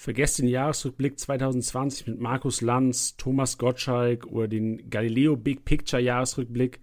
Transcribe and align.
Vergesst 0.00 0.38
den 0.38 0.46
Jahresrückblick 0.46 1.18
2020 1.18 2.06
mit 2.06 2.20
Markus 2.20 2.60
Lanz, 2.60 3.16
Thomas 3.16 3.58
Gottschalk 3.58 4.28
oder 4.28 4.46
den 4.46 4.88
Galileo 4.90 5.36
Big 5.36 5.64
Picture 5.64 6.00
Jahresrückblick. 6.00 6.78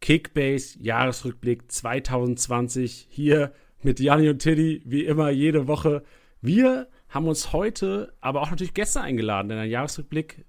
Kickbase 0.00 0.78
Jahresrückblick 0.80 1.70
2020 1.70 3.06
hier 3.10 3.52
mit 3.82 4.00
Janni 4.00 4.30
und 4.30 4.38
Tiddy, 4.38 4.80
wie 4.86 5.04
immer 5.04 5.28
jede 5.28 5.68
Woche. 5.68 6.04
Wir 6.40 6.88
haben 7.10 7.28
uns 7.28 7.52
heute, 7.52 8.14
aber 8.22 8.40
auch 8.40 8.48
natürlich 8.48 8.72
Gäste 8.72 9.02
eingeladen, 9.02 9.50
denn 9.50 9.58
der 9.58 9.66
Jahresrückblick 9.66 10.46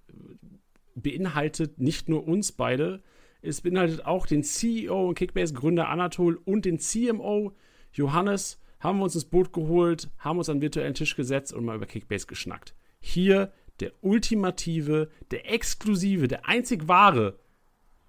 beinhaltet 0.95 1.81
nicht 1.81 2.07
nur 2.07 2.25
uns 2.25 2.53
beide, 2.53 3.03
es 3.41 3.59
beinhaltet 3.59 4.05
auch 4.05 4.25
den 4.25 4.43
CEO 4.45 5.09
und 5.09 5.15
Kickbase-Gründer 5.15 5.89
Anatol 5.89 6.39
und 6.45 6.63
den 6.63 6.79
CMO 6.79 7.57
Johannes. 7.91 8.57
Haben 8.79 8.99
wir 8.99 9.03
uns 9.03 9.15
ins 9.15 9.25
Boot 9.25 9.51
geholt, 9.51 10.09
haben 10.19 10.37
uns 10.37 10.47
an 10.47 10.57
den 10.57 10.61
virtuellen 10.61 10.93
Tisch 10.93 11.15
gesetzt 11.15 11.53
und 11.53 11.65
mal 11.65 11.75
über 11.75 11.85
Kickbase 11.85 12.27
geschnackt. 12.27 12.73
Hier 13.01 13.51
der 13.81 13.91
ultimative, 14.01 15.09
der 15.31 15.51
exklusive, 15.51 16.27
der 16.27 16.47
einzig 16.47 16.87
wahre 16.87 17.39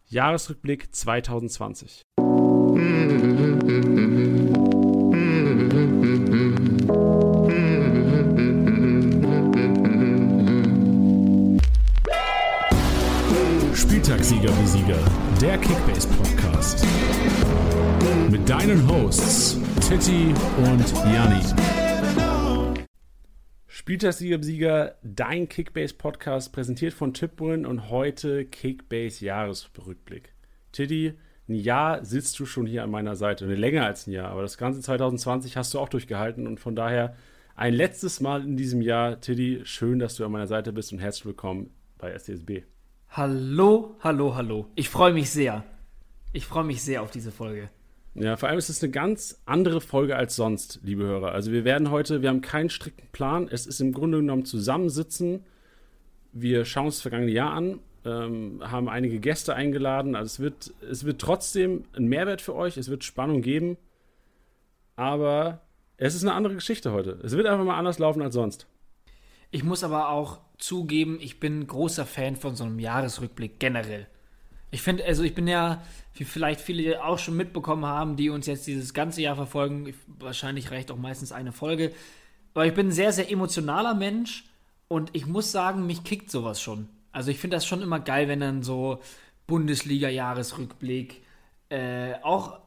Jahresrückblick 0.07 0.95
2020. 0.95 2.03
Spieltagssieger 13.75 14.51
wie 14.51 14.67
Sieger, 14.67 14.99
der 15.41 15.59
Kickbase 15.59 16.09
Podcast. 16.09 16.85
Mit 18.31 18.49
deinen 18.49 18.89
Hosts 18.89 19.59
Titti 19.89 20.35
und 20.59 20.95
Janni. 21.13 21.43
Spieltagssieger, 23.67 24.97
dein 25.03 25.49
Kickbase-Podcast, 25.49 26.53
präsentiert 26.53 26.93
von 26.95 27.15
Tipwin 27.15 27.67
und 27.67 27.91
heute 27.91 28.45
Kickbase-Jahresrückblick. 28.45 30.33
Tiddy, 30.73 31.15
ein 31.49 31.55
Jahr 31.55 32.05
sitzt 32.05 32.39
du 32.39 32.47
schon 32.47 32.67
hier 32.67 32.85
an 32.85 32.91
meiner 32.91 33.17
Seite, 33.17 33.47
oder 33.47 33.57
länger 33.57 33.85
als 33.85 34.07
ein 34.07 34.13
Jahr, 34.13 34.31
aber 34.31 34.43
das 34.43 34.59
ganze 34.59 34.81
2020 34.81 35.57
hast 35.57 35.75
du 35.75 35.81
auch 35.81 35.89
durchgehalten 35.89 36.47
und 36.47 36.61
von 36.61 36.77
daher 36.77 37.17
ein 37.57 37.75
letztes 37.75 38.21
Mal 38.21 38.43
in 38.43 38.57
diesem 38.57 38.81
Jahr, 38.81 39.21
Tiddy, 39.21 39.63
schön, 39.65 39.99
dass 39.99 40.15
du 40.15 40.25
an 40.25 40.33
meiner 40.33 40.47
Seite 40.47 40.73
bist 40.73 40.93
und 40.93 41.01
herzlich 41.01 41.27
willkommen 41.27 41.71
bei 41.99 42.17
STSB. 42.17 42.63
Hallo, 43.11 43.97
hallo, 44.01 44.37
hallo. 44.37 44.67
Ich 44.77 44.89
freue 44.89 45.13
mich 45.13 45.31
sehr. 45.31 45.65
Ich 46.33 46.47
freue 46.47 46.65
mich 46.65 46.83
sehr 46.83 47.03
auf 47.03 47.11
diese 47.11 47.33
Folge. 47.33 47.71
Ja, 48.15 48.37
vor 48.37 48.49
allem 48.49 48.59
ist 48.59 48.69
es 48.69 48.83
eine 48.83 48.91
ganz 48.91 49.41
andere 49.47 49.81
Folge 49.81 50.17
als 50.17 50.35
sonst, 50.35 50.81
liebe 50.83 51.05
Hörer. 51.05 51.33
Also 51.33 51.53
wir 51.53 51.65
werden 51.65 51.91
heute, 51.91 52.23
wir 52.23 52.29
haben 52.29 52.41
keinen 52.41 52.69
strikten 52.69 53.09
Plan. 53.13 53.49
Es 53.49 53.67
ist 53.67 53.81
im 53.81 53.93
Grunde 53.93 54.19
genommen 54.19 54.45
zusammensitzen. 54.45 55.45
Wir 56.33 56.65
schauen 56.65 56.87
uns 56.87 56.97
das 56.97 57.03
vergangene 57.03 57.31
Jahr 57.31 57.53
an, 57.53 57.79
ähm, 58.05 58.63
haben 58.65 58.89
einige 58.89 59.21
Gäste 59.21 59.55
eingeladen. 59.55 60.17
Also 60.17 60.27
es 60.27 60.41
wird, 60.41 60.75
es 60.91 61.05
wird 61.05 61.21
trotzdem 61.21 61.85
ein 61.97 62.07
Mehrwert 62.07 62.43
für 62.43 62.55
euch. 62.55 62.77
Es 62.77 62.91
wird 62.91 63.05
Spannung 63.05 63.43
geben. 63.43 63.77
Aber 64.97 65.61
es 65.97 66.15
ist 66.15 66.23
eine 66.23 66.35
andere 66.35 66.55
Geschichte 66.55 66.93
heute. 66.93 67.19
Es 67.23 67.37
wird 67.37 67.47
einfach 67.47 67.65
mal 67.65 67.79
anders 67.79 68.01
laufen 68.01 68.23
als 68.23 68.35
sonst. 68.35 68.67
Ich 69.53 69.63
muss 69.65 69.85
aber 69.85 70.11
auch 70.11 70.41
zugeben, 70.59 71.19
ich 71.21 71.41
bin 71.41 71.67
großer 71.67 72.07
Fan 72.07 72.37
von 72.37 72.57
so 72.57 72.65
einem 72.65 72.81
Jahresrückblick 72.81 73.59
generell. 73.61 74.07
Ich 74.71 74.83
finde, 74.83 75.05
also 75.05 75.23
ich 75.23 75.35
bin 75.35 75.49
ja, 75.49 75.83
wie 76.15 76.25
vielleicht 76.25 76.61
viele 76.61 77.05
auch 77.05 77.19
schon 77.19 77.37
mitbekommen 77.37 77.85
haben, 77.87 78.17
die 78.17 78.31
uns 78.31 78.47
jetzt 78.47 78.67
dieses 78.67 78.95
ganze 78.95 79.23
Jahr 79.23 79.37
verfolgen, 79.37 79.93
wahrscheinlich 80.07 80.71
reicht 80.71 80.91
auch 80.91 80.97
meistens 80.97 81.33
eine 81.33 81.53
Folge. 81.53 81.93
Aber 82.55 82.67
ich 82.67 82.75
bin 82.75 82.89
ein 82.89 82.93
sehr, 82.93 83.13
sehr 83.13 83.31
emotionaler 83.31 83.95
Mensch 83.95 84.45
und 84.89 85.11
ich 85.13 85.27
muss 85.27 85.53
sagen, 85.53 85.87
mich 85.87 86.05
kickt 86.05 86.31
sowas 86.31 86.61
schon. 86.61 86.89
Also 87.13 87.31
ich 87.31 87.39
finde 87.39 87.57
das 87.57 87.67
schon 87.67 87.83
immer 87.83 88.01
geil, 88.01 88.29
wenn 88.29 88.41
dann 88.41 88.63
so 88.63 89.01
Bundesliga-Jahresrückblick, 89.47 91.23
äh, 91.71 92.15
auch 92.23 92.61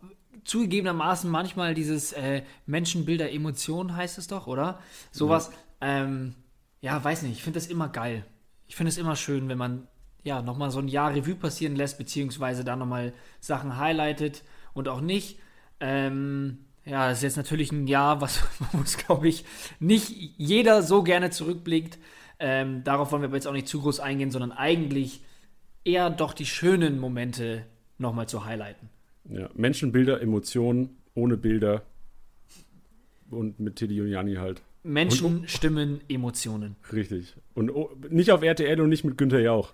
zugegebenermaßen 0.43 1.29
manchmal 1.29 1.73
dieses 1.73 2.11
äh, 2.13 2.43
Menschenbilder 2.65 3.31
Emotionen 3.31 3.95
heißt 3.95 4.17
es 4.17 4.27
doch, 4.27 4.47
oder? 4.47 4.79
Sowas, 5.11 5.51
ja, 5.81 6.03
ähm, 6.03 6.35
ja 6.81 7.01
weiß 7.01 7.21
nicht, 7.23 7.33
ich 7.33 7.43
finde 7.43 7.59
das 7.59 7.67
immer 7.67 7.89
geil. 7.89 8.25
Ich 8.67 8.75
finde 8.75 8.89
es 8.89 8.97
immer 8.97 9.15
schön, 9.15 9.47
wenn 9.49 9.57
man 9.57 9.87
ja, 10.23 10.41
nochmal 10.41 10.71
so 10.71 10.79
ein 10.79 10.87
Jahr 10.87 11.13
Revue 11.13 11.35
passieren 11.35 11.75
lässt, 11.75 11.97
beziehungsweise 11.97 12.63
da 12.63 12.75
nochmal 12.75 13.13
Sachen 13.39 13.77
highlightet 13.77 14.43
und 14.73 14.87
auch 14.87 15.01
nicht. 15.01 15.39
Ähm, 15.79 16.59
ja, 16.85 17.09
das 17.09 17.19
ist 17.19 17.23
jetzt 17.23 17.37
natürlich 17.37 17.71
ein 17.71 17.87
Jahr, 17.87 18.21
was, 18.21 18.43
was 18.73 18.97
glaube 18.97 19.27
ich, 19.27 19.45
nicht 19.79 20.09
jeder 20.37 20.81
so 20.81 21.03
gerne 21.03 21.29
zurückblickt. 21.29 21.99
Ähm, 22.39 22.83
darauf 22.83 23.11
wollen 23.11 23.21
wir 23.21 23.27
aber 23.27 23.37
jetzt 23.37 23.47
auch 23.47 23.53
nicht 23.53 23.67
zu 23.67 23.81
groß 23.81 23.99
eingehen, 23.99 24.31
sondern 24.31 24.51
eigentlich 24.51 25.21
eher 25.85 26.09
doch 26.09 26.33
die 26.33 26.45
schönen 26.45 26.99
Momente 26.99 27.65
nochmal 27.97 28.27
zu 28.27 28.45
highlighten. 28.45 28.89
Ja, 29.29 29.49
Menschenbilder, 29.53 30.21
Emotionen, 30.21 30.97
ohne 31.15 31.37
Bilder 31.37 31.83
und 33.29 33.59
mit 33.59 33.77
Teddy 33.77 34.01
und 34.01 34.09
Jani 34.09 34.35
halt. 34.35 34.61
Menschen, 34.83 35.25
und, 35.25 35.49
Stimmen, 35.49 36.01
Emotionen. 36.09 36.75
Richtig. 36.91 37.35
Und 37.53 37.69
oh, 37.71 37.91
nicht 38.09 38.31
auf 38.31 38.41
RTL 38.43 38.81
und 38.81 38.89
nicht 38.89 39.05
mit 39.05 39.17
Günther 39.17 39.39
Jauch. 39.39 39.73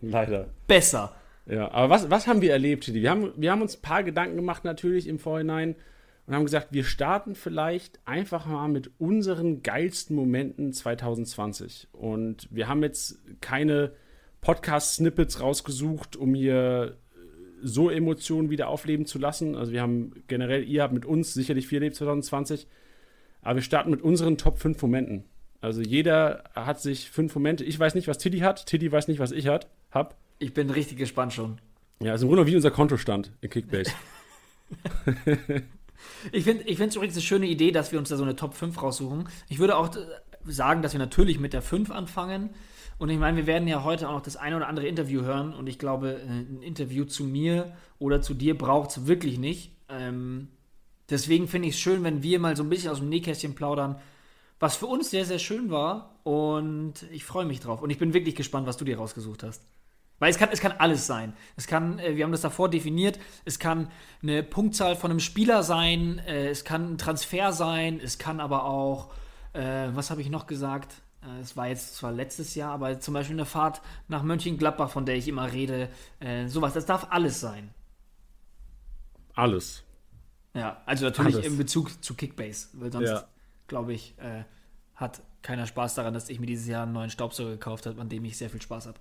Leider. 0.00 0.48
Besser. 0.66 1.14
Ja, 1.46 1.70
aber 1.72 1.90
was, 1.90 2.10
was 2.10 2.26
haben 2.26 2.42
wir 2.42 2.52
erlebt, 2.52 2.84
Chidi? 2.84 3.02
Wir 3.02 3.10
haben, 3.10 3.32
wir 3.36 3.50
haben 3.50 3.62
uns 3.62 3.76
ein 3.76 3.82
paar 3.82 4.02
Gedanken 4.02 4.36
gemacht, 4.36 4.64
natürlich 4.64 5.06
im 5.06 5.18
Vorhinein, 5.18 5.74
und 6.26 6.34
haben 6.34 6.44
gesagt, 6.44 6.68
wir 6.70 6.84
starten 6.84 7.34
vielleicht 7.34 7.98
einfach 8.04 8.46
mal 8.46 8.68
mit 8.68 8.92
unseren 8.98 9.62
geilsten 9.64 10.14
Momenten 10.14 10.72
2020. 10.72 11.88
Und 11.92 12.46
wir 12.52 12.68
haben 12.68 12.84
jetzt 12.84 13.18
keine 13.40 13.92
Podcast-Snippets 14.40 15.40
rausgesucht, 15.40 16.16
um 16.16 16.34
hier 16.34 16.98
so 17.62 17.90
Emotionen 17.90 18.48
wieder 18.48 18.68
aufleben 18.68 19.06
zu 19.06 19.18
lassen. 19.18 19.56
Also 19.56 19.72
wir 19.72 19.82
haben 19.82 20.12
generell, 20.28 20.62
ihr 20.62 20.82
habt 20.82 20.94
mit 20.94 21.04
uns 21.04 21.34
sicherlich 21.34 21.66
viel 21.66 21.78
erlebt 21.78 21.96
2020, 21.96 22.68
aber 23.42 23.56
wir 23.56 23.62
starten 23.62 23.90
mit 23.90 24.02
unseren 24.02 24.38
Top 24.38 24.58
5 24.58 24.80
Momenten. 24.82 25.24
Also 25.60 25.82
jeder 25.82 26.44
hat 26.54 26.80
sich 26.80 27.10
fünf 27.10 27.34
Momente. 27.34 27.64
Ich 27.64 27.78
weiß 27.78 27.94
nicht, 27.94 28.08
was 28.08 28.18
Tiddy 28.18 28.38
hat. 28.38 28.66
Tiddy 28.66 28.90
weiß 28.90 29.08
nicht, 29.08 29.18
was 29.18 29.32
ich 29.32 29.46
hat, 29.48 29.68
hab. 29.90 30.16
Ich 30.38 30.54
bin 30.54 30.70
richtig 30.70 30.98
gespannt 30.98 31.32
schon. 31.32 31.60
Ja, 32.02 32.14
ist 32.14 32.22
im 32.22 32.28
Grunde 32.28 32.46
wie 32.46 32.56
unser 32.56 32.70
Kontostand 32.70 33.30
in 33.40 33.50
Kickbase. 33.50 33.92
ich 36.32 36.44
finde 36.44 36.64
es 36.66 36.96
übrigens 36.96 37.16
eine 37.16 37.22
schöne 37.22 37.46
Idee, 37.46 37.72
dass 37.72 37.92
wir 37.92 37.98
uns 37.98 38.08
da 38.08 38.16
so 38.16 38.22
eine 38.22 38.36
Top 38.36 38.54
5 38.54 38.82
raussuchen. 38.82 39.28
Ich 39.48 39.58
würde 39.58 39.76
auch 39.76 39.94
äh, 39.94 40.00
sagen, 40.46 40.82
dass 40.82 40.92
wir 40.92 40.98
natürlich 40.98 41.38
mit 41.38 41.52
der 41.52 41.62
5 41.62 41.90
anfangen. 41.90 42.50
Und 42.98 43.10
ich 43.10 43.18
meine, 43.18 43.36
wir 43.36 43.46
werden 43.46 43.68
ja 43.68 43.84
heute 43.84 44.08
auch 44.08 44.14
noch 44.14 44.22
das 44.22 44.36
eine 44.36 44.56
oder 44.56 44.68
andere 44.68 44.86
Interview 44.86 45.22
hören. 45.22 45.52
Und 45.52 45.66
ich 45.66 45.78
glaube, 45.78 46.20
äh, 46.20 46.26
ein 46.26 46.62
Interview 46.62 47.04
zu 47.04 47.24
mir 47.24 47.76
oder 47.98 48.22
zu 48.22 48.34
dir 48.34 48.56
braucht 48.56 48.90
es 48.90 49.06
wirklich 49.06 49.38
nicht. 49.38 49.72
Ähm, 49.88 50.48
deswegen 51.10 51.48
finde 51.48 51.68
ich 51.68 51.74
es 51.74 51.80
schön, 51.80 52.02
wenn 52.02 52.22
wir 52.22 52.38
mal 52.38 52.56
so 52.56 52.62
ein 52.62 52.70
bisschen 52.70 52.90
aus 52.90 52.98
dem 52.98 53.10
Nähkästchen 53.10 53.54
plaudern 53.54 54.00
was 54.60 54.76
für 54.76 54.86
uns 54.86 55.10
sehr, 55.10 55.24
sehr 55.24 55.40
schön 55.40 55.70
war. 55.70 56.20
Und 56.22 57.06
ich 57.10 57.24
freue 57.24 57.46
mich 57.46 57.60
drauf. 57.60 57.82
Und 57.82 57.90
ich 57.90 57.98
bin 57.98 58.14
wirklich 58.14 58.36
gespannt, 58.36 58.68
was 58.68 58.76
du 58.76 58.84
dir 58.84 58.98
rausgesucht 58.98 59.42
hast. 59.42 59.64
Weil 60.20 60.30
es 60.30 60.38
kann, 60.38 60.50
es 60.52 60.60
kann 60.60 60.72
alles 60.78 61.08
sein. 61.08 61.32
Es 61.56 61.66
kann, 61.66 61.98
äh, 61.98 62.14
wir 62.14 62.24
haben 62.24 62.30
das 62.30 62.42
davor 62.42 62.70
definiert, 62.70 63.18
es 63.44 63.58
kann 63.58 63.90
eine 64.22 64.44
Punktzahl 64.44 64.94
von 64.94 65.10
einem 65.10 65.18
Spieler 65.18 65.64
sein, 65.64 66.18
äh, 66.20 66.48
es 66.48 66.64
kann 66.64 66.92
ein 66.92 66.98
Transfer 66.98 67.52
sein, 67.52 68.00
es 68.00 68.18
kann 68.18 68.38
aber 68.38 68.64
auch, 68.64 69.12
äh, 69.54 69.88
was 69.92 70.10
habe 70.10 70.20
ich 70.20 70.30
noch 70.30 70.46
gesagt? 70.46 70.92
Äh, 71.22 71.40
es 71.40 71.56
war 71.56 71.66
jetzt 71.66 71.96
zwar 71.96 72.12
letztes 72.12 72.54
Jahr, 72.54 72.72
aber 72.72 73.00
zum 73.00 73.14
Beispiel 73.14 73.34
eine 73.34 73.46
Fahrt 73.46 73.82
nach 74.06 74.22
Mönchengladbach, 74.22 74.90
von 74.90 75.04
der 75.04 75.16
ich 75.16 75.26
immer 75.26 75.50
rede. 75.50 75.88
Äh, 76.20 76.46
sowas, 76.46 76.74
das 76.74 76.86
darf 76.86 77.08
alles 77.10 77.40
sein. 77.40 77.74
Alles. 79.34 79.82
Ja, 80.54 80.82
also 80.86 81.06
natürlich 81.06 81.34
alles. 81.34 81.46
in 81.46 81.56
Bezug 81.56 82.04
zu 82.04 82.14
Kickbase, 82.14 82.68
weil 82.74 82.92
sonst 82.92 83.08
ja 83.08 83.24
glaube 83.70 83.94
ich, 83.94 84.14
äh, 84.18 84.44
hat 84.94 85.22
keiner 85.40 85.66
Spaß 85.66 85.94
daran, 85.94 86.12
dass 86.12 86.28
ich 86.28 86.38
mir 86.38 86.46
dieses 86.46 86.66
Jahr 86.66 86.82
einen 86.82 86.92
neuen 86.92 87.08
Staubsauger 87.08 87.52
gekauft 87.52 87.86
habe, 87.86 87.98
an 87.98 88.10
dem 88.10 88.26
ich 88.26 88.36
sehr 88.36 88.50
viel 88.50 88.60
Spaß 88.60 88.88
habe. 88.88 89.00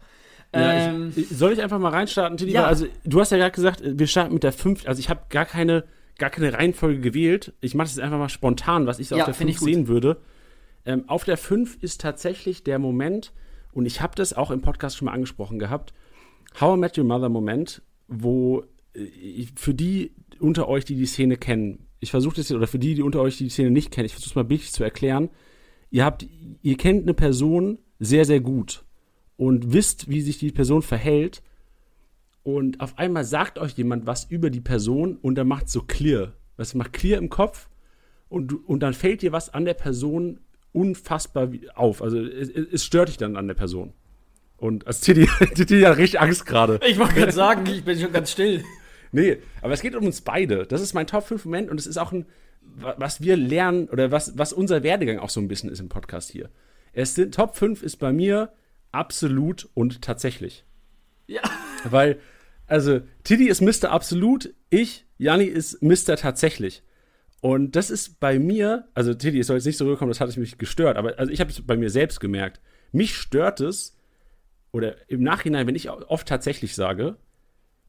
Ja, 0.53 0.89
ähm, 0.89 1.13
ich, 1.15 1.29
soll 1.29 1.53
ich 1.53 1.61
einfach 1.61 1.79
mal 1.79 1.89
reinstarten, 1.89 2.37
Tini? 2.37 2.51
Ja. 2.51 2.65
Also, 2.65 2.87
du 3.03 3.19
hast 3.19 3.31
ja 3.31 3.37
gerade 3.37 3.51
gesagt, 3.51 3.81
wir 3.83 4.07
starten 4.07 4.33
mit 4.33 4.43
der 4.43 4.51
5. 4.51 4.87
Also, 4.87 4.99
ich 4.99 5.09
habe 5.09 5.21
gar 5.29 5.45
keine, 5.45 5.83
gar 6.17 6.29
keine 6.29 6.53
Reihenfolge 6.53 6.99
gewählt. 6.99 7.53
Ich 7.61 7.75
mache 7.75 7.87
das 7.87 7.99
einfach 7.99 8.17
mal 8.17 8.29
spontan, 8.29 8.87
was 8.87 8.99
ich 8.99 9.07
so 9.07 9.15
ja, 9.15 9.23
auf 9.23 9.25
der 9.25 9.35
5 9.35 9.59
sehen 9.59 9.87
würde. 9.87 10.17
Ähm, 10.85 11.07
auf 11.07 11.23
der 11.23 11.37
5 11.37 11.77
ist 11.81 12.01
tatsächlich 12.01 12.63
der 12.63 12.79
Moment, 12.79 13.31
und 13.73 13.85
ich 13.85 14.01
habe 14.01 14.15
das 14.15 14.33
auch 14.33 14.49
im 14.49 14.61
Podcast 14.61 14.97
schon 14.97 15.05
mal 15.05 15.11
angesprochen 15.11 15.59
gehabt, 15.59 15.93
How 16.59 16.75
I 16.75 16.79
Met 16.79 16.97
Your 16.97 17.05
Mother 17.05 17.29
Moment, 17.29 17.83
wo 18.07 18.63
äh, 18.95 19.45
für 19.55 19.75
die 19.75 20.15
unter 20.39 20.67
euch, 20.67 20.83
die 20.83 20.95
die 20.95 21.05
Szene 21.05 21.37
kennen, 21.37 21.85
ich 21.99 22.09
versuche 22.11 22.37
das 22.37 22.49
jetzt, 22.49 22.57
oder 22.57 22.65
für 22.65 22.79
die, 22.79 22.95
die 22.95 23.03
unter 23.03 23.21
euch 23.21 23.37
die 23.37 23.49
Szene 23.49 23.69
nicht 23.69 23.91
kennen, 23.91 24.05
ich 24.05 24.13
versuche 24.13 24.31
es 24.31 24.35
mal 24.35 24.45
bildlich 24.45 24.71
zu 24.71 24.83
erklären. 24.83 25.29
Ihr 25.91 26.05
habt, 26.05 26.25
ihr 26.61 26.77
kennt 26.77 27.03
eine 27.03 27.13
Person 27.13 27.77
sehr, 27.99 28.25
sehr 28.25 28.39
gut 28.39 28.85
und 29.39 29.71
wisst, 29.71 30.09
wie 30.09 30.19
sich 30.19 30.37
die 30.37 30.51
Person 30.51 30.81
verhält. 30.81 31.41
Und 32.43 32.81
auf 32.81 32.97
einmal 32.99 33.23
sagt 33.23 33.57
euch 33.57 33.71
jemand 33.77 34.05
was 34.05 34.25
über 34.25 34.49
die 34.49 34.59
Person 34.59 35.15
und 35.15 35.35
dann 35.35 35.47
macht 35.47 35.69
so 35.69 35.81
clear. 35.81 36.33
Das 36.57 36.75
macht 36.75 36.91
clear 36.91 37.17
im 37.17 37.29
Kopf 37.29 37.69
und, 38.27 38.67
und 38.67 38.81
dann 38.81 38.93
fällt 38.93 39.21
dir 39.21 39.31
was 39.31 39.53
an 39.53 39.63
der 39.63 39.75
Person 39.75 40.41
unfassbar 40.73 41.49
auf. 41.75 42.01
Also 42.01 42.19
es, 42.19 42.49
es 42.49 42.83
stört 42.83 43.07
dich 43.07 43.15
dann 43.15 43.37
an 43.37 43.47
der 43.47 43.53
Person. 43.53 43.93
Und 44.57 44.85
als 44.87 44.99
Titi, 44.99 45.29
Titi 45.55 45.81
hat 45.83 45.95
richtig 45.95 46.19
Angst 46.19 46.45
gerade. 46.45 46.81
Ich 46.85 46.99
wollte 46.99 47.13
gerade 47.13 47.31
sagen, 47.31 47.65
ich 47.65 47.85
bin 47.85 47.97
schon 47.97 48.11
ganz 48.11 48.31
still. 48.31 48.65
Nee, 49.13 49.37
aber 49.61 49.71
es 49.71 49.81
geht 49.81 49.95
um 49.95 50.05
uns 50.05 50.19
beide. 50.19 50.65
Das 50.65 50.81
ist 50.81 50.93
mein 50.93 51.07
Top 51.07 51.23
5 51.23 51.45
Moment 51.45 51.69
und 51.69 51.79
es 51.79 51.87
ist 51.87 51.95
auch 51.95 52.11
ein, 52.11 52.25
was 52.75 53.21
wir 53.21 53.37
lernen 53.37 53.87
oder 53.87 54.11
was, 54.11 54.37
was 54.37 54.51
unser 54.51 54.83
Werdegang 54.83 55.19
auch 55.19 55.29
so 55.29 55.39
ein 55.39 55.47
bisschen 55.47 55.69
ist 55.69 55.79
im 55.79 55.87
Podcast 55.87 56.29
hier. 56.29 56.49
Es 56.91 57.15
sind, 57.15 57.33
Top 57.35 57.55
5 57.55 57.83
ist 57.83 57.99
bei 57.99 58.11
mir 58.11 58.51
absolut 58.91 59.69
und 59.73 60.01
tatsächlich. 60.01 60.63
Ja. 61.27 61.41
Weil, 61.83 62.19
also, 62.67 63.01
Titi 63.23 63.47
ist 63.47 63.61
Mr. 63.61 63.91
Absolut, 63.91 64.53
ich, 64.69 65.05
Janni, 65.17 65.45
ist 65.45 65.81
Mr. 65.81 66.15
Tatsächlich. 66.15 66.83
Und 67.41 67.75
das 67.75 67.89
ist 67.89 68.19
bei 68.19 68.37
mir, 68.37 68.87
also 68.93 69.13
Titi, 69.13 69.39
es 69.39 69.47
soll 69.47 69.57
jetzt 69.57 69.65
nicht 69.65 69.77
so 69.77 69.85
rüberkommen, 69.85 70.11
das 70.11 70.19
hat 70.19 70.35
mich 70.35 70.57
gestört, 70.57 70.97
aber 70.97 71.17
also 71.17 71.31
ich 71.31 71.39
habe 71.39 71.49
es 71.49 71.65
bei 71.65 71.77
mir 71.77 71.89
selbst 71.89 72.19
gemerkt. 72.19 72.59
Mich 72.91 73.15
stört 73.15 73.61
es, 73.61 73.95
oder 74.71 74.95
im 75.09 75.23
Nachhinein, 75.23 75.65
wenn 75.65 75.75
ich 75.75 75.89
oft 75.89 76.27
tatsächlich 76.27 76.75
sage, 76.75 77.17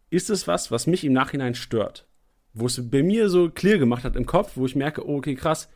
ist 0.08 0.30
es 0.30 0.46
was, 0.46 0.70
was 0.70 0.86
mich 0.86 1.04
im 1.04 1.12
Nachhinein 1.12 1.54
stört. 1.54 2.06
Wo 2.52 2.66
es 2.66 2.90
bei 2.90 3.02
mir 3.02 3.28
so 3.28 3.50
clear 3.50 3.78
gemacht 3.78 4.04
hat 4.04 4.16
im 4.16 4.26
Kopf, 4.26 4.52
wo 4.56 4.66
ich 4.66 4.76
merke, 4.76 5.06
oh, 5.06 5.18
okay, 5.18 5.34
krass, 5.34 5.68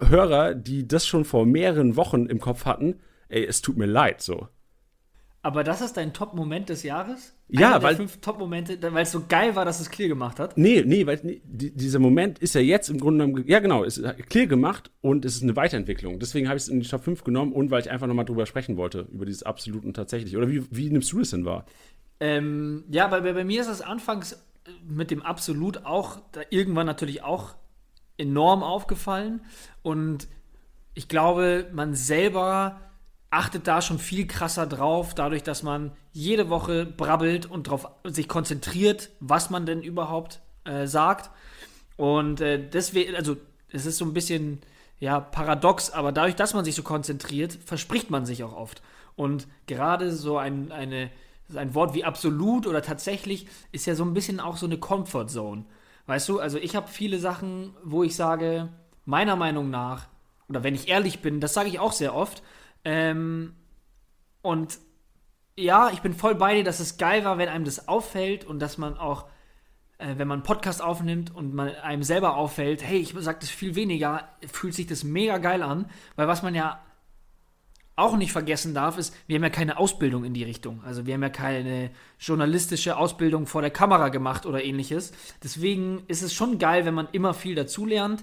Hörer, 0.00 0.54
die 0.54 0.86
das 0.86 1.06
schon 1.06 1.24
vor 1.24 1.46
mehreren 1.46 1.96
Wochen 1.96 2.26
im 2.26 2.40
Kopf 2.40 2.64
hatten, 2.64 3.00
ey, 3.28 3.44
es 3.44 3.60
tut 3.62 3.76
mir 3.76 3.86
leid, 3.86 4.20
so. 4.20 4.48
Aber 5.40 5.62
das 5.62 5.80
ist 5.80 5.96
dein 5.96 6.12
Top-Moment 6.12 6.68
des 6.68 6.82
Jahres? 6.82 7.32
Ja, 7.48 7.68
Einer 7.68 7.78
der 7.78 7.88
weil- 7.88 7.96
fünf 7.96 8.20
Top-Momente, 8.20 8.76
weil 8.92 9.04
es 9.04 9.12
so 9.12 9.24
geil 9.28 9.54
war, 9.54 9.64
dass 9.64 9.80
es 9.80 9.88
clear 9.88 10.08
gemacht 10.08 10.40
hat. 10.40 10.58
Nee, 10.58 10.82
nee, 10.84 11.06
weil 11.06 11.20
nee, 11.22 11.40
die, 11.44 11.70
dieser 11.74 12.00
Moment 12.00 12.40
ist 12.40 12.54
ja 12.54 12.60
jetzt 12.60 12.90
im 12.90 12.98
Grunde 12.98 13.24
genommen, 13.24 13.44
ja 13.48 13.60
genau, 13.60 13.84
ist 13.84 14.02
clear 14.28 14.46
gemacht 14.46 14.90
und 15.00 15.24
es 15.24 15.36
ist 15.36 15.44
eine 15.44 15.54
Weiterentwicklung. 15.56 16.18
Deswegen 16.18 16.48
habe 16.48 16.56
ich 16.56 16.64
es 16.64 16.68
in 16.68 16.80
die 16.80 16.88
Top 16.88 17.04
5 17.04 17.22
genommen 17.24 17.52
und 17.52 17.70
weil 17.70 17.80
ich 17.80 17.90
einfach 17.90 18.06
nochmal 18.08 18.24
drüber 18.24 18.46
sprechen 18.46 18.76
wollte, 18.76 19.06
über 19.12 19.24
dieses 19.24 19.44
absolut 19.44 19.84
und 19.84 19.94
tatsächlich. 19.94 20.36
Oder 20.36 20.48
wie, 20.50 20.64
wie 20.70 20.90
nimmst 20.90 21.12
du 21.12 21.20
das 21.20 21.30
denn 21.30 21.44
wahr? 21.44 21.64
Ähm, 22.20 22.84
ja, 22.90 23.06
bei, 23.06 23.20
bei 23.20 23.44
mir 23.44 23.60
ist 23.60 23.68
es 23.68 23.80
anfangs 23.80 24.32
äh, 24.32 24.36
mit 24.86 25.10
dem 25.12 25.22
Absolut 25.22 25.86
auch 25.86 26.20
da 26.32 26.40
irgendwann 26.50 26.86
natürlich 26.86 27.22
auch 27.22 27.54
enorm 28.18 28.64
aufgefallen. 28.64 29.40
Und 29.82 30.26
ich 30.94 31.08
glaube, 31.08 31.68
man 31.72 31.94
selber 31.94 32.80
achtet 33.30 33.66
da 33.66 33.82
schon 33.82 33.98
viel 33.98 34.26
krasser 34.26 34.66
drauf, 34.66 35.14
dadurch, 35.14 35.42
dass 35.42 35.62
man 35.62 35.92
jede 36.12 36.48
Woche 36.48 36.86
brabbelt 36.86 37.46
und 37.46 37.66
darauf 37.66 37.88
sich 38.04 38.28
konzentriert, 38.28 39.10
was 39.20 39.50
man 39.50 39.66
denn 39.66 39.82
überhaupt 39.82 40.40
äh, 40.64 40.86
sagt. 40.86 41.30
Und 41.96 42.40
äh, 42.40 42.68
deswegen, 42.68 43.14
also 43.14 43.36
es 43.70 43.84
ist 43.84 43.98
so 43.98 44.04
ein 44.04 44.14
bisschen 44.14 44.60
ja 44.98 45.20
paradox, 45.20 45.90
aber 45.90 46.12
dadurch, 46.12 46.36
dass 46.36 46.54
man 46.54 46.64
sich 46.64 46.74
so 46.74 46.82
konzentriert, 46.82 47.52
verspricht 47.64 48.10
man 48.10 48.24
sich 48.24 48.42
auch 48.44 48.56
oft. 48.56 48.82
Und 49.14 49.46
gerade 49.66 50.12
so 50.12 50.38
ein, 50.38 50.72
eine, 50.72 51.10
ein 51.54 51.74
Wort 51.74 51.94
wie 51.94 52.04
absolut 52.04 52.66
oder 52.66 52.82
tatsächlich 52.82 53.46
ist 53.72 53.86
ja 53.86 53.94
so 53.94 54.04
ein 54.04 54.14
bisschen 54.14 54.40
auch 54.40 54.56
so 54.56 54.66
eine 54.66 54.78
Comfort 54.78 55.26
Zone. 55.28 55.64
Weißt 56.06 56.28
du, 56.28 56.40
also 56.40 56.56
ich 56.56 56.74
habe 56.74 56.88
viele 56.88 57.18
Sachen, 57.18 57.74
wo 57.84 58.02
ich 58.02 58.16
sage, 58.16 58.70
meiner 59.04 59.36
Meinung 59.36 59.70
nach, 59.70 60.06
oder 60.48 60.62
wenn 60.62 60.74
ich 60.74 60.88
ehrlich 60.88 61.20
bin, 61.20 61.40
das 61.40 61.52
sage 61.52 61.68
ich 61.68 61.78
auch 61.78 61.92
sehr 61.92 62.14
oft, 62.14 62.42
ähm, 62.84 63.54
und 64.42 64.78
ja, 65.56 65.90
ich 65.92 66.00
bin 66.00 66.14
voll 66.14 66.34
bei 66.34 66.54
dir, 66.54 66.64
dass 66.64 66.80
es 66.80 66.98
geil 66.98 67.24
war, 67.24 67.38
wenn 67.38 67.48
einem 67.48 67.64
das 67.64 67.88
auffällt 67.88 68.44
und 68.44 68.60
dass 68.60 68.78
man 68.78 68.96
auch, 68.96 69.26
äh, 69.98 70.14
wenn 70.16 70.28
man 70.28 70.38
einen 70.38 70.42
Podcast 70.44 70.80
aufnimmt 70.80 71.34
und 71.34 71.52
man 71.52 71.74
einem 71.74 72.02
selber 72.02 72.36
auffällt, 72.36 72.82
hey, 72.82 72.98
ich 72.98 73.14
sag 73.18 73.40
das 73.40 73.50
viel 73.50 73.74
weniger, 73.74 74.28
fühlt 74.50 74.74
sich 74.74 74.86
das 74.86 75.02
mega 75.02 75.38
geil 75.38 75.62
an, 75.62 75.90
weil 76.16 76.28
was 76.28 76.42
man 76.42 76.54
ja 76.54 76.80
auch 77.98 78.16
nicht 78.16 78.30
vergessen 78.30 78.74
darf, 78.74 78.96
ist, 78.96 79.14
wir 79.26 79.34
haben 79.36 79.42
ja 79.42 79.50
keine 79.50 79.76
Ausbildung 79.76 80.24
in 80.24 80.32
die 80.32 80.44
Richtung. 80.44 80.80
Also 80.84 81.04
wir 81.04 81.14
haben 81.14 81.22
ja 81.22 81.30
keine 81.30 81.90
journalistische 82.20 82.96
Ausbildung 82.96 83.46
vor 83.46 83.60
der 83.60 83.72
Kamera 83.72 84.08
gemacht 84.08 84.46
oder 84.46 84.62
ähnliches. 84.62 85.12
Deswegen 85.42 86.04
ist 86.06 86.22
es 86.22 86.32
schon 86.32 86.58
geil, 86.58 86.84
wenn 86.84 86.94
man 86.94 87.08
immer 87.10 87.34
viel 87.34 87.56
dazulernt. 87.56 88.22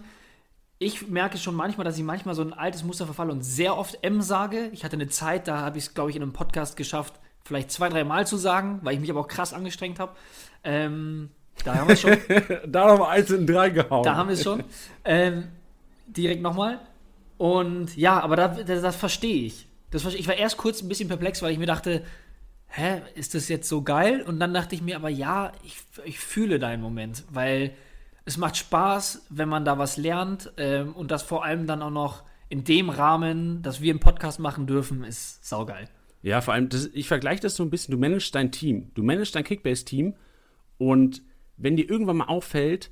Ich 0.78 1.08
merke 1.08 1.38
schon 1.38 1.56
manchmal, 1.56 1.86
dass 1.86 1.98
ich 1.98 2.04
manchmal 2.04 2.36
so 2.36 2.42
ein 2.42 2.54
altes 2.54 2.84
Muster 2.84 3.06
verfalle 3.06 3.32
und 3.32 3.44
sehr 3.44 3.78
oft 3.78 4.04
M 4.04 4.22
sage. 4.22 4.70
Ich 4.74 4.84
hatte 4.84 4.98
eine 4.98 5.08
Zeit, 5.08 5.48
da 5.48 5.60
habe 5.60 5.78
ich 5.78 5.86
es, 5.86 5.94
glaube 5.94 6.10
ich, 6.10 6.16
in 6.16 6.22
einem 6.22 6.34
Podcast 6.34 6.76
geschafft, 6.76 7.14
vielleicht 7.46 7.72
zwei, 7.72 7.88
drei 7.88 8.04
Mal 8.04 8.28
zu 8.28 8.36
sagen, 8.36 8.80
weil 8.84 8.96
ich 8.96 9.00
mich 9.00 9.10
aber 9.10 9.22
auch 9.22 9.28
krass 9.28 9.54
angestrengt 9.54 10.00
habe. 10.00 10.14
Ähm, 10.64 11.30
da 11.64 11.76
haben 11.76 11.88
wir 11.88 11.94
es 11.94 12.02
schon. 12.02 12.18
da 12.68 12.88
nochmal 12.88 13.18
eins 13.18 13.30
in 13.30 13.48
drei 13.48 13.70
gehauen. 13.70 14.04
Da 14.04 14.16
haben 14.16 14.28
wir 14.28 14.34
es 14.34 14.44
schon. 14.44 14.64
Ähm, 15.06 15.48
direkt 16.08 16.42
nochmal. 16.42 16.80
Und 17.38 17.96
ja, 17.96 18.20
aber 18.20 18.36
da, 18.36 18.48
das, 18.50 18.82
das 18.82 18.96
verstehe 18.96 19.46
ich. 19.46 19.68
Das. 19.92 20.04
Ich 20.14 20.28
war 20.28 20.36
erst 20.36 20.58
kurz 20.58 20.82
ein 20.82 20.90
bisschen 20.90 21.08
perplex, 21.08 21.42
weil 21.42 21.54
ich 21.54 21.60
mir 21.60 21.68
dachte, 21.68 22.04
hä, 22.68 23.02
ist 23.16 23.34
das 23.34 23.48
jetzt 23.48 23.70
so 23.70 23.82
geil? 23.82 24.22
Und 24.22 24.40
dann 24.40 24.54
dachte 24.54 24.76
ich 24.76 24.82
mir, 24.82 24.98
aber 24.98 25.10
ja, 25.10 25.54
ich, 25.64 25.78
ich 26.04 26.20
fühle 26.20 26.60
deinen 26.60 26.82
Moment, 26.82 27.24
weil 27.30 27.74
es 28.26 28.38
macht 28.38 28.58
Spaß, 28.58 29.28
wenn 29.30 29.50
man 29.50 29.66
da 29.66 29.78
was 29.78 29.98
lernt 29.98 30.52
ähm, 30.58 30.94
und 30.94 31.12
das 31.12 31.24
vor 31.24 31.44
allem 31.46 31.68
dann 31.68 31.82
auch 31.82 31.92
noch 31.92 32.24
in 32.50 32.64
dem 32.64 32.90
Rahmen, 32.90 33.62
dass 33.62 33.82
wir 33.82 33.92
einen 33.92 34.00
Podcast 34.00 34.40
machen 34.40 34.68
dürfen, 34.68 35.04
ist 35.04 35.46
saugeil. 35.48 35.90
Ja, 36.22 36.42
vor 36.42 36.54
allem, 36.56 36.70
das, 36.70 36.88
ich 36.94 37.08
vergleiche 37.08 37.42
das 37.42 37.56
so 37.56 37.64
ein 37.64 37.70
bisschen, 37.70 37.92
du 37.92 37.98
managst 38.00 38.34
dein 38.34 38.52
Team, 38.52 38.92
du 38.96 39.04
managst 39.04 39.36
dein 39.36 39.44
Kickbase-Team 39.44 40.16
und 40.78 41.22
wenn 41.58 41.76
dir 41.76 41.90
irgendwann 41.90 42.18
mal 42.18 42.26
auffällt, 42.26 42.92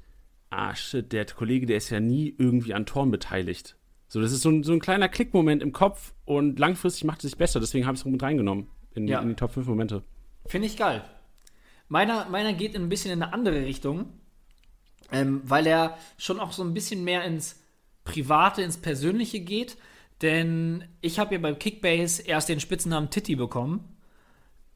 ah 0.50 0.76
shit, 0.76 1.12
der 1.12 1.26
Kollege, 1.26 1.66
der 1.66 1.78
ist 1.78 1.90
ja 1.90 2.00
nie 2.00 2.34
irgendwie 2.38 2.74
an 2.74 2.86
Toren 2.86 3.12
beteiligt. 3.12 3.76
So, 4.08 4.22
das 4.22 4.32
ist 4.32 4.42
so 4.42 4.50
ein, 4.50 4.62
so 4.64 4.72
ein 4.74 4.80
kleiner 4.80 5.10
Klickmoment 5.10 5.64
im 5.64 5.72
Kopf 5.74 6.14
und 6.26 6.60
langfristig 6.60 7.04
macht 7.06 7.24
es 7.24 7.32
sich 7.32 7.38
besser, 7.38 7.60
deswegen 7.60 7.86
habe 7.88 7.96
ich 7.96 8.02
es 8.02 8.06
mit 8.06 8.22
reingenommen 8.22 8.68
in, 8.94 9.08
Ja. 9.08 9.20
in 9.22 9.30
die 9.30 9.36
Top 9.36 9.52
5 9.52 9.68
Momente. 9.68 10.04
Finde 10.46 10.68
ich 10.68 10.78
geil. 10.78 11.04
Meiner, 11.88 12.30
meiner 12.30 12.54
geht 12.54 12.76
ein 12.76 12.90
bisschen 12.90 13.12
in 13.12 13.22
eine 13.24 13.34
andere 13.34 13.62
Richtung, 13.66 14.06
ähm, 15.14 15.42
weil 15.46 15.68
er 15.68 15.98
schon 16.18 16.40
auch 16.40 16.52
so 16.52 16.64
ein 16.64 16.74
bisschen 16.74 17.04
mehr 17.04 17.24
ins 17.24 17.62
Private, 18.04 18.62
ins 18.62 18.78
Persönliche 18.78 19.40
geht. 19.40 19.78
Denn 20.22 20.84
ich 21.02 21.20
habe 21.20 21.36
ja 21.36 21.40
beim 21.42 21.60
Kickbase 21.60 22.24
erst 22.24 22.50
den 22.50 22.60
Spitznamen 22.60 23.10
Titi 23.10 23.36
bekommen. 23.36 23.88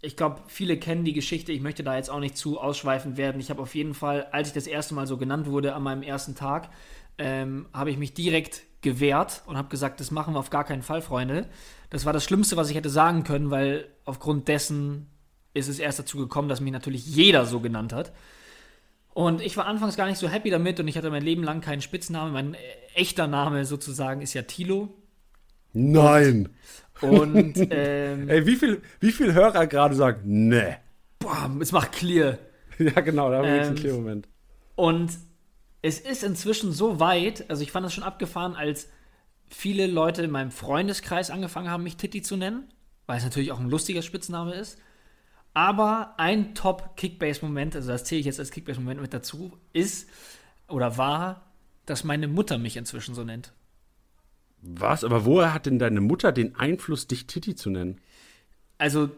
Ich 0.02 0.16
glaube, 0.16 0.42
viele 0.48 0.78
kennen 0.78 1.06
die 1.06 1.14
Geschichte. 1.14 1.52
Ich 1.52 1.62
möchte 1.62 1.84
da 1.84 1.96
jetzt 1.96 2.10
auch 2.10 2.20
nicht 2.20 2.38
zu 2.38 2.60
ausschweifend 2.60 3.18
werden. 3.18 3.42
Ich 3.42 3.50
habe 3.50 3.62
auf 3.62 3.74
jeden 3.74 3.94
Fall, 3.94 4.28
als 4.32 4.50
ich 4.50 4.54
das 4.54 4.68
erste 4.68 4.94
Mal 4.94 5.08
so 5.08 5.18
genannt 5.18 5.48
wurde 5.48 5.74
an 5.74 5.84
meinem 5.84 6.04
ersten 6.04 6.36
Tag, 6.36 6.70
ähm, 7.18 7.68
habe 7.74 7.90
ich 7.90 7.98
mich 7.98 8.14
direkt 8.14 8.62
gewehrt 8.82 9.42
und 9.48 9.58
habe 9.58 9.70
gesagt, 9.70 10.00
das 10.00 10.12
machen 10.12 10.36
wir 10.36 10.40
auf 10.40 10.52
gar 10.52 10.64
keinen 10.64 10.84
Fall, 10.84 11.02
Freunde. 11.02 11.50
Das 11.90 12.06
war 12.06 12.14
das 12.14 12.24
Schlimmste, 12.24 12.58
was 12.58 12.70
ich 12.70 12.76
hätte 12.76 12.90
sagen 12.90 13.24
können, 13.24 13.50
weil 13.50 13.88
aufgrund 14.06 14.48
dessen 14.48 15.08
ist 15.54 15.68
es 15.68 15.80
erst 15.80 15.98
dazu 15.98 16.18
gekommen, 16.18 16.48
dass 16.48 16.62
mich 16.62 16.72
natürlich 16.72 17.08
jeder 17.08 17.46
so 17.46 17.60
genannt 17.60 17.92
hat. 17.92 18.14
Und 19.18 19.42
ich 19.42 19.58
war 19.58 19.66
anfangs 19.66 19.98
gar 19.98 20.06
nicht 20.06 20.20
so 20.20 20.30
happy 20.30 20.52
damit 20.52 20.80
und 20.80 20.88
ich 20.88 20.96
hatte 20.96 21.10
mein 21.10 21.24
Leben 21.24 21.42
lang 21.42 21.60
keinen 21.60 21.82
Spitznamen. 21.82 22.32
Mein 22.32 22.54
äh, 22.54 22.58
echter 22.94 23.26
Name 23.26 23.66
sozusagen 23.66 24.22
ist 24.22 24.36
ja 24.36 24.44
Tilo. 24.44 24.94
Nein! 25.74 26.50
Und 27.02 27.56
ähm, 27.72 28.30
Ey, 28.30 28.46
wie 28.46 28.56
viel, 28.56 28.80
wie 29.00 29.12
viel 29.12 29.34
Hörer 29.34 29.66
gerade 29.66 29.96
sagen, 29.96 30.50
ne? 30.50 30.78
boah, 31.18 31.50
es 31.60 31.72
macht 31.72 31.94
clear. 31.94 32.38
Ja, 32.78 33.02
genau, 33.02 33.32
da 33.32 33.38
haben 33.38 33.46
wir 33.46 33.56
jetzt 33.56 33.64
Ähm, 33.64 33.70
einen 33.70 33.80
Klärmoment. 33.80 34.28
Und 34.76 35.12
es 35.82 36.00
ist 36.00 36.22
inzwischen 36.22 36.72
so 36.72 37.00
weit, 37.00 37.50
also 37.50 37.64
ich 37.64 37.72
fand 37.72 37.88
das 37.88 37.96
schon 37.96 38.04
abgefahren, 38.04 38.56
als 38.56 38.88
viele 39.48 39.88
Leute 39.88 40.22
in 40.22 40.30
meinem 40.30 40.52
Freundeskreis 40.52 41.32
angefangen 41.32 41.72
haben, 41.72 41.82
mich 41.82 41.98
Titi 41.98 42.22
zu 42.22 42.38
nennen, 42.38 42.72
weil 43.08 43.18
es 43.18 43.24
natürlich 43.24 43.52
auch 43.52 43.60
ein 43.60 43.72
lustiger 43.72 44.04
Spitzname 44.04 44.54
ist. 44.54 44.78
Aber 45.58 46.14
ein 46.18 46.54
Top-Kickbase-Moment, 46.54 47.76
also 47.76 47.90
das 47.90 48.04
zähle 48.04 48.20
ich 48.20 48.28
jetzt 48.28 48.40
als 48.40 48.52
Kickbase-Moment 48.52 49.02
mit 49.02 49.12
dazu, 49.12 49.54
ist 49.74 50.08
oder 50.68 51.00
war, 51.00 51.48
dass 51.88 52.04
meine 52.04 52.28
Mutter 52.28 52.60
mich 52.60 52.78
inzwischen 52.78 53.16
so 53.16 53.24
nennt. 53.24 53.54
Was? 54.62 55.04
Aber 55.04 55.26
woher 55.26 55.56
hat 55.56 55.66
denn 55.66 55.80
deine 55.80 56.00
Mutter 56.00 56.32
den 56.32 56.56
Einfluss, 56.58 57.08
dich 57.08 57.26
Titi 57.26 57.56
zu 57.56 57.72
nennen? 57.72 58.00
Also, 58.78 59.10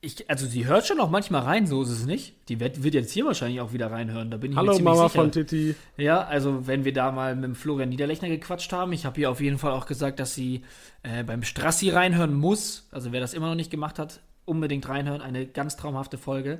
ich, 0.00 0.30
also 0.30 0.46
sie 0.46 0.64
hört 0.64 0.86
schon 0.86 0.98
auch 0.98 1.10
manchmal 1.10 1.42
rein, 1.42 1.66
so 1.66 1.82
ist 1.82 1.90
es 1.90 2.06
nicht. 2.06 2.36
Die 2.48 2.58
wird, 2.58 2.82
wird 2.82 2.94
jetzt 2.94 3.12
hier 3.12 3.26
wahrscheinlich 3.26 3.60
auch 3.60 3.74
wieder 3.74 3.90
reinhören, 3.90 4.30
da 4.30 4.38
bin 4.38 4.52
ich 4.52 4.54
mir 4.54 4.62
Hallo 4.62 4.72
ziemlich 4.72 4.84
Mama 4.94 5.08
sicher. 5.08 5.20
von 5.20 5.30
Titi. 5.30 5.74
Ja, 5.98 6.22
also 6.22 6.66
wenn 6.66 6.86
wir 6.86 6.94
da 6.94 7.12
mal 7.12 7.34
mit 7.34 7.44
dem 7.44 7.54
Florian 7.54 7.90
Niederlechner 7.90 8.30
gequatscht 8.30 8.72
haben, 8.72 8.94
ich 8.94 9.04
habe 9.04 9.20
ihr 9.20 9.30
auf 9.30 9.42
jeden 9.42 9.58
Fall 9.58 9.72
auch 9.72 9.84
gesagt, 9.84 10.20
dass 10.20 10.34
sie 10.34 10.62
äh, 11.02 11.22
beim 11.22 11.42
Strassi 11.42 11.90
reinhören 11.90 12.32
muss. 12.32 12.88
Also 12.92 13.12
wer 13.12 13.20
das 13.20 13.34
immer 13.34 13.48
noch 13.50 13.56
nicht 13.56 13.70
gemacht 13.70 13.98
hat, 13.98 14.22
unbedingt 14.50 14.88
reinhören. 14.88 15.22
Eine 15.22 15.46
ganz 15.46 15.76
traumhafte 15.76 16.18
Folge. 16.18 16.58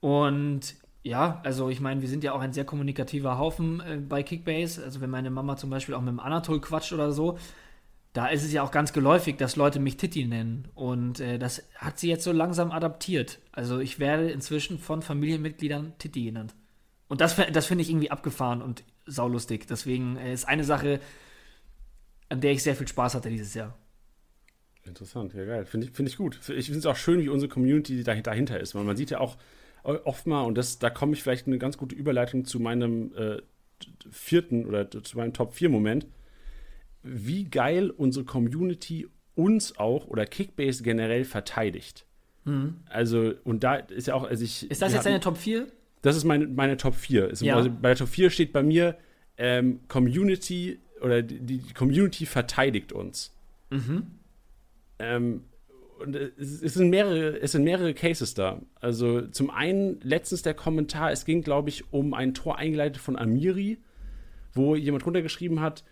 Und 0.00 0.74
ja, 1.04 1.40
also 1.44 1.68
ich 1.68 1.80
meine, 1.80 2.02
wir 2.02 2.08
sind 2.08 2.24
ja 2.24 2.32
auch 2.32 2.40
ein 2.40 2.52
sehr 2.52 2.64
kommunikativer 2.64 3.38
Haufen 3.38 3.80
äh, 3.80 3.96
bei 3.96 4.22
Kickbase. 4.22 4.82
Also 4.82 5.00
wenn 5.00 5.10
meine 5.10 5.30
Mama 5.30 5.56
zum 5.56 5.70
Beispiel 5.70 5.94
auch 5.94 6.00
mit 6.00 6.10
dem 6.10 6.20
Anatol 6.20 6.60
quatscht 6.60 6.92
oder 6.92 7.12
so, 7.12 7.38
da 8.12 8.26
ist 8.26 8.44
es 8.44 8.52
ja 8.52 8.62
auch 8.62 8.70
ganz 8.70 8.92
geläufig, 8.92 9.36
dass 9.38 9.56
Leute 9.56 9.80
mich 9.80 9.96
Titi 9.96 10.26
nennen. 10.26 10.68
Und 10.74 11.20
äh, 11.20 11.38
das 11.38 11.62
hat 11.76 11.98
sie 11.98 12.08
jetzt 12.08 12.24
so 12.24 12.32
langsam 12.32 12.70
adaptiert. 12.70 13.38
Also 13.52 13.78
ich 13.78 13.98
werde 13.98 14.30
inzwischen 14.30 14.78
von 14.78 15.02
Familienmitgliedern 15.02 15.94
Titi 15.98 16.24
genannt. 16.24 16.54
Und 17.08 17.20
das, 17.20 17.36
das 17.52 17.66
finde 17.66 17.82
ich 17.82 17.90
irgendwie 17.90 18.10
abgefahren 18.10 18.62
und 18.62 18.84
saulustig. 19.06 19.66
Deswegen 19.66 20.16
äh, 20.16 20.32
ist 20.32 20.46
eine 20.46 20.64
Sache, 20.64 21.00
an 22.28 22.40
der 22.40 22.52
ich 22.52 22.62
sehr 22.62 22.76
viel 22.76 22.88
Spaß 22.88 23.14
hatte 23.14 23.30
dieses 23.30 23.54
Jahr. 23.54 23.76
Interessant, 24.84 25.34
ja 25.34 25.44
geil. 25.44 25.64
Finde 25.64 25.86
ich, 25.86 25.92
find 25.92 26.08
ich 26.08 26.16
gut. 26.16 26.38
Ich 26.48 26.66
finde 26.66 26.78
es 26.78 26.86
auch 26.86 26.96
schön, 26.96 27.20
wie 27.20 27.28
unsere 27.28 27.48
Community 27.48 28.02
dahinter 28.02 28.58
ist. 28.58 28.74
Weil 28.74 28.84
man 28.84 28.96
sieht 28.96 29.10
ja 29.10 29.20
auch 29.20 29.36
oft 29.82 30.26
mal, 30.26 30.42
und 30.42 30.56
das, 30.56 30.78
da 30.78 30.90
komme 30.90 31.12
ich 31.12 31.22
vielleicht 31.22 31.46
eine 31.46 31.58
ganz 31.58 31.76
gute 31.76 31.94
Überleitung 31.94 32.44
zu 32.44 32.60
meinem 32.60 33.12
äh, 33.16 33.42
vierten 34.10 34.66
oder 34.66 34.90
zu 34.90 35.16
meinem 35.16 35.32
Top-4-Moment, 35.32 36.06
wie 37.02 37.44
geil 37.44 37.90
unsere 37.90 38.24
Community 38.24 39.08
uns 39.34 39.78
auch 39.78 40.06
oder 40.06 40.26
Kickbase 40.26 40.82
generell 40.82 41.24
verteidigt. 41.24 42.06
Mhm. 42.44 42.80
Also, 42.86 43.34
und 43.44 43.64
da 43.64 43.76
ist 43.76 44.08
ja 44.08 44.14
auch, 44.14 44.24
also 44.24 44.44
ich. 44.44 44.70
Ist 44.70 44.82
das 44.82 44.92
jetzt 44.92 45.06
deine 45.06 45.20
Top 45.20 45.36
4? 45.36 45.66
Das 46.02 46.16
ist 46.16 46.24
meine, 46.24 46.46
meine 46.48 46.76
Top 46.76 46.94
4. 46.94 47.30
Ist, 47.30 47.42
ja. 47.42 47.56
Also 47.56 47.70
bei 47.70 47.88
der 47.88 47.96
Top 47.96 48.08
4 48.08 48.30
steht 48.30 48.52
bei 48.52 48.62
mir 48.62 48.96
ähm, 49.36 49.80
Community 49.88 50.80
oder 51.00 51.22
die, 51.22 51.40
die, 51.40 51.72
Community 51.72 52.26
verteidigt 52.26 52.92
uns. 52.92 53.32
Mhm. 53.70 54.06
Ähm, 54.98 55.44
und 55.98 56.16
es, 56.16 56.74
sind 56.74 56.90
mehrere, 56.90 57.40
es 57.40 57.52
sind 57.52 57.62
mehrere 57.62 57.94
Cases 57.94 58.34
da. 58.34 58.60
Also 58.80 59.22
zum 59.22 59.50
einen 59.50 60.00
letztens 60.00 60.42
der 60.42 60.54
Kommentar, 60.54 61.12
es 61.12 61.24
ging, 61.24 61.42
glaube 61.42 61.68
ich, 61.68 61.92
um 61.92 62.12
ein 62.12 62.34
Tor 62.34 62.58
eingeleitet 62.58 63.00
von 63.00 63.16
Amiri, 63.16 63.78
wo 64.52 64.74
jemand 64.74 65.06
runtergeschrieben 65.06 65.60
hat, 65.60 65.84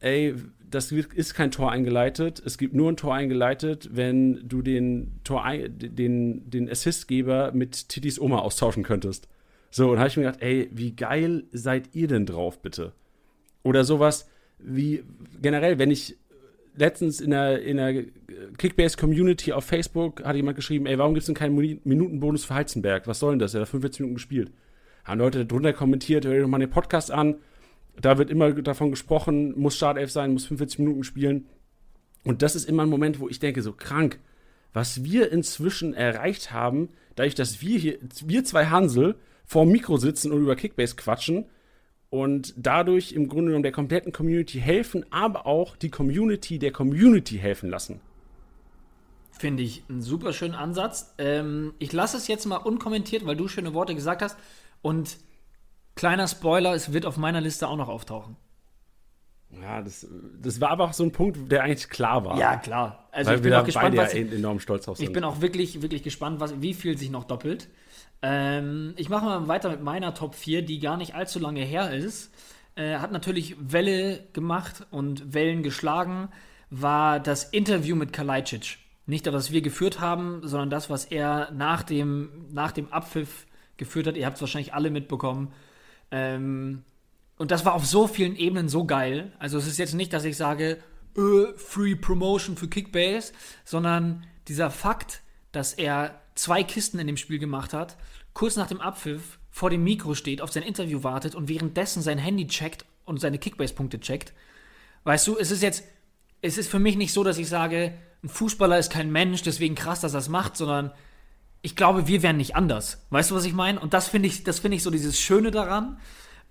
ey, 0.00 0.34
das 0.70 0.92
ist 0.92 1.34
kein 1.34 1.50
Tor 1.50 1.72
eingeleitet. 1.72 2.42
Es 2.44 2.58
gibt 2.58 2.74
nur 2.74 2.90
ein 2.90 2.96
Tor 2.96 3.14
eingeleitet, 3.14 3.88
wenn 3.92 4.46
du 4.46 4.60
den 4.60 5.20
Tor 5.24 5.44
den, 5.68 6.48
den 6.50 6.70
Assistgeber 6.70 7.52
mit 7.52 7.88
Titis 7.88 8.20
Oma 8.20 8.38
austauschen 8.40 8.82
könntest. 8.82 9.28
So, 9.70 9.90
und 9.90 9.98
habe 9.98 10.08
ich 10.08 10.16
mir 10.16 10.24
gedacht, 10.24 10.42
ey, 10.42 10.68
wie 10.72 10.94
geil 10.94 11.44
seid 11.52 11.94
ihr 11.94 12.08
denn 12.08 12.26
drauf, 12.26 12.60
bitte? 12.60 12.92
Oder 13.62 13.84
sowas 13.84 14.28
wie 14.58 15.04
generell, 15.40 15.78
wenn 15.78 15.90
ich 15.90 16.16
letztens 16.78 17.20
in 17.20 17.30
der, 17.30 17.62
in 17.62 17.76
der 17.76 18.04
Kickbase-Community 18.56 19.52
auf 19.52 19.64
Facebook 19.64 20.24
hat 20.24 20.36
jemand 20.36 20.56
geschrieben, 20.56 20.86
ey, 20.86 20.98
warum 20.98 21.14
gibt 21.14 21.22
es 21.22 21.26
denn 21.26 21.34
keinen 21.34 21.56
Minutenbonus 21.84 22.44
für 22.44 22.54
Heizenberg? 22.54 23.06
Was 23.06 23.18
soll 23.18 23.32
denn 23.32 23.38
das? 23.38 23.54
Er 23.54 23.62
hat 23.62 23.68
45 23.68 24.00
Minuten 24.00 24.14
gespielt. 24.14 24.52
Haben 25.04 25.18
Leute 25.18 25.46
drunter 25.46 25.72
kommentiert, 25.72 26.24
hör 26.24 26.34
dir 26.34 26.42
doch 26.42 26.48
mal 26.48 26.58
den 26.58 26.70
Podcast 26.70 27.10
an 27.10 27.36
da 28.00 28.18
wird 28.18 28.30
immer 28.30 28.52
davon 28.52 28.90
gesprochen, 28.90 29.58
muss 29.58 29.76
Startelf 29.76 30.10
sein, 30.10 30.32
muss 30.32 30.46
45 30.46 30.78
Minuten 30.80 31.04
spielen. 31.04 31.46
Und 32.24 32.42
das 32.42 32.54
ist 32.54 32.68
immer 32.68 32.84
ein 32.84 32.88
Moment, 32.88 33.20
wo 33.20 33.28
ich 33.28 33.38
denke, 33.38 33.62
so 33.62 33.72
krank, 33.72 34.18
was 34.72 35.04
wir 35.04 35.32
inzwischen 35.32 35.94
erreicht 35.94 36.52
haben, 36.52 36.90
dadurch, 37.16 37.34
dass 37.34 37.60
wir 37.60 37.78
hier, 37.78 37.98
wir 38.24 38.44
zwei 38.44 38.66
Hansel 38.66 39.16
vor 39.44 39.64
dem 39.64 39.72
Mikro 39.72 39.96
sitzen 39.96 40.30
und 40.30 40.42
über 40.42 40.56
Kickbase 40.56 40.96
quatschen 40.96 41.46
und 42.10 42.54
dadurch 42.56 43.12
im 43.12 43.28
Grunde 43.28 43.46
genommen 43.46 43.62
der 43.62 43.72
kompletten 43.72 44.12
Community 44.12 44.58
helfen, 44.60 45.04
aber 45.10 45.46
auch 45.46 45.76
die 45.76 45.90
Community 45.90 46.58
der 46.58 46.72
Community 46.72 47.38
helfen 47.38 47.70
lassen. 47.70 48.00
Finde 49.32 49.62
ich 49.62 49.84
einen 49.88 50.02
super 50.02 50.32
schönen 50.32 50.54
Ansatz. 50.54 51.14
Ähm, 51.18 51.74
ich 51.78 51.92
lasse 51.92 52.16
es 52.16 52.26
jetzt 52.26 52.46
mal 52.46 52.56
unkommentiert, 52.56 53.24
weil 53.24 53.36
du 53.36 53.46
schöne 53.46 53.72
Worte 53.74 53.94
gesagt 53.94 54.22
hast. 54.22 54.36
Und 54.82 55.18
Kleiner 55.98 56.28
Spoiler, 56.28 56.74
es 56.74 56.92
wird 56.92 57.06
auf 57.06 57.16
meiner 57.16 57.40
Liste 57.40 57.66
auch 57.66 57.76
noch 57.76 57.88
auftauchen. 57.88 58.36
Ja, 59.60 59.82
das, 59.82 60.06
das 60.40 60.60
war 60.60 60.70
aber 60.70 60.84
auch 60.84 60.92
so 60.92 61.02
ein 61.02 61.10
Punkt, 61.10 61.50
der 61.50 61.64
eigentlich 61.64 61.88
klar 61.88 62.24
war. 62.24 62.38
Ja, 62.38 62.56
klar. 62.56 63.08
Also 63.10 63.30
Weil 63.30 63.38
ich 63.38 63.42
bin 63.42 63.52
auch 63.54 63.64
gespannt, 63.64 63.96
was 63.96 64.14
enorm 64.14 64.60
stolz 64.60 64.86
auf 64.86 64.98
sind. 64.98 65.06
Ich 65.06 65.12
bin 65.12 65.24
auch 65.24 65.40
wirklich, 65.40 65.82
wirklich 65.82 66.04
gespannt, 66.04 66.38
was, 66.38 66.62
wie 66.62 66.72
viel 66.72 66.96
sich 66.96 67.10
noch 67.10 67.24
doppelt. 67.24 67.68
Ähm, 68.22 68.94
ich 68.96 69.08
mache 69.08 69.24
mal 69.24 69.48
weiter 69.48 69.70
mit 69.70 69.82
meiner 69.82 70.14
Top 70.14 70.34
4, 70.34 70.62
die 70.62 70.80
gar 70.80 70.96
nicht 70.96 71.14
allzu 71.14 71.38
lange 71.38 71.62
her 71.62 71.92
ist. 71.92 72.32
Äh, 72.74 72.98
hat 72.98 73.12
natürlich 73.12 73.56
Welle 73.58 74.24
gemacht 74.32 74.86
und 74.90 75.34
Wellen 75.34 75.62
geschlagen, 75.62 76.28
war 76.70 77.20
das 77.20 77.44
Interview 77.44 77.96
mit 77.96 78.12
Kalajdzic. 78.12 78.78
Nicht 79.06 79.26
das, 79.26 79.34
was 79.34 79.52
wir 79.52 79.62
geführt 79.62 80.00
haben, 80.00 80.40
sondern 80.42 80.70
das, 80.70 80.90
was 80.90 81.04
er 81.06 81.50
nach 81.52 81.82
dem, 81.82 82.46
nach 82.50 82.72
dem 82.72 82.92
Abpfiff 82.92 83.46
geführt 83.76 84.06
hat. 84.06 84.16
Ihr 84.16 84.26
habt 84.26 84.36
es 84.36 84.42
wahrscheinlich 84.42 84.74
alle 84.74 84.90
mitbekommen. 84.90 85.52
Ähm, 86.10 86.84
und 87.38 87.50
das 87.50 87.64
war 87.64 87.74
auf 87.74 87.86
so 87.86 88.06
vielen 88.06 88.36
Ebenen 88.36 88.68
so 88.68 88.84
geil. 88.84 89.32
Also 89.38 89.58
es 89.58 89.66
ist 89.66 89.78
jetzt 89.78 89.94
nicht, 89.94 90.12
dass 90.12 90.24
ich 90.24 90.36
sage, 90.36 90.78
öh, 91.16 91.54
Free 91.56 91.94
Promotion 91.94 92.56
für 92.56 92.68
Kickbase, 92.68 93.32
sondern 93.64 94.26
dieser 94.48 94.70
Fakt, 94.70 95.22
dass 95.52 95.72
er 95.72 96.20
zwei 96.38 96.62
Kisten 96.62 96.98
in 96.98 97.06
dem 97.06 97.16
Spiel 97.16 97.38
gemacht 97.38 97.72
hat, 97.72 97.96
kurz 98.32 98.56
nach 98.56 98.68
dem 98.68 98.80
Abpfiff 98.80 99.38
vor 99.50 99.70
dem 99.70 99.82
Mikro 99.82 100.14
steht, 100.14 100.40
auf 100.40 100.52
sein 100.52 100.62
Interview 100.62 101.02
wartet 101.02 101.34
und 101.34 101.48
währenddessen 101.48 102.00
sein 102.00 102.18
Handy 102.18 102.46
checkt 102.46 102.84
und 103.04 103.20
seine 103.20 103.38
Kickbase-Punkte 103.38 103.98
checkt. 103.98 104.32
Weißt 105.04 105.26
du, 105.26 105.36
es 105.36 105.50
ist 105.50 105.62
jetzt, 105.62 105.84
es 106.40 106.56
ist 106.56 106.70
für 106.70 106.78
mich 106.78 106.96
nicht 106.96 107.12
so, 107.12 107.24
dass 107.24 107.38
ich 107.38 107.48
sage, 107.48 107.92
ein 108.22 108.28
Fußballer 108.28 108.78
ist 108.78 108.92
kein 108.92 109.10
Mensch, 109.10 109.42
deswegen 109.42 109.74
krass, 109.74 110.00
dass 110.00 110.14
er 110.14 110.20
es 110.20 110.28
macht, 110.28 110.56
sondern 110.56 110.92
ich 111.60 111.74
glaube, 111.74 112.06
wir 112.06 112.22
wären 112.22 112.36
nicht 112.36 112.54
anders. 112.54 113.04
Weißt 113.10 113.30
du, 113.30 113.34
was 113.34 113.44
ich 113.44 113.52
meine? 113.52 113.80
Und 113.80 113.92
das 113.92 114.06
finde 114.06 114.28
ich, 114.28 114.44
das 114.44 114.60
finde 114.60 114.76
ich 114.76 114.82
so 114.84 114.90
dieses 114.90 115.18
Schöne 115.18 115.50
daran. 115.50 115.98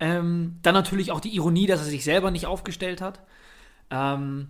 Ähm, 0.00 0.58
dann 0.62 0.74
natürlich 0.74 1.12
auch 1.12 1.20
die 1.20 1.34
Ironie, 1.34 1.66
dass 1.66 1.80
er 1.80 1.86
sich 1.86 2.04
selber 2.04 2.30
nicht 2.30 2.46
aufgestellt 2.46 3.00
hat. 3.00 3.20
Ähm, 3.90 4.48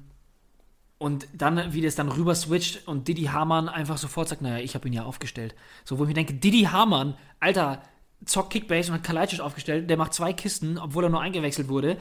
und 0.99 1.29
dann, 1.33 1.73
wie 1.73 1.81
das 1.81 1.95
dann 1.95 2.09
rüber 2.09 2.35
switcht 2.35 2.87
und 2.89 3.07
Didi 3.07 3.25
Hamann 3.25 3.69
einfach 3.69 3.99
sofort 3.99 4.29
sagt, 4.29 4.43
naja, 4.43 4.63
ich 4.63 4.75
habe 4.75 4.89
ihn 4.89 4.95
ja 4.95 5.05
aufgestellt. 5.05 5.55
So, 5.85 5.99
wo 5.99 6.03
ich 6.03 6.09
mir 6.09 6.15
denke, 6.15 6.35
Didi 6.35 6.65
Hamann, 6.65 7.15
Alter, 7.39 7.83
zockt 8.25 8.51
Kickbase 8.51 8.91
und 8.91 8.99
hat 8.99 9.05
Kalajdzic 9.05 9.41
aufgestellt, 9.41 9.89
der 9.89 9.97
macht 9.97 10.13
zwei 10.13 10.33
Kisten, 10.33 10.77
obwohl 10.77 11.05
er 11.05 11.11
nur 11.11 11.21
eingewechselt 11.21 11.69
wurde. 11.69 11.99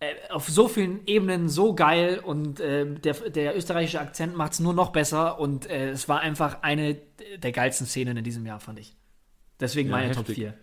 Äh, 0.00 0.14
auf 0.30 0.48
so 0.48 0.66
vielen 0.66 1.06
Ebenen 1.06 1.48
so 1.48 1.74
geil 1.76 2.18
und 2.18 2.58
äh, 2.58 2.86
der, 2.86 3.14
der 3.14 3.56
österreichische 3.56 4.00
Akzent 4.00 4.36
macht 4.36 4.54
es 4.54 4.60
nur 4.60 4.74
noch 4.74 4.90
besser 4.90 5.38
und 5.38 5.70
äh, 5.70 5.90
es 5.90 6.08
war 6.08 6.20
einfach 6.20 6.62
eine 6.62 6.96
der 7.36 7.52
geilsten 7.52 7.86
Szenen 7.86 8.16
in 8.16 8.24
diesem 8.24 8.44
Jahr, 8.44 8.58
fand 8.58 8.80
ich. 8.80 8.96
Deswegen 9.60 9.90
ja, 9.90 9.96
meine 9.96 10.08
heftig. 10.08 10.26
Top 10.26 10.34
4. 10.34 10.54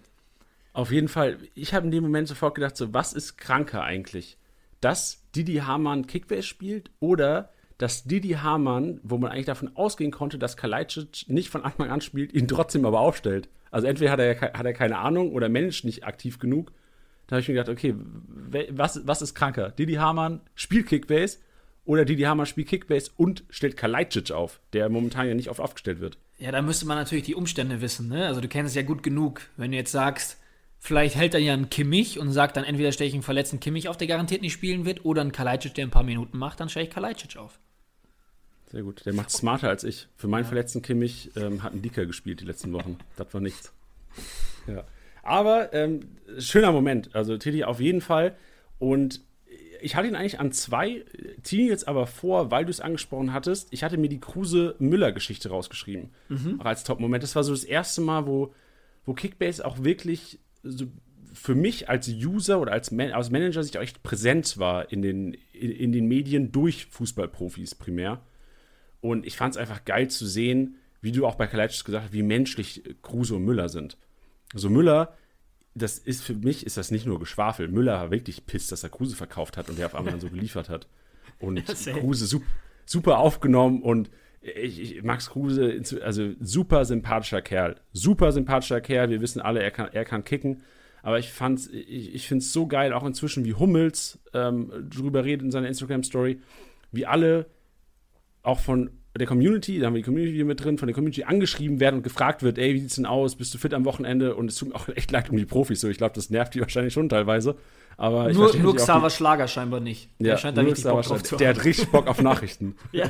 Auf 0.74 0.92
jeden 0.92 1.08
Fall. 1.08 1.38
Ich 1.54 1.74
habe 1.74 1.86
in 1.86 1.92
dem 1.92 2.04
Moment 2.04 2.28
sofort 2.28 2.56
gedacht, 2.56 2.76
so, 2.76 2.94
was 2.94 3.14
ist 3.14 3.38
kranker 3.38 3.84
eigentlich? 3.84 4.38
Dass 4.82 5.24
Didi 5.34 5.56
Hamann 5.56 6.08
Kickbase 6.08 6.44
spielt 6.44 6.92
oder 7.00 7.50
dass 7.82 8.04
Didi 8.04 8.30
Hamann, 8.30 9.00
wo 9.04 9.18
man 9.18 9.32
eigentlich 9.32 9.46
davon 9.46 9.76
ausgehen 9.76 10.12
konnte, 10.12 10.38
dass 10.38 10.58
Kalajdzic 10.58 11.26
nicht 11.28 11.50
von 11.50 11.64
Anfang 11.64 11.90
an 11.90 12.02
spielt, 12.02 12.34
ihn 12.34 12.48
trotzdem 12.48 12.86
aber 12.86 13.00
aufstellt. 13.00 13.50
Also 13.72 13.88
entweder 13.88 14.12
hat 14.12 14.20
er, 14.20 14.40
hat 14.40 14.66
er 14.66 14.74
keine 14.74 14.98
Ahnung 14.98 15.32
oder 15.32 15.50
managt 15.50 15.86
nicht 15.86 16.04
aktiv 16.04 16.40
genug 16.40 16.72
da 17.32 17.36
habe 17.36 17.44
ich 17.44 17.48
mir 17.48 17.54
gedacht, 17.54 17.70
okay, 17.70 17.96
was, 18.72 19.08
was 19.08 19.22
ist 19.22 19.36
kranker? 19.36 19.70
Didi 19.70 19.94
Hamann 19.94 20.42
spielt 20.54 20.88
Kickbase 20.88 21.38
oder 21.86 22.04
Didi 22.04 22.24
Hamann 22.24 22.46
spielt 22.46 22.68
Kickbase 22.68 23.10
und 23.16 23.46
stellt 23.50 23.78
Kalajdzic 23.78 24.32
auf, 24.32 24.60
der 24.74 24.90
momentan 24.90 25.30
ja 25.30 25.34
nicht 25.34 25.50
oft 25.50 25.62
aufgestellt 25.62 26.02
wird. 26.02 26.18
Ja, 26.40 26.52
da 26.52 26.62
müsste 26.62 26.86
man 26.86 26.98
natürlich 26.98 27.24
die 27.24 27.36
Umstände 27.36 27.80
wissen, 27.80 28.10
ne? 28.10 28.28
Also 28.28 28.42
du 28.42 28.50
kennst 28.50 28.72
es 28.72 28.76
ja 28.76 28.82
gut 28.82 29.02
genug, 29.02 29.44
wenn 29.56 29.72
du 29.72 29.78
jetzt 29.78 29.94
sagst, 29.94 30.42
vielleicht 30.78 31.16
hält 31.16 31.34
er 31.34 31.40
ja 31.40 31.54
einen 31.54 31.70
Kimmich 31.70 32.20
und 32.20 32.34
sagt 32.34 32.58
dann 32.58 32.66
entweder 32.66 32.92
stelle 32.92 33.08
ich 33.08 33.14
einen 33.14 33.24
verletzten 33.24 33.62
Kimmich 33.62 33.88
auf, 33.88 33.96
der 33.96 34.08
garantiert 34.08 34.42
nicht 34.42 34.52
spielen 34.52 34.84
wird, 34.84 35.06
oder 35.06 35.22
einen 35.22 35.32
Kalajdzic, 35.32 35.74
der 35.76 35.86
ein 35.86 35.90
paar 35.90 36.04
Minuten 36.04 36.38
macht, 36.38 36.60
dann 36.60 36.68
stelle 36.68 36.88
ich 36.88 36.92
Kalajdzic 36.92 37.38
auf. 37.38 37.62
Sehr 38.72 38.84
gut. 38.84 39.06
Der 39.06 39.14
macht 39.14 39.32
smarter 39.32 39.68
als 39.70 39.84
ich. 39.84 40.08
Für 40.16 40.28
meinen 40.28 40.46
verletzten 40.46 40.82
Kimmich 40.82 41.32
ähm, 41.36 41.62
hat 41.62 41.74
ein 41.74 41.82
Dicker 41.82 42.06
gespielt 42.06 42.40
die 42.40 42.46
letzten 42.46 42.72
Wochen. 42.72 42.98
Das 43.18 43.34
war 43.34 43.42
nichts. 43.42 43.74
Ja. 44.68 44.86
Aber 45.24 45.74
ähm, 45.74 46.02
schöner 46.40 46.72
Moment. 46.72 47.14
Also 47.14 47.38
Tilly 47.38 47.64
auf 47.66 47.82
jeden 47.82 48.02
Fall. 48.02 48.36
Und 48.80 49.22
ich 49.82 49.96
hatte 49.96 50.08
ihn 50.08 50.16
eigentlich 50.16 50.40
an 50.40 50.52
zwei, 50.54 51.04
ziehe 51.44 51.64
ihn 51.64 51.68
jetzt 51.68 51.88
aber 51.88 52.08
vor, 52.08 52.50
weil 52.52 52.64
du 52.64 52.72
es 52.72 52.80
angesprochen 52.80 53.34
hattest. 53.34 53.68
Ich 53.72 53.84
hatte 53.84 53.98
mir 53.98 54.10
die 54.10 54.20
Kruse-Müller-Geschichte 54.20 55.50
rausgeschrieben. 55.50 56.12
Mhm. 56.30 56.62
Auch 56.62 56.66
als 56.66 56.84
Top-Moment. 56.84 57.24
Das 57.24 57.36
war 57.36 57.44
so 57.44 57.52
das 57.52 57.64
erste 57.64 58.00
Mal, 58.02 58.26
wo, 58.26 58.54
wo 59.06 59.14
Kickbase 59.14 59.66
auch 59.66 59.84
wirklich 59.84 60.40
so 60.64 60.86
für 61.34 61.56
mich 61.56 61.90
als 61.90 62.08
User 62.08 62.60
oder 62.60 62.72
als, 62.72 62.92
Man 62.92 63.12
als 63.12 63.32
Manager 63.32 63.64
sich 63.64 63.78
auch 63.78 63.82
echt 63.82 64.04
präsent 64.04 64.58
war 64.58 64.92
in 64.92 65.02
den, 65.02 65.34
in, 65.54 65.72
in 65.72 65.92
den 65.92 66.08
Medien 66.08 66.52
durch 66.52 66.86
Fußballprofis 66.86 67.76
primär. 67.76 68.22
Und 69.02 69.26
ich 69.26 69.36
fand 69.36 69.56
es 69.56 69.58
einfach 69.58 69.84
geil 69.84 70.10
zu 70.10 70.26
sehen, 70.26 70.78
wie 71.02 71.12
du 71.12 71.26
auch 71.26 71.36
bei 71.36 71.48
Kalajdzic 71.48 71.86
gesagt 71.86 72.06
hast, 72.06 72.14
wie 72.14 72.24
menschlich 72.24 72.84
Kruse 73.02 73.36
und 73.36 73.44
Müller 73.44 73.70
sind. 73.70 73.98
Also 74.54 74.70
Müller, 74.70 75.18
das 75.74 75.98
ist 75.98 76.24
für 76.24 76.36
mich 76.36 76.66
ist 76.66 76.78
das 76.78 76.92
nicht 76.92 77.06
nur 77.06 77.20
Geschwafel. 77.20 77.68
Müller 77.68 77.94
war 77.94 78.12
wirklich 78.12 78.46
pisst, 78.46 78.72
dass 78.72 78.84
er 78.84 78.90
Kruse 78.90 79.16
verkauft 79.16 79.58
hat 79.58 79.70
und 79.70 79.80
der 79.80 79.88
auf 79.88 79.96
einmal 79.96 80.12
dann 80.12 80.22
so 80.22 80.30
geliefert 80.30 80.70
hat. 80.70 80.88
Und 81.40 81.58
ja, 81.86 81.94
Kruse 81.94 82.28
super, 82.28 82.46
super 82.86 83.18
aufgenommen 83.18 83.82
und 83.82 84.10
ich, 84.42 84.80
ich, 84.80 85.04
Max 85.04 85.30
Kruse, 85.30 85.82
also 86.02 86.32
super 86.40 86.84
sympathischer 86.86 87.42
Kerl. 87.42 87.76
Super 87.94 88.32
sympathischer 88.32 88.82
Kerl. 88.82 89.10
Wir 89.10 89.22
wissen 89.22 89.40
alle, 89.40 89.62
er 89.62 89.72
kann, 89.72 89.90
er 89.92 90.04
kann 90.04 90.24
kicken. 90.24 90.64
Aber 91.04 91.20
ich 91.20 91.32
fand's, 91.32 91.68
ich, 91.68 92.14
ich 92.14 92.28
finde 92.28 92.44
es 92.44 92.52
so 92.52 92.68
geil, 92.68 92.94
auch 92.94 93.06
inzwischen, 93.06 93.46
wie 93.46 93.54
Hummels 93.54 94.20
ähm, 94.34 94.72
drüber 94.90 95.24
redet 95.26 95.46
in 95.46 95.52
seiner 95.52 95.68
Instagram-Story, 95.68 96.42
wie 96.92 97.06
alle 97.06 97.48
auch 98.44 98.60
von 98.60 98.90
der 99.18 99.28
Community, 99.28 99.78
da 99.80 99.88
haben 99.88 99.94
wir 99.94 100.00
die 100.02 100.06
Community 100.06 100.44
mit 100.44 100.64
drin, 100.64 100.78
von 100.78 100.88
der 100.88 100.96
Community 100.96 101.24
angeschrieben 101.26 101.80
werden 101.80 101.98
und 101.98 102.04
gefragt 102.04 102.44
wird, 102.44 102.58
ey, 102.58 102.74
wie 102.74 102.80
sieht's 102.80 102.96
denn 102.96 103.06
aus? 103.06 103.36
Bist 103.36 103.54
du 103.54 103.58
fit 103.58 103.74
am 103.74 103.84
Wochenende? 103.84 104.36
Und 104.36 104.50
es 104.50 104.56
tut 104.56 104.70
mir 104.70 104.76
auch 104.76 104.88
echt 104.90 105.12
leid 105.12 105.30
um 105.30 105.38
die 105.38 105.46
Profis 105.46 105.82
so. 105.82 105.90
Ich 105.90 105.98
glaube, 105.98 106.16
das 106.16 106.30
nervt 106.30 106.54
die 106.54 106.62
wahrscheinlich 106.62 106.94
schon 106.94 107.10
teilweise. 107.10 107.58
Aber 107.98 108.30
ich 108.30 108.38
nur 108.38 108.56
nur 108.56 108.76
Xaver 108.76 109.10
Schlager 109.10 109.48
scheinbar 109.48 109.80
nicht. 109.82 110.10
die, 110.20 110.24
Der 110.24 110.34
ja, 110.34 110.38
scheint 110.38 110.58
da 110.58 110.62
richtig 110.62 110.86
Bock 110.86 111.02
drauf 111.04 111.24
zu 111.24 111.36
Der 111.36 111.50
haben. 111.50 111.58
hat 111.58 111.66
richtig 111.66 111.90
Bock 111.90 112.08
auf 112.08 112.22
Nachrichten. 112.22 112.76
Ja. 112.92 113.10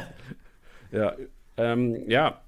Ja, 0.91 1.13
ähm, 1.55 2.09
ja, 2.09 2.41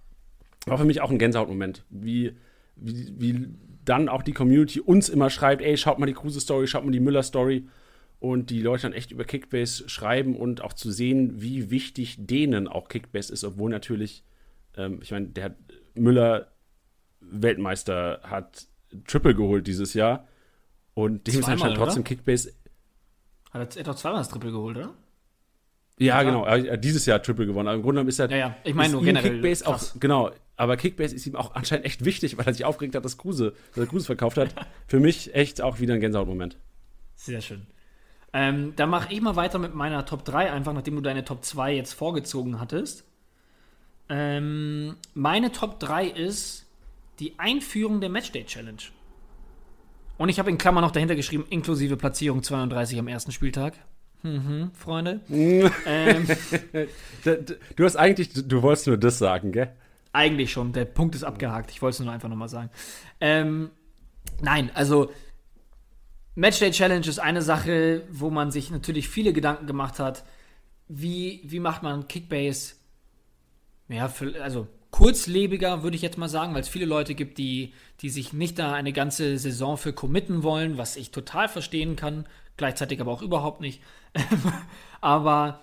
war 0.65 0.77
für 0.77 0.83
mich 0.83 0.99
auch 0.99 1.09
ein 1.11 1.17
Gänsehautmoment, 1.17 1.85
wie, 1.89 2.35
wie, 2.75 3.13
wie 3.17 3.47
dann 3.85 4.09
auch 4.09 4.21
die 4.23 4.33
Community 4.33 4.81
uns 4.81 5.07
immer 5.07 5.29
schreibt, 5.29 5.61
ey, 5.61 5.77
schaut 5.77 5.99
mal 5.99 6.07
die 6.07 6.13
Kruse-Story, 6.13 6.67
schaut 6.67 6.83
mal 6.83 6.91
die 6.91 6.99
Müller-Story 6.99 7.67
und 8.23 8.49
die 8.51 8.61
Leute 8.61 8.83
dann 8.83 8.93
echt 8.93 9.11
über 9.11 9.25
Kickbase 9.25 9.89
schreiben 9.89 10.37
und 10.37 10.61
auch 10.61 10.71
zu 10.71 10.91
sehen, 10.91 11.41
wie 11.41 11.69
wichtig 11.71 12.15
denen 12.19 12.69
auch 12.69 12.87
Kickbase 12.87 13.33
ist, 13.33 13.43
obwohl 13.43 13.69
natürlich, 13.69 14.23
ähm, 14.77 14.99
ich 15.01 15.11
meine, 15.11 15.27
der 15.27 15.43
hat 15.43 15.55
Müller 15.93 16.47
Weltmeister 17.19 18.21
hat 18.23 18.65
Triple 19.07 19.35
geholt 19.35 19.67
dieses 19.67 19.93
Jahr 19.93 20.25
und 20.93 21.27
dem 21.27 21.39
ist 21.39 21.49
anscheinend 21.49 21.77
trotzdem 21.77 22.01
oder? 22.01 22.07
Kickbase 22.09 22.53
Hat 23.51 23.75
er- 23.75 23.83
doch 23.83 23.95
zweimal 23.95 24.19
das 24.21 24.29
Triple 24.29 24.51
geholt, 24.51 24.77
oder? 24.77 24.93
Ja, 25.99 26.21
Ja. 26.21 26.23
genau. 26.23 26.45
Er 26.45 26.73
hat 26.73 26.83
dieses 26.83 27.05
Jahr 27.05 27.21
Triple 27.21 27.45
gewonnen. 27.45 27.67
Aber 27.67 27.75
im 27.75 27.81
Grunde 27.83 27.95
genommen 27.99 28.09
ist 28.09 28.19
er. 28.19 28.29
Ja, 28.31 28.37
ja. 28.37 28.57
Ich 28.63 28.73
meine 28.73 28.93
nur 28.93 29.03
generell 29.03 29.31
Kickbase 29.31 29.65
krass. 29.65 29.93
auch, 29.95 29.99
genau. 29.99 30.31
Aber 30.55 30.77
Kickbase 30.77 31.13
ist 31.13 31.25
ihm 31.27 31.35
auch 31.35 31.55
anscheinend 31.55 31.85
echt 31.85 32.05
wichtig, 32.05 32.37
weil 32.37 32.47
er 32.47 32.53
sich 32.53 32.63
aufgeregt 32.65 32.95
hat, 32.95 33.03
dass 33.05 33.17
Kruse, 33.17 33.53
dass 33.75 33.83
er 33.83 33.87
Kruse 33.87 34.05
verkauft 34.05 34.37
hat. 34.37 34.53
Für 34.87 34.99
mich 34.99 35.35
echt 35.35 35.61
auch 35.61 35.79
wieder 35.79 35.93
ein 35.93 35.99
Gänsehautmoment. 35.99 36.57
Sehr 37.15 37.41
schön. 37.41 37.67
Ähm, 38.33 38.73
dann 38.75 38.89
mache 38.89 39.13
ich 39.13 39.21
mal 39.21 39.35
weiter 39.35 39.59
mit 39.59 39.75
meiner 39.75 40.05
Top 40.05 40.25
3, 40.25 40.51
einfach 40.51 40.73
nachdem 40.73 40.95
du 40.95 41.01
deine 41.01 41.23
Top 41.23 41.45
2 41.45 41.75
jetzt 41.75 41.93
vorgezogen 41.93 42.59
hattest. 42.59 43.05
Ähm, 44.09 44.95
meine 45.13 45.51
Top 45.51 45.79
3 45.79 46.07
ist 46.07 46.65
die 47.19 47.37
Einführung 47.37 48.01
der 48.01 48.09
Matchday 48.09 48.43
Challenge. 48.43 48.81
Und 50.17 50.29
ich 50.29 50.39
habe 50.39 50.49
in 50.49 50.57
Klammern 50.57 50.83
noch 50.83 50.91
dahinter 50.91 51.15
geschrieben, 51.15 51.45
inklusive 51.49 51.95
Platzierung 51.95 52.43
32 52.43 52.99
am 52.99 53.07
ersten 53.07 53.31
Spieltag. 53.31 53.75
Mhm, 54.23 54.71
Freunde. 54.73 55.19
ähm, 55.29 56.27
Du 57.75 57.83
hast 57.83 57.95
eigentlich, 57.95 58.29
du 58.33 58.61
wolltest 58.61 58.87
nur 58.87 58.97
das 58.97 59.19
sagen, 59.19 59.51
gell? 59.51 59.73
Eigentlich 60.11 60.51
schon, 60.51 60.71
der 60.73 60.85
Punkt 60.85 61.15
ist 61.15 61.23
abgehakt. 61.23 61.71
Ich 61.71 61.81
wollte 61.81 61.95
es 61.95 61.99
nur 61.99 62.13
einfach 62.13 62.29
nochmal 62.29 62.49
sagen. 62.49 62.69
Ähm, 63.19 63.71
nein, 64.41 64.71
also 64.73 65.11
Matchday 66.35 66.71
Challenge 66.71 67.05
ist 67.05 67.19
eine 67.19 67.41
Sache, 67.41 68.03
wo 68.09 68.29
man 68.29 68.51
sich 68.51 68.71
natürlich 68.71 69.07
viele 69.07 69.33
Gedanken 69.33 69.67
gemacht 69.67 69.99
hat. 69.99 70.23
Wie, 70.87 71.41
wie 71.43 71.59
macht 71.59 71.83
man 71.83 72.07
Kickbase? 72.07 72.75
Ja, 73.87 74.07
für, 74.07 74.41
also 74.41 74.67
kurzlebiger, 74.89 75.83
würde 75.83 75.95
ich 75.95 76.01
jetzt 76.01 76.17
mal 76.17 76.29
sagen, 76.29 76.53
weil 76.53 76.61
es 76.61 76.69
viele 76.69 76.85
Leute 76.85 77.15
gibt, 77.15 77.37
die, 77.37 77.73
die 78.01 78.09
sich 78.09 78.33
nicht 78.33 78.57
da 78.59 78.73
eine 78.73 78.93
ganze 78.93 79.37
Saison 79.37 79.77
für 79.77 79.93
committen 79.93 80.43
wollen, 80.43 80.77
was 80.77 80.95
ich 80.95 81.11
total 81.11 81.49
verstehen 81.49 81.95
kann, 81.95 82.25
gleichzeitig 82.57 82.99
aber 82.99 83.11
auch 83.11 83.21
überhaupt 83.21 83.61
nicht. 83.61 83.81
aber 85.01 85.61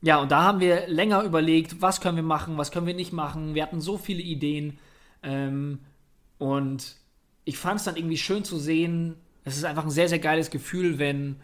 ja, 0.00 0.20
und 0.20 0.30
da 0.30 0.42
haben 0.42 0.60
wir 0.60 0.86
länger 0.86 1.22
überlegt, 1.22 1.82
was 1.82 2.00
können 2.00 2.16
wir 2.16 2.22
machen, 2.22 2.56
was 2.56 2.70
können 2.70 2.86
wir 2.86 2.94
nicht 2.94 3.12
machen. 3.12 3.54
Wir 3.54 3.62
hatten 3.62 3.80
so 3.80 3.98
viele 3.98 4.22
Ideen. 4.22 4.78
Ähm, 5.22 5.80
und 6.38 6.96
ich 7.44 7.58
fand 7.58 7.80
es 7.80 7.84
dann 7.84 7.96
irgendwie 7.96 8.18
schön 8.18 8.44
zu 8.44 8.58
sehen. 8.58 9.16
Es 9.48 9.56
ist 9.56 9.64
einfach 9.64 9.84
ein 9.84 9.90
sehr, 9.90 10.08
sehr 10.08 10.18
geiles 10.18 10.50
Gefühl, 10.50 10.98
wenn, 10.98 11.36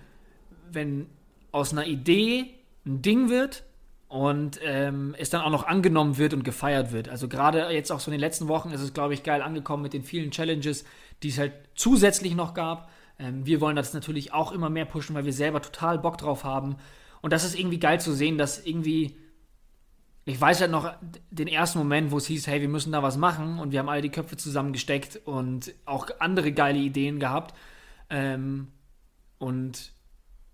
wenn 0.71 1.07
aus 1.53 1.73
einer 1.73 1.87
Idee 1.87 2.55
ein 2.87 3.03
Ding 3.03 3.29
wird 3.29 3.65
und 4.09 4.61
ähm, 4.63 5.15
es 5.19 5.31
dann 5.31 5.41
auch 5.41 5.51
noch 5.51 5.67
angenommen 5.67 6.19
wird 6.19 6.35
und 6.35 6.45
gefeiert 6.45 6.93
wird. 6.93 7.09
Also 7.09 7.29
gerade 7.29 7.69
jetzt 7.71 7.91
auch 7.91 8.01
so 8.01 8.11
in 8.11 8.13
den 8.13 8.21
letzten 8.21 8.49
Wochen 8.49 8.71
ist 8.71 8.81
es, 8.81 8.95
glaube 8.95 9.15
ich, 9.15 9.23
geil 9.23 9.43
angekommen 9.43 9.83
mit 9.83 9.93
den 9.93 10.05
vielen 10.05 10.31
Challenges, 10.31 10.85
die 11.23 11.31
es 11.31 11.39
halt 11.39 11.53
zusätzlich 11.75 12.35
noch 12.35 12.55
gab. 12.55 12.91
Ähm, 13.19 13.47
wir 13.47 13.61
wollen 13.61 13.77
das 13.77 13.95
natürlich 13.95 14.33
auch 14.33 14.53
immer 14.53 14.71
mehr 14.71 14.85
pushen, 14.85 15.15
weil 15.17 15.25
wir 15.25 15.33
selber 15.33 15.63
total 15.63 15.99
Bock 15.99 16.19
drauf 16.19 16.45
haben. 16.45 16.77
Und 17.23 17.33
das 17.33 17.45
ist 17.45 17.59
irgendwie 17.59 17.79
geil 17.79 18.01
zu 18.01 18.13
sehen, 18.13 18.37
dass 18.39 18.65
irgendwie, 18.65 19.17
ich 20.27 20.41
weiß 20.41 20.61
halt 20.61 20.71
noch 20.71 20.93
den 21.31 21.49
ersten 21.49 21.79
Moment, 21.79 22.11
wo 22.11 22.19
es 22.19 22.27
hieß, 22.27 22.47
hey, 22.47 22.61
wir 22.61 22.69
müssen 22.69 22.93
da 22.93 23.03
was 23.03 23.17
machen 23.17 23.59
und 23.59 23.73
wir 23.73 23.79
haben 23.79 23.89
alle 23.89 24.03
die 24.03 24.11
Köpfe 24.11 24.37
zusammengesteckt 24.37 25.21
und 25.25 25.73
auch 25.87 26.09
andere 26.19 26.53
geile 26.53 26.79
Ideen 26.79 27.19
gehabt. 27.19 27.55
Ähm, 28.11 28.69
und 29.39 29.93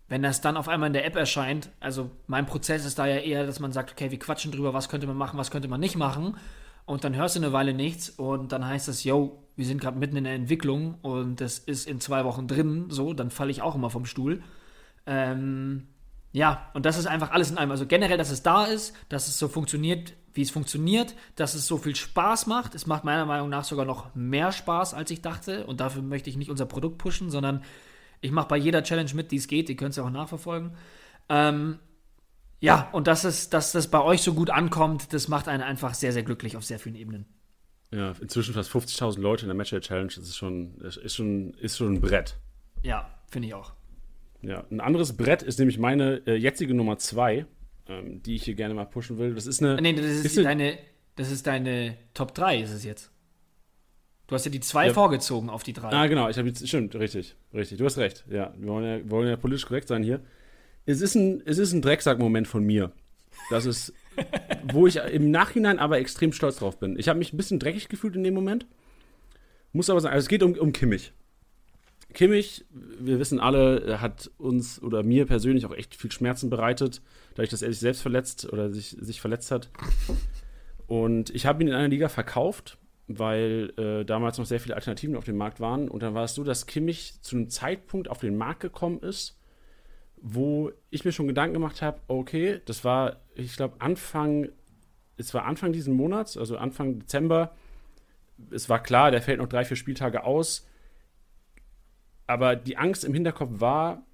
wenn 0.09 0.23
das 0.23 0.41
dann 0.41 0.57
auf 0.57 0.69
einmal 0.69 0.89
in 0.89 0.93
der 0.93 1.07
App 1.07 1.17
erscheint, 1.17 1.71
also 1.79 2.11
mein 2.27 2.47
Prozess 2.47 2.85
ist 2.85 2.99
da 2.99 3.07
ja 3.07 3.17
eher, 3.17 3.47
dass 3.47 3.61
man 3.61 3.73
sagt, 3.73 3.93
okay, 3.93 4.11
wir 4.11 4.19
quatschen 4.19 4.51
drüber, 4.51 4.75
was 4.75 4.89
könnte 4.89 5.07
man 5.07 5.17
machen, 5.17 5.39
was 5.39 5.51
könnte 5.51 5.69
man 5.69 5.81
nicht 5.81 5.97
machen. 5.97 6.37
Und 6.85 7.05
dann 7.05 7.15
hörst 7.15 7.37
du 7.37 7.41
eine 7.41 7.53
Weile 7.53 7.75
nichts 7.75 8.11
und 8.11 8.51
dann 8.51 8.67
heißt 8.67 8.89
es, 8.89 9.05
yo, 9.05 9.45
wir 9.55 9.65
sind 9.65 9.81
gerade 9.81 9.99
mitten 9.99 10.17
in 10.17 10.25
der 10.25 10.35
Entwicklung 10.35 10.97
und 11.03 11.41
das 11.41 11.61
ist 11.61 11.87
in 11.87 12.01
zwei 12.01 12.25
Wochen 12.25 12.49
drin, 12.49 12.87
so, 12.89 13.13
dann 13.13 13.31
falle 13.31 13.53
ich 13.53 13.63
auch 13.63 13.77
immer 13.77 13.91
vom 13.91 14.07
Stuhl. 14.07 14.43
Ähm, 15.07 15.87
ja, 16.33 16.71
und 16.75 16.87
das 16.87 16.97
ist 16.97 17.07
einfach 17.07 17.31
alles 17.31 17.51
in 17.51 17.59
einem. 17.59 17.71
Also 17.71 17.87
generell, 17.87 18.19
dass 18.19 18.31
es 18.31 18.43
da 18.43 18.65
ist, 18.65 18.95
dass 19.09 19.29
es 19.29 19.39
so 19.39 19.49
funktioniert, 19.49 20.15
wie 20.41 20.45
es 20.45 20.51
funktioniert, 20.51 21.15
dass 21.37 21.55
es 21.55 21.67
so 21.67 21.77
viel 21.77 21.95
Spaß 21.95 22.47
macht. 22.47 22.75
Es 22.75 22.87
macht 22.87 23.05
meiner 23.05 23.27
Meinung 23.27 23.51
nach 23.51 23.65
sogar 23.65 23.85
noch 23.85 24.15
mehr 24.15 24.53
Spaß, 24.53 24.95
als 24.95 25.11
ich 25.11 25.21
dachte. 25.21 25.67
Und 25.67 25.81
dafür 25.81 26.01
möchte 26.01 26.31
ich 26.31 26.39
nicht 26.39 26.51
unser 26.51 26.65
Produkt 26.65 26.97
pushen, 26.97 27.29
sondern 27.31 27.63
ich 28.23 28.31
mache 28.31 28.49
bei 28.49 28.57
jeder 28.57 28.83
Challenge 28.83 29.13
mit, 29.13 29.33
die 29.33 29.37
es 29.37 29.49
geht. 29.49 29.69
Die 29.69 29.77
könnt 29.77 29.99
ihr 29.99 30.03
auch 30.03 30.11
nachverfolgen. 30.11 30.73
Ähm, 31.29 31.79
ja, 32.59 32.89
und 32.93 33.07
dass, 33.07 33.25
es, 33.25 33.51
dass 33.51 33.73
das 33.73 33.89
bei 33.89 34.01
euch 34.01 34.23
so 34.23 34.33
gut 34.33 34.49
ankommt, 34.49 35.13
das 35.13 35.29
macht 35.29 35.47
einen 35.47 35.63
einfach 35.63 35.93
sehr, 35.93 36.15
sehr 36.15 36.23
glücklich 36.23 36.57
auf 36.57 36.65
sehr 36.65 36.79
vielen 36.79 36.95
Ebenen. 36.97 37.27
Ja, 37.93 38.15
inzwischen 38.19 38.55
fast 38.55 38.71
50.000 38.71 39.21
Leute 39.21 39.43
in 39.43 39.49
der 39.49 39.57
Matchday 39.57 39.81
Challenge. 39.81 40.09
Das 40.09 40.25
ist 40.25 40.39
schon, 40.39 40.79
das 40.79 40.97
ist 40.97 41.17
schon, 41.17 41.53
ist 41.55 41.77
schon 41.77 41.95
ein 41.95 42.01
Brett. 42.01 42.39
Ja, 42.83 43.11
finde 43.31 43.49
ich 43.49 43.55
auch. 43.55 43.75
Ja, 44.41 44.65
ein 44.71 44.81
anderes 44.81 45.19
Brett 45.19 45.43
ist 45.43 45.59
nämlich 45.59 45.79
meine 45.79 46.23
äh, 46.27 46.37
jetzige 46.37 46.73
Nummer 46.73 46.97
zwei, 46.97 47.45
ähm, 47.91 48.23
die 48.23 48.37
ich 48.37 48.45
hier 48.45 48.55
gerne 48.55 48.73
mal 48.75 48.85
pushen 48.87 49.19
will. 49.19 49.35
Das 49.35 49.47
ist 49.47 49.61
eine. 49.63 49.81
Nee, 49.83 49.93
das 49.93 50.07
ist, 50.07 50.25
ist 50.25 50.39
eine- 50.39 50.47
deine, 50.49 50.79
das 51.17 51.31
ist 51.31 51.47
deine 51.47 51.97
Top 52.15 52.35
3, 52.35 52.61
ist 52.61 52.71
es 52.73 52.85
jetzt. 52.85 53.11
Du 54.29 54.35
hast 54.37 54.45
ja 54.45 54.51
die 54.53 54.61
zwei 54.61 54.87
Ja. 54.87 54.93
vorgezogen 54.95 55.51
auf 55.51 55.65
die 55.65 55.73
drei. 55.73 55.89
Ah, 55.91 56.07
genau, 56.07 56.29
ich 56.29 56.39
habe 56.39 56.47
jetzt, 56.49 56.67
stimmt, 56.67 56.95
richtig, 56.95 57.35
richtig, 57.53 57.79
du 57.79 57.85
hast 57.85 57.99
recht, 57.99 58.25
ja, 58.31 58.55
wir 58.57 58.69
wollen 58.69 58.85
ja, 58.85 58.97
wir 58.99 59.11
wollen 59.11 59.29
ja 59.29 59.37
politisch 59.37 59.67
korrekt 59.67 59.89
sein 59.89 60.05
hier. 60.05 60.21
Es 60.87 61.01
ist 61.01 61.17
ein, 61.17 61.43
es 61.45 61.59
ist 61.59 61.73
ein 61.73 61.83
Drecksack-Moment 61.83 62.47
von 62.47 62.63
mir. 62.65 62.93
Das 63.51 63.67
ist, 63.67 63.93
wo 64.73 64.87
ich 64.87 64.97
im 64.97 65.31
Nachhinein 65.33 65.79
aber 65.81 65.99
extrem 65.99 66.33
stolz 66.33 66.57
drauf 66.59 66.79
bin. 66.79 66.97
Ich 66.99 67.09
habe 67.09 67.19
mich 67.19 67.33
ein 67.33 67.37
bisschen 67.37 67.59
dreckig 67.59 67.89
gefühlt 67.89 68.15
in 68.15 68.23
dem 68.23 68.35
Moment, 68.35 68.67
muss 69.73 69.91
aber 69.91 70.01
sagen, 70.01 70.15
also 70.15 70.25
es 70.25 70.29
geht 70.29 70.43
um, 70.45 70.55
um 70.55 70.73
Kimmich. 70.73 71.13
Kimmich, 72.13 72.65
wir 72.71 73.19
wissen 73.19 73.41
alle, 73.41 74.01
hat 74.01 74.31
uns 74.39 74.83
oder 74.83 75.03
mir 75.03 75.27
persönlich 75.27 75.67
auch 75.67 75.75
echt 75.75 75.95
viel 75.95 76.11
Schmerzen 76.11 76.51
bereitet, 76.51 77.03
dadurch, 77.31 77.51
dass 77.51 77.63
er 77.63 77.71
sich 77.71 77.81
selbst 77.81 78.03
verletzt 78.03 78.53
oder 78.53 78.71
sich, 78.71 78.97
sich 79.01 79.21
verletzt 79.21 79.51
hat. 79.51 79.71
Und 80.87 81.31
ich 81.31 81.47
habe 81.47 81.63
ihn 81.63 81.69
in 81.69 81.75
einer 81.75 81.89
Liga 81.89 82.09
verkauft, 82.09 82.79
weil 83.07 83.73
äh, 83.77 84.05
damals 84.05 84.39
noch 84.39 84.47
sehr 84.47 84.61
viele 84.61 84.77
Alternativen 84.77 85.17
auf 85.17 85.25
dem 85.25 85.37
Markt 85.37 85.61
waren. 85.61 85.89
Und 85.89 86.03
dann 86.03 86.15
war 86.15 86.25
es 86.25 86.35
so, 86.35 86.45
dass 86.45 86.67
Kimmich 86.67 87.21
zu 87.23 87.37
einem 87.37 87.49
Zeitpunkt 87.49 88.09
auf 88.09 88.19
den 88.19 88.37
Markt 88.37 88.61
gekommen 88.61 89.01
ist, 89.01 89.39
wo 90.21 90.71
ich 90.91 91.05
mir 91.05 91.13
schon 91.13 91.27
Gedanken 91.27 91.55
gemacht 91.55 91.83
habe, 91.83 92.01
okay, 92.09 92.61
das 92.67 92.85
war, 92.85 93.21
ich 93.35 93.57
glaube, 93.57 93.77
Anfang, 93.81 94.51
es 95.17 95.33
war 95.35 95.45
Anfang 95.45 95.73
diesen 95.73 95.95
Monats, 95.95 96.37
also 96.37 96.57
Anfang 96.57 96.99
Dezember. 96.99 97.55
Es 98.51 98.69
war 98.69 98.83
klar, 98.83 99.11
der 99.11 99.23
fällt 99.23 99.39
noch 99.39 99.49
drei, 99.49 99.65
vier 99.65 99.77
Spieltage 99.77 100.25
aus. 100.25 100.69
Aber 102.31 102.55
die 102.55 102.77
Angst 102.77 103.05
im 103.05 103.13
Hinterkopf 103.13 103.51
war, 103.55 104.07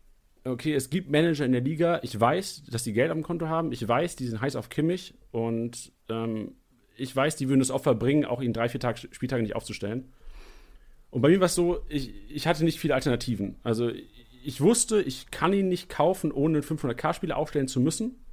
okay, 0.44 0.72
es 0.72 0.88
gibt 0.88 1.10
Manager 1.10 1.44
in 1.44 1.52
der 1.52 1.60
Liga, 1.60 2.00
ich 2.02 2.18
weiß, 2.18 2.62
dass 2.70 2.82
die 2.82 2.94
Geld 2.94 3.10
am 3.10 3.22
Konto 3.22 3.46
haben, 3.46 3.72
ich 3.72 3.86
weiß, 3.86 4.16
die 4.16 4.26
sind 4.26 4.40
heiß 4.40 4.56
auf 4.56 4.70
Kimmich 4.70 5.12
und 5.32 5.92
ähm, 6.08 6.52
ich 6.96 7.14
weiß, 7.14 7.36
die 7.36 7.50
würden 7.50 7.58
das 7.58 7.70
Opfer 7.70 7.94
bringen, 7.94 8.24
auch 8.24 8.40
ihn 8.40 8.54
drei, 8.54 8.70
vier 8.70 8.80
Tag, 8.80 8.96
Spieltage 8.98 9.42
nicht 9.42 9.54
aufzustellen. 9.54 10.14
Und 11.10 11.20
bei 11.20 11.28
mir 11.28 11.40
war 11.40 11.44
es 11.44 11.54
so, 11.54 11.84
ich, 11.90 12.10
ich 12.30 12.46
hatte 12.46 12.64
nicht 12.64 12.80
viele 12.80 12.94
Alternativen. 12.94 13.56
Also 13.62 13.90
ich 14.42 14.62
wusste, 14.62 15.02
ich 15.02 15.30
kann 15.30 15.52
ihn 15.52 15.68
nicht 15.68 15.90
kaufen, 15.90 16.32
ohne 16.32 16.56
einen 16.56 16.66
500k-Spieler 16.66 17.36
aufstellen 17.36 17.68
zu 17.68 17.80
müssen. 17.80 18.24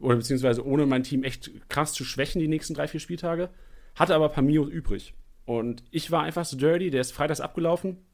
Oder 0.00 0.16
beziehungsweise 0.16 0.66
ohne 0.66 0.84
mein 0.84 1.02
Team 1.02 1.24
echt 1.24 1.50
krass 1.70 1.94
zu 1.94 2.04
schwächen 2.04 2.42
die 2.42 2.48
nächsten 2.48 2.74
drei, 2.74 2.88
vier 2.88 3.00
Spieltage. 3.00 3.48
Hatte 3.94 4.14
aber 4.14 4.42
Mios 4.42 4.68
übrig. 4.68 5.14
Und 5.46 5.82
ich 5.90 6.10
war 6.10 6.24
einfach 6.24 6.44
so 6.44 6.58
dirty, 6.58 6.90
der 6.90 7.00
ist 7.00 7.12
freitags 7.12 7.40
abgelaufen. 7.40 8.04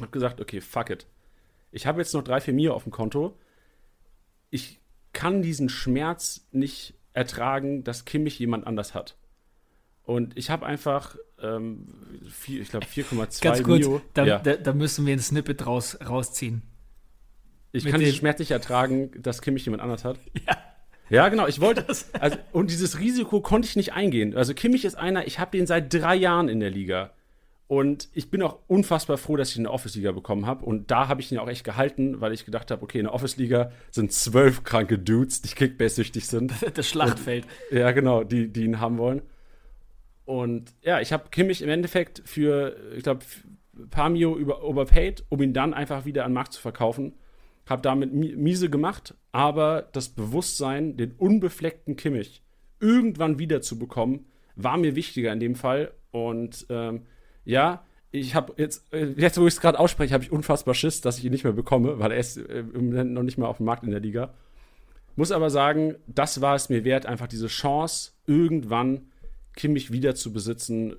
Hab 0.00 0.12
gesagt, 0.12 0.40
okay, 0.40 0.60
fuck 0.60 0.90
it. 0.90 1.06
Ich 1.72 1.86
habe 1.86 2.00
jetzt 2.00 2.14
noch 2.14 2.22
drei, 2.22 2.40
vier 2.40 2.54
Mio 2.54 2.74
auf 2.74 2.84
dem 2.84 2.92
Konto. 2.92 3.36
Ich 4.50 4.80
kann 5.12 5.42
diesen 5.42 5.68
Schmerz 5.68 6.46
nicht 6.52 6.94
ertragen, 7.12 7.84
dass 7.84 8.04
Kimmich 8.04 8.38
jemand 8.38 8.66
anders 8.66 8.94
hat. 8.94 9.16
Und 10.04 10.36
ich 10.36 10.50
habe 10.50 10.64
einfach, 10.64 11.16
ähm, 11.42 11.88
vier, 12.30 12.60
ich 12.60 12.68
glaube, 12.68 12.86
4,2 12.86 13.42
Ganz 13.42 13.62
kurz, 13.62 13.80
Mio. 13.80 14.00
da, 14.14 14.24
ja. 14.24 14.38
da, 14.38 14.56
da 14.56 14.72
müssen 14.72 15.04
wir 15.04 15.12
ein 15.12 15.18
Snippet 15.18 15.66
raus, 15.66 15.98
rausziehen. 16.06 16.62
Ich 17.72 17.84
mit 17.84 17.92
kann 17.92 18.00
diesen 18.00 18.14
Schmerz 18.14 18.38
nicht 18.38 18.52
ertragen, 18.52 19.10
dass 19.20 19.42
Kimmich 19.42 19.64
jemand 19.64 19.82
anders 19.82 20.04
hat. 20.04 20.18
Ja. 20.46 20.56
Ja, 21.08 21.28
genau. 21.28 21.46
Ich 21.46 21.60
wollte 21.60 21.84
das. 21.84 22.12
Also, 22.14 22.36
und 22.50 22.70
dieses 22.70 22.98
Risiko 22.98 23.40
konnte 23.40 23.68
ich 23.68 23.76
nicht 23.76 23.92
eingehen. 23.92 24.36
Also 24.36 24.54
Kimmich 24.54 24.84
ist 24.84 24.96
einer, 24.96 25.24
ich 25.26 25.38
habe 25.38 25.56
den 25.56 25.64
seit 25.64 25.94
drei 25.94 26.16
Jahren 26.16 26.48
in 26.48 26.58
der 26.58 26.70
Liga. 26.70 27.12
Und 27.68 28.08
ich 28.12 28.30
bin 28.30 28.42
auch 28.42 28.60
unfassbar 28.68 29.18
froh, 29.18 29.36
dass 29.36 29.50
ich 29.50 29.58
eine 29.58 29.70
Office-Liga 29.70 30.12
bekommen 30.12 30.46
habe. 30.46 30.64
Und 30.64 30.90
da 30.92 31.08
habe 31.08 31.20
ich 31.20 31.32
ihn 31.32 31.38
auch 31.38 31.48
echt 31.48 31.64
gehalten, 31.64 32.20
weil 32.20 32.32
ich 32.32 32.44
gedacht 32.44 32.70
habe, 32.70 32.82
okay, 32.82 32.98
in 32.98 33.04
der 33.06 33.14
Office-Liga 33.14 33.72
sind 33.90 34.12
zwölf 34.12 34.62
kranke 34.62 34.98
Dudes, 34.98 35.42
die 35.42 35.54
Kickbase-süchtig 35.54 36.26
sind. 36.26 36.52
Das 36.74 36.88
Schlachtfeld. 36.88 37.46
Und, 37.70 37.78
ja, 37.78 37.90
genau, 37.90 38.22
die, 38.22 38.52
die 38.52 38.64
ihn 38.64 38.80
haben 38.80 38.98
wollen. 38.98 39.22
Und 40.24 40.74
ja, 40.82 41.00
ich 41.00 41.12
habe 41.12 41.30
Kimmich 41.30 41.62
im 41.62 41.68
Endeffekt 41.68 42.22
für, 42.24 42.76
ich 42.94 43.02
glaube, 43.02 43.24
ein 43.76 43.90
paar 43.90 44.10
Mio 44.10 44.36
über, 44.36 44.62
overpaid, 44.62 45.24
um 45.28 45.42
ihn 45.42 45.52
dann 45.52 45.74
einfach 45.74 46.04
wieder 46.04 46.24
an 46.24 46.30
den 46.30 46.34
Markt 46.34 46.52
zu 46.52 46.60
verkaufen. 46.60 47.14
Habe 47.68 47.82
damit 47.82 48.12
miese 48.12 48.70
gemacht, 48.70 49.14
aber 49.32 49.88
das 49.92 50.10
Bewusstsein, 50.10 50.96
den 50.96 51.12
unbefleckten 51.12 51.96
Kimmich 51.96 52.42
irgendwann 52.80 53.38
wieder 53.38 53.60
zu 53.60 53.78
bekommen, 53.78 54.26
war 54.54 54.76
mir 54.76 54.94
wichtiger 54.94 55.32
in 55.32 55.40
dem 55.40 55.56
Fall. 55.56 55.92
Und 56.12 56.66
ähm, 56.70 57.02
ja, 57.46 57.82
ich 58.10 58.34
habe 58.34 58.52
jetzt, 58.56 58.92
äh, 58.92 59.14
jetzt 59.16 59.38
wo 59.38 59.46
ich 59.46 59.54
es 59.54 59.60
gerade 59.60 59.78
ausspreche, 59.78 60.12
habe 60.12 60.24
ich 60.24 60.32
unfassbar 60.32 60.74
Schiss, 60.74 61.00
dass 61.00 61.18
ich 61.18 61.24
ihn 61.24 61.32
nicht 61.32 61.44
mehr 61.44 61.52
bekomme, 61.52 61.98
weil 61.98 62.12
er 62.12 62.18
ist 62.18 62.36
äh, 62.36 62.58
im 62.58 62.90
Moment 62.90 63.12
noch 63.12 63.22
nicht 63.22 63.38
mal 63.38 63.46
auf 63.46 63.56
dem 63.58 63.66
Markt 63.66 63.84
in 63.84 63.90
der 63.90 64.00
Liga. 64.00 64.34
Muss 65.14 65.32
aber 65.32 65.48
sagen, 65.48 65.94
das 66.06 66.42
war 66.42 66.54
es 66.54 66.68
mir 66.68 66.84
wert, 66.84 67.06
einfach 67.06 67.26
diese 67.26 67.46
Chance, 67.46 68.12
irgendwann 68.26 69.08
Kimmich 69.54 69.90
wieder 69.90 70.14
zu 70.14 70.32
besitzen, 70.32 70.92
äh, 70.92 70.96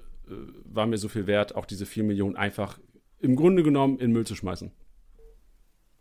war 0.65 0.88
mir 0.88 0.97
so 0.97 1.10
viel 1.10 1.27
wert, 1.27 1.55
auch 1.55 1.65
diese 1.65 1.86
4 1.86 2.03
Millionen 2.03 2.36
einfach 2.36 2.79
im 3.19 3.36
Grunde 3.36 3.63
genommen 3.63 3.99
in 3.99 4.12
Müll 4.12 4.25
zu 4.25 4.36
schmeißen. 4.36 4.71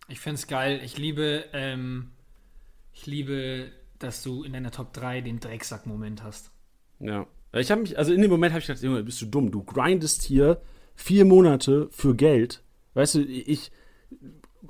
Ich 0.09 0.21
finde 0.21 0.37
es 0.37 0.47
geil. 0.47 0.81
Ich 0.85 0.99
liebe, 0.99 1.45
ähm, 1.53 2.13
ich 2.93 3.07
liebe, 3.07 3.73
dass 3.99 4.23
du 4.23 4.45
in 4.45 4.53
deiner 4.53 4.71
Top 4.71 4.93
3 4.93 5.23
den 5.23 5.41
Drecksack-Moment 5.41 6.23
hast. 6.23 6.53
Ja. 7.01 7.27
Ich 7.61 7.71
habe 7.71 7.83
mich, 7.83 7.99
also 7.99 8.13
in 8.13 8.23
dem 8.23 8.31
Moment 8.31 8.53
habe 8.53 8.61
ich 8.61 8.67
gedacht, 8.67 8.83
Junge, 8.83 9.03
bist 9.03 9.21
du 9.23 9.27
dumm. 9.27 9.51
Du 9.51 9.63
grindest 9.63 10.23
hier 10.23 10.61
vier 10.95 11.25
Monate 11.25 11.89
für 11.91 12.15
Geld. 12.15 12.63
Weißt 12.95 13.17
du, 13.17 13.21
ich, 13.21 13.71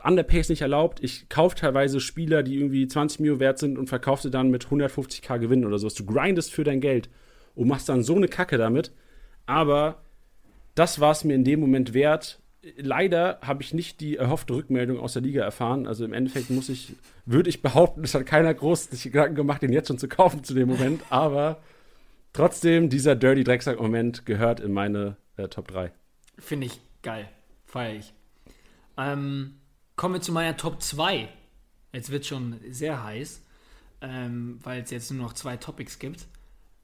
Underpay 0.02 0.40
ist 0.40 0.50
nicht 0.50 0.62
erlaubt. 0.62 1.02
Ich 1.02 1.28
kaufe 1.28 1.56
teilweise 1.56 2.00
Spieler, 2.00 2.42
die 2.42 2.56
irgendwie 2.56 2.86
20 2.86 3.20
Mio 3.20 3.40
wert 3.40 3.58
sind 3.58 3.78
und 3.78 3.88
verkaufe 3.88 4.22
sie 4.22 4.30
dann 4.30 4.50
mit 4.50 4.66
150k 4.66 5.38
Gewinn 5.38 5.64
oder 5.64 5.78
sowas. 5.78 5.94
Du 5.94 6.04
grindest 6.04 6.52
für 6.52 6.64
dein 6.64 6.80
Geld 6.80 7.08
und 7.54 7.68
machst 7.68 7.88
dann 7.88 8.02
so 8.02 8.14
eine 8.14 8.28
Kacke 8.28 8.58
damit. 8.58 8.92
Aber 9.46 10.02
das 10.74 11.00
war 11.00 11.12
es 11.12 11.24
mir 11.24 11.34
in 11.34 11.44
dem 11.44 11.60
Moment 11.60 11.94
wert. 11.94 12.40
Leider 12.76 13.38
habe 13.42 13.62
ich 13.62 13.72
nicht 13.72 14.00
die 14.00 14.16
erhoffte 14.16 14.54
Rückmeldung 14.54 14.98
aus 14.98 15.12
der 15.12 15.22
Liga 15.22 15.42
erfahren. 15.42 15.86
Also 15.86 16.04
im 16.04 16.12
Endeffekt 16.12 16.50
muss 16.50 16.68
ich, 16.68 16.94
würde 17.24 17.48
ich 17.48 17.62
behaupten, 17.62 18.02
es 18.02 18.14
hat 18.14 18.26
keiner 18.26 18.52
groß 18.52 18.90
sich 18.90 19.04
Gedanken 19.04 19.36
gemacht, 19.36 19.62
den 19.62 19.72
jetzt 19.72 19.88
schon 19.88 19.98
zu 19.98 20.08
kaufen 20.08 20.44
zu 20.44 20.52
dem 20.52 20.68
Moment. 20.68 21.02
Aber 21.10 21.58
Trotzdem, 22.36 22.90
dieser 22.90 23.16
Dirty 23.16 23.44
Drecksack-Moment 23.44 24.26
gehört 24.26 24.60
in 24.60 24.70
meine 24.70 25.16
äh, 25.38 25.48
Top 25.48 25.68
3. 25.68 25.90
Finde 26.36 26.66
ich 26.66 26.78
geil. 27.00 27.30
Feier 27.64 27.94
ich. 27.94 28.12
Ähm, 28.98 29.58
kommen 29.96 30.16
wir 30.16 30.20
zu 30.20 30.32
meiner 30.32 30.54
Top 30.58 30.82
2. 30.82 31.30
Jetzt 31.94 32.10
wird 32.10 32.26
schon 32.26 32.60
sehr 32.68 33.02
heiß, 33.02 33.42
ähm, 34.02 34.58
weil 34.62 34.82
es 34.82 34.90
jetzt 34.90 35.10
nur 35.10 35.22
noch 35.22 35.32
zwei 35.32 35.56
Topics 35.56 35.98
gibt. 35.98 36.26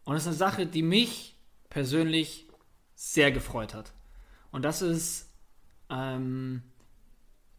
Und 0.04 0.14
das 0.14 0.22
ist 0.22 0.28
eine 0.28 0.36
Sache, 0.36 0.64
die 0.64 0.80
mich 0.80 1.36
persönlich 1.68 2.48
sehr 2.94 3.30
gefreut 3.30 3.74
hat. 3.74 3.92
Und 4.52 4.64
das 4.64 4.80
ist, 4.80 5.28
ähm, 5.90 6.62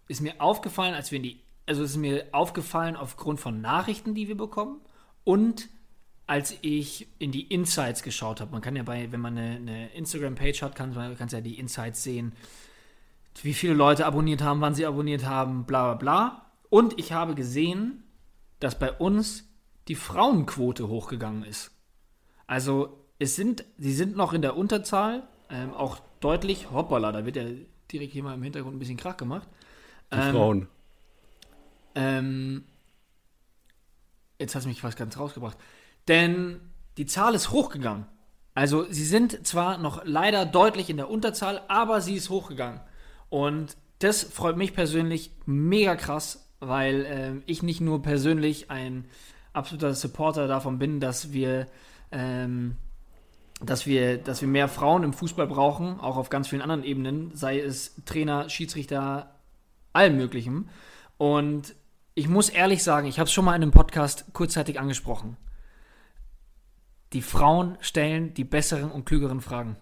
ist 0.08 0.21
mir 0.21 0.41
aufgefallen, 0.41 0.95
als 0.95 1.12
wir 1.12 1.17
in 1.17 1.23
die, 1.23 1.41
also 1.67 1.84
ist 1.84 1.97
mir 1.97 2.25
aufgefallen 2.32 2.95
aufgrund 2.95 3.39
von 3.39 3.62
Nachrichten, 3.62 4.15
die 4.15 4.27
wir 4.27 4.36
bekommen 4.36 4.82
und 5.23 5.69
als 6.26 6.58
ich 6.62 7.08
in 7.20 7.32
die 7.32 7.48
Insights 7.48 8.02
geschaut 8.02 8.40
habe, 8.40 8.52
man 8.52 8.62
kann 8.62 8.76
ja 8.76 8.84
bei, 8.84 9.12
wenn 9.12 9.20
man 9.20 9.38
eine, 9.38 9.56
eine 9.58 9.94
Instagram-Page 9.94 10.62
hat, 10.62 10.76
kann 10.76 10.94
man 10.94 11.18
kann 11.18 11.28
ja 11.28 11.42
die 11.42 11.60
Insights 11.60 12.04
sehen, 12.04 12.34
wie 13.42 13.54
viele 13.54 13.74
Leute 13.74 14.06
abonniert 14.06 14.42
haben, 14.42 14.62
wann 14.62 14.76
sie 14.76 14.86
abonniert 14.86 15.26
haben, 15.26 15.66
bla 15.66 15.94
bla 15.94 15.96
bla. 15.96 16.52
Und 16.70 17.00
ich 17.00 17.12
habe 17.12 17.36
gesehen, 17.36 18.04
dass 18.60 18.80
bei 18.80 18.92
uns 18.92 19.50
die 19.88 19.96
Frauenquote 19.96 20.88
hochgegangen 20.88 21.44
ist. 21.44 21.72
Also 22.48 23.06
es 23.20 23.36
sind, 23.36 23.66
sie 23.78 23.94
sind 23.94 24.16
noch 24.16 24.34
in 24.34 24.42
der 24.42 24.56
Unterzahl, 24.56 25.28
ähm, 25.50 25.74
auch 25.74 26.00
deutlich, 26.20 26.72
hoppala, 26.72 27.12
da 27.12 27.26
wird 27.26 27.36
ja 27.36 27.46
direkt 27.92 28.14
hier 28.14 28.24
mal 28.24 28.34
im 28.34 28.44
Hintergrund 28.44 28.76
ein 28.76 28.80
bisschen 28.80 28.98
Krach 28.98 29.18
gemacht. 29.18 29.48
Die 30.14 30.18
ähm, 30.18 30.32
Frauen. 30.32 30.68
Ähm, 31.96 32.64
jetzt 34.40 34.56
hast 34.56 34.64
du 34.64 34.70
mich 34.70 34.82
fast 34.82 34.98
ganz 34.98 35.18
rausgebracht. 35.18 35.58
Denn 36.08 36.60
die 36.98 37.06
Zahl 37.06 37.36
ist 37.36 37.52
hochgegangen. 37.52 38.06
Also 38.56 38.86
sie 38.89 39.06
sind 39.06 39.48
zwar 39.48 39.78
noch 39.78 40.04
leider 40.06 40.46
deutlich 40.46 40.89
in 40.89 40.98
der 40.98 41.10
Unterzahl, 41.10 41.62
aber 41.68 42.02
sie 42.02 42.16
ist 42.16 42.30
hochgegangen. 42.30 42.82
Und 43.30 43.78
das 44.00 44.22
freut 44.24 44.58
mich 44.58 44.74
persönlich 44.74 45.32
mega 45.46 45.96
krass, 45.96 46.48
weil 46.60 47.06
äh, 47.06 47.52
ich 47.52 47.63
nicht 47.63 47.82
nur 47.82 48.02
persönlich 48.04 48.70
ein 48.70 49.06
absoluter 49.54 49.94
Supporter 49.94 50.48
davon 50.48 50.78
bin, 50.78 51.00
dass 51.00 51.34
wir, 51.34 51.68
ähm, 52.12 52.78
dass 53.60 53.88
wir, 53.88 54.18
dass 54.18 54.42
wir 54.42 54.48
mehr 54.48 54.68
Frauen 54.68 55.04
im 55.04 55.13
Fußball 55.13 55.48
brauchen, 55.48 56.00
auch 56.00 56.18
auf 56.18 56.30
ganz 56.30 56.48
vielen 56.48 56.62
anderen 56.62 56.84
Ebenen, 56.84 57.32
sei 57.34 57.60
es 57.60 57.96
Trainer, 58.06 58.50
Schiedsrichter, 58.50 59.39
allem 59.94 60.18
Möglichen. 60.18 60.70
Und 61.18 61.76
ich 62.13 62.28
muss 62.28 62.50
ehrlich 62.50 62.84
sagen, 62.84 63.08
ich 63.08 63.18
habe 63.18 63.28
es 63.28 63.34
schon 63.34 63.46
mal 63.46 63.56
in 63.56 63.63
einem 63.63 63.72
Podcast 63.72 64.26
kurzzeitig 64.34 64.80
angesprochen 64.80 65.38
die 67.13 67.21
Frauen 67.21 67.78
stellen 67.80 68.34
die 68.34 68.43
besseren 68.43 68.91
und 68.91 69.06
klügeren 69.06 69.41
Fragen. 69.41 69.78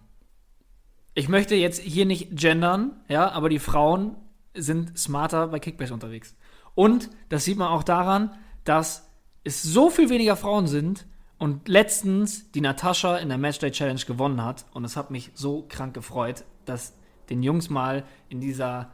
Ich 1.14 1.28
möchte 1.28 1.54
jetzt 1.54 1.80
hier 1.80 2.06
nicht 2.06 2.36
gendern, 2.36 3.00
ja, 3.08 3.30
aber 3.30 3.48
die 3.48 3.58
Frauen 3.58 4.16
sind 4.54 4.98
smarter 4.98 5.48
bei 5.48 5.58
Kickbase 5.58 5.92
unterwegs. 5.92 6.34
Und 6.74 7.10
das 7.28 7.44
sieht 7.44 7.58
man 7.58 7.68
auch 7.68 7.82
daran, 7.82 8.30
dass 8.64 9.10
es 9.44 9.62
so 9.62 9.90
viel 9.90 10.08
weniger 10.08 10.36
Frauen 10.36 10.66
sind 10.66 11.06
und 11.38 11.68
letztens 11.68 12.50
die 12.52 12.60
Natascha 12.60 13.16
in 13.16 13.28
der 13.28 13.38
Matchday 13.38 13.70
Challenge 13.70 14.00
gewonnen 14.06 14.42
hat. 14.44 14.64
Und 14.72 14.84
es 14.84 14.96
hat 14.96 15.10
mich 15.10 15.32
so 15.34 15.66
krank 15.68 15.92
gefreut, 15.92 16.44
dass 16.64 16.94
den 17.28 17.42
Jungs 17.42 17.68
mal 17.68 18.04
in 18.28 18.40
dieser 18.40 18.90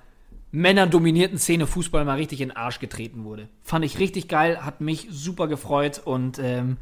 männerdominierten 0.51 1.39
Szene 1.39 1.67
Fußball 1.67 2.05
mal 2.05 2.17
richtig 2.17 2.41
in 2.41 2.49
den 2.49 2.57
Arsch 2.57 2.81
getreten 2.81 3.25
wurde. 3.25 3.49
Fand 3.63 3.85
ich 3.85 3.99
richtig 3.99 4.29
geil, 4.29 4.65
hat 4.65 4.81
mich 4.81 5.09
super 5.11 5.47
gefreut 5.47 6.01
und 6.05 6.39
ähm, 6.39 6.79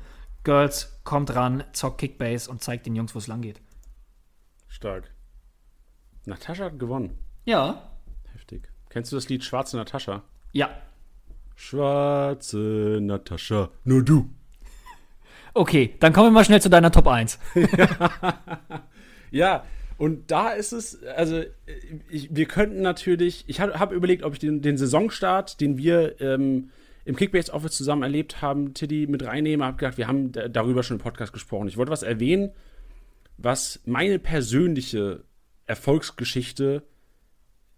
Girls, 0.46 1.00
kommt 1.02 1.34
ran, 1.34 1.64
zockt 1.72 1.98
Kickbase 1.98 2.48
und 2.48 2.62
zeigt 2.62 2.86
den 2.86 2.94
Jungs, 2.94 3.16
wo 3.16 3.18
es 3.18 3.26
lang 3.26 3.42
geht. 3.42 3.60
Stark. 4.68 5.12
Natascha 6.24 6.66
hat 6.66 6.78
gewonnen. 6.78 7.18
Ja. 7.44 7.90
Heftig. 8.32 8.68
Kennst 8.88 9.10
du 9.10 9.16
das 9.16 9.28
Lied 9.28 9.42
Schwarze 9.42 9.76
Natascha? 9.76 10.22
Ja. 10.52 10.70
Schwarze 11.56 13.00
Natascha, 13.02 13.70
nur 13.82 14.04
du. 14.04 14.30
Okay, 15.52 15.96
dann 15.98 16.12
kommen 16.12 16.28
wir 16.28 16.30
mal 16.30 16.44
schnell 16.44 16.62
zu 16.62 16.70
deiner 16.70 16.92
Top 16.92 17.08
1. 17.08 17.40
ja, 19.32 19.64
und 19.98 20.30
da 20.30 20.50
ist 20.50 20.70
es, 20.70 21.02
also 21.02 21.42
ich, 22.08 22.36
wir 22.36 22.46
könnten 22.46 22.82
natürlich, 22.82 23.42
ich 23.48 23.60
habe 23.60 23.80
hab 23.80 23.90
überlegt, 23.90 24.22
ob 24.22 24.34
ich 24.34 24.38
den, 24.38 24.62
den 24.62 24.78
Saisonstart, 24.78 25.60
den 25.60 25.76
wir 25.76 26.20
ähm, 26.20 26.70
im 27.06 27.14
Kickbase 27.14 27.54
Office 27.54 27.76
zusammen 27.76 28.02
erlebt 28.02 28.42
haben, 28.42 28.74
Tiddy 28.74 29.06
mit 29.06 29.24
reinnehme. 29.24 29.64
Habe 29.64 29.76
gedacht, 29.76 29.96
wir 29.96 30.08
haben 30.08 30.32
darüber 30.32 30.82
schon 30.82 30.96
im 30.96 31.02
Podcast 31.02 31.32
gesprochen. 31.32 31.68
Ich 31.68 31.76
wollte 31.76 31.92
was 31.92 32.02
erwähnen, 32.02 32.50
was 33.38 33.80
meine 33.86 34.18
persönliche 34.18 35.22
Erfolgsgeschichte 35.66 36.82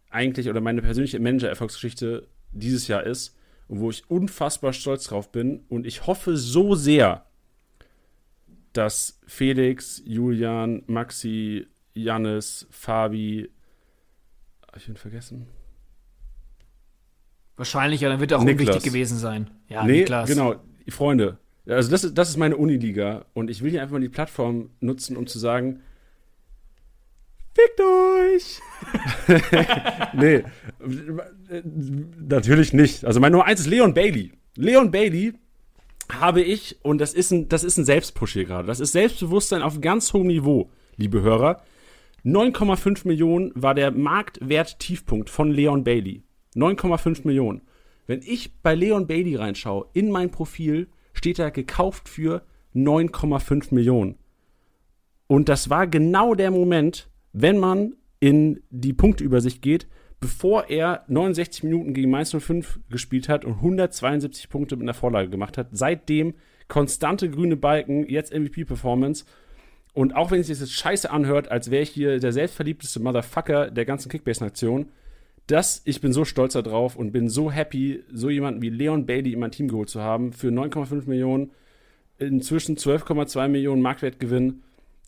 eigentlich 0.09 0.49
oder 0.49 0.63
meine 0.63 0.81
persönliche 0.81 1.21
Manager-Erfolgsgeschichte 1.21 2.27
dieses 2.53 2.89
Jahr 2.89 3.05
ist 3.05 3.37
und 3.69 3.81
wo 3.81 3.91
ich 3.91 4.11
unfassbar 4.11 4.73
stolz 4.73 5.05
drauf 5.05 5.31
bin. 5.31 5.61
Und 5.69 5.87
ich 5.87 6.07
hoffe 6.07 6.39
so 6.39 6.75
sehr, 6.75 7.27
dass 8.73 9.21
Felix, 9.27 10.01
Julian, 10.07 10.85
Maxi, 10.87 11.67
Jannis, 11.93 12.67
Fabi, 12.71 13.51
habe 14.67 14.79
ich 14.79 14.89
ihn 14.89 14.97
vergessen? 14.97 15.49
Wahrscheinlich, 17.59 18.01
ja, 18.01 18.09
dann 18.09 18.21
wird 18.21 18.31
er 18.31 18.39
auch 18.39 18.45
Niklas. 18.45 18.69
unwichtig 18.69 18.91
gewesen 18.91 19.19
sein. 19.19 19.51
Ja, 19.69 19.85
nee, 19.85 20.01
Niklas. 20.01 20.29
genau. 20.29 20.57
Freunde, 20.89 21.37
also 21.69 21.91
das, 21.91 22.15
das 22.15 22.31
ist 22.31 22.39
meine 22.39 22.57
Uniliga 22.57 23.27
und 23.35 23.51
ich 23.51 23.63
will 23.63 23.71
hier 23.71 23.83
einfach 23.83 23.93
mal 23.93 24.01
die 24.01 24.09
Plattform 24.09 24.71
nutzen, 24.81 25.17
um 25.17 25.27
zu 25.27 25.39
sagen, 25.39 25.81
fickt 27.55 27.81
euch! 27.81 28.61
nee, 30.15 30.45
natürlich 32.19 32.73
nicht. 32.73 33.05
Also 33.05 33.21
mein 33.21 33.33
Nummer 33.33 33.45
eins 33.45 33.61
ist 33.61 33.67
Leon 33.67 33.93
Bailey. 33.93 34.33
Leon 34.57 34.91
Bailey 34.91 35.35
habe 36.11 36.41
ich, 36.41 36.79
und 36.83 36.99
das 36.99 37.13
ist 37.13 37.33
ein, 37.33 37.49
das 37.49 37.65
ist 37.65 37.77
ein 37.77 37.85
Selbstpush 37.85 38.33
hier 38.33 38.45
gerade. 38.47 38.67
Das 38.67 38.81
ist 38.81 38.93
Selbstbewusstsein 38.93 39.63
auf 39.63 39.81
ganz 39.81 40.13
hohem 40.15 40.29
Niveau, 40.29 40.71
liebe 40.97 41.21
Hörer. 41.21 41.63
9,5 42.25 43.07
Millionen 43.07 43.53
war 43.55 43.75
der 43.75 43.91
Marktwert-Tiefpunkt 43.91 45.29
von 45.29 45.51
Leon 45.51 45.85
Bailey. 45.85 46.23
9,5 46.55 47.27
Millionen. 47.27 47.63
Wenn 48.07 48.21
ich 48.23 48.61
bei 48.63 48.75
Leon 48.75 49.07
Bailey 49.07 49.37
reinschaue, 49.37 49.87
in 49.93 50.11
mein 50.11 50.31
Profil, 50.31 50.89
steht 51.13 51.39
da 51.39 51.51
gekauft 51.51 52.09
für 52.09 52.43
9,5 52.75 53.75
Millionen. 53.75 54.17
Und 55.27 55.49
das 55.49 55.69
war 55.69 55.87
genau 55.87 56.35
der 56.35 56.51
Moment, 56.51 57.11
wenn 57.33 57.59
man 57.59 57.95
in 58.21 58.63
die 58.71 58.95
Punkteübersicht 58.95 59.63
geht, 59.63 59.87
bevor 60.21 60.69
er 60.69 61.05
69 61.09 61.65
Minuten 61.65 61.95
gegen 61.95 62.11
Mainz 62.11 62.35
05 62.35 62.81
gespielt 62.91 63.29
hat 63.29 63.45
und 63.45 63.57
172 63.57 64.49
Punkte 64.49 64.77
mit 64.77 64.85
einer 64.85 64.95
Vorlage 64.95 65.29
gemacht 65.29 65.59
hat. 65.59 65.69
Seitdem 65.73 66.35
konstante 66.67 67.31
grüne 67.31 67.57
Balken, 67.57 68.09
jetzt 68.09 68.33
MVP-Performance. 68.33 69.25
Und 69.95 70.17
auch 70.17 70.31
wenn 70.31 70.41
es 70.41 70.49
sich 70.49 70.59
jetzt 70.59 70.73
scheiße 70.73 71.11
anhört, 71.11 71.51
als 71.51 71.71
wäre 71.71 71.83
ich 71.83 71.91
hier 71.91 72.19
der 72.19 72.33
selbstverliebteste 72.33 73.01
Motherfucker 73.01 73.71
der 73.71 73.85
ganzen 73.85 74.11
Kickbase-Nation, 74.11 74.91
das, 75.49 75.83
ich 75.85 76.01
bin 76.01 76.13
so 76.13 76.25
stolz 76.25 76.53
darauf 76.53 76.95
und 76.97 77.11
bin 77.13 77.29
so 77.29 77.51
happy, 77.51 78.05
so 78.13 78.31
jemanden 78.31 78.63
wie 78.63 78.71
Leon 78.71 79.07
Bailey 79.07 79.33
in 79.33 79.41
mein 79.41 79.51
Team 79.51 79.69
geholt 79.69 79.89
zu 79.91 80.01
haben 80.01 80.33
für 80.33 80.49
9,5 80.49 81.09
Millionen, 81.09 81.51
inzwischen 82.19 82.77
12,2 82.77 83.49
Millionen 83.49 83.83
Marktwertgewinn. 83.83 84.63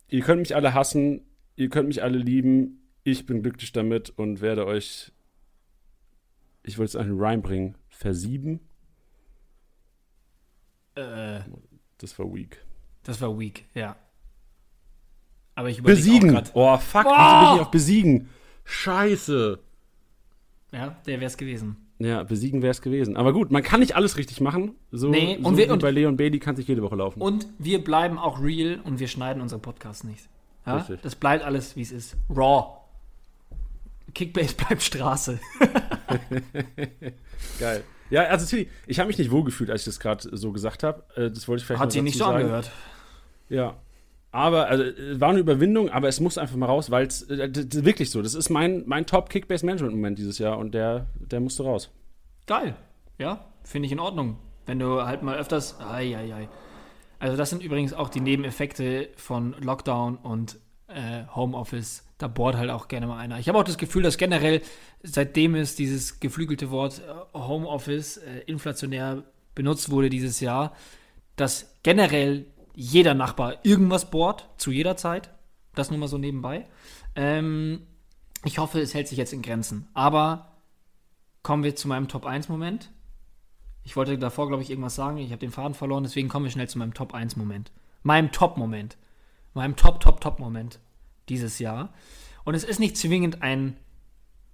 Ihr 0.08 0.22
könnt 0.22 0.40
mich 0.40 0.56
alle 0.56 0.74
hassen, 0.74 1.22
ihr 1.56 1.68
könnt 1.68 1.88
mich 1.88 2.02
alle 2.02 2.18
lieben, 2.18 2.80
ich 3.04 3.26
bin 3.26 3.42
glücklich 3.42 3.72
damit 3.72 4.10
und 4.10 4.40
werde 4.40 4.66
euch, 4.66 5.12
ich 6.62 6.78
wollte 6.78 6.90
es 6.90 6.96
einen 6.96 7.18
Rhyme 7.20 7.42
bringen, 7.42 7.76
versieben. 7.88 8.60
Äh, 10.94 11.40
Das 11.98 12.18
war 12.18 12.32
weak. 12.34 12.64
das 13.02 13.20
war 13.20 13.38
weak, 13.38 13.64
ja. 13.74 13.96
Aber 15.54 15.68
ich 15.68 15.82
Besiegen! 15.82 16.30
auch 16.30 16.34
grad- 16.34 16.50
Oh, 16.54 16.76
fuck, 16.78 17.06
Oh! 17.06 17.10
wieso 17.10 17.46
bin 17.46 17.54
ich 17.56 17.60
auf 17.62 17.70
besiegen? 17.70 18.28
Scheiße. 18.64 19.58
Ja, 20.72 20.96
der 21.06 21.20
wäre 21.20 21.26
es 21.26 21.36
gewesen. 21.36 21.76
Ja, 21.98 22.22
besiegen 22.22 22.62
wäre 22.62 22.70
es 22.70 22.80
gewesen. 22.80 23.16
Aber 23.16 23.32
gut, 23.32 23.50
man 23.50 23.62
kann 23.62 23.80
nicht 23.80 23.94
alles 23.96 24.16
richtig 24.16 24.40
machen. 24.40 24.72
So, 24.90 25.08
Nee, 25.10 25.38
so 25.40 25.48
und 25.48 25.56
wir- 25.56 25.66
wie 25.68 25.70
und- 25.72 25.82
bei 25.82 25.90
Leon 25.90 26.16
Bailey 26.16 26.38
kann 26.38 26.56
sich 26.56 26.66
jede 26.68 26.80
Woche 26.82 26.96
laufen. 26.96 27.20
Und 27.20 27.46
wir 27.58 27.82
bleiben 27.84 28.18
auch 28.18 28.40
real 28.42 28.80
und 28.84 29.00
wir 29.00 29.08
schneiden 29.08 29.42
unsere 29.42 29.60
Podcasts 29.60 30.04
nicht. 30.04 30.28
Ja? 30.64 30.76
Richtig. 30.76 31.00
Das 31.02 31.14
bleibt 31.16 31.44
alles, 31.44 31.76
wie 31.76 31.82
es 31.82 31.92
ist. 31.92 32.16
Raw. 32.34 32.76
Kickbase 34.14 34.54
bleibt 34.68 34.82
Straße. 34.82 35.38
Geil. 37.58 37.84
Ja, 38.10 38.22
also 38.24 38.44
Tilly, 38.46 38.68
ich 38.86 38.98
habe 38.98 39.06
mich 39.06 39.18
nicht 39.18 39.30
wohlgefühlt, 39.30 39.70
als 39.70 39.82
ich 39.82 39.84
das 39.86 40.00
gerade 40.00 40.36
so 40.36 40.50
gesagt 40.52 40.82
habe. 40.82 41.04
Äh, 41.16 41.30
Das 41.30 41.46
wollte 41.46 41.60
ich 41.60 41.66
vielleicht 41.66 41.80
Hat 41.80 41.92
sich 41.92 42.02
nicht 42.02 42.18
so 42.18 42.24
sagen. 42.24 42.38
angehört. 42.38 42.70
Ja. 43.48 43.76
Aber, 44.32 44.68
also, 44.68 44.84
äh, 44.84 45.20
war 45.20 45.30
eine 45.30 45.40
Überwindung, 45.40 45.90
aber 45.90 46.08
es 46.08 46.20
muss 46.20 46.38
einfach 46.38 46.56
mal 46.56 46.66
raus, 46.66 46.90
weil 46.90 47.06
es 47.06 47.28
äh, 47.28 47.50
wirklich 47.84 48.10
so, 48.10 48.22
das 48.22 48.34
ist 48.34 48.48
mein, 48.48 48.84
mein 48.86 49.06
Top-Kickbase-Management-Moment 49.06 50.18
dieses 50.18 50.38
Jahr 50.38 50.58
und 50.58 50.72
der, 50.72 51.06
der 51.18 51.40
musste 51.40 51.64
raus. 51.64 51.90
Geil. 52.46 52.76
Ja, 53.18 53.44
finde 53.64 53.86
ich 53.86 53.92
in 53.92 54.00
Ordnung. 54.00 54.38
Wenn 54.66 54.78
du 54.78 55.02
halt 55.04 55.22
mal 55.22 55.36
öfters. 55.36 55.80
Ai, 55.80 56.16
ai, 56.16 56.32
ai. 56.32 56.48
Also, 57.18 57.36
das 57.36 57.50
sind 57.50 57.62
übrigens 57.62 57.92
auch 57.92 58.08
die 58.08 58.20
Nebeneffekte 58.20 59.08
von 59.16 59.54
Lockdown 59.60 60.16
und 60.16 60.58
äh, 60.86 61.24
Homeoffice. 61.34 62.06
Da 62.18 62.28
bohrt 62.28 62.56
halt 62.56 62.70
auch 62.70 62.88
gerne 62.88 63.06
mal 63.06 63.18
einer. 63.18 63.38
Ich 63.38 63.48
habe 63.48 63.58
auch 63.58 63.64
das 63.64 63.78
Gefühl, 63.78 64.02
dass 64.02 64.16
generell, 64.16 64.62
seitdem 65.02 65.54
es 65.54 65.74
dieses 65.74 66.20
geflügelte 66.20 66.70
Wort 66.70 67.00
äh, 67.00 67.38
Homeoffice 67.38 68.18
äh, 68.18 68.40
inflationär 68.46 69.24
benutzt 69.54 69.90
wurde 69.90 70.08
dieses 70.08 70.40
Jahr, 70.40 70.74
dass 71.36 71.74
generell 71.82 72.46
jeder 72.74 73.14
Nachbar 73.14 73.64
irgendwas 73.64 74.10
bohrt, 74.10 74.48
zu 74.56 74.70
jeder 74.70 74.96
Zeit. 74.96 75.30
Das 75.74 75.90
nur 75.90 75.98
mal 75.98 76.08
so 76.08 76.18
nebenbei. 76.18 76.66
Ähm, 77.14 77.86
ich 78.44 78.58
hoffe, 78.58 78.80
es 78.80 78.94
hält 78.94 79.08
sich 79.08 79.18
jetzt 79.18 79.32
in 79.32 79.42
Grenzen. 79.42 79.88
Aber 79.94 80.52
kommen 81.42 81.62
wir 81.62 81.76
zu 81.76 81.88
meinem 81.88 82.08
Top 82.08 82.26
1-Moment. 82.26 82.90
Ich 83.84 83.96
wollte 83.96 84.18
davor, 84.18 84.48
glaube 84.48 84.62
ich, 84.62 84.70
irgendwas 84.70 84.94
sagen. 84.94 85.18
Ich 85.18 85.30
habe 85.30 85.38
den 85.38 85.50
Faden 85.50 85.74
verloren, 85.74 86.02
deswegen 86.02 86.28
kommen 86.28 86.44
wir 86.44 86.52
schnell 86.52 86.68
zu 86.68 86.78
meinem 86.78 86.94
Top 86.94 87.14
1-Moment. 87.14 87.72
Meinem 88.02 88.32
Top-Moment. 88.32 88.96
Meinem 89.54 89.76
Top, 89.76 90.00
Top, 90.00 90.20
Top-Moment 90.20 90.80
dieses 91.28 91.58
Jahr. 91.58 91.92
Und 92.44 92.54
es 92.54 92.64
ist 92.64 92.80
nicht 92.80 92.96
zwingend 92.96 93.42
ein 93.42 93.76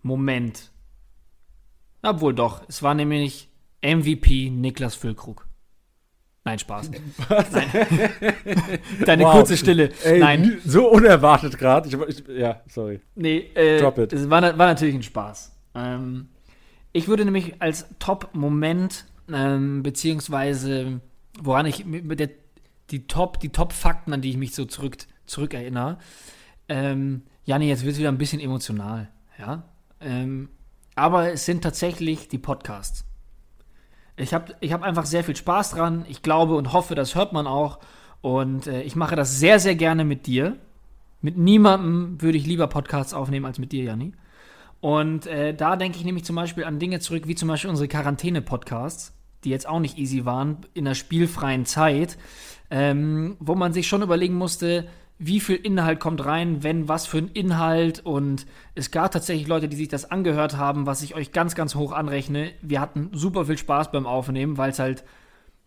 Moment. 0.03 0.71
Obwohl 2.03 2.35
doch. 2.35 2.63
Es 2.69 2.83
war 2.83 2.95
nämlich 2.95 3.49
MVP 3.83 4.51
Niklas 4.51 4.95
Füllkrug. 4.95 5.47
Nein, 6.47 6.59
Spaß. 6.61 6.91
Nein. 7.29 7.71
Deine 9.05 9.25
Wow. 9.25 9.33
kurze 9.33 9.57
Stille. 9.57 9.91
Ey, 10.05 10.21
Nein. 10.21 10.59
so 10.65 10.89
unerwartet 10.89 11.59
gerade. 11.59 11.89
Ja, 12.39 12.61
sorry. 12.69 13.01
Nee, 13.17 13.51
äh, 13.55 13.81
Drop 13.81 13.99
it. 13.99 14.13
es 14.13 14.31
war, 14.31 14.41
war 14.43 14.67
natürlich 14.67 14.95
ein 14.95 15.03
Spaß. 15.03 15.53
Ähm, 15.75 16.29
ich 16.93 17.09
würde 17.09 17.25
nämlich 17.25 17.61
als 17.61 17.87
Top-Moment, 17.99 19.07
ähm, 19.31 19.83
beziehungsweise 19.83 21.01
woran 21.43 21.67
ich 21.67 21.85
mit 21.85 22.21
der, 22.21 22.31
die 22.91 23.09
Top, 23.09 23.41
die 23.41 23.49
Top-Fakten, 23.51 24.13
an 24.13 24.21
die 24.23 24.31
ich 24.31 24.37
mich 24.37 24.55
so 24.55 24.65
zurück, 24.67 24.97
zurückerinnere, 25.27 25.99
ähm, 26.69 27.23
Janni, 27.45 27.69
jetzt 27.69 27.83
wird 27.85 27.95
es 27.95 27.99
wieder 27.99 28.09
ein 28.11 28.19
bisschen 28.19 28.41
emotional, 28.41 29.09
ja. 29.39 29.65
Ähm, 30.01 30.49
aber 30.95 31.33
es 31.33 31.45
sind 31.45 31.63
tatsächlich 31.63 32.29
die 32.29 32.39
Podcasts. 32.39 33.05
Ich 34.17 34.33
habe 34.33 34.55
ich 34.61 34.73
hab 34.73 34.83
einfach 34.83 35.07
sehr 35.07 35.25
viel 35.25 35.37
Spaß 35.37 35.71
dran. 35.73 36.05
Ich 36.09 36.23
glaube 36.23 36.55
und 36.55 36.73
hoffe, 36.73 36.95
das 36.95 37.15
hört 37.15 37.33
man 37.33 37.47
auch. 37.47 37.79
Und 38.23 38.67
äh, 38.67 38.83
ich 38.83 38.97
mache 38.97 39.17
das 39.17 39.39
sehr, 39.39 39.61
sehr 39.61 39.75
gerne 39.75 40.05
mit 40.05 40.27
dir. 40.27 40.57
Mit 41.21 41.37
niemandem 41.37 42.21
würde 42.21 42.39
ich 42.39 42.47
lieber 42.47 42.67
Podcasts 42.67 43.15
aufnehmen 43.15 43.47
als 43.47 43.59
mit 43.59 43.73
dir, 43.73 43.85
Janni. 43.85 44.13
Und 44.81 45.27
äh, 45.27 45.55
da 45.55 45.77
denke 45.77 45.99
ich 45.99 46.05
nämlich 46.05 46.25
zum 46.25 46.37
Beispiel 46.37 46.65
an 46.65 46.79
Dinge 46.79 47.01
zurück, 47.01 47.27
wie 47.27 47.35
zum 47.35 47.49
Beispiel 47.49 47.71
unsere 47.71 47.89
Quarantäne-Podcasts, 47.89 49.13
die 49.45 49.51
jetzt 49.51 49.69
auch 49.69 49.81
nicht 49.81 49.99
easy 49.99 50.25
waren, 50.25 50.59
in 50.75 50.85
der 50.85 50.95
spielfreien 50.95 51.67
Zeit, 51.67 52.19
ähm, 52.71 53.37
wo 53.39 53.55
man 53.55 53.73
sich 53.73 53.87
schon 53.89 54.03
überlegen 54.03 54.35
musste, 54.35 54.87
wie 55.19 55.41
viel 55.41 55.57
Inhalt 55.57 55.99
kommt 55.99 56.25
rein, 56.25 56.63
wenn 56.63 56.89
was 56.89 57.07
für 57.07 57.19
ein 57.19 57.29
Inhalt. 57.29 58.01
Und 58.05 58.47
es 58.75 58.91
gab 58.91 59.13
tatsächlich 59.13 59.47
Leute, 59.47 59.69
die 59.69 59.77
sich 59.77 59.89
das 59.89 60.11
angehört 60.11 60.57
haben, 60.57 60.87
was 60.87 61.03
ich 61.03 61.15
euch 61.15 61.33
ganz, 61.33 61.55
ganz 61.55 61.75
hoch 61.75 61.93
anrechne. 61.93 62.53
Wir 62.61 62.81
hatten 62.81 63.11
super 63.13 63.47
viel 63.47 63.59
Spaß 63.59 63.93
beim 63.93 64.07
Aufnehmen, 64.07 64.59
weil 64.59 64.71
es 64.71 64.79
halt 64.79 65.05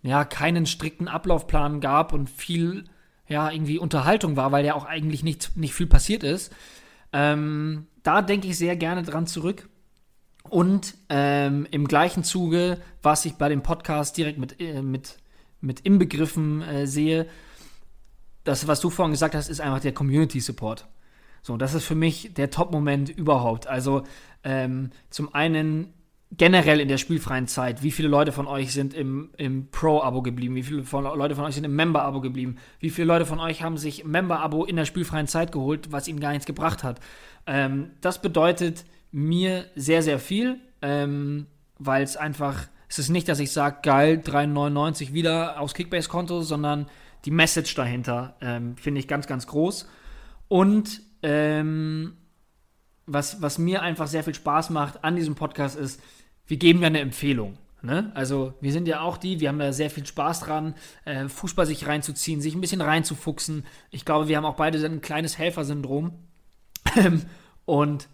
ja 0.01 0.23
keinen 0.23 0.65
strikten 0.65 1.07
Ablaufplan 1.07 1.81
gab 1.81 2.13
und 2.13 2.29
viel 2.29 2.85
ja 3.27 3.51
irgendwie 3.51 3.79
Unterhaltung 3.79 4.37
war, 4.37 4.51
weil 4.51 4.65
ja 4.65 4.75
auch 4.75 4.85
eigentlich 4.85 5.23
nicht, 5.23 5.55
nicht 5.57 5.73
viel 5.73 5.87
passiert 5.87 6.23
ist. 6.23 6.53
Ähm, 7.11 7.87
da 8.03 8.21
denke 8.21 8.47
ich 8.47 8.57
sehr 8.57 8.75
gerne 8.75 9.03
dran 9.03 9.27
zurück. 9.27 9.67
Und 10.43 10.95
ähm, 11.09 11.67
im 11.69 11.87
gleichen 11.87 12.23
Zuge, 12.23 12.79
was 13.01 13.25
ich 13.25 13.33
bei 13.33 13.49
dem 13.49 13.61
Podcast 13.61 14.17
direkt 14.17 14.39
mit, 14.39 14.59
äh, 14.59 14.81
mit, 14.81 15.17
mit 15.61 15.81
inbegriffen 15.81 16.61
äh, 16.61 16.87
sehe, 16.87 17.27
das, 18.49 18.67
was 18.67 18.79
du 18.79 18.89
vorhin 18.89 19.11
gesagt 19.11 19.35
hast, 19.35 19.47
ist 19.47 19.61
einfach 19.61 19.79
der 19.79 19.93
Community 19.93 20.39
Support. 20.39 20.87
So, 21.43 21.55
das 21.55 21.75
ist 21.75 21.85
für 21.85 21.95
mich 21.95 22.33
der 22.33 22.49
Top-Moment 22.49 23.09
überhaupt. 23.09 23.67
Also 23.67 24.03
ähm, 24.43 24.89
zum 25.11 25.33
einen 25.35 25.93
generell 26.31 26.79
in 26.79 26.87
der 26.87 26.97
spielfreien 26.97 27.47
Zeit, 27.47 27.83
wie 27.83 27.91
viele 27.91 28.07
Leute 28.07 28.31
von 28.31 28.47
euch 28.47 28.73
sind 28.73 28.95
im, 28.95 29.29
im 29.37 29.69
Pro-Abo 29.69 30.23
geblieben, 30.23 30.55
wie 30.55 30.63
viele 30.63 30.83
von, 30.83 31.03
Leute 31.03 31.35
von 31.35 31.45
euch 31.45 31.55
sind 31.55 31.63
im 31.63 31.75
Member-Abo 31.75 32.21
geblieben, 32.21 32.57
wie 32.79 32.89
viele 32.89 33.07
Leute 33.07 33.27
von 33.27 33.39
euch 33.39 33.61
haben 33.61 33.77
sich 33.77 34.03
Member-Abo 34.03 34.65
in 34.65 34.75
der 34.75 34.85
spielfreien 34.85 35.27
Zeit 35.27 35.51
geholt, 35.51 35.91
was 35.91 36.07
ihnen 36.07 36.19
gar 36.19 36.31
nichts 36.31 36.45
gebracht 36.47 36.83
hat. 36.83 36.99
Ähm, 37.45 37.91
das 38.01 38.21
bedeutet 38.21 38.83
mir 39.11 39.65
sehr, 39.75 40.01
sehr 40.01 40.19
viel, 40.19 40.57
ähm, 40.81 41.45
weil 41.77 42.03
es 42.03 42.17
einfach, 42.17 42.67
es 42.87 42.97
ist 42.97 43.09
nicht, 43.09 43.27
dass 43.29 43.39
ich 43.39 43.51
sage, 43.51 43.77
geil, 43.83 44.21
3,99 44.23 45.13
wieder 45.13 45.59
aufs 45.59 45.75
Kickbase-Konto, 45.75 46.41
sondern 46.41 46.87
die 47.25 47.31
Message 47.31 47.75
dahinter 47.75 48.35
ähm, 48.41 48.77
finde 48.77 48.99
ich 48.99 49.07
ganz, 49.07 49.27
ganz 49.27 49.47
groß. 49.47 49.87
Und 50.47 51.01
ähm, 51.21 52.17
was, 53.05 53.41
was 53.41 53.57
mir 53.57 53.81
einfach 53.81 54.07
sehr 54.07 54.23
viel 54.23 54.35
Spaß 54.35 54.69
macht 54.69 55.03
an 55.03 55.15
diesem 55.15 55.35
Podcast 55.35 55.77
ist, 55.77 56.01
wir 56.47 56.57
geben 56.57 56.81
ja 56.81 56.87
eine 56.87 56.99
Empfehlung. 56.99 57.57
Ne? 57.81 58.11
Also 58.13 58.53
wir 58.59 58.71
sind 58.71 58.87
ja 58.87 59.01
auch 59.01 59.17
die, 59.17 59.39
wir 59.39 59.49
haben 59.49 59.59
da 59.59 59.71
sehr 59.71 59.89
viel 59.89 60.05
Spaß 60.05 60.41
dran, 60.41 60.75
äh, 61.05 61.27
Fußball 61.29 61.65
sich 61.65 61.87
reinzuziehen, 61.87 62.41
sich 62.41 62.55
ein 62.55 62.61
bisschen 62.61 62.81
reinzufuchsen. 62.81 63.65
Ich 63.89 64.05
glaube, 64.05 64.27
wir 64.27 64.37
haben 64.37 64.45
auch 64.45 64.55
beide 64.55 64.83
ein 64.85 65.01
kleines 65.01 65.37
Helfersyndrom. 65.37 66.11
Ähm, 66.95 67.23
und 67.65 68.09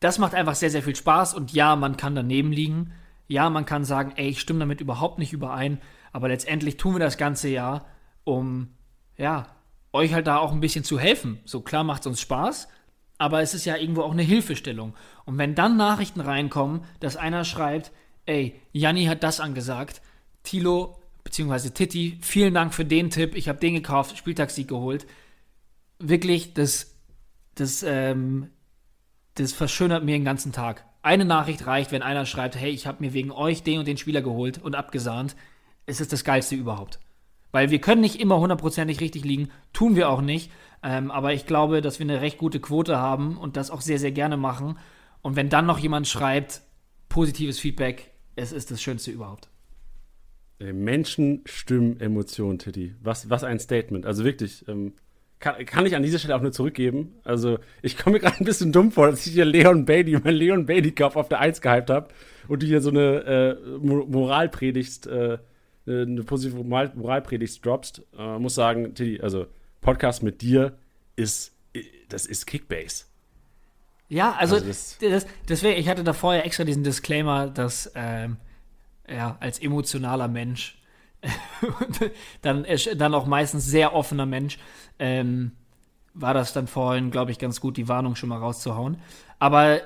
das 0.00 0.18
macht 0.18 0.34
einfach 0.34 0.56
sehr, 0.56 0.70
sehr 0.70 0.82
viel 0.82 0.96
Spaß. 0.96 1.34
Und 1.34 1.52
ja, 1.52 1.76
man 1.76 1.96
kann 1.96 2.14
daneben 2.14 2.52
liegen. 2.52 2.92
Ja, 3.28 3.48
man 3.48 3.64
kann 3.64 3.84
sagen, 3.84 4.12
ey, 4.16 4.28
ich 4.28 4.40
stimme 4.40 4.58
damit 4.58 4.80
überhaupt 4.80 5.18
nicht 5.18 5.32
überein. 5.32 5.80
Aber 6.12 6.28
letztendlich 6.28 6.76
tun 6.76 6.94
wir 6.94 7.00
das 7.00 7.16
ganze 7.16 7.48
ja, 7.48 7.84
um, 8.24 8.68
ja, 9.16 9.46
euch 9.92 10.14
halt 10.14 10.26
da 10.26 10.38
auch 10.38 10.52
ein 10.52 10.60
bisschen 10.60 10.84
zu 10.84 10.98
helfen. 10.98 11.40
So 11.44 11.60
klar 11.60 11.84
macht 11.84 12.02
es 12.02 12.06
uns 12.06 12.20
Spaß, 12.20 12.68
aber 13.18 13.42
es 13.42 13.54
ist 13.54 13.64
ja 13.64 13.76
irgendwo 13.76 14.02
auch 14.02 14.12
eine 14.12 14.22
Hilfestellung. 14.22 14.94
Und 15.24 15.38
wenn 15.38 15.54
dann 15.54 15.76
Nachrichten 15.76 16.20
reinkommen, 16.20 16.82
dass 17.00 17.16
einer 17.16 17.44
schreibt, 17.44 17.92
ey, 18.26 18.60
Janni 18.72 19.06
hat 19.06 19.22
das 19.22 19.40
angesagt, 19.40 20.00
Tilo 20.42 21.00
bzw. 21.24 21.70
Titti, 21.70 22.18
vielen 22.22 22.54
Dank 22.54 22.72
für 22.74 22.84
den 22.84 23.10
Tipp, 23.10 23.34
ich 23.34 23.48
habe 23.48 23.58
den 23.58 23.74
gekauft, 23.74 24.16
Spieltagssieg 24.16 24.68
geholt. 24.68 25.06
Wirklich, 25.98 26.54
das, 26.54 26.94
das, 27.54 27.82
ähm, 27.82 28.50
das 29.34 29.52
verschönert 29.52 30.04
mir 30.04 30.12
den 30.12 30.24
ganzen 30.24 30.52
Tag. 30.52 30.84
Eine 31.02 31.24
Nachricht 31.24 31.66
reicht, 31.66 31.92
wenn 31.92 32.02
einer 32.02 32.26
schreibt, 32.26 32.56
hey, 32.56 32.70
ich 32.70 32.86
habe 32.86 33.02
mir 33.02 33.12
wegen 33.12 33.32
euch 33.32 33.62
den 33.62 33.78
und 33.78 33.88
den 33.88 33.96
Spieler 33.96 34.22
geholt 34.22 34.58
und 34.58 34.74
abgesahnt. 34.74 35.34
Es 35.86 36.00
ist 36.00 36.12
das 36.12 36.24
Geilste 36.24 36.54
überhaupt. 36.54 37.00
Weil 37.52 37.70
wir 37.70 37.80
können 37.80 38.00
nicht 38.00 38.20
immer 38.20 38.38
hundertprozentig 38.38 39.00
richtig 39.00 39.24
liegen, 39.24 39.50
tun 39.72 39.96
wir 39.96 40.08
auch 40.08 40.20
nicht. 40.20 40.52
Ähm, 40.82 41.10
aber 41.10 41.34
ich 41.34 41.46
glaube, 41.46 41.80
dass 41.80 41.98
wir 41.98 42.04
eine 42.04 42.20
recht 42.20 42.38
gute 42.38 42.60
Quote 42.60 42.98
haben 42.98 43.36
und 43.36 43.56
das 43.56 43.70
auch 43.70 43.80
sehr, 43.80 43.98
sehr 43.98 44.12
gerne 44.12 44.36
machen. 44.36 44.78
Und 45.20 45.36
wenn 45.36 45.48
dann 45.48 45.66
noch 45.66 45.78
jemand 45.78 46.06
schreibt, 46.06 46.62
positives 47.08 47.58
Feedback, 47.58 48.12
es 48.36 48.52
ist 48.52 48.70
das 48.70 48.80
Schönste 48.80 49.10
überhaupt. 49.10 49.48
Menschen, 50.60 51.42
Stimmen, 51.46 51.98
Emotionen, 52.00 52.58
Titi. 52.58 52.94
Was, 53.02 53.30
was 53.30 53.44
ein 53.44 53.58
Statement. 53.58 54.04
Also 54.06 54.24
wirklich, 54.24 54.66
ähm, 54.68 54.92
kann, 55.38 55.64
kann 55.64 55.86
ich 55.86 55.96
an 55.96 56.02
dieser 56.02 56.18
Stelle 56.18 56.36
auch 56.36 56.42
nur 56.42 56.52
zurückgeben. 56.52 57.14
Also, 57.24 57.58
ich 57.80 57.96
komme 57.96 58.14
mir 58.14 58.20
gerade 58.20 58.36
ein 58.38 58.44
bisschen 58.44 58.72
dumm 58.72 58.92
vor, 58.92 59.10
dass 59.10 59.26
ich 59.26 59.32
hier 59.32 59.46
Leon 59.46 59.86
Bailey, 59.86 60.18
mein 60.22 60.34
Leon 60.34 60.66
Bailey-Kauf 60.66 61.16
auf 61.16 61.28
der 61.28 61.40
1 61.40 61.62
gehypt 61.62 61.88
habe 61.88 62.08
und 62.46 62.62
du 62.62 62.66
hier 62.66 62.82
so 62.82 62.90
eine 62.90 63.56
äh, 63.58 63.78
Moralpredigt, 63.78 65.06
äh, 65.06 65.38
eine 65.86 66.22
positive 66.22 66.62
Moralpredigt 66.62 67.64
droppst. 67.64 68.02
Äh, 68.16 68.38
muss 68.38 68.54
sagen, 68.54 68.94
Titi, 68.94 69.20
also 69.20 69.46
Podcast 69.80 70.22
mit 70.22 70.42
dir 70.42 70.76
ist, 71.16 71.52
das 72.08 72.26
ist 72.26 72.46
Kickbase. 72.46 73.04
Ja, 74.08 74.32
also, 74.32 74.56
also 74.56 74.66
das, 74.66 74.98
das, 74.98 75.26
deswegen, 75.48 75.78
ich 75.78 75.88
hatte 75.88 76.02
da 76.02 76.12
vorher 76.12 76.44
extra 76.44 76.64
diesen 76.64 76.82
Disclaimer, 76.82 77.48
dass 77.48 77.92
ähm, 77.94 78.38
ja, 79.08 79.36
als 79.40 79.58
emotionaler 79.60 80.28
Mensch 80.28 80.76
dann, 82.42 82.66
dann 82.96 83.14
auch 83.14 83.26
meistens 83.26 83.66
sehr 83.66 83.94
offener 83.94 84.26
Mensch, 84.26 84.58
ähm, 84.98 85.52
war 86.14 86.34
das 86.34 86.52
dann 86.52 86.66
vorhin, 86.66 87.10
glaube 87.10 87.30
ich, 87.30 87.38
ganz 87.38 87.60
gut, 87.60 87.76
die 87.76 87.88
Warnung 87.88 88.16
schon 88.16 88.28
mal 88.28 88.38
rauszuhauen. 88.38 88.98
Aber 89.38 89.80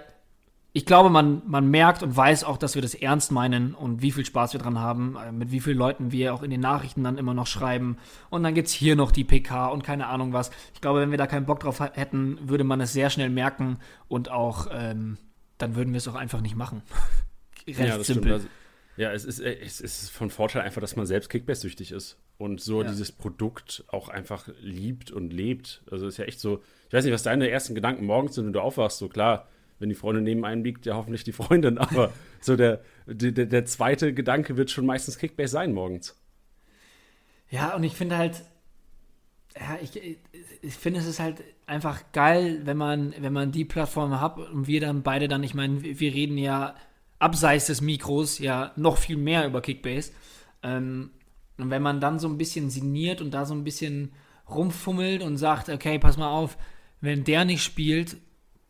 ich 0.76 0.86
glaube, 0.86 1.08
man, 1.08 1.40
man 1.46 1.70
merkt 1.70 2.02
und 2.02 2.16
weiß 2.16 2.42
auch, 2.42 2.56
dass 2.56 2.74
wir 2.74 2.82
das 2.82 2.96
ernst 2.96 3.30
meinen 3.30 3.76
und 3.76 4.02
wie 4.02 4.10
viel 4.10 4.26
Spaß 4.26 4.54
wir 4.54 4.60
dran 4.60 4.80
haben, 4.80 5.16
äh, 5.16 5.30
mit 5.30 5.52
wie 5.52 5.60
vielen 5.60 5.78
Leuten 5.78 6.10
wir 6.10 6.34
auch 6.34 6.42
in 6.42 6.50
den 6.50 6.60
Nachrichten 6.60 7.04
dann 7.04 7.16
immer 7.16 7.32
noch 7.32 7.46
schreiben. 7.46 7.96
Und 8.28 8.42
dann 8.42 8.54
gibt 8.54 8.66
es 8.66 8.74
hier 8.74 8.96
noch 8.96 9.12
die 9.12 9.22
PK 9.22 9.68
und 9.68 9.84
keine 9.84 10.08
Ahnung 10.08 10.32
was. 10.32 10.50
Ich 10.74 10.80
glaube, 10.80 11.00
wenn 11.00 11.12
wir 11.12 11.16
da 11.16 11.28
keinen 11.28 11.46
Bock 11.46 11.60
drauf 11.60 11.78
hätten, 11.78 12.40
würde 12.42 12.64
man 12.64 12.80
es 12.80 12.92
sehr 12.92 13.08
schnell 13.08 13.30
merken 13.30 13.78
und 14.08 14.32
auch, 14.32 14.66
ähm, 14.72 15.16
dann 15.58 15.76
würden 15.76 15.92
wir 15.92 15.98
es 15.98 16.08
auch 16.08 16.16
einfach 16.16 16.40
nicht 16.40 16.56
machen. 16.56 16.82
Recht 17.68 17.78
ja, 17.78 17.96
das 17.96 18.08
simpel. 18.08 18.22
Stimmt. 18.22 18.32
Also, 18.32 18.48
ja, 18.96 19.12
es 19.12 19.24
ist, 19.24 19.38
es 19.38 19.80
ist 19.80 20.10
von 20.10 20.28
Vorteil 20.28 20.62
einfach, 20.62 20.80
dass 20.80 20.96
man 20.96 21.06
selbst 21.06 21.30
Kickbass-süchtig 21.30 21.92
ist 21.92 22.18
und 22.36 22.60
so 22.60 22.82
ja. 22.82 22.88
dieses 22.88 23.12
Produkt 23.12 23.84
auch 23.88 24.08
einfach 24.08 24.48
liebt 24.60 25.12
und 25.12 25.32
lebt. 25.32 25.84
Also 25.88 26.08
ist 26.08 26.16
ja 26.16 26.24
echt 26.24 26.40
so, 26.40 26.62
ich 26.88 26.94
weiß 26.94 27.04
nicht, 27.04 27.14
was 27.14 27.22
deine 27.22 27.48
ersten 27.48 27.76
Gedanken 27.76 28.06
morgens 28.06 28.34
sind, 28.34 28.46
wenn 28.46 28.52
du 28.52 28.60
aufwachst, 28.60 28.98
so 28.98 29.08
klar 29.08 29.46
wenn 29.84 29.90
die 29.90 29.94
Freundin 29.94 30.24
neben 30.24 30.46
einem 30.46 30.64
liegt, 30.64 30.86
ja 30.86 30.94
hoffentlich 30.94 31.24
die 31.24 31.32
Freundin. 31.32 31.76
Aber 31.78 32.10
so 32.40 32.56
der, 32.56 32.80
der, 33.06 33.44
der 33.44 33.66
zweite 33.66 34.14
Gedanke 34.14 34.56
wird 34.56 34.70
schon 34.70 34.86
meistens 34.86 35.18
Kickbase 35.18 35.52
sein 35.52 35.74
morgens. 35.74 36.16
Ja, 37.50 37.76
und 37.76 37.84
ich 37.84 37.94
finde 37.94 38.16
halt, 38.16 38.42
ja, 39.54 39.78
ich, 39.82 40.18
ich 40.62 40.74
finde 40.74 41.00
es 41.00 41.06
ist 41.06 41.20
halt 41.20 41.44
einfach 41.66 42.00
geil, 42.12 42.62
wenn 42.64 42.78
man, 42.78 43.14
wenn 43.20 43.34
man 43.34 43.52
die 43.52 43.66
Plattform 43.66 44.18
hat 44.18 44.38
und 44.38 44.66
wir 44.66 44.80
dann 44.80 45.02
beide 45.02 45.28
dann, 45.28 45.42
ich 45.42 45.54
meine, 45.54 45.82
wir 45.82 46.14
reden 46.14 46.38
ja 46.38 46.74
abseits 47.18 47.66
des 47.66 47.82
Mikros 47.82 48.38
ja 48.38 48.72
noch 48.76 48.96
viel 48.96 49.18
mehr 49.18 49.46
über 49.46 49.60
Kickbase. 49.60 50.12
Ähm, 50.62 51.10
und 51.58 51.68
wenn 51.68 51.82
man 51.82 52.00
dann 52.00 52.18
so 52.18 52.26
ein 52.26 52.38
bisschen 52.38 52.70
signiert 52.70 53.20
und 53.20 53.32
da 53.32 53.44
so 53.44 53.54
ein 53.54 53.64
bisschen 53.64 54.12
rumfummelt 54.48 55.22
und 55.22 55.36
sagt, 55.36 55.68
okay, 55.68 55.98
pass 55.98 56.16
mal 56.16 56.30
auf, 56.30 56.56
wenn 57.02 57.22
der 57.24 57.44
nicht 57.44 57.62
spielt, 57.62 58.16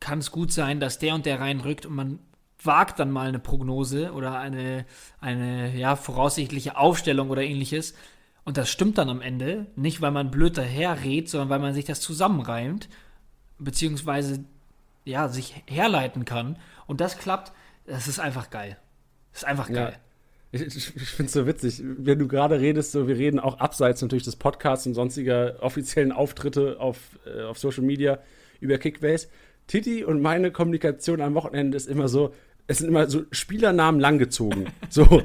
kann 0.04 0.18
es 0.18 0.30
gut 0.30 0.52
sein, 0.52 0.80
dass 0.80 0.98
der 0.98 1.14
und 1.14 1.24
der 1.24 1.40
reinrückt 1.40 1.86
und 1.86 1.94
man 1.94 2.18
wagt 2.62 2.98
dann 2.98 3.10
mal 3.10 3.26
eine 3.26 3.38
Prognose 3.38 4.12
oder 4.12 4.38
eine, 4.38 4.84
eine 5.18 5.74
ja, 5.74 5.96
voraussichtliche 5.96 6.76
Aufstellung 6.76 7.30
oder 7.30 7.42
ähnliches. 7.42 7.94
Und 8.44 8.58
das 8.58 8.68
stimmt 8.68 8.98
dann 8.98 9.08
am 9.08 9.22
Ende. 9.22 9.66
Nicht, 9.76 10.02
weil 10.02 10.10
man 10.10 10.30
blöd 10.30 10.58
daherredet, 10.58 11.30
sondern 11.30 11.48
weil 11.48 11.58
man 11.58 11.72
sich 11.72 11.86
das 11.86 12.02
zusammenreimt, 12.02 12.90
beziehungsweise 13.58 14.44
ja, 15.06 15.28
sich 15.28 15.62
herleiten 15.66 16.26
kann. 16.26 16.58
Und 16.86 17.00
das 17.00 17.16
klappt, 17.16 17.52
das 17.86 18.06
ist 18.06 18.18
einfach 18.18 18.50
geil. 18.50 18.76
Das 19.32 19.42
ist 19.42 19.48
einfach 19.48 19.72
geil. 19.72 19.96
Ja. 20.52 20.60
Ich, 20.60 20.76
ich, 20.76 20.96
ich 20.96 21.08
finde 21.08 21.28
es 21.28 21.32
so 21.32 21.46
witzig, 21.46 21.80
wenn 21.82 22.18
du 22.18 22.28
gerade 22.28 22.60
redest, 22.60 22.92
so 22.92 23.08
wir 23.08 23.16
reden 23.16 23.40
auch 23.40 23.58
abseits 23.58 24.02
natürlich 24.02 24.24
des 24.24 24.36
Podcasts 24.36 24.86
und 24.86 24.92
sonstiger 24.92 25.56
offiziellen 25.62 26.12
Auftritte 26.12 26.78
auf, 26.78 26.98
äh, 27.24 27.44
auf 27.44 27.58
Social 27.58 27.84
Media 27.84 28.18
über 28.60 28.76
Kickbase. 28.76 29.28
Titi 29.66 30.04
und 30.04 30.20
meine 30.22 30.50
Kommunikation 30.50 31.20
am 31.20 31.34
Wochenende 31.34 31.76
ist 31.76 31.88
immer 31.88 32.08
so, 32.08 32.34
es 32.66 32.78
sind 32.78 32.88
immer 32.88 33.08
so 33.08 33.24
Spielernamen 33.30 34.00
langgezogen. 34.00 34.66
so, 34.88 35.22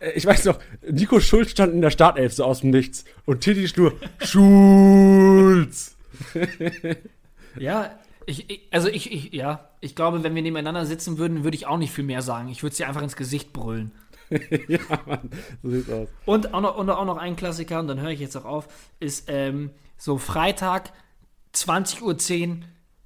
äh, 0.00 0.12
ich 0.14 0.26
weiß 0.26 0.44
noch, 0.46 0.58
Nico 0.88 1.20
Schulz 1.20 1.50
stand 1.50 1.72
in 1.72 1.80
der 1.80 1.90
Startelf 1.90 2.32
so 2.32 2.44
aus 2.44 2.60
dem 2.60 2.70
Nichts 2.70 3.04
und 3.24 3.40
Titi 3.40 3.68
nur 3.76 3.94
Schulz. 4.20 5.96
ja, 7.58 7.98
ich, 8.26 8.50
ich, 8.50 8.68
also 8.70 8.88
ich, 8.88 9.12
ich, 9.12 9.32
ja, 9.32 9.68
ich 9.80 9.94
glaube, 9.94 10.22
wenn 10.22 10.34
wir 10.34 10.42
nebeneinander 10.42 10.86
sitzen 10.86 11.18
würden, 11.18 11.44
würde 11.44 11.56
ich 11.56 11.66
auch 11.66 11.78
nicht 11.78 11.92
viel 11.92 12.04
mehr 12.04 12.22
sagen. 12.22 12.48
Ich 12.48 12.62
würde 12.62 12.74
sie 12.76 12.84
einfach 12.84 13.02
ins 13.02 13.16
Gesicht 13.16 13.52
brüllen. 13.52 13.92
ja, 14.68 14.78
Mann, 15.06 15.30
so 15.62 15.70
sieht's 15.70 15.90
aus. 15.90 16.08
Und 16.24 16.54
auch 16.54 16.60
noch, 16.60 16.76
und 16.76 16.88
auch 16.90 17.04
noch 17.04 17.18
ein 17.18 17.36
Klassiker, 17.36 17.80
und 17.80 17.88
dann 17.88 18.00
höre 18.00 18.10
ich 18.10 18.20
jetzt 18.20 18.36
auch 18.36 18.44
auf, 18.44 18.68
ist 19.00 19.24
ähm, 19.28 19.70
so 19.98 20.18
Freitag, 20.18 20.92
20.10 21.54 22.00
Uhr, 22.02 22.56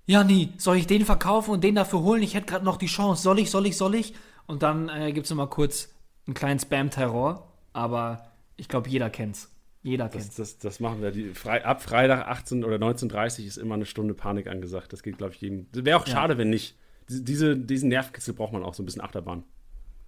ja, 0.07 0.23
nie, 0.23 0.53
soll 0.57 0.77
ich 0.77 0.87
den 0.87 1.05
verkaufen 1.05 1.51
und 1.51 1.64
den 1.64 1.75
dafür 1.75 2.01
holen? 2.01 2.23
Ich 2.23 2.35
hätte 2.35 2.47
gerade 2.47 2.64
noch 2.64 2.77
die 2.77 2.87
Chance. 2.87 3.23
Soll 3.23 3.40
ich, 3.40 3.51
soll 3.51 3.66
ich, 3.66 3.77
soll 3.77 3.97
ich? 3.97 4.14
Und 4.47 4.62
dann 4.62 4.88
äh, 4.88 5.12
gibt 5.12 5.27
es 5.27 5.31
nochmal 5.31 5.49
kurz 5.49 5.92
einen 6.27 6.35
kleinen 6.35 6.61
Spam-Terror. 6.61 7.53
Aber 7.73 8.33
ich 8.57 8.69
glaube, 8.69 8.88
jeder 8.88 9.11
kennt's. 9.11 9.51
Jeder 9.83 10.09
kennt's. 10.09 10.37
Das, 10.37 10.37
das, 10.37 10.59
das 10.59 10.81
machen 10.81 11.03
wir. 11.03 11.11
Die, 11.11 11.35
Fre 11.35 11.64
ab 11.64 11.83
Freitag 11.83 12.29
18 12.29 12.64
oder 12.64 12.77
19.30 12.77 13.40
Uhr 13.40 13.47
ist 13.47 13.57
immer 13.57 13.75
eine 13.75 13.85
Stunde 13.85 14.14
Panik 14.14 14.47
angesagt. 14.47 14.92
Das 14.92 15.03
geht, 15.03 15.19
glaube 15.19 15.35
ich, 15.35 15.40
jedem. 15.40 15.66
Wäre 15.73 15.99
auch 15.99 16.07
schade, 16.07 16.35
ja. 16.35 16.38
wenn 16.38 16.51
nicht. 16.51 16.77
Diese, 17.09 17.57
diesen 17.57 17.88
Nervkitzel 17.88 18.35
braucht 18.35 18.53
man 18.53 18.64
auch 18.64 18.75
so 18.75 18.83
ein 18.83 18.87
bisschen 18.87 19.03
Achterbahn. 19.03 19.45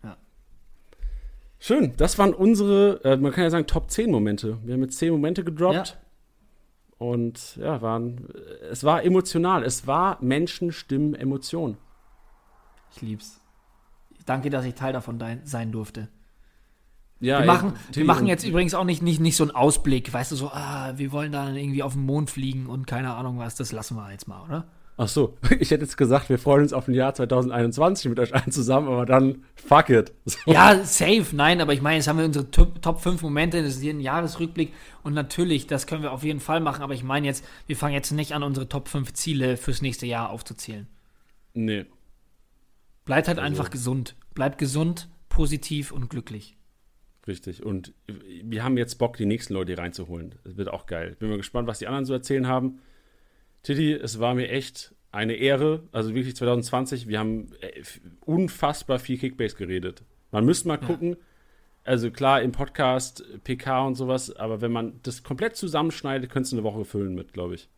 Ja. 0.03 0.17
Schön. 1.59 1.93
Das 1.97 2.19
waren 2.19 2.35
unsere, 2.35 3.01
äh, 3.05 3.17
man 3.17 3.33
kann 3.33 3.45
ja 3.45 3.51
sagen, 3.51 3.67
Top 3.67 3.91
10 3.91 4.11
Momente. 4.11 4.59
Wir 4.65 4.75
haben 4.75 4.83
jetzt 4.83 4.99
10 4.99 5.13
Momente 5.13 5.45
gedroppt. 5.45 5.89
Ja. 5.89 6.08
Und 6.99 7.57
ja, 7.57 7.81
waren, 7.81 8.29
es 8.71 8.83
war 8.83 9.05
emotional. 9.05 9.63
Es 9.63 9.87
war 9.87 10.19
Menschen, 10.21 10.73
Stimmen, 10.73 11.15
Emotionen. 11.15 11.79
Ich 12.95 13.03
lieb's. 13.03 13.41
Danke, 14.27 14.51
dass 14.51 14.65
ich 14.65 14.75
Teil 14.75 14.93
davon 14.93 15.23
sein 15.45 15.73
durfte. 15.73 16.09
Ja, 17.21 17.41
wir 17.41 17.47
machen, 17.47 17.73
ey, 17.91 17.97
wir 17.97 18.05
machen 18.05 18.27
jetzt 18.27 18.45
übrigens 18.45 18.75
auch 18.75 18.85
nicht, 18.85 19.03
nicht, 19.03 19.21
nicht 19.21 19.37
so 19.37 19.43
einen 19.43 19.51
Ausblick, 19.51 20.13
weißt 20.13 20.31
du, 20.31 20.37
so, 20.37 20.51
ah, 20.51 20.93
wir 20.97 21.11
wollen 21.11 21.33
dann 21.33 21.57
irgendwie 21.57 21.83
auf 21.83 21.95
den 21.95 22.03
Mond 22.03 22.31
fliegen 22.31 22.67
und 22.67 22.87
keine 22.87 23.15
Ahnung 23.15 23.39
was, 23.39 23.57
das 23.57 23.73
lassen 23.73 23.97
wir 23.97 24.13
jetzt 24.13 24.29
mal, 24.29 24.45
oder? 24.45 24.69
Ach 25.01 25.07
so, 25.07 25.39
ich 25.61 25.71
hätte 25.71 25.85
jetzt 25.85 25.97
gesagt, 25.97 26.29
wir 26.29 26.39
freuen 26.39 26.63
uns 26.63 26.73
auf 26.73 26.89
ein 26.89 26.95
Jahr 26.95 27.15
2021 27.15 28.11
mit 28.11 28.19
euch 28.19 28.35
allen 28.35 28.51
zusammen, 28.51 28.89
aber 28.89 29.07
dann 29.07 29.45
fuck 29.55 29.89
it. 29.91 30.13
So. 30.27 30.39
Ja, 30.53 30.85
safe, 30.85 31.29
nein, 31.33 31.61
aber 31.61 31.73
ich 31.73 31.81
meine, 31.81 31.97
jetzt 31.97 32.09
haben 32.09 32.19
wir 32.19 32.25
unsere 32.25 32.51
Top, 32.51 32.83
Top 32.83 33.01
5 33.01 33.23
Momente, 33.23 33.63
das 33.63 33.77
ist 33.77 33.81
hier 33.81 33.95
ein 33.95 34.01
Jahresrückblick 34.01 34.75
und 35.05 35.15
natürlich, 35.15 35.69
das 35.69 35.87
können 35.87 36.03
wir 36.03 36.13
auf 36.13 36.25
jeden 36.25 36.41
Fall 36.41 36.61
machen, 36.61 36.83
aber 36.83 36.95
ich 36.95 37.05
meine 37.05 37.29
jetzt, 37.29 37.45
wir 37.69 37.77
fangen 37.77 37.95
jetzt 37.95 38.11
nicht 38.11 38.33
an, 38.33 38.43
unsere 38.43 38.69
Top 38.69 38.89
5 38.89 39.13
Ziele 39.13 39.57
fürs 39.57 39.83
nächste 39.83 40.05
Jahr 40.05 40.31
aufzuzählen. 40.31 40.89
Nee. 41.55 41.87
Bleibt 43.05 43.29
halt 43.29 43.39
also. 43.39 43.47
einfach 43.47 43.71
gesund. 43.71 44.17
Bleibt 44.35 44.59
gesund, 44.59 45.09
positiv 45.29 45.93
und 45.93 46.11
glücklich. 46.11 46.57
Richtig. 47.29 47.65
Und 47.65 47.93
wir 48.43 48.65
haben 48.65 48.77
jetzt 48.77 48.97
Bock, 48.97 49.17
die 49.17 49.27
nächsten 49.27 49.55
Leute 49.55 49.79
reinzuholen. 49.79 50.35
Das 50.45 50.57
wird 50.57 50.69
auch 50.69 50.87
geil. 50.87 51.17
Bin 51.21 51.29
mal 51.29 51.37
gespannt, 51.37 51.69
was 51.69 51.79
die 51.79 51.87
anderen 51.87 52.05
so 52.05 52.15
erzählen 52.15 52.49
haben. 52.49 52.81
Titi, 53.62 53.92
es 53.92 54.21
war 54.21 54.35
mir 54.35 54.49
echt 54.49 54.94
eine 55.11 55.35
Ehre. 55.35 55.88
Also 55.92 56.14
wirklich 56.14 56.37
2020, 56.37 57.09
wir 57.09 57.18
haben 57.18 57.53
äh, 57.61 57.83
unfassbar 58.25 58.99
viel 58.99 59.18
Kickbase 59.18 59.57
geredet. 59.57 60.05
Man 60.31 60.44
müsste 60.44 60.68
mal 60.68 60.79
gucken. 60.79 61.11
Ja. 61.11 61.16
Also 61.85 62.11
klar, 62.11 62.42
im 62.42 62.53
Podcast, 62.53 63.25
PK 63.44 63.87
und 63.87 63.94
sowas, 63.94 64.35
aber 64.37 64.61
wenn 64.61 64.71
man 64.71 65.01
das 65.05 65.23
komplett 65.23 65.57
zusammenschneidet, 65.57 66.31
könntest 66.31 66.53
du 66.53 66.57
eine 66.57 66.64
Woche 66.64 66.85
füllen 66.85 67.14
mit, 67.14 67.33
glaube 67.33 67.55
ich. 67.55 67.71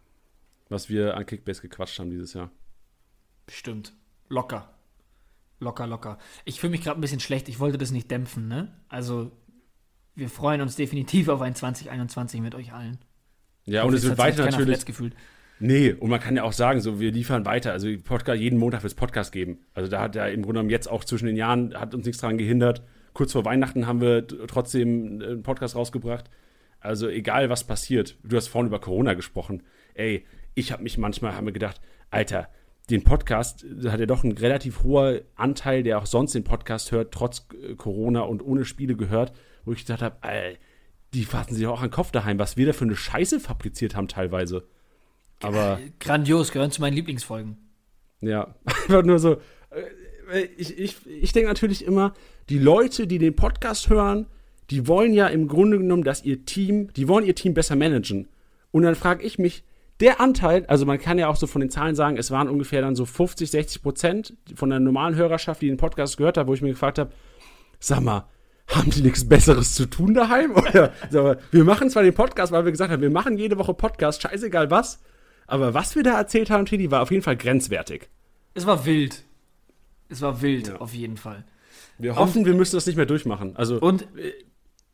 Was 0.68 0.88
wir 0.88 1.16
an 1.16 1.26
Kickbase 1.26 1.62
gequatscht 1.62 1.98
haben 2.00 2.10
dieses 2.10 2.32
Jahr. 2.32 2.50
Bestimmt. 3.46 3.92
Locker. 4.28 4.68
Locker, 5.60 5.86
locker. 5.86 6.18
Ich 6.44 6.58
fühle 6.58 6.72
mich 6.72 6.82
gerade 6.82 6.98
ein 6.98 7.02
bisschen 7.02 7.20
schlecht. 7.20 7.48
Ich 7.48 7.60
wollte 7.60 7.78
das 7.78 7.90
nicht 7.90 8.10
dämpfen, 8.10 8.48
ne? 8.48 8.72
Also, 8.88 9.30
wir 10.14 10.28
freuen 10.28 10.60
uns 10.60 10.74
definitiv 10.74 11.28
auf 11.28 11.40
ein 11.40 11.54
2021 11.54 12.40
mit 12.40 12.54
euch 12.54 12.72
allen. 12.72 12.98
Ja, 13.64 13.84
und 13.84 13.94
es 13.94 14.02
wird 14.02 14.18
weiter 14.18 14.44
natürlich. 14.44 14.84
Gefühlt. 14.86 15.14
Nee, 15.60 15.92
und 15.92 16.08
man 16.08 16.20
kann 16.20 16.36
ja 16.36 16.42
auch 16.42 16.54
sagen, 16.54 16.80
so 16.80 17.00
wir 17.00 17.12
liefern 17.12 17.44
weiter. 17.44 17.72
Also 17.72 17.88
Podcast, 18.02 18.40
jeden 18.40 18.58
Montag 18.58 18.82
wird 18.82 18.92
es 18.92 18.96
Podcast 18.96 19.30
geben. 19.30 19.58
Also 19.74 19.90
da 19.90 20.00
hat 20.00 20.16
ja 20.16 20.26
im 20.26 20.42
Grunde 20.42 20.54
genommen 20.54 20.70
jetzt 20.70 20.88
auch 20.88 21.04
zwischen 21.04 21.26
den 21.26 21.36
Jahren, 21.36 21.74
hat 21.74 21.94
uns 21.94 22.06
nichts 22.06 22.22
daran 22.22 22.38
gehindert. 22.38 22.82
Kurz 23.12 23.32
vor 23.32 23.44
Weihnachten 23.44 23.86
haben 23.86 24.00
wir 24.00 24.26
trotzdem 24.26 25.20
einen 25.22 25.42
Podcast 25.42 25.76
rausgebracht. 25.76 26.30
Also 26.80 27.08
egal, 27.08 27.50
was 27.50 27.64
passiert. 27.64 28.16
Du 28.22 28.36
hast 28.36 28.48
vorhin 28.48 28.68
über 28.68 28.80
Corona 28.80 29.12
gesprochen. 29.12 29.62
Ey, 29.92 30.24
ich 30.54 30.72
habe 30.72 30.82
mich 30.82 30.96
manchmal, 30.96 31.34
haben 31.34 31.46
wir 31.46 31.52
gedacht, 31.52 31.80
Alter, 32.10 32.48
den 32.88 33.04
Podcast 33.04 33.66
hat 33.84 34.00
ja 34.00 34.06
doch 34.06 34.24
ein 34.24 34.32
relativ 34.32 34.82
hoher 34.82 35.20
Anteil, 35.36 35.82
der 35.82 35.98
auch 35.98 36.06
sonst 36.06 36.34
den 36.34 36.42
Podcast 36.42 36.90
hört, 36.90 37.12
trotz 37.12 37.48
Corona 37.76 38.22
und 38.22 38.42
ohne 38.42 38.64
Spiele 38.64 38.96
gehört. 38.96 39.32
wo 39.64 39.72
ich 39.72 39.84
gedacht 39.84 40.02
habe, 40.02 40.58
die 41.14 41.24
fassen 41.24 41.54
sich 41.54 41.66
auch 41.66 41.80
an 41.80 41.88
den 41.88 41.94
Kopf 41.94 42.12
daheim, 42.12 42.38
was 42.38 42.56
wir 42.56 42.66
da 42.66 42.72
für 42.72 42.84
eine 42.84 42.96
Scheiße 42.96 43.40
fabriziert 43.40 43.96
haben 43.96 44.08
teilweise. 44.08 44.66
Aber. 45.40 45.78
Grandios, 45.98 46.52
gehören 46.52 46.70
zu 46.70 46.80
meinen 46.80 46.94
Lieblingsfolgen. 46.94 47.56
Ja, 48.20 48.54
einfach 48.64 49.02
nur 49.02 49.18
so. 49.18 49.38
Äh, 50.32 50.42
ich, 50.56 50.78
ich, 50.78 50.96
ich 51.06 51.32
denke 51.32 51.48
natürlich 51.48 51.84
immer, 51.84 52.14
die 52.48 52.58
Leute, 52.58 53.06
die 53.06 53.18
den 53.18 53.34
Podcast 53.34 53.90
hören, 53.90 54.26
die 54.70 54.86
wollen 54.86 55.12
ja 55.12 55.26
im 55.26 55.48
Grunde 55.48 55.78
genommen, 55.78 56.04
dass 56.04 56.24
ihr 56.24 56.44
Team, 56.44 56.92
die 56.92 57.08
wollen 57.08 57.26
ihr 57.26 57.34
Team 57.34 57.54
besser 57.54 57.74
managen. 57.74 58.28
Und 58.70 58.82
dann 58.82 58.94
frage 58.94 59.24
ich 59.24 59.38
mich, 59.38 59.64
der 59.98 60.20
Anteil, 60.20 60.64
also 60.66 60.86
man 60.86 60.98
kann 60.98 61.18
ja 61.18 61.28
auch 61.28 61.36
so 61.36 61.46
von 61.46 61.60
den 61.60 61.70
Zahlen 61.70 61.94
sagen, 61.94 62.16
es 62.16 62.30
waren 62.30 62.48
ungefähr 62.48 62.80
dann 62.80 62.96
so 62.96 63.04
50, 63.04 63.50
60 63.50 63.82
Prozent 63.82 64.34
von 64.54 64.70
der 64.70 64.80
normalen 64.80 65.14
Hörerschaft, 65.14 65.60
die 65.60 65.66
den 65.66 65.76
Podcast 65.76 66.16
gehört 66.16 66.38
hat, 66.38 66.46
wo 66.46 66.54
ich 66.54 66.62
mir 66.62 66.70
gefragt 66.70 66.98
habe, 66.98 67.10
sag 67.80 68.00
mal, 68.00 68.26
haben 68.68 68.90
die 68.90 69.02
nichts 69.02 69.28
Besseres 69.28 69.74
zu 69.74 69.86
tun 69.86 70.14
daheim? 70.14 70.52
Oder 70.54 70.92
so, 71.10 71.34
wir 71.50 71.64
machen 71.64 71.90
zwar 71.90 72.02
den 72.02 72.14
Podcast, 72.14 72.52
weil 72.52 72.64
wir 72.64 72.70
gesagt 72.70 72.92
haben, 72.92 73.02
wir 73.02 73.10
machen 73.10 73.36
jede 73.36 73.58
Woche 73.58 73.74
Podcast, 73.74 74.22
scheißegal 74.22 74.70
was, 74.70 75.00
aber 75.50 75.74
was 75.74 75.96
wir 75.96 76.02
da 76.02 76.18
erzählt 76.18 76.50
haben, 76.50 76.66
Teddy, 76.66 76.90
war 76.90 77.02
auf 77.02 77.10
jeden 77.10 77.22
Fall 77.22 77.36
grenzwertig. 77.36 78.08
Es 78.54 78.66
war 78.66 78.84
wild. 78.86 79.24
Es 80.08 80.20
war 80.22 80.42
wild, 80.42 80.68
ja. 80.68 80.76
auf 80.76 80.94
jeden 80.94 81.16
Fall. 81.16 81.44
Wir 81.98 82.16
hoffen, 82.16 82.38
und, 82.38 82.46
wir 82.46 82.54
müssen 82.54 82.76
das 82.76 82.86
nicht 82.86 82.96
mehr 82.96 83.06
durchmachen. 83.06 83.56
Also, 83.56 83.78
und 83.78 84.06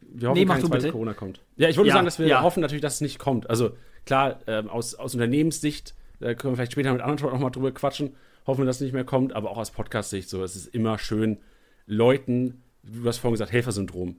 wir 0.00 0.28
hoffen, 0.28 0.38
nee, 0.38 0.44
mach 0.44 0.58
du 0.58 0.68
bitte. 0.68 0.90
Corona 0.90 1.14
kommt. 1.14 1.40
Ja, 1.56 1.68
ich 1.68 1.76
wollte 1.76 1.88
ja, 1.88 1.94
sagen, 1.94 2.04
dass 2.04 2.18
wir 2.18 2.26
ja. 2.26 2.42
hoffen 2.42 2.60
natürlich, 2.60 2.82
dass 2.82 2.96
es 2.96 3.00
nicht 3.00 3.18
kommt. 3.18 3.48
Also 3.48 3.76
klar, 4.04 4.40
ähm, 4.46 4.68
aus, 4.68 4.94
aus 4.94 5.14
Unternehmenssicht, 5.14 5.94
da 6.20 6.34
können 6.34 6.52
wir 6.52 6.56
vielleicht 6.56 6.72
später 6.72 6.92
mit 6.92 7.02
anderen 7.02 7.32
noch 7.32 7.40
mal 7.40 7.50
drüber 7.50 7.72
quatschen, 7.72 8.16
hoffen 8.46 8.62
wir, 8.62 8.66
dass 8.66 8.76
es 8.76 8.82
nicht 8.82 8.92
mehr 8.92 9.04
kommt, 9.04 9.34
aber 9.34 9.50
auch 9.50 9.58
aus 9.58 9.70
Podcast-Sicht 9.70 10.28
so. 10.28 10.42
Es 10.42 10.56
ist 10.56 10.66
immer 10.68 10.98
schön, 10.98 11.38
Leuten, 11.86 12.62
du 12.82 13.06
hast 13.06 13.18
vorhin 13.18 13.34
gesagt, 13.34 13.52
Helfersyndrom. 13.52 14.16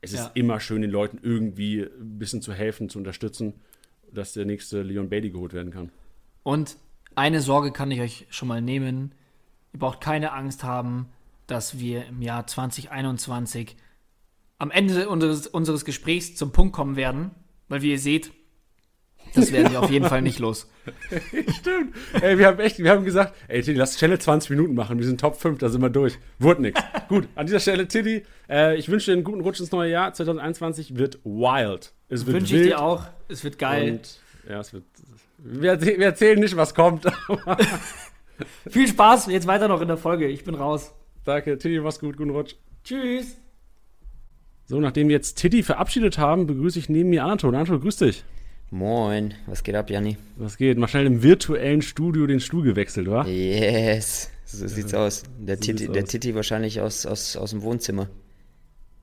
Es 0.00 0.12
ja. 0.12 0.24
ist 0.24 0.30
immer 0.34 0.60
schön, 0.60 0.82
den 0.82 0.90
Leuten 0.90 1.18
irgendwie 1.22 1.82
ein 1.82 2.18
bisschen 2.18 2.42
zu 2.42 2.52
helfen, 2.52 2.88
zu 2.88 2.98
unterstützen, 2.98 3.60
dass 4.12 4.32
der 4.32 4.44
nächste 4.44 4.82
Leon 4.82 5.08
Bailey 5.08 5.30
geholt 5.30 5.52
werden 5.52 5.72
kann. 5.72 5.90
Und 6.42 6.76
eine 7.14 7.40
Sorge 7.40 7.72
kann 7.72 7.90
ich 7.90 8.00
euch 8.00 8.26
schon 8.30 8.48
mal 8.48 8.62
nehmen. 8.62 9.12
Ihr 9.72 9.80
braucht 9.80 10.00
keine 10.00 10.32
Angst 10.32 10.64
haben, 10.64 11.06
dass 11.46 11.78
wir 11.78 12.06
im 12.06 12.22
Jahr 12.22 12.46
2021 12.46 13.76
am 14.58 14.70
Ende 14.70 15.08
unseres, 15.08 15.46
unseres 15.46 15.84
Gesprächs 15.84 16.36
zum 16.36 16.52
Punkt 16.52 16.74
kommen 16.74 16.96
werden, 16.96 17.30
weil 17.68 17.82
wie 17.82 17.92
ihr 17.92 17.98
seht, 17.98 18.32
das 19.34 19.52
werden 19.52 19.70
wir 19.72 19.80
auf 19.80 19.90
jeden 19.90 20.06
Fall 20.06 20.22
nicht 20.22 20.38
los. 20.38 20.68
Stimmt. 21.60 21.94
Ey, 22.20 22.38
wir 22.38 22.46
haben 22.46 22.58
echt, 22.58 22.78
wir 22.78 22.90
haben 22.90 23.04
gesagt, 23.04 23.34
ey, 23.48 23.62
Tilly, 23.62 23.78
lass 23.78 23.96
Channel 23.96 24.18
20 24.18 24.50
Minuten 24.50 24.74
machen. 24.74 24.98
Wir 24.98 25.06
sind 25.06 25.20
Top 25.20 25.36
5, 25.36 25.58
da 25.58 25.68
sind 25.68 25.80
wir 25.80 25.90
durch. 25.90 26.18
Wurde 26.38 26.62
nix. 26.62 26.80
Gut, 27.08 27.28
an 27.34 27.46
dieser 27.46 27.60
Stelle, 27.60 27.86
Tilly, 27.86 28.24
äh, 28.48 28.76
ich 28.76 28.88
wünsche 28.88 29.06
dir 29.06 29.12
einen 29.12 29.24
guten 29.24 29.40
Rutsch 29.40 29.60
ins 29.60 29.70
neue 29.70 29.90
Jahr. 29.90 30.12
2021 30.12 30.96
wird 30.96 31.20
wild. 31.24 31.92
Es 32.10 32.26
wird 32.26 32.36
Wünsche 32.36 32.56
ich 32.56 32.62
dir 32.64 32.82
auch. 32.82 33.04
Es 33.28 33.44
wird 33.44 33.58
geil. 33.58 33.92
Und, 33.92 34.20
ja, 34.48 34.60
es 34.60 34.72
wird. 34.72 34.84
Wir, 35.38 35.80
wir 35.80 36.04
erzählen 36.04 36.38
nicht, 36.38 36.56
was 36.56 36.74
kommt. 36.74 37.04
Viel 38.68 38.88
Spaß, 38.88 39.28
jetzt 39.28 39.46
weiter 39.46 39.68
noch 39.68 39.80
in 39.80 39.88
der 39.88 39.96
Folge. 39.96 40.26
Ich 40.26 40.44
bin 40.44 40.54
raus. 40.54 40.92
Danke, 41.24 41.56
Tilly, 41.56 41.80
mach's 41.80 42.00
gut, 42.00 42.16
guten 42.16 42.30
Rutsch. 42.30 42.56
Tschüss. 42.84 43.36
So, 44.66 44.80
nachdem 44.80 45.08
wir 45.08 45.16
jetzt 45.16 45.34
Tiddy 45.34 45.62
verabschiedet 45.62 46.18
haben, 46.18 46.46
begrüße 46.46 46.78
ich 46.78 46.88
neben 46.88 47.10
mir 47.10 47.24
Anatol. 47.24 47.54
Anatol, 47.54 47.80
grüß 47.80 47.96
dich. 47.96 48.24
Moin, 48.70 49.34
was 49.46 49.62
geht 49.62 49.74
ab, 49.74 49.90
Janni? 49.90 50.16
Was 50.36 50.56
geht? 50.56 50.78
Mal 50.78 50.88
schnell 50.88 51.06
im 51.06 51.22
virtuellen 51.22 51.82
Studio 51.82 52.26
den 52.26 52.40
Stuhl 52.40 52.62
gewechselt, 52.62 53.10
wa? 53.10 53.26
Yes, 53.26 54.30
so 54.44 54.66
sieht's 54.68 54.94
aus. 54.94 55.24
Der, 55.38 55.56
so 55.56 55.62
Titi, 55.62 55.88
der 55.88 56.04
Titi 56.04 56.34
wahrscheinlich 56.36 56.80
aus, 56.80 57.04
aus, 57.04 57.36
aus 57.36 57.50
dem 57.50 57.62
Wohnzimmer. 57.62 58.08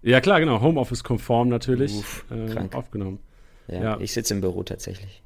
Ja, 0.02 0.22
klar, 0.22 0.40
genau. 0.40 0.62
Homeoffice-konform 0.62 1.50
natürlich. 1.50 1.96
Uff, 1.98 2.26
äh, 2.32 2.76
aufgenommen. 2.76 3.20
Ja, 3.68 3.82
ja. 3.82 4.00
ich 4.00 4.14
sitze 4.14 4.34
im 4.34 4.42
Büro 4.42 4.64
tatsächlich. 4.64 5.22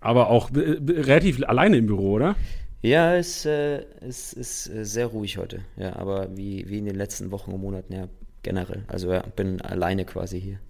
Aber 0.00 0.30
auch 0.30 0.50
relativ 0.54 1.42
alleine 1.44 1.76
im 1.78 1.86
Büro, 1.86 2.12
oder? 2.12 2.36
Ja, 2.82 3.16
es, 3.16 3.44
äh, 3.44 3.84
es 4.00 4.32
ist 4.32 4.68
äh, 4.68 4.84
sehr 4.84 5.06
ruhig 5.06 5.38
heute. 5.38 5.62
Ja, 5.76 5.96
aber 5.96 6.36
wie, 6.36 6.68
wie 6.68 6.78
in 6.78 6.84
den 6.84 6.94
letzten 6.94 7.30
Wochen 7.32 7.50
und 7.50 7.60
Monaten, 7.60 7.92
ja, 7.92 8.08
generell. 8.42 8.84
Also 8.86 9.12
ja, 9.12 9.24
bin 9.34 9.60
alleine 9.60 10.04
quasi 10.04 10.40
hier. 10.40 10.60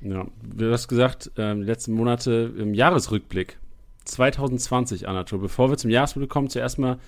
Ja, 0.00 0.26
du 0.42 0.72
hast 0.72 0.88
gesagt, 0.88 1.30
ähm, 1.36 1.60
die 1.60 1.66
letzten 1.66 1.92
Monate 1.92 2.52
im 2.56 2.72
Jahresrückblick 2.72 3.58
2020, 4.04 5.08
Anatol. 5.08 5.40
Bevor 5.40 5.70
wir 5.70 5.76
zum 5.76 5.90
Jahresrückblick 5.90 6.30
kommen, 6.30 6.48
zuerst 6.48 6.78
mal, 6.78 6.98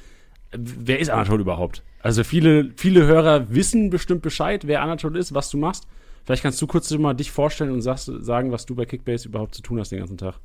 wer 0.52 0.98
ist 0.98 1.10
Anatol 1.10 1.40
überhaupt? 1.40 1.82
Also 2.00 2.24
viele, 2.24 2.72
viele 2.76 3.06
Hörer 3.06 3.52
wissen 3.54 3.90
bestimmt 3.90 4.22
Bescheid, 4.22 4.66
wer 4.66 4.82
Anatol 4.82 5.16
ist, 5.16 5.34
was 5.34 5.50
du 5.50 5.58
machst. 5.58 5.86
Vielleicht 6.24 6.42
kannst 6.42 6.60
du 6.60 6.66
kurz 6.66 6.90
mal 6.92 7.14
dich 7.14 7.30
vorstellen 7.30 7.70
und 7.70 7.82
sagst, 7.82 8.10
sagen, 8.20 8.52
was 8.52 8.66
du 8.66 8.74
bei 8.74 8.84
Kickbase 8.84 9.28
überhaupt 9.28 9.54
zu 9.54 9.62
tun 9.62 9.80
hast 9.80 9.90
den 9.90 10.00
ganzen 10.00 10.18
Tag. 10.18 10.36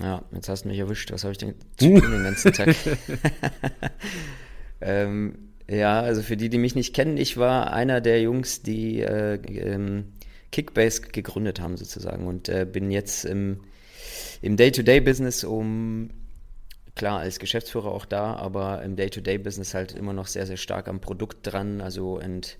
Ja, 0.00 0.22
jetzt 0.32 0.48
hast 0.48 0.64
du 0.64 0.68
mich 0.68 0.78
erwischt. 0.78 1.10
Was 1.12 1.24
habe 1.24 1.32
ich 1.32 1.38
denn 1.38 1.54
zu 1.76 2.00
tun 2.00 2.10
den 2.10 2.22
ganzen 2.22 2.52
Tag? 2.52 2.74
ähm, 4.80 5.34
ja, 5.68 6.00
also 6.00 6.22
für 6.22 6.36
die, 6.36 6.48
die 6.48 6.58
mich 6.58 6.74
nicht 6.74 6.94
kennen, 6.94 7.16
ich 7.16 7.36
war 7.36 7.72
einer 7.72 8.00
der 8.00 8.20
Jungs, 8.20 8.62
die 8.62 9.00
äh, 9.00 9.34
ähm, 9.34 10.12
Kickbase 10.50 11.02
gegründet 11.02 11.60
haben 11.60 11.76
sozusagen 11.76 12.26
und 12.26 12.48
äh, 12.48 12.66
bin 12.70 12.90
jetzt 12.90 13.24
im, 13.24 13.60
im 14.40 14.56
Day-to-Day-Business 14.56 15.44
um, 15.44 16.10
klar, 16.94 17.20
als 17.20 17.38
Geschäftsführer 17.38 17.90
auch 17.90 18.04
da, 18.04 18.34
aber 18.34 18.82
im 18.82 18.96
Day-to-Day-Business 18.96 19.74
halt 19.74 19.92
immer 19.92 20.12
noch 20.12 20.26
sehr, 20.26 20.46
sehr 20.46 20.56
stark 20.56 20.88
am 20.88 21.00
Produkt 21.00 21.38
dran, 21.42 21.80
also 21.80 22.18
ent, 22.18 22.58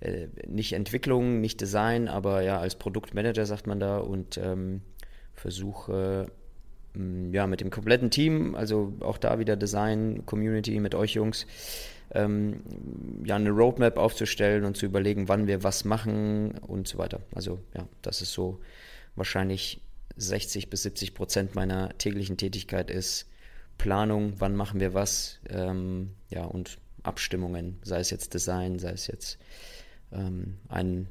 äh, 0.00 0.28
nicht 0.46 0.72
Entwicklung, 0.72 1.40
nicht 1.40 1.60
Design, 1.60 2.08
aber 2.08 2.42
ja, 2.42 2.58
als 2.58 2.76
Produktmanager 2.76 3.46
sagt 3.46 3.66
man 3.66 3.80
da 3.80 3.98
und 3.98 4.38
ähm, 4.38 4.82
versuche 5.34 6.26
ja, 7.32 7.46
mit 7.46 7.60
dem 7.60 7.70
kompletten 7.70 8.10
Team, 8.10 8.54
also 8.54 8.92
auch 9.00 9.18
da 9.18 9.38
wieder 9.38 9.56
Design, 9.56 10.24
Community 10.26 10.78
mit 10.78 10.94
euch 10.94 11.14
Jungs, 11.14 11.46
ähm, 12.12 12.62
ja, 13.24 13.34
eine 13.36 13.50
Roadmap 13.50 13.96
aufzustellen 13.96 14.64
und 14.64 14.76
zu 14.76 14.86
überlegen, 14.86 15.28
wann 15.28 15.46
wir 15.46 15.64
was 15.64 15.84
machen 15.84 16.52
und 16.58 16.86
so 16.86 16.98
weiter. 16.98 17.20
Also 17.34 17.58
ja, 17.76 17.88
das 18.02 18.22
ist 18.22 18.32
so 18.32 18.60
wahrscheinlich 19.16 19.80
60 20.16 20.70
bis 20.70 20.84
70 20.84 21.14
Prozent 21.14 21.54
meiner 21.56 21.96
täglichen 21.98 22.36
Tätigkeit 22.36 22.90
ist 22.90 23.26
Planung, 23.78 24.34
wann 24.38 24.56
machen 24.56 24.80
wir 24.80 24.94
was, 24.94 25.40
ähm, 25.48 26.10
ja, 26.30 26.44
und 26.44 26.78
Abstimmungen, 27.02 27.78
sei 27.82 28.00
es 28.00 28.10
jetzt 28.10 28.34
Design, 28.34 28.78
sei 28.78 28.90
es 28.90 29.06
jetzt 29.06 29.38
ähm, 30.12 30.54
ein, 30.68 31.08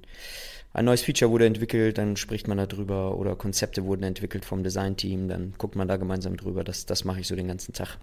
ein 0.74 0.86
neues 0.86 1.04
Feature 1.04 1.32
wurde 1.32 1.46
entwickelt, 1.46 1.98
dann 1.98 2.18
spricht 2.18 2.48
man 2.48 2.58
darüber 2.58 3.18
oder 3.18 3.36
Konzepte 3.36 3.86
wurden 3.86 4.04
entwickelt 4.04 4.46
vom 4.46 4.64
Design-Team, 4.64 5.28
dann 5.28 5.54
guckt 5.58 5.76
man 5.76 5.88
da 5.88 5.98
gemeinsam 5.98 6.36
drüber. 6.36 6.64
Das, 6.64 6.86
das 6.86 7.06
mache 7.06 7.20
ich 7.20 7.28
so 7.28 7.36
den 7.36 7.48
ganzen 7.48 7.74
Tag. 7.74 8.00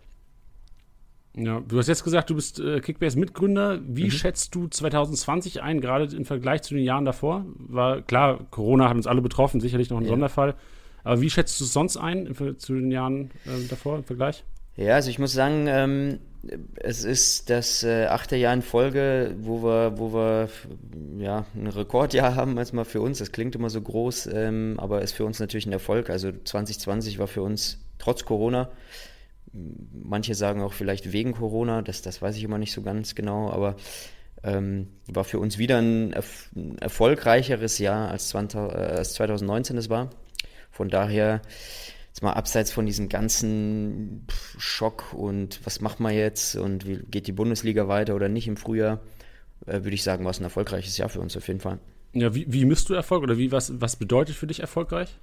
Ja, 1.36 1.60
du 1.60 1.78
hast 1.78 1.86
jetzt 1.86 2.02
gesagt, 2.02 2.30
du 2.30 2.34
bist 2.34 2.58
äh, 2.58 2.80
Kickbase-Mitgründer. 2.80 3.80
Wie 3.86 4.04
mhm. 4.04 4.10
schätzt 4.10 4.54
du 4.54 4.66
2020 4.66 5.62
ein, 5.62 5.80
gerade 5.80 6.14
im 6.14 6.24
Vergleich 6.24 6.62
zu 6.62 6.74
den 6.74 6.82
Jahren 6.82 7.04
davor? 7.04 7.44
War 7.56 8.02
klar, 8.02 8.46
Corona 8.50 8.88
hat 8.88 8.96
uns 8.96 9.06
alle 9.06 9.22
betroffen, 9.22 9.60
sicherlich 9.60 9.90
noch 9.90 9.98
ein 9.98 10.04
ja. 10.04 10.08
Sonderfall. 10.08 10.56
Aber 11.04 11.20
wie 11.20 11.30
schätzt 11.30 11.60
du 11.60 11.64
es 11.64 11.72
sonst 11.72 11.96
ein 11.96 12.34
zu 12.58 12.74
den 12.74 12.90
Jahren 12.90 13.30
äh, 13.46 13.66
davor 13.68 13.96
im 13.96 14.04
Vergleich? 14.04 14.44
Ja, 14.76 14.94
also 14.94 15.10
ich 15.10 15.18
muss 15.18 15.32
sagen, 15.32 15.66
ähm, 15.66 16.18
es 16.76 17.04
ist 17.04 17.50
das 17.50 17.82
äh, 17.82 18.06
achte 18.06 18.36
Jahr 18.36 18.54
in 18.54 18.62
Folge, 18.62 19.34
wo 19.38 19.62
wir, 19.62 19.98
wo 19.98 20.12
wir 20.14 20.48
ja, 21.18 21.44
ein 21.54 21.66
Rekordjahr 21.66 22.34
haben, 22.34 22.56
erstmal 22.56 22.84
für 22.84 23.00
uns. 23.00 23.18
Das 23.18 23.32
klingt 23.32 23.54
immer 23.54 23.68
so 23.68 23.80
groß, 23.80 24.28
ähm, 24.32 24.76
aber 24.78 25.02
ist 25.02 25.12
für 25.12 25.24
uns 25.24 25.38
natürlich 25.38 25.66
ein 25.66 25.72
Erfolg. 25.72 26.08
Also 26.08 26.32
2020 26.32 27.18
war 27.18 27.26
für 27.26 27.42
uns 27.42 27.78
trotz 27.98 28.24
Corona 28.24 28.70
Manche 29.52 30.34
sagen 30.34 30.62
auch 30.62 30.72
vielleicht 30.72 31.12
wegen 31.12 31.32
Corona, 31.32 31.82
das, 31.82 32.02
das 32.02 32.22
weiß 32.22 32.36
ich 32.36 32.44
immer 32.44 32.58
nicht 32.58 32.72
so 32.72 32.82
ganz 32.82 33.16
genau, 33.16 33.50
aber 33.50 33.74
ähm, 34.44 34.88
war 35.08 35.24
für 35.24 35.40
uns 35.40 35.58
wieder 35.58 35.78
ein, 35.78 36.12
erf 36.12 36.50
ein 36.54 36.78
erfolgreicheres 36.78 37.78
Jahr 37.78 38.10
als, 38.10 38.28
20, 38.28 38.60
äh, 38.60 38.62
als 38.62 39.14
2019 39.14 39.76
es 39.76 39.90
war. 39.90 40.10
Von 40.70 40.88
daher, 40.88 41.42
jetzt 42.08 42.22
mal 42.22 42.32
abseits 42.32 42.72
von 42.72 42.86
diesem 42.86 43.08
ganzen 43.08 44.26
Schock 44.58 45.12
und 45.14 45.60
was 45.64 45.80
macht 45.80 46.00
man 46.00 46.14
jetzt 46.14 46.56
und 46.56 46.86
wie 46.86 46.98
geht 47.10 47.26
die 47.26 47.32
Bundesliga 47.32 47.88
weiter 47.88 48.14
oder 48.14 48.28
nicht 48.28 48.48
im 48.48 48.56
Frühjahr, 48.56 49.00
äh, 49.66 49.72
würde 49.72 49.94
ich 49.94 50.02
sagen, 50.02 50.24
war 50.24 50.30
es 50.30 50.40
ein 50.40 50.44
erfolgreiches 50.44 50.96
Jahr 50.96 51.08
für 51.08 51.20
uns 51.20 51.36
auf 51.36 51.46
jeden 51.48 51.60
Fall. 51.60 51.78
Ja, 52.12 52.34
wie, 52.34 52.46
wie 52.52 52.64
misst 52.64 52.88
du 52.88 52.94
Erfolg 52.94 53.22
oder 53.22 53.38
wie, 53.38 53.52
was, 53.52 53.80
was 53.80 53.96
bedeutet 53.96 54.34
für 54.34 54.46
dich 54.46 54.60
erfolgreich? 54.60 55.16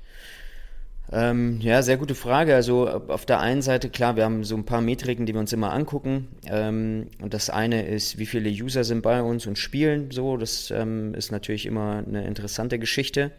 Ähm, 1.12 1.60
ja, 1.62 1.82
sehr 1.82 1.98
gute 1.98 2.16
Frage. 2.16 2.54
Also 2.54 2.90
auf 2.90 3.26
der 3.26 3.40
einen 3.40 3.62
Seite, 3.62 3.90
klar, 3.90 4.16
wir 4.16 4.26
haben 4.26 4.44
so 4.44 4.56
ein 4.56 4.66
paar 4.66 4.82
Metriken, 4.82 5.26
die 5.26 5.34
wir 5.34 5.40
uns 5.40 5.54
immer 5.54 5.72
angucken. 5.72 6.28
Ähm, 6.46 7.08
und 7.22 7.34
das 7.34 7.50
eine 7.50 7.88
ist, 7.88 8.18
wie 8.18 8.26
viele 8.26 8.50
User 8.50 8.84
sind 8.84 9.02
bei 9.02 9.22
uns 9.22 9.48
und 9.48 9.58
spielen 9.58 10.12
so. 10.12 10.38
Das 10.38 10.72
ähm, 10.72 11.14
ist 11.14 11.32
natürlich 11.32 11.66
immer 11.66 12.04
eine 12.06 12.26
interessante 12.26 12.78
Geschichte. 12.78 13.32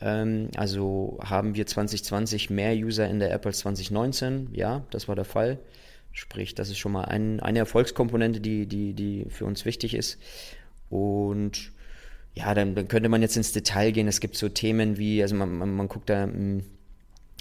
Ähm, 0.00 0.50
also 0.56 1.18
haben 1.22 1.54
wir 1.54 1.66
2020 1.66 2.50
mehr 2.50 2.74
User 2.74 3.08
in 3.08 3.18
der 3.18 3.32
App 3.32 3.46
als 3.46 3.58
2019? 3.60 4.48
Ja, 4.52 4.84
das 4.90 5.08
war 5.08 5.16
der 5.16 5.24
Fall. 5.24 5.58
Sprich, 6.12 6.54
das 6.54 6.70
ist 6.70 6.78
schon 6.78 6.92
mal 6.92 7.04
ein, 7.04 7.40
eine 7.40 7.58
Erfolgskomponente, 7.58 8.40
die, 8.40 8.66
die, 8.66 8.94
die 8.94 9.26
für 9.28 9.44
uns 9.44 9.64
wichtig 9.64 9.94
ist. 9.94 10.18
Und 10.88 11.72
ja, 12.34 12.54
dann, 12.54 12.74
dann, 12.74 12.88
könnte 12.88 13.08
man 13.08 13.22
jetzt 13.22 13.36
ins 13.36 13.52
Detail 13.52 13.92
gehen. 13.92 14.08
Es 14.08 14.20
gibt 14.20 14.36
so 14.36 14.48
Themen 14.48 14.98
wie, 14.98 15.22
also 15.22 15.34
man, 15.34 15.56
man, 15.58 15.74
man 15.74 15.88
guckt 15.88 16.08
da, 16.10 16.24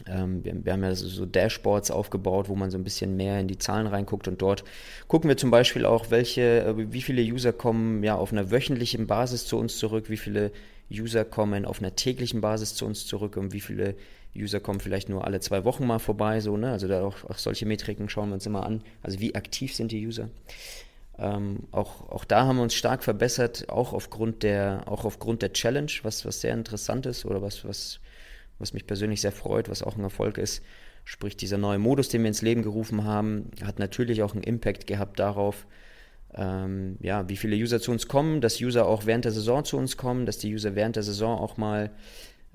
ähm, 0.07 0.43
wir, 0.43 0.65
wir, 0.65 0.73
haben 0.73 0.83
ja 0.83 0.93
so, 0.93 1.07
so, 1.07 1.25
Dashboards 1.25 1.91
aufgebaut, 1.91 2.49
wo 2.49 2.55
man 2.55 2.69
so 2.69 2.77
ein 2.77 2.83
bisschen 2.83 3.15
mehr 3.15 3.39
in 3.39 3.47
die 3.47 3.57
Zahlen 3.57 3.87
reinguckt 3.87 4.27
und 4.27 4.41
dort 4.41 4.63
gucken 5.07 5.29
wir 5.29 5.37
zum 5.37 5.51
Beispiel 5.51 5.85
auch, 5.85 6.11
welche, 6.11 6.65
äh, 6.65 6.91
wie 6.91 7.01
viele 7.01 7.21
User 7.21 7.53
kommen 7.53 8.03
ja 8.03 8.15
auf 8.15 8.31
einer 8.31 8.51
wöchentlichen 8.51 9.07
Basis 9.07 9.45
zu 9.45 9.57
uns 9.57 9.77
zurück, 9.77 10.09
wie 10.09 10.17
viele 10.17 10.51
User 10.91 11.25
kommen 11.25 11.65
auf 11.65 11.79
einer 11.79 11.95
täglichen 11.95 12.41
Basis 12.41 12.75
zu 12.75 12.85
uns 12.85 13.05
zurück 13.07 13.37
und 13.37 13.53
wie 13.53 13.61
viele 13.61 13.95
User 14.35 14.59
kommen 14.59 14.79
vielleicht 14.79 15.09
nur 15.09 15.25
alle 15.25 15.39
zwei 15.39 15.63
Wochen 15.63 15.87
mal 15.87 15.99
vorbei, 15.99 16.41
so, 16.41 16.57
ne? 16.57 16.71
Also 16.71 16.87
da 16.87 17.03
auch, 17.03 17.23
auch 17.23 17.37
solche 17.37 17.65
Metriken 17.65 18.09
schauen 18.09 18.29
wir 18.29 18.35
uns 18.35 18.45
immer 18.45 18.65
an. 18.65 18.83
Also 19.01 19.19
wie 19.19 19.33
aktiv 19.33 19.73
sind 19.73 19.91
die 19.91 20.05
User? 20.05 20.29
Ähm, 21.17 21.63
auch, 21.71 22.09
auch 22.09 22.25
da 22.25 22.45
haben 22.45 22.57
wir 22.57 22.63
uns 22.63 22.75
stark 22.75 23.03
verbessert, 23.03 23.69
auch 23.69 23.93
aufgrund 23.93 24.43
der, 24.43 24.83
auch 24.87 25.05
aufgrund 25.05 25.41
der 25.41 25.53
Challenge, 25.53 25.91
was, 26.03 26.25
was 26.25 26.41
sehr 26.41 26.53
interessant 26.53 27.05
ist 27.05 27.25
oder 27.25 27.41
was, 27.41 27.63
was, 27.63 28.01
was 28.59 28.73
mich 28.73 28.85
persönlich 28.85 29.21
sehr 29.21 29.31
freut, 29.31 29.69
was 29.69 29.81
auch 29.81 29.95
ein 29.95 30.03
Erfolg 30.03 30.37
ist. 30.37 30.61
Sprich, 31.05 31.37
dieser 31.37 31.57
neue 31.57 31.79
Modus, 31.79 32.09
den 32.09 32.23
wir 32.23 32.27
ins 32.27 32.41
Leben 32.41 32.63
gerufen 32.63 33.05
haben, 33.05 33.51
hat 33.63 33.79
natürlich 33.79 34.23
auch 34.23 34.33
einen 34.33 34.43
Impact 34.43 34.87
gehabt 34.87 35.19
darauf, 35.19 35.65
ähm, 36.33 36.97
ja, 37.01 37.27
wie 37.29 37.37
viele 37.37 37.55
User 37.55 37.79
zu 37.79 37.91
uns 37.91 38.07
kommen, 38.07 38.41
dass 38.41 38.61
User 38.61 38.85
auch 38.87 39.05
während 39.05 39.25
der 39.25 39.31
Saison 39.31 39.63
zu 39.63 39.77
uns 39.77 39.97
kommen, 39.97 40.25
dass 40.25 40.37
die 40.37 40.53
User 40.53 40.75
während 40.75 40.95
der 40.95 41.03
Saison 41.03 41.39
auch 41.39 41.57
mal, 41.57 41.91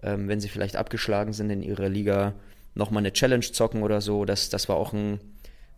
ähm, 0.03 0.29
wenn 0.29 0.41
sie 0.41 0.49
vielleicht 0.49 0.77
abgeschlagen 0.77 1.33
sind 1.33 1.51
in 1.51 1.63
ihrer 1.63 1.89
Liga, 1.89 2.35
nochmal 2.75 3.03
eine 3.03 3.13
Challenge 3.13 3.45
zocken 3.45 3.83
oder 3.83 4.01
so. 4.01 4.25
Das, 4.25 4.49
das 4.49 4.69
war 4.69 4.77
auch 4.77 4.93
ein, 4.93 5.21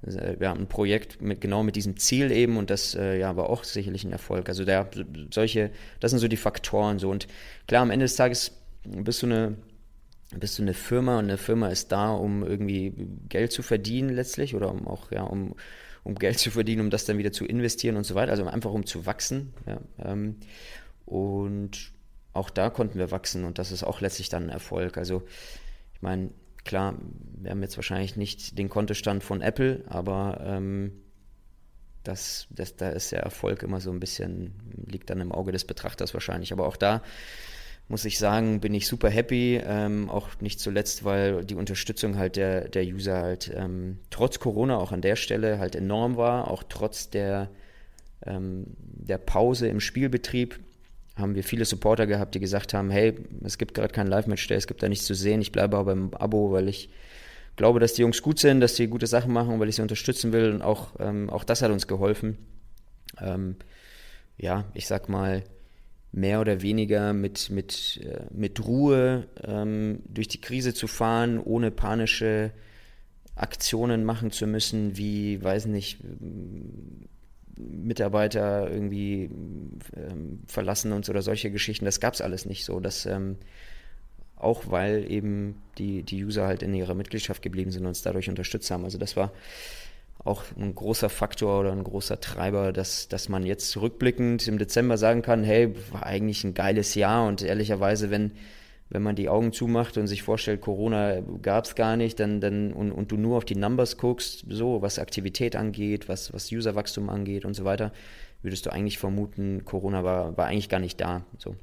äh, 0.06 0.36
ja, 0.40 0.52
ein 0.52 0.66
Projekt 0.66 1.22
mit, 1.22 1.40
genau 1.40 1.62
mit 1.62 1.76
diesem 1.76 1.96
Ziel 1.96 2.32
eben 2.32 2.56
und 2.56 2.70
das 2.70 2.94
äh, 2.94 3.18
ja, 3.18 3.36
war 3.36 3.48
auch 3.48 3.64
sicherlich 3.64 4.04
ein 4.04 4.12
Erfolg. 4.12 4.48
Also 4.48 4.64
der, 4.64 4.88
solche, 5.32 5.70
das 6.00 6.10
sind 6.10 6.20
so 6.20 6.28
die 6.28 6.36
Faktoren 6.36 6.98
so. 6.98 7.10
Und 7.10 7.28
klar, 7.68 7.82
am 7.82 7.90
Ende 7.90 8.04
des 8.04 8.16
Tages 8.16 8.52
bist 8.84 9.22
du 9.22 9.26
eine 9.26 9.56
bist 10.38 10.58
du 10.58 10.62
eine 10.62 10.74
Firma 10.74 11.18
und 11.18 11.24
eine 11.26 11.36
Firma 11.38 11.68
ist 11.68 11.92
da, 11.92 12.12
um 12.12 12.42
irgendwie 12.42 12.94
Geld 13.28 13.52
zu 13.52 13.62
verdienen 13.62 14.10
letztlich 14.10 14.54
oder 14.54 14.70
um 14.70 14.86
auch, 14.88 15.10
ja, 15.12 15.22
um, 15.22 15.54
um 16.04 16.14
Geld 16.16 16.38
zu 16.38 16.50
verdienen, 16.50 16.82
um 16.82 16.90
das 16.90 17.04
dann 17.04 17.18
wieder 17.18 17.32
zu 17.32 17.44
investieren 17.44 17.96
und 17.96 18.04
so 18.04 18.14
weiter, 18.14 18.32
also 18.32 18.44
einfach 18.46 18.72
um 18.72 18.86
zu 18.86 19.06
wachsen. 19.06 19.54
Ja, 19.66 19.80
ähm, 19.98 20.36
und 21.06 21.92
auch 22.32 22.50
da 22.50 22.70
konnten 22.70 22.98
wir 22.98 23.10
wachsen 23.10 23.44
und 23.44 23.58
das 23.58 23.72
ist 23.72 23.84
auch 23.84 24.00
letztlich 24.00 24.28
dann 24.28 24.44
ein 24.44 24.48
Erfolg. 24.48 24.96
Also 24.96 25.22
ich 25.94 26.02
meine, 26.02 26.30
klar, 26.64 26.94
wir 27.36 27.50
haben 27.50 27.62
jetzt 27.62 27.76
wahrscheinlich 27.76 28.16
nicht 28.16 28.58
den 28.58 28.68
Kontostand 28.68 29.22
von 29.22 29.42
Apple, 29.42 29.84
aber 29.86 30.40
ähm, 30.44 30.92
das, 32.02 32.48
das, 32.50 32.76
da 32.76 32.88
ist 32.88 33.12
der 33.12 33.20
Erfolg 33.20 33.62
immer 33.62 33.80
so 33.80 33.90
ein 33.90 34.00
bisschen, 34.00 34.54
liegt 34.86 35.10
dann 35.10 35.20
im 35.20 35.32
Auge 35.32 35.52
des 35.52 35.64
Betrachters 35.64 36.14
wahrscheinlich. 36.14 36.52
Aber 36.52 36.66
auch 36.66 36.76
da 36.76 37.02
muss 37.88 38.04
ich 38.04 38.18
sagen, 38.18 38.60
bin 38.60 38.74
ich 38.74 38.86
super 38.86 39.10
happy. 39.10 39.60
Ähm, 39.64 40.08
auch 40.08 40.28
nicht 40.40 40.60
zuletzt, 40.60 41.04
weil 41.04 41.44
die 41.44 41.54
Unterstützung 41.54 42.16
halt 42.16 42.36
der, 42.36 42.68
der 42.68 42.84
User 42.84 43.20
halt 43.20 43.52
ähm, 43.54 43.98
trotz 44.10 44.38
Corona 44.38 44.78
auch 44.78 44.92
an 44.92 45.02
der 45.02 45.16
Stelle 45.16 45.58
halt 45.58 45.76
enorm 45.76 46.16
war, 46.16 46.50
auch 46.50 46.62
trotz 46.68 47.10
der, 47.10 47.50
ähm, 48.24 48.66
der 48.78 49.18
Pause 49.18 49.68
im 49.68 49.80
Spielbetrieb 49.80 50.58
haben 51.16 51.34
wir 51.34 51.44
viele 51.44 51.64
Supporter 51.64 52.06
gehabt, 52.06 52.34
die 52.34 52.40
gesagt 52.40 52.72
haben, 52.72 52.90
hey, 52.90 53.14
es 53.44 53.58
gibt 53.58 53.74
gerade 53.74 53.92
kein 53.92 54.06
Live-Match, 54.06 54.50
es 54.50 54.66
gibt 54.66 54.82
da 54.82 54.88
nichts 54.88 55.04
zu 55.04 55.14
sehen, 55.14 55.42
ich 55.42 55.52
bleibe 55.52 55.76
aber 55.76 55.92
im 55.92 56.14
Abo, 56.14 56.52
weil 56.52 56.68
ich 56.68 56.88
glaube, 57.56 57.80
dass 57.80 57.92
die 57.92 58.02
Jungs 58.02 58.22
gut 58.22 58.38
sind, 58.38 58.60
dass 58.60 58.76
sie 58.76 58.86
gute 58.86 59.06
Sachen 59.06 59.32
machen, 59.32 59.60
weil 59.60 59.68
ich 59.68 59.76
sie 59.76 59.82
unterstützen 59.82 60.32
will 60.32 60.52
und 60.52 60.62
auch, 60.62 60.94
ähm, 61.00 61.28
auch 61.28 61.44
das 61.44 61.60
hat 61.60 61.70
uns 61.70 61.86
geholfen. 61.86 62.38
Ähm, 63.20 63.56
ja, 64.38 64.64
ich 64.72 64.86
sag 64.86 65.10
mal, 65.10 65.44
mehr 66.12 66.40
oder 66.40 66.60
weniger 66.60 67.14
mit, 67.14 67.50
mit, 67.50 68.00
äh, 68.04 68.26
mit 68.30 68.64
Ruhe 68.64 69.28
ähm, 69.42 70.00
durch 70.06 70.28
die 70.28 70.40
Krise 70.40 70.74
zu 70.74 70.86
fahren, 70.86 71.38
ohne 71.38 71.70
panische 71.70 72.52
Aktionen 73.34 74.04
machen 74.04 74.30
zu 74.30 74.46
müssen, 74.46 74.96
wie, 74.96 75.42
weiß 75.42 75.66
nicht, 75.66 75.98
Mitarbeiter 77.56 78.70
irgendwie 78.70 79.30
ähm, 79.96 80.40
verlassen 80.46 80.92
uns 80.92 81.08
oder 81.08 81.22
solche 81.22 81.50
Geschichten. 81.50 81.86
Das 81.86 82.00
gab 82.00 82.12
es 82.12 82.20
alles 82.20 82.44
nicht 82.44 82.64
so. 82.64 82.78
Das, 82.78 83.06
ähm, 83.06 83.36
auch 84.36 84.70
weil 84.70 85.10
eben 85.10 85.62
die, 85.78 86.02
die 86.02 86.24
User 86.24 86.46
halt 86.46 86.62
in 86.62 86.74
ihrer 86.74 86.94
Mitgliedschaft 86.94 87.42
geblieben 87.42 87.70
sind 87.70 87.82
und 87.82 87.88
uns 87.88 88.02
dadurch 88.02 88.28
unterstützt 88.28 88.70
haben. 88.70 88.84
Also 88.84 88.98
das 88.98 89.16
war 89.16 89.32
auch 90.24 90.44
ein 90.56 90.74
großer 90.74 91.08
Faktor 91.08 91.60
oder 91.60 91.72
ein 91.72 91.84
großer 91.84 92.20
Treiber, 92.20 92.72
dass, 92.72 93.08
dass 93.08 93.28
man 93.28 93.44
jetzt 93.44 93.70
zurückblickend 93.70 94.46
im 94.46 94.58
Dezember 94.58 94.96
sagen 94.96 95.22
kann, 95.22 95.42
hey, 95.42 95.74
war 95.90 96.06
eigentlich 96.06 96.44
ein 96.44 96.54
geiles 96.54 96.94
Jahr 96.94 97.26
und 97.26 97.42
ehrlicherweise, 97.42 98.10
wenn, 98.10 98.32
wenn 98.88 99.02
man 99.02 99.16
die 99.16 99.28
Augen 99.28 99.52
zumacht 99.52 99.98
und 99.98 100.06
sich 100.06 100.22
vorstellt, 100.22 100.60
Corona 100.60 101.20
gab 101.42 101.64
es 101.64 101.74
gar 101.74 101.96
nicht, 101.96 102.20
dann, 102.20 102.40
dann, 102.40 102.72
und, 102.72 102.92
und 102.92 103.10
du 103.10 103.16
nur 103.16 103.38
auf 103.38 103.44
die 103.44 103.56
Numbers 103.56 103.96
guckst, 103.96 104.44
so 104.48 104.80
was 104.80 104.98
Aktivität 104.98 105.56
angeht, 105.56 106.08
was, 106.08 106.32
was 106.32 106.52
Userwachstum 106.52 107.08
angeht 107.08 107.44
und 107.44 107.54
so 107.54 107.64
weiter, 107.64 107.92
würdest 108.42 108.66
du 108.66 108.72
eigentlich 108.72 108.98
vermuten, 108.98 109.64
Corona 109.64 110.04
war, 110.04 110.36
war 110.36 110.46
eigentlich 110.46 110.68
gar 110.68 110.80
nicht 110.80 111.00
da. 111.00 111.24
So. 111.38 111.56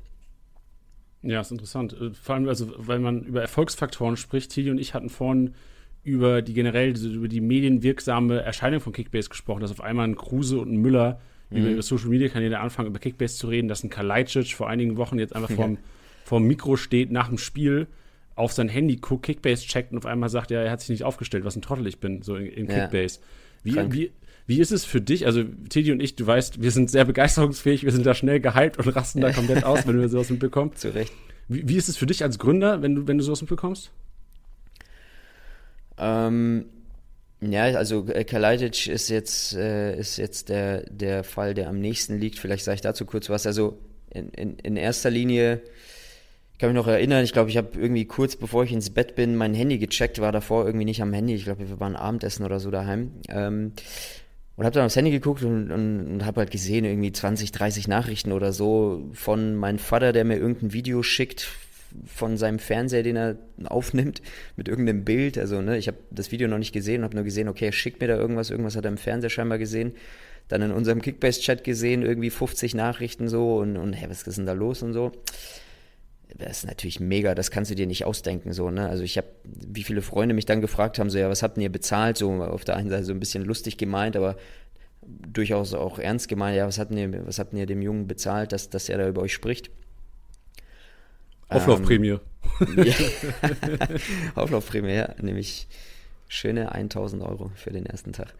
Ja, 1.21 1.41
ist 1.41 1.51
interessant. 1.51 1.93
Äh, 1.93 2.11
vor 2.11 2.35
allem, 2.35 2.47
also, 2.47 2.73
weil 2.77 2.99
man 2.99 3.23
über 3.23 3.41
Erfolgsfaktoren 3.41 4.17
spricht. 4.17 4.51
Tili 4.51 4.71
und 4.71 4.79
ich 4.79 4.93
hatten 4.93 5.09
vorhin 5.09 5.55
über 6.03 6.41
die 6.41 6.53
generell 6.53 6.97
über 6.97 7.27
die 7.27 7.41
medienwirksame 7.41 8.41
Erscheinung 8.41 8.79
von 8.79 8.93
Kickbase 8.93 9.29
gesprochen, 9.29 9.61
dass 9.61 9.71
auf 9.71 9.81
einmal 9.81 10.07
ein 10.07 10.15
Kruse 10.15 10.59
und 10.59 10.71
ein 10.71 10.77
Müller 10.77 11.19
mhm. 11.49 11.65
über 11.65 11.81
Social 11.81 12.09
Media 12.09 12.29
Kanäle 12.29 12.59
anfangen, 12.59 12.87
über 12.87 12.99
Kickbase 12.99 13.37
zu 13.37 13.47
reden, 13.47 13.67
dass 13.67 13.83
ein 13.83 13.89
Kalajdzic 13.89 14.53
vor 14.53 14.69
einigen 14.69 14.97
Wochen 14.97 15.19
jetzt 15.19 15.35
einfach 15.35 15.51
vorm, 15.51 15.77
vorm 16.25 16.43
Mikro 16.45 16.75
steht 16.77 17.11
nach 17.11 17.27
dem 17.27 17.37
Spiel, 17.37 17.87
auf 18.35 18.53
sein 18.53 18.69
Handy 18.69 18.95
guckt, 18.95 19.25
Kickbase 19.25 19.65
checkt 19.65 19.91
und 19.91 19.97
auf 19.97 20.05
einmal 20.05 20.29
sagt, 20.29 20.51
ja, 20.51 20.61
er 20.61 20.71
hat 20.71 20.79
sich 20.79 20.89
nicht 20.89 21.03
aufgestellt, 21.03 21.43
was 21.43 21.55
ein 21.55 21.61
Trottel 21.61 21.85
ich 21.87 21.99
bin, 21.99 22.21
so 22.21 22.35
in, 22.35 22.47
in 22.47 22.67
Kickbase. 22.67 23.19
Ja. 23.63 23.91
Wie, 23.91 23.93
wie, 23.93 24.11
wie 24.47 24.59
ist 24.59 24.71
es 24.71 24.85
für 24.85 25.01
dich? 25.01 25.25
Also, 25.25 25.43
Teddy 25.43 25.91
und 25.91 26.01
ich, 26.01 26.15
du 26.15 26.25
weißt, 26.25 26.61
wir 26.61 26.71
sind 26.71 26.89
sehr 26.89 27.03
begeisterungsfähig, 27.03 27.83
wir 27.83 27.91
sind 27.91 28.05
da 28.05 28.13
schnell 28.13 28.39
gehypt 28.39 28.77
und 28.77 28.87
rasten 28.95 29.19
da 29.19 29.31
komplett 29.33 29.65
aus, 29.65 29.85
wenn 29.85 29.99
wir 29.99 30.07
sowas 30.07 30.29
mitbekommen. 30.29 30.71
Zu 30.75 30.93
Recht. 30.93 31.11
Wie, 31.49 31.67
wie, 31.67 31.75
ist 31.75 31.89
es 31.89 31.97
für 31.97 32.05
dich 32.05 32.23
als 32.23 32.39
Gründer, 32.39 32.81
wenn 32.81 32.95
du, 32.95 33.07
wenn 33.07 33.17
du 33.17 33.23
sowas 33.23 33.41
mitbekommst? 33.41 33.91
Ähm, 35.99 36.65
ja, 37.41 37.63
also 37.63 38.07
äh, 38.07 38.23
Kalajdzic 38.23 38.87
ist 38.87 39.09
jetzt, 39.09 39.53
äh, 39.55 39.97
ist 39.97 40.17
jetzt 40.17 40.49
der, 40.49 40.83
der 40.89 41.23
Fall, 41.23 41.53
der 41.53 41.69
am 41.69 41.79
nächsten 41.79 42.19
liegt. 42.19 42.39
Vielleicht 42.39 42.65
sage 42.65 42.75
ich 42.75 42.81
dazu 42.81 43.05
kurz 43.05 43.29
was. 43.29 43.45
Also 43.45 43.77
in, 44.09 44.29
in, 44.29 44.59
in 44.59 44.77
erster 44.77 45.09
Linie 45.09 45.61
ich 46.59 46.61
kann 46.61 46.73
mich 46.73 46.85
noch 46.85 46.91
erinnern, 46.91 47.23
ich 47.23 47.31
glaube, 47.31 47.49
ich 47.49 47.55
habe 47.55 47.69
irgendwie 47.79 48.03
kurz 48.03 48.35
bevor 48.35 48.65
ich 48.65 48.73
ins 48.73 48.89
Bett 48.89 49.15
bin, 49.15 49.37
mein 49.37 49.53
Handy 49.53 49.77
gecheckt, 49.77 50.19
war 50.19 50.33
davor 50.33 50.65
irgendwie 50.65 50.83
nicht 50.83 51.01
am 51.01 51.13
Handy. 51.13 51.33
Ich 51.33 51.45
glaube, 51.45 51.69
wir 51.69 51.79
waren 51.79 51.95
Abendessen 51.95 52.43
oder 52.43 52.59
so 52.59 52.69
daheim. 52.69 53.13
Ähm, 53.29 53.71
und 54.57 54.65
habe 54.65 54.73
dann 54.73 54.85
aufs 54.85 54.97
Handy 54.97 55.09
geguckt 55.11 55.41
und, 55.41 55.71
und, 55.71 56.05
und 56.05 56.25
habe 56.25 56.41
halt 56.41 56.51
gesehen, 56.51 56.83
irgendwie 56.83 57.13
20, 57.13 57.53
30 57.53 57.87
Nachrichten 57.87 58.33
oder 58.33 58.51
so 58.51 59.09
von 59.13 59.55
meinem 59.55 59.79
Vater, 59.79 60.11
der 60.11 60.25
mir 60.25 60.35
irgendein 60.35 60.73
Video 60.73 61.01
schickt 61.01 61.47
von 62.05 62.37
seinem 62.37 62.59
Fernseher, 62.59 63.03
den 63.03 63.15
er 63.15 63.37
aufnimmt, 63.65 64.21
mit 64.55 64.67
irgendeinem 64.67 65.03
Bild. 65.05 65.37
Also, 65.37 65.61
ne, 65.61 65.77
ich 65.77 65.87
habe 65.87 65.97
das 66.11 66.31
Video 66.31 66.47
noch 66.47 66.57
nicht 66.57 66.73
gesehen, 66.73 67.03
habe 67.03 67.15
nur 67.15 67.23
gesehen, 67.23 67.47
okay, 67.47 67.65
er 67.65 67.71
schickt 67.71 68.01
mir 68.01 68.07
da 68.07 68.15
irgendwas, 68.15 68.49
irgendwas 68.49 68.75
hat 68.75 68.85
er 68.85 68.91
im 68.91 68.97
Fernseher 68.97 69.29
scheinbar 69.29 69.57
gesehen. 69.57 69.93
Dann 70.47 70.61
in 70.61 70.71
unserem 70.71 71.01
Kickbase-Chat 71.01 71.63
gesehen, 71.63 72.01
irgendwie 72.01 72.31
50 72.31 72.73
Nachrichten 72.73 73.27
so 73.27 73.57
und, 73.57 73.77
und 73.77 73.93
hey, 73.93 74.09
was 74.09 74.23
ist 74.23 74.37
denn 74.37 74.45
da 74.47 74.53
los 74.53 74.81
und 74.81 74.93
so. 74.93 75.11
Das 76.35 76.59
ist 76.59 76.67
natürlich 76.67 76.99
mega, 76.99 77.33
das 77.33 77.49
kannst 77.49 77.71
du 77.71 77.75
dir 77.75 77.87
nicht 77.87 78.05
ausdenken, 78.05 78.53
so, 78.53 78.69
ne? 78.69 78.87
Also 78.87 79.03
ich 79.03 79.17
habe, 79.17 79.27
wie 79.43 79.83
viele 79.83 80.03
Freunde 80.03 80.35
mich 80.35 80.45
dann 80.45 80.61
gefragt 80.61 80.99
haben, 80.99 81.09
so, 81.09 81.17
ja, 81.17 81.27
was 81.27 81.41
habt 81.41 81.57
ihr 81.57 81.71
bezahlt? 81.71 82.17
So, 82.17 82.31
auf 82.31 82.63
der 82.63 82.75
einen 82.75 82.89
Seite 82.89 83.03
so 83.03 83.13
ein 83.13 83.19
bisschen 83.19 83.43
lustig 83.43 83.77
gemeint, 83.77 84.15
aber 84.15 84.37
durchaus 85.01 85.73
auch 85.73 85.97
ernst 85.97 86.27
gemeint, 86.27 86.55
ja, 86.55 86.67
was 86.67 86.77
habt 86.77 86.93
ihr, 86.93 87.25
was 87.25 87.39
habt 87.39 87.53
ihr 87.53 87.65
dem 87.65 87.81
Jungen 87.81 88.07
bezahlt, 88.07 88.51
dass, 88.51 88.69
dass 88.69 88.89
er 88.89 88.99
da 88.99 89.07
über 89.07 89.21
euch 89.21 89.33
spricht? 89.33 89.71
Auflaufprämie. 91.49 92.09
Ähm. 92.09 92.19
Auflaufprämie, 94.35 94.93
ja, 94.93 95.15
nämlich 95.21 95.67
schöne 96.31 96.71
1000 96.71 97.23
Euro 97.23 97.51
für 97.55 97.71
den 97.71 97.87
ersten 97.87 98.13
Tag. 98.13 98.33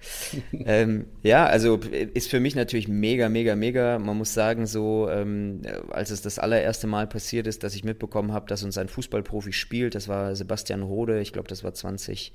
ähm, 0.54 1.08
ja, 1.24 1.48
also 1.48 1.78
ist 2.14 2.30
für 2.30 2.40
mich 2.40 2.56
natürlich 2.56 2.88
mega, 2.88 3.30
mega, 3.30 3.56
mega. 3.56 3.98
Man 3.98 4.16
muss 4.16 4.34
sagen, 4.34 4.68
so 4.68 5.10
ähm, 5.10 5.64
als 5.90 6.12
es 6.12 6.22
das 6.22 6.38
allererste 6.38 6.86
Mal 6.86 7.08
passiert 7.08 7.48
ist, 7.48 7.64
dass 7.64 7.76
ich 7.76 7.84
mitbekommen 7.84 8.32
habe, 8.32 8.48
dass 8.48 8.64
uns 8.64 8.78
ein 8.78 8.90
Fußballprofi 8.90 9.54
spielt, 9.54 9.96
das 9.96 10.08
war 10.08 10.36
Sebastian 10.36 10.84
Rode, 10.84 11.20
ich 11.20 11.34
glaube, 11.34 11.48
das 11.48 11.64
war 11.64 11.74
20, 11.74 12.32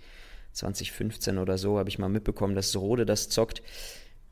2015 0.53 1.39
oder 1.39 1.57
so, 1.57 1.79
habe 1.79 1.89
ich 1.89 2.01
mal 2.01 2.09
mitbekommen, 2.09 2.57
dass 2.57 2.75
Rode 2.75 3.07
das 3.07 3.29
zockt. 3.29 3.62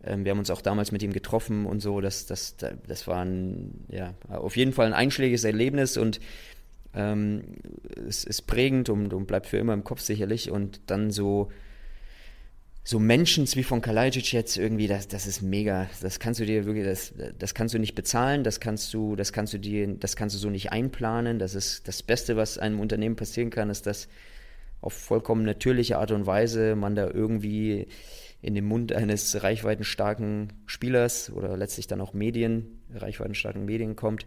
Ähm, 0.04 0.24
wir 0.24 0.30
haben 0.32 0.38
uns 0.38 0.50
auch 0.50 0.62
damals 0.62 0.92
mit 0.92 1.02
ihm 1.02 1.12
getroffen 1.12 1.66
und 1.66 1.80
so. 1.80 2.00
Das, 2.00 2.26
das, 2.26 2.56
das 2.56 3.06
war 3.06 3.24
ein, 3.24 3.84
ja, 3.88 4.14
auf 4.28 4.56
jeden 4.56 4.72
Fall 4.72 4.86
ein 4.86 4.94
einschlägiges 4.94 5.44
Erlebnis 5.44 5.96
und 5.96 6.20
ähm, 6.94 7.42
es 8.08 8.24
ist 8.24 8.42
prägend 8.42 8.88
und, 8.88 9.14
und, 9.14 9.26
bleibt 9.26 9.46
für 9.46 9.56
immer 9.56 9.72
im 9.74 9.84
Kopf 9.84 10.00
sicherlich. 10.00 10.50
Und 10.50 10.80
dann 10.86 11.10
so 11.10 11.50
so 12.84 12.98
Mentions 12.98 13.54
wie 13.54 13.62
von 13.62 13.80
Kalajdzic 13.80 14.32
jetzt 14.32 14.56
irgendwie, 14.56 14.88
das, 14.88 15.06
das 15.06 15.26
ist 15.26 15.40
mega. 15.40 15.88
Das 16.00 16.18
kannst 16.18 16.40
du 16.40 16.46
dir 16.46 16.64
wirklich, 16.64 16.84
das, 16.84 17.14
das 17.38 17.54
kannst 17.54 17.74
du 17.74 17.78
nicht 17.78 17.94
bezahlen, 17.94 18.42
das 18.42 18.58
kannst 18.58 18.92
du, 18.92 19.14
das 19.14 19.32
kannst 19.32 19.52
du 19.52 19.58
dir, 19.58 19.86
das 19.86 20.16
kannst 20.16 20.34
du 20.34 20.40
so 20.40 20.50
nicht 20.50 20.72
einplanen. 20.72 21.38
Das 21.38 21.54
ist 21.54 21.86
das 21.86 22.02
Beste, 22.02 22.36
was 22.36 22.58
einem 22.58 22.80
Unternehmen 22.80 23.14
passieren 23.14 23.50
kann, 23.50 23.70
ist, 23.70 23.86
dass 23.86 24.08
auf 24.80 24.94
vollkommen 24.94 25.44
natürliche 25.44 25.98
Art 25.98 26.10
und 26.10 26.26
Weise 26.26 26.74
man 26.74 26.96
da 26.96 27.08
irgendwie 27.08 27.86
in 28.42 28.54
den 28.54 28.64
Mund 28.64 28.92
eines 28.92 29.42
reichweitenstarken 29.42 30.52
Spielers 30.66 31.32
oder 31.32 31.56
letztlich 31.56 31.86
dann 31.86 32.00
auch 32.00 32.12
Medien, 32.12 32.82
reichweitenstarken 32.92 33.64
Medien 33.64 33.96
kommt. 33.96 34.26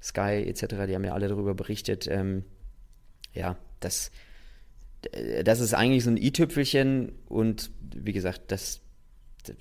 Sky 0.00 0.44
etc., 0.46 0.86
die 0.86 0.94
haben 0.94 1.04
ja 1.04 1.12
alle 1.12 1.26
darüber 1.26 1.54
berichtet. 1.54 2.06
Ähm, 2.06 2.44
ja, 3.34 3.56
das, 3.80 4.12
das 5.44 5.58
ist 5.58 5.74
eigentlich 5.74 6.04
so 6.04 6.10
ein 6.10 6.16
i-Tüpfelchen 6.16 7.12
und 7.26 7.72
wie 7.80 8.12
gesagt, 8.12 8.52
das, 8.52 8.80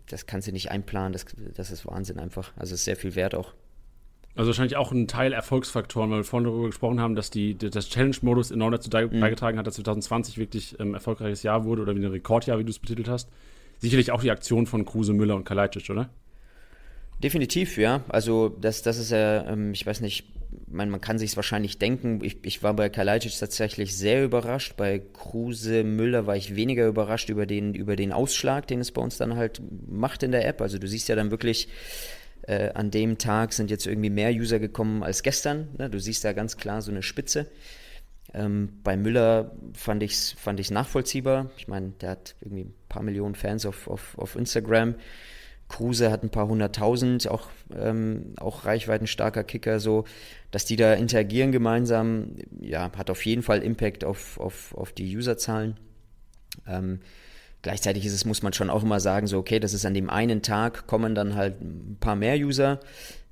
das 0.08 0.28
kannst 0.28 0.48
du 0.48 0.52
nicht 0.52 0.70
einplanen, 0.70 1.12
das, 1.12 1.26
das 1.56 1.72
ist 1.72 1.88
Wahnsinn 1.88 2.20
einfach. 2.20 2.56
Also 2.56 2.76
ist 2.76 2.86
sehr 2.86 2.98
viel 2.98 3.16
wert 3.16 3.34
auch. 3.34 3.54
Also 4.36 4.50
wahrscheinlich 4.50 4.78
auch 4.78 4.92
ein 4.92 5.08
Teil 5.08 5.34
Erfolgsfaktoren, 5.34 6.12
weil 6.12 6.20
wir 6.20 6.24
vorhin 6.24 6.46
darüber 6.46 6.68
gesprochen 6.68 7.00
haben, 7.00 7.16
dass 7.16 7.32
die, 7.32 7.56
das 7.58 7.90
Challenge-Modus 7.90 8.52
enorm 8.52 8.72
dazu 8.72 8.90
mhm. 8.96 9.20
beigetragen 9.20 9.58
hat, 9.58 9.66
dass 9.66 9.76
2020 9.76 10.38
wirklich 10.38 10.80
ein 10.80 10.90
ähm, 10.90 10.94
erfolgreiches 10.94 11.42
Jahr 11.42 11.64
wurde 11.64 11.82
oder 11.82 11.96
wie 11.96 12.06
ein 12.06 12.12
Rekordjahr, 12.12 12.60
wie 12.60 12.64
du 12.64 12.70
es 12.70 12.78
betitelt 12.78 13.10
hast. 13.10 13.30
Sicherlich 13.80 14.12
auch 14.12 14.22
die 14.22 14.32
Aktion 14.32 14.66
von 14.66 14.86
Kruse, 14.86 15.14
Müller 15.14 15.36
und 15.36 15.44
Kalajdzic, 15.44 15.90
oder? 15.90 16.10
Definitiv, 17.24 17.78
ja. 17.78 18.04
Also 18.10 18.50
das, 18.50 18.82
das 18.82 18.98
ist 18.98 19.12
ja, 19.12 19.48
ähm, 19.48 19.74
ich 19.74 19.86
weiß 19.86 20.02
nicht, 20.02 20.26
man, 20.68 20.90
man 20.90 21.02
kann 21.02 21.18
sich 21.18 21.36
wahrscheinlich 21.36 21.78
denken. 21.78 22.20
Ich, 22.24 22.38
ich 22.44 22.64
war 22.64 22.74
bei 22.74 22.90
Kalajdzic 22.90 23.38
tatsächlich 23.40 23.96
sehr 23.96 24.24
überrascht. 24.24 24.76
Bei 24.78 25.00
Kruse, 25.00 25.84
Müller 25.84 26.28
war 26.28 26.36
ich 26.36 26.56
weniger 26.56 26.88
überrascht 26.88 27.30
über 27.30 27.46
den, 27.46 27.74
über 27.74 27.96
den 27.96 28.12
Ausschlag, 28.12 28.68
den 28.68 28.80
es 28.80 28.92
bei 28.92 29.02
uns 29.02 29.18
dann 29.18 29.36
halt 29.36 29.62
macht 29.88 30.24
in 30.24 30.32
der 30.32 30.48
App. 30.48 30.62
Also 30.62 30.78
du 30.78 30.88
siehst 30.88 31.10
ja 31.10 31.16
dann 31.16 31.32
wirklich, 31.32 31.70
äh, 32.44 32.72
an 32.74 32.92
dem 32.92 33.18
Tag 33.18 33.54
sind 33.54 33.70
jetzt 33.72 33.88
irgendwie 33.88 34.10
mehr 34.10 34.32
User 34.32 34.60
gekommen 34.60 35.04
als 35.04 35.24
gestern. 35.24 35.70
Ne? 35.78 35.90
Du 35.90 36.00
siehst 36.00 36.24
da 36.24 36.34
ganz 36.34 36.58
klar 36.58 36.82
so 36.82 36.92
eine 36.92 37.04
Spitze. 37.04 37.48
Ähm, 38.38 38.70
bei 38.84 38.96
Müller 38.96 39.52
fand 39.74 40.04
ich 40.04 40.14
es 40.14 40.32
fand 40.34 40.60
ich's 40.60 40.70
nachvollziehbar. 40.70 41.50
Ich 41.58 41.68
meine, 41.68 41.94
der 42.02 42.12
hat 42.12 42.36
irgendwie 42.42 42.66
ein 42.66 42.76
paar 42.88 43.02
Millionen 43.02 43.34
Fans 43.34 43.66
auf, 43.66 43.88
auf, 43.88 44.16
auf 44.18 44.36
Instagram. 44.36 44.96
Kruse 45.70 46.12
hat 46.12 46.24
ein 46.24 46.30
paar 46.30 46.48
hunderttausend, 46.48 47.28
auch, 47.28 47.50
ähm, 47.76 48.36
auch 48.38 48.64
reichweitenstarker 48.66 49.44
Kicker, 49.44 49.80
so, 49.80 50.06
dass 50.52 50.66
die 50.66 50.78
da 50.78 50.94
interagieren 50.94 51.52
gemeinsam, 51.52 52.36
ja, 52.62 52.90
hat 52.96 53.10
auf 53.10 53.26
jeden 53.26 53.42
Fall 53.42 53.64
Impact 53.64 54.06
auf, 54.06 54.40
auf, 54.40 54.74
auf 54.76 54.94
die 54.94 55.18
Userzahlen. 55.18 55.76
Ähm, 56.68 57.00
gleichzeitig 57.64 58.06
ist 58.06 58.14
es, 58.14 58.24
muss 58.24 58.44
man 58.44 58.54
schon 58.54 58.70
auch 58.70 58.84
immer 58.84 59.02
sagen, 59.02 59.28
so, 59.28 59.40
okay, 59.40 59.60
das 59.60 59.74
ist 59.74 59.86
an 59.86 59.94
dem 59.94 60.10
einen 60.10 60.42
Tag, 60.42 60.88
kommen 60.88 61.16
dann 61.16 61.36
halt 61.36 61.60
ein 61.60 61.98
paar 62.00 62.16
mehr 62.16 62.38
User, 62.38 62.80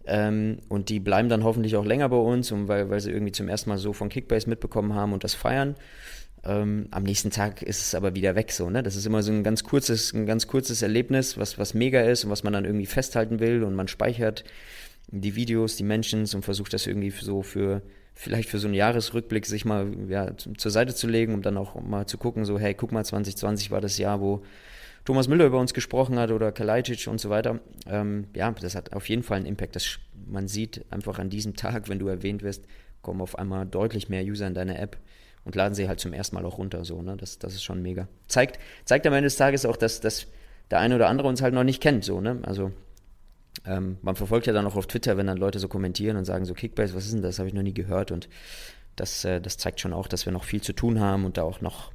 ähm, 0.07 0.59
und 0.69 0.89
die 0.89 0.99
bleiben 0.99 1.29
dann 1.29 1.43
hoffentlich 1.43 1.75
auch 1.75 1.85
länger 1.85 2.09
bei 2.09 2.17
uns, 2.17 2.51
und 2.51 2.67
weil, 2.67 2.89
weil 2.89 2.99
sie 2.99 3.11
irgendwie 3.11 3.31
zum 3.31 3.47
ersten 3.47 3.69
Mal 3.69 3.77
so 3.77 3.93
von 3.93 4.09
Kickbase 4.09 4.49
mitbekommen 4.49 4.93
haben 4.93 5.13
und 5.13 5.23
das 5.23 5.33
feiern. 5.33 5.75
Ähm, 6.43 6.87
am 6.91 7.03
nächsten 7.03 7.31
Tag 7.31 7.63
ist 7.63 7.81
es 7.81 7.95
aber 7.95 8.13
wieder 8.13 8.35
weg 8.35 8.51
so, 8.51 8.69
ne? 8.69 8.83
Das 8.83 8.95
ist 8.95 9.07
immer 9.07 9.23
so 9.23 9.31
ein 9.31 9.43
ganz 9.43 9.63
kurzes, 9.63 10.13
ein 10.13 10.27
ganz 10.27 10.45
kurzes 10.45 10.83
Erlebnis, 10.83 11.37
was, 11.39 11.57
was 11.57 11.73
mega 11.73 12.01
ist 12.01 12.23
und 12.23 12.29
was 12.29 12.43
man 12.43 12.53
dann 12.53 12.65
irgendwie 12.65 12.85
festhalten 12.85 13.39
will 13.39 13.63
und 13.63 13.73
man 13.73 13.87
speichert 13.87 14.43
die 15.07 15.35
Videos, 15.35 15.75
die 15.75 15.83
Mentions 15.83 16.35
und 16.35 16.43
versucht 16.43 16.73
das 16.73 16.85
irgendwie 16.85 17.09
so 17.09 17.41
für, 17.41 17.81
vielleicht 18.13 18.49
für 18.49 18.59
so 18.59 18.67
einen 18.67 18.75
Jahresrückblick 18.75 19.45
sich 19.45 19.65
mal 19.65 19.91
ja, 20.07 20.35
zur 20.37 20.71
Seite 20.71 20.93
zu 20.93 21.07
legen, 21.07 21.33
um 21.33 21.41
dann 21.41 21.57
auch 21.57 21.81
mal 21.81 22.05
zu 22.05 22.17
gucken, 22.17 22.45
so, 22.45 22.59
hey, 22.59 22.73
guck 22.73 22.91
mal, 22.91 23.03
2020 23.03 23.71
war 23.71 23.81
das 23.81 23.97
Jahr, 23.97 24.21
wo 24.21 24.43
Thomas 25.05 25.27
Müller 25.27 25.45
über 25.45 25.59
uns 25.59 25.73
gesprochen 25.73 26.17
hat 26.17 26.31
oder 26.31 26.51
Kalajdzic 26.51 27.07
und 27.07 27.21
so 27.21 27.29
weiter. 27.29 27.59
Ähm, 27.87 28.25
ja, 28.35 28.51
das 28.51 28.75
hat 28.75 28.93
auf 28.93 29.07
jeden 29.07 29.23
Fall 29.23 29.37
einen 29.37 29.45
Impact. 29.45 29.75
Das, 29.75 29.99
man 30.25 30.47
sieht 30.47 30.83
einfach 30.89 31.19
an 31.19 31.29
diesem 31.29 31.55
Tag, 31.55 31.87
wenn 31.89 31.99
du 31.99 32.07
erwähnt 32.07 32.41
wirst, 32.41 32.65
kommen 33.03 33.21
auf 33.21 33.37
einmal 33.37 33.67
deutlich 33.67 34.09
mehr 34.09 34.23
User 34.23 34.47
in 34.47 34.55
deine 34.55 34.79
App 34.79 34.97
und 35.43 35.55
laden 35.55 35.75
sie 35.75 35.87
halt 35.87 35.99
zum 35.99 36.11
ersten 36.11 36.35
Mal 36.35 36.45
auch 36.45 36.57
runter. 36.57 36.83
So, 36.83 37.03
ne? 37.03 37.15
das, 37.17 37.37
das 37.37 37.53
ist 37.53 37.63
schon 37.63 37.83
mega. 37.83 38.07
Zeigt, 38.27 38.59
zeigt 38.83 39.05
am 39.05 39.13
Ende 39.13 39.27
des 39.27 39.37
Tages 39.37 39.65
auch, 39.65 39.77
dass, 39.77 40.01
dass 40.01 40.25
der 40.71 40.79
eine 40.79 40.95
oder 40.95 41.07
andere 41.07 41.27
uns 41.27 41.43
halt 41.43 41.53
noch 41.53 41.63
nicht 41.63 41.81
kennt. 41.81 42.03
So, 42.03 42.19
ne? 42.19 42.39
Also 42.41 42.71
ähm, 43.63 43.97
man 44.01 44.15
verfolgt 44.15 44.47
ja 44.47 44.53
dann 44.53 44.65
auch 44.65 44.75
auf 44.75 44.87
Twitter, 44.87 45.17
wenn 45.17 45.27
dann 45.27 45.37
Leute 45.37 45.59
so 45.59 45.67
kommentieren 45.67 46.17
und 46.17 46.25
sagen 46.25 46.45
so, 46.45 46.55
Kickbase, 46.55 46.95
was 46.95 47.05
ist 47.05 47.13
denn 47.13 47.21
das? 47.21 47.37
Habe 47.37 47.47
ich 47.47 47.53
noch 47.53 47.61
nie 47.61 47.75
gehört. 47.75 48.11
Und 48.11 48.27
das, 48.95 49.23
äh, 49.23 49.39
das 49.39 49.57
zeigt 49.57 49.79
schon 49.79 49.93
auch, 49.93 50.07
dass 50.07 50.25
wir 50.25 50.33
noch 50.33 50.43
viel 50.43 50.61
zu 50.61 50.73
tun 50.73 50.99
haben 50.99 51.25
und 51.25 51.37
da 51.37 51.43
auch 51.43 51.61
noch 51.61 51.91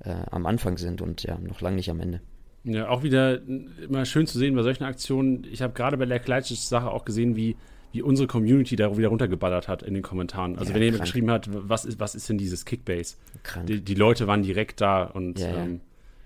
äh, 0.00 0.14
am 0.30 0.46
Anfang 0.46 0.76
sind 0.76 1.00
und 1.00 1.22
ja, 1.22 1.38
noch 1.38 1.60
lange 1.60 1.76
nicht 1.76 1.90
am 1.90 2.00
Ende. 2.00 2.20
Ja, 2.64 2.88
auch 2.88 3.02
wieder 3.02 3.40
immer 3.82 4.04
schön 4.04 4.26
zu 4.26 4.38
sehen 4.38 4.54
bei 4.54 4.62
solchen 4.62 4.84
Aktionen. 4.84 5.46
Ich 5.50 5.62
habe 5.62 5.72
gerade 5.72 5.96
bei 5.96 6.06
der 6.06 6.20
Kleidsch-Sache 6.20 6.90
auch 6.90 7.04
gesehen, 7.04 7.36
wie 7.36 7.56
wie 7.92 8.02
unsere 8.02 8.26
Community 8.26 8.74
da 8.74 8.96
wieder 8.96 9.08
runtergeballert 9.08 9.68
hat 9.68 9.82
in 9.82 9.94
den 9.94 10.02
Kommentaren. 10.02 10.58
Also 10.58 10.70
ja, 10.70 10.76
wenn 10.76 10.82
jemand 10.82 11.02
geschrieben 11.02 11.30
hat, 11.30 11.48
was 11.50 11.84
ist, 11.84 12.00
was 12.00 12.14
ist 12.14 12.28
denn 12.28 12.38
dieses 12.38 12.64
Kickbase? 12.64 13.16
Die, 13.68 13.82
die, 13.82 13.94
Leute 13.94 14.26
waren 14.26 14.42
direkt 14.42 14.80
da 14.80 15.04
und 15.04 15.38
ja, 15.38 15.48
ja. 15.48 15.62
Ähm, 15.64 15.80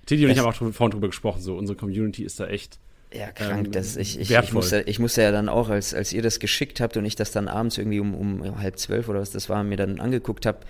Titi 0.07 0.25
und 0.25 0.31
ich 0.31 0.39
haben 0.39 0.47
auch 0.47 0.55
vorhin 0.55 0.93
drüber 0.93 1.09
gesprochen, 1.09 1.43
so 1.43 1.57
unsere 1.57 1.77
Community 1.77 2.23
ist 2.23 2.39
da 2.39 2.47
echt 2.47 2.79
ja, 3.13 3.33
krank. 3.33 3.67
Ähm, 3.67 3.73
das, 3.73 3.97
ich, 3.97 4.21
ich, 4.21 4.31
ich, 4.31 4.53
musste, 4.53 4.83
ich 4.83 5.01
musste 5.01 5.23
ja 5.23 5.33
dann 5.33 5.49
auch, 5.49 5.69
als, 5.69 5.93
als 5.93 6.13
ihr 6.13 6.23
das 6.23 6.39
geschickt 6.39 6.81
habt 6.81 6.97
und 6.97 7.05
ich 7.05 7.17
das 7.17 7.33
dann 7.33 7.49
abends 7.49 7.79
irgendwie 7.79 7.99
um, 7.99 8.15
um 8.15 8.61
halb 8.61 8.79
zwölf 8.79 9.09
oder 9.09 9.21
was 9.21 9.33
das 9.33 9.49
war, 9.49 9.65
mir 9.65 9.77
dann 9.77 9.99
angeguckt 9.99 10.47
habe, 10.47 10.61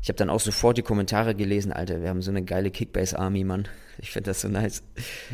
ich 0.00 0.08
habe 0.08 0.16
dann 0.16 0.30
auch 0.30 0.40
sofort 0.40 0.78
die 0.78 0.82
Kommentare 0.82 1.34
gelesen, 1.34 1.72
Alter, 1.72 2.00
wir 2.02 2.08
haben 2.08 2.22
so 2.22 2.30
eine 2.30 2.42
geile 2.42 2.70
Kickbase-Army, 2.70 3.44
Mann. 3.44 3.68
Ich 4.00 4.12
finde 4.12 4.30
das 4.30 4.42
so 4.42 4.48
nice. 4.48 4.84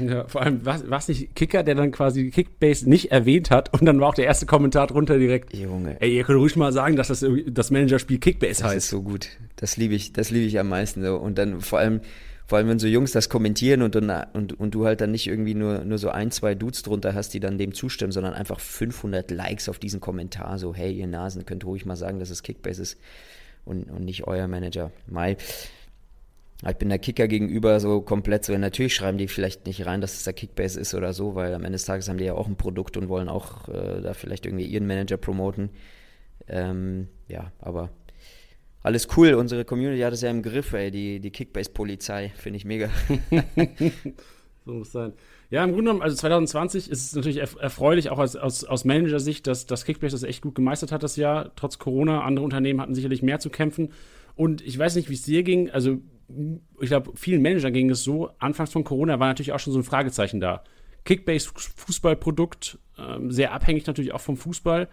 Ja, 0.02 0.26
vor 0.26 0.40
allem, 0.40 0.64
was, 0.64 0.88
was 0.88 1.08
nicht 1.08 1.34
Kicker, 1.34 1.62
der 1.62 1.74
dann 1.74 1.92
quasi 1.92 2.30
Kickbase 2.30 2.88
nicht 2.88 3.12
erwähnt 3.12 3.50
hat 3.50 3.78
und 3.78 3.84
dann 3.84 4.00
war 4.00 4.08
auch 4.08 4.14
der 4.14 4.24
erste 4.24 4.46
Kommentar 4.46 4.86
drunter 4.86 5.18
direkt. 5.18 5.54
Junge. 5.54 6.00
Ey, 6.00 6.16
ihr 6.16 6.24
könnt 6.24 6.38
ruhig 6.38 6.56
mal 6.56 6.72
sagen, 6.72 6.96
dass 6.96 7.08
das, 7.08 7.24
das 7.46 7.70
Managerspiel 7.70 8.18
Kickbase 8.18 8.62
das 8.62 8.64
heißt. 8.64 8.76
Das 8.76 8.84
ist 8.84 8.90
so 8.90 9.02
gut. 9.02 9.28
Das 9.56 9.76
liebe 9.76 9.94
ich, 9.94 10.14
das 10.14 10.30
liebe 10.30 10.46
ich 10.46 10.58
am 10.58 10.70
meisten 10.70 11.02
so. 11.02 11.16
Und 11.16 11.36
dann 11.36 11.60
vor 11.60 11.78
allem, 11.78 12.00
vor 12.46 12.56
allem, 12.56 12.68
wenn 12.68 12.78
so 12.78 12.86
Jungs 12.86 13.12
das 13.12 13.28
kommentieren 13.28 13.82
und, 13.82 13.96
und, 13.96 14.10
und, 14.32 14.58
und 14.58 14.74
du 14.74 14.86
halt 14.86 15.02
dann 15.02 15.10
nicht 15.10 15.26
irgendwie 15.26 15.54
nur, 15.54 15.84
nur 15.84 15.98
so 15.98 16.08
ein, 16.08 16.30
zwei 16.30 16.54
Dudes 16.54 16.82
drunter 16.82 17.14
hast, 17.14 17.34
die 17.34 17.40
dann 17.40 17.58
dem 17.58 17.74
zustimmen, 17.74 18.12
sondern 18.12 18.32
einfach 18.32 18.60
500 18.60 19.30
Likes 19.30 19.68
auf 19.68 19.78
diesen 19.78 20.00
Kommentar, 20.00 20.58
so, 20.58 20.74
hey, 20.74 20.92
ihr 20.92 21.06
Nasen, 21.06 21.44
könnt 21.44 21.66
ruhig 21.66 21.84
mal 21.84 21.96
sagen, 21.96 22.18
dass 22.18 22.30
es 22.30 22.42
Kickbase 22.42 22.80
ist 22.80 22.98
und, 23.64 23.90
und 23.90 24.04
nicht 24.04 24.26
euer 24.26 24.48
Manager. 24.48 24.90
Mai. 25.06 25.36
Ich 26.66 26.76
bin 26.76 26.88
der 26.88 26.98
Kicker 26.98 27.28
gegenüber 27.28 27.78
so 27.80 28.00
komplett 28.00 28.44
so. 28.44 28.56
Natürlich 28.56 28.94
schreiben 28.94 29.18
die 29.18 29.28
vielleicht 29.28 29.66
nicht 29.66 29.84
rein, 29.84 30.00
dass 30.00 30.14
es 30.14 30.24
der 30.24 30.32
Kickbase 30.32 30.80
ist 30.80 30.94
oder 30.94 31.12
so, 31.12 31.34
weil 31.34 31.52
am 31.52 31.62
Ende 31.62 31.72
des 31.72 31.84
Tages 31.84 32.08
haben 32.08 32.16
die 32.16 32.24
ja 32.24 32.34
auch 32.34 32.46
ein 32.46 32.56
Produkt 32.56 32.96
und 32.96 33.08
wollen 33.08 33.28
auch 33.28 33.68
äh, 33.68 34.00
da 34.00 34.14
vielleicht 34.14 34.46
irgendwie 34.46 34.64
ihren 34.64 34.86
Manager 34.86 35.16
promoten. 35.16 35.70
Ähm, 36.48 37.08
ja, 37.28 37.52
aber 37.58 37.90
alles 38.82 39.08
cool. 39.16 39.34
Unsere 39.34 39.64
Community 39.64 40.00
hat 40.02 40.12
es 40.12 40.22
ja 40.22 40.30
im 40.30 40.42
Griff, 40.42 40.72
ey. 40.72 40.90
Die, 40.90 41.20
die 41.20 41.30
Kickbase-Polizei 41.30 42.32
finde 42.36 42.58
ich 42.58 42.64
mega. 42.64 42.90
so 44.64 44.72
muss 44.72 44.92
sein. 44.92 45.12
Ja, 45.54 45.62
im 45.62 45.70
Grunde 45.70 45.84
genommen, 45.84 46.02
also 46.02 46.16
2020 46.16 46.90
ist 46.90 47.04
es 47.04 47.14
natürlich 47.14 47.38
erfreulich, 47.38 48.10
auch 48.10 48.18
aus, 48.18 48.34
aus, 48.34 48.64
aus 48.64 48.84
Manager-Sicht, 48.84 49.46
dass, 49.46 49.66
dass 49.66 49.84
Kickbase 49.84 50.16
das 50.16 50.24
echt 50.24 50.42
gut 50.42 50.56
gemeistert 50.56 50.90
hat, 50.90 51.04
das 51.04 51.14
Jahr, 51.14 51.52
trotz 51.54 51.78
Corona. 51.78 52.22
Andere 52.22 52.44
Unternehmen 52.44 52.80
hatten 52.80 52.96
sicherlich 52.96 53.22
mehr 53.22 53.38
zu 53.38 53.50
kämpfen. 53.50 53.92
Und 54.34 54.62
ich 54.62 54.76
weiß 54.76 54.96
nicht, 54.96 55.10
wie 55.10 55.14
es 55.14 55.22
dir 55.22 55.44
ging. 55.44 55.70
Also, 55.70 55.98
ich 56.80 56.88
glaube, 56.88 57.12
vielen 57.14 57.40
Managern 57.40 57.72
ging 57.72 57.88
es 57.88 58.02
so. 58.02 58.30
Anfangs 58.40 58.72
von 58.72 58.82
Corona 58.82 59.20
war 59.20 59.28
natürlich 59.28 59.52
auch 59.52 59.60
schon 59.60 59.72
so 59.72 59.78
ein 59.78 59.84
Fragezeichen 59.84 60.40
da. 60.40 60.64
Kickbase 61.04 61.48
Fußballprodukt, 61.54 62.80
äh, 62.98 63.20
sehr 63.28 63.52
abhängig 63.52 63.86
natürlich 63.86 64.12
auch 64.12 64.22
vom 64.22 64.36
Fußball. 64.36 64.88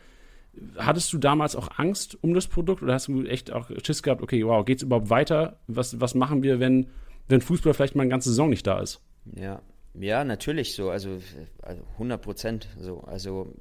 Hattest 0.78 1.12
du 1.12 1.18
damals 1.18 1.56
auch 1.56 1.70
Angst 1.80 2.20
um 2.22 2.36
das 2.36 2.46
Produkt 2.46 2.84
oder 2.84 2.94
hast 2.94 3.08
du 3.08 3.24
echt 3.24 3.52
auch 3.52 3.72
Schiss 3.84 4.04
gehabt, 4.04 4.22
okay, 4.22 4.46
wow, 4.46 4.64
geht 4.64 4.78
es 4.78 4.84
überhaupt 4.84 5.10
weiter? 5.10 5.58
Was, 5.66 6.00
was 6.00 6.14
machen 6.14 6.44
wir, 6.44 6.60
wenn, 6.60 6.86
wenn 7.30 7.42
Fußball 7.42 7.74
vielleicht 7.74 7.96
mal 7.96 8.04
eine 8.04 8.12
ganze 8.12 8.30
Saison 8.30 8.52
nicht 8.52 8.68
da 8.68 8.80
ist? 8.80 9.02
Ja, 9.36 9.60
ja, 9.94 10.24
natürlich 10.24 10.74
so, 10.74 10.90
also, 10.90 11.20
100 11.62 11.82
also 12.00 12.18
Prozent 12.18 12.68
so. 12.80 13.02
Also 13.02 13.54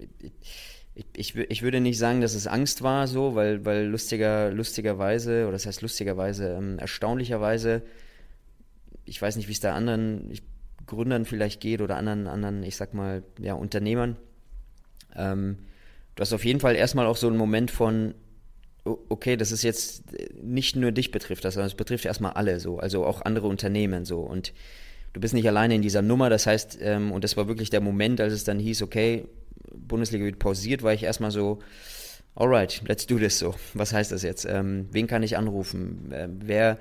ich, 0.94 1.06
ich, 1.16 1.36
ich 1.36 1.62
würde 1.62 1.80
nicht 1.80 1.98
sagen, 1.98 2.20
dass 2.20 2.34
es 2.34 2.46
Angst 2.46 2.82
war 2.82 3.06
so, 3.06 3.34
weil, 3.34 3.64
weil 3.64 3.86
lustiger, 3.86 4.50
lustigerweise, 4.50 5.42
oder 5.44 5.52
das 5.52 5.66
heißt 5.66 5.82
lustigerweise, 5.82 6.54
ähm, 6.54 6.78
erstaunlicherweise, 6.78 7.82
ich 9.04 9.20
weiß 9.20 9.36
nicht, 9.36 9.48
wie 9.48 9.52
es 9.52 9.60
da 9.60 9.74
anderen 9.74 10.30
ich, 10.30 10.42
Gründern 10.86 11.24
vielleicht 11.24 11.60
geht 11.60 11.80
oder 11.80 11.96
anderen, 11.96 12.26
anderen, 12.26 12.62
ich 12.62 12.76
sag 12.76 12.94
mal, 12.94 13.22
ja, 13.38 13.54
Unternehmern. 13.54 14.16
Ähm, 15.16 15.58
du 16.14 16.20
hast 16.20 16.32
auf 16.32 16.44
jeden 16.44 16.60
Fall 16.60 16.76
erstmal 16.76 17.06
auch 17.06 17.16
so 17.16 17.26
einen 17.26 17.36
Moment 17.36 17.70
von, 17.70 18.14
okay, 18.84 19.36
das 19.36 19.52
ist 19.52 19.62
jetzt 19.62 20.04
nicht 20.40 20.76
nur 20.76 20.92
dich 20.92 21.10
betrifft 21.10 21.44
das, 21.44 21.54
sondern 21.54 21.68
es 21.68 21.74
betrifft 21.74 22.04
erstmal 22.04 22.32
alle 22.32 22.60
so, 22.60 22.78
also 22.78 23.04
auch 23.04 23.22
andere 23.22 23.46
Unternehmen 23.46 24.04
so 24.04 24.20
und 24.20 24.52
du 25.12 25.20
bist 25.20 25.34
nicht 25.34 25.48
alleine 25.48 25.74
in 25.74 25.82
dieser 25.82 26.02
Nummer. 26.02 26.30
Das 26.30 26.46
heißt, 26.46 26.78
ähm, 26.80 27.12
und 27.12 27.24
das 27.24 27.36
war 27.36 27.48
wirklich 27.48 27.70
der 27.70 27.80
Moment, 27.80 28.20
als 28.20 28.32
es 28.32 28.44
dann 28.44 28.58
hieß, 28.58 28.82
okay, 28.82 29.26
Bundesliga 29.72 30.24
wird 30.24 30.38
pausiert, 30.38 30.82
war 30.82 30.92
ich 30.92 31.02
erstmal 31.02 31.30
so, 31.30 31.58
alright, 32.34 32.82
let's 32.86 33.06
do 33.06 33.18
this 33.18 33.38
so. 33.38 33.54
Was 33.74 33.92
heißt 33.92 34.12
das 34.12 34.22
jetzt? 34.22 34.44
Ähm, 34.44 34.88
wen 34.92 35.06
kann 35.06 35.22
ich 35.22 35.36
anrufen? 35.36 36.12
Äh, 36.12 36.28
wer, 36.30 36.78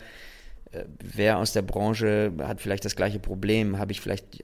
äh, 0.71 0.84
wer 1.01 1.38
aus 1.38 1.53
der 1.53 1.61
Branche 1.61 2.32
hat 2.39 2.61
vielleicht 2.61 2.86
das 2.86 2.95
gleiche 2.95 3.19
Problem? 3.19 3.77
Habe 3.77 3.91
ich 3.91 4.01
vielleicht, 4.01 4.41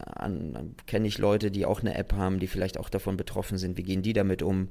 kenne 0.88 1.08
ich 1.08 1.18
Leute, 1.18 1.52
die 1.52 1.66
auch 1.66 1.82
eine 1.82 1.96
App 1.96 2.14
haben, 2.14 2.40
die 2.40 2.48
vielleicht 2.48 2.80
auch 2.80 2.90
davon 2.90 3.18
betroffen 3.18 3.58
sind? 3.58 3.78
Wie 3.78 3.84
gehen 3.84 4.02
die 4.02 4.14
damit 4.14 4.42
um? 4.42 4.70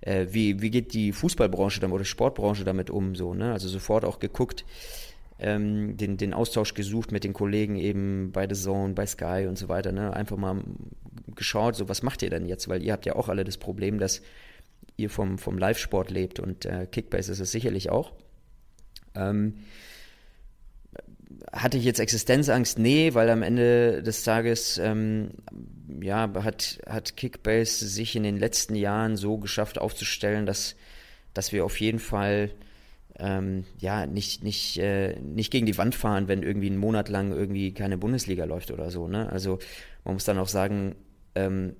Äh, 0.00 0.26
wie, 0.30 0.60
wie 0.60 0.70
geht 0.70 0.94
die 0.94 1.12
Fußballbranche 1.12 1.80
damit 1.80 1.94
oder 1.94 2.04
Sportbranche 2.04 2.64
damit 2.64 2.90
um? 2.90 3.14
So, 3.14 3.34
ne? 3.34 3.52
Also 3.52 3.68
sofort 3.68 4.04
auch 4.04 4.18
geguckt, 4.18 4.64
ähm, 5.38 5.96
den, 5.96 6.16
den 6.16 6.32
Austausch 6.32 6.74
gesucht 6.74 7.12
mit 7.12 7.24
den 7.24 7.32
Kollegen 7.32 7.76
eben 7.76 8.30
bei 8.32 8.48
The 8.48 8.60
Zone, 8.60 8.94
bei 8.94 9.06
Sky 9.06 9.46
und 9.48 9.58
so 9.58 9.68
weiter. 9.68 9.92
Ne? 9.92 10.14
Einfach 10.14 10.36
mal 10.36 10.62
geschaut, 11.34 11.76
so 11.76 11.88
was 11.88 12.02
macht 12.02 12.22
ihr 12.22 12.30
denn 12.30 12.46
jetzt? 12.46 12.68
Weil 12.68 12.82
ihr 12.82 12.92
habt 12.92 13.06
ja 13.06 13.16
auch 13.16 13.28
alle 13.28 13.44
das 13.44 13.58
Problem, 13.58 13.98
dass 13.98 14.22
ihr 14.96 15.10
vom, 15.10 15.38
vom 15.38 15.58
Live-Sport 15.58 16.10
lebt 16.10 16.38
und 16.38 16.66
äh, 16.66 16.86
Kickbase 16.86 17.32
ist 17.32 17.40
es 17.40 17.50
sicherlich 17.50 17.90
auch. 17.90 18.12
Ähm, 19.14 19.54
hatte 21.52 21.78
ich 21.78 21.84
jetzt 21.84 22.00
Existenzangst? 22.00 22.78
Nee, 22.78 23.14
weil 23.14 23.28
am 23.28 23.42
Ende 23.42 24.02
des 24.02 24.22
Tages 24.22 24.78
ähm, 24.78 25.30
ja, 26.00 26.30
hat, 26.42 26.78
hat 26.88 27.16
Kickbase 27.16 27.86
sich 27.86 28.16
in 28.16 28.22
den 28.22 28.38
letzten 28.38 28.74
Jahren 28.74 29.16
so 29.16 29.38
geschafft 29.38 29.78
aufzustellen, 29.78 30.46
dass, 30.46 30.76
dass 31.32 31.52
wir 31.52 31.64
auf 31.64 31.80
jeden 31.80 31.98
Fall 31.98 32.50
ähm, 33.18 33.64
ja, 33.78 34.06
nicht, 34.06 34.42
nicht, 34.42 34.78
äh, 34.78 35.18
nicht 35.20 35.50
gegen 35.52 35.66
die 35.66 35.78
Wand 35.78 35.94
fahren, 35.94 36.28
wenn 36.28 36.42
irgendwie 36.42 36.66
einen 36.66 36.78
Monat 36.78 37.08
lang 37.08 37.32
irgendwie 37.32 37.72
keine 37.72 37.98
Bundesliga 37.98 38.44
läuft 38.44 38.70
oder 38.70 38.90
so. 38.90 39.08
Ne? 39.08 39.30
Also 39.30 39.58
man 40.04 40.14
muss 40.14 40.24
dann 40.24 40.38
auch 40.38 40.48
sagen, 40.48 40.96
ähm, 41.34 41.74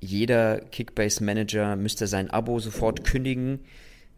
jeder 0.00 0.60
Kickbase-Manager 0.60 1.76
müsste 1.76 2.06
sein 2.06 2.30
Abo 2.30 2.58
sofort 2.58 3.04
kündigen 3.04 3.60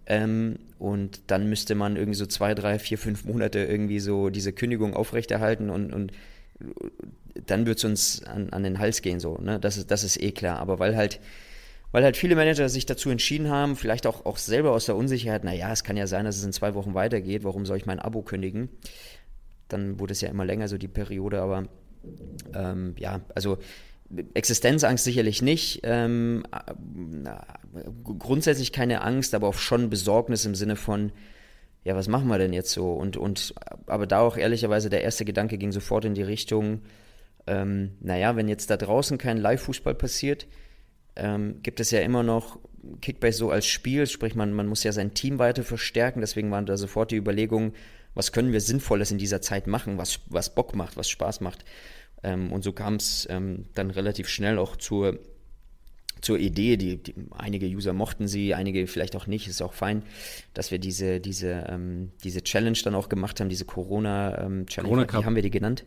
ähm, 0.06 0.58
und 0.78 1.22
dann 1.28 1.48
müsste 1.48 1.74
man 1.74 1.96
irgendwie 1.96 2.18
so 2.18 2.26
zwei, 2.26 2.54
drei, 2.54 2.78
vier, 2.78 2.98
fünf 2.98 3.24
Monate 3.24 3.60
irgendwie 3.60 3.98
so 3.98 4.30
diese 4.30 4.52
Kündigung 4.52 4.94
aufrechterhalten 4.94 5.70
und, 5.70 5.92
und 5.92 6.12
dann 7.46 7.66
wird 7.66 7.78
es 7.78 7.84
uns 7.84 8.22
an, 8.24 8.50
an 8.50 8.62
den 8.62 8.78
Hals 8.78 9.02
gehen, 9.02 9.20
so, 9.20 9.38
ne? 9.38 9.58
Das 9.58 9.76
ist, 9.76 9.90
das 9.90 10.04
ist 10.04 10.20
eh 10.20 10.32
klar. 10.32 10.58
Aber 10.58 10.78
weil 10.78 10.96
halt, 10.96 11.18
weil 11.92 12.04
halt 12.04 12.16
viele 12.16 12.34
Manager 12.34 12.68
sich 12.68 12.86
dazu 12.86 13.10
entschieden 13.10 13.48
haben, 13.50 13.76
vielleicht 13.76 14.06
auch, 14.06 14.26
auch 14.26 14.38
selber 14.38 14.72
aus 14.72 14.86
der 14.86 14.96
Unsicherheit, 14.96 15.44
naja, 15.44 15.70
es 15.72 15.84
kann 15.84 15.96
ja 15.96 16.06
sein, 16.06 16.24
dass 16.24 16.36
es 16.36 16.44
in 16.44 16.52
zwei 16.52 16.74
Wochen 16.74 16.94
weitergeht, 16.94 17.44
warum 17.44 17.66
soll 17.66 17.76
ich 17.76 17.86
mein 17.86 18.00
Abo 18.00 18.22
kündigen? 18.22 18.70
Dann 19.68 20.00
wurde 20.00 20.12
es 20.12 20.20
ja 20.20 20.28
immer 20.28 20.44
länger, 20.44 20.68
so 20.68 20.78
die 20.78 20.88
Periode, 20.88 21.40
aber 21.40 21.68
ähm, 22.54 22.94
ja, 22.98 23.20
also 23.34 23.58
Existenzangst 24.34 25.04
sicherlich 25.04 25.40
nicht. 25.40 25.80
Ähm, 25.84 26.42
grundsätzlich 28.04 28.72
keine 28.72 29.00
Angst, 29.00 29.34
aber 29.34 29.48
auch 29.48 29.54
schon 29.54 29.88
Besorgnis 29.88 30.44
im 30.44 30.54
Sinne 30.54 30.76
von, 30.76 31.12
ja, 31.84 31.96
was 31.96 32.08
machen 32.08 32.28
wir 32.28 32.38
denn 32.38 32.52
jetzt 32.52 32.72
so? 32.72 32.92
Und, 32.92 33.16
und 33.16 33.54
aber 33.86 34.06
da 34.06 34.20
auch 34.20 34.36
ehrlicherweise 34.36 34.90
der 34.90 35.02
erste 35.02 35.24
Gedanke 35.24 35.56
ging 35.56 35.72
sofort 35.72 36.04
in 36.04 36.14
die 36.14 36.22
Richtung, 36.22 36.82
ähm, 37.46 37.92
naja, 38.00 38.36
wenn 38.36 38.48
jetzt 38.48 38.68
da 38.68 38.76
draußen 38.76 39.16
kein 39.16 39.38
Live-Fußball 39.38 39.94
passiert, 39.94 40.46
ähm, 41.16 41.62
gibt 41.62 41.80
es 41.80 41.90
ja 41.90 42.00
immer 42.00 42.22
noch 42.22 42.58
Kickbase 43.00 43.38
so 43.38 43.50
als 43.50 43.66
Spiel, 43.66 44.06
sprich 44.06 44.34
man, 44.34 44.52
man 44.52 44.66
muss 44.66 44.82
ja 44.82 44.92
sein 44.92 45.14
Team 45.14 45.38
weiter 45.38 45.62
verstärken, 45.62 46.20
deswegen 46.20 46.50
waren 46.50 46.66
da 46.66 46.76
sofort 46.76 47.10
die 47.10 47.16
Überlegungen, 47.16 47.72
was 48.14 48.32
können 48.32 48.52
wir 48.52 48.60
Sinnvolles 48.60 49.10
in 49.10 49.18
dieser 49.18 49.40
Zeit 49.40 49.66
machen, 49.66 49.98
was, 49.98 50.20
was 50.26 50.54
Bock 50.54 50.74
macht, 50.74 50.96
was 50.96 51.08
Spaß 51.08 51.40
macht. 51.40 51.64
Ähm, 52.22 52.52
und 52.52 52.62
so 52.62 52.72
kam 52.72 52.94
es 52.94 53.26
ähm, 53.30 53.66
dann 53.74 53.90
relativ 53.90 54.28
schnell 54.28 54.58
auch 54.58 54.76
zur, 54.76 55.18
zur 56.20 56.38
Idee, 56.38 56.76
die, 56.76 57.02
die, 57.02 57.14
einige 57.30 57.66
User 57.66 57.92
mochten 57.92 58.28
sie, 58.28 58.54
einige 58.54 58.86
vielleicht 58.86 59.16
auch 59.16 59.26
nicht, 59.26 59.48
ist 59.48 59.62
auch 59.62 59.72
fein, 59.72 60.02
dass 60.54 60.70
wir 60.70 60.78
diese, 60.78 61.20
diese, 61.20 61.66
ähm, 61.68 62.12
diese 62.22 62.42
Challenge 62.42 62.78
dann 62.84 62.94
auch 62.94 63.08
gemacht 63.08 63.40
haben, 63.40 63.48
diese 63.48 63.64
Corona-Challenge, 63.64 64.66
Corona 65.06 65.20
wie 65.20 65.24
haben 65.24 65.36
wir 65.36 65.42
die 65.42 65.50
genannt? 65.50 65.84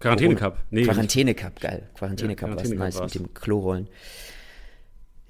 Quarantäne 0.00 0.34
Cup. 0.34 0.58
Nee, 0.70 0.84
Quarantäne 0.84 1.34
Cup, 1.34 1.60
geil. 1.60 1.88
Quarantäne 1.94 2.34
Cup 2.34 2.50
ja, 2.50 2.56
war 2.56 2.86
nice 2.86 3.00
mit 3.00 3.14
dem 3.14 3.34
Klorollen. 3.34 3.88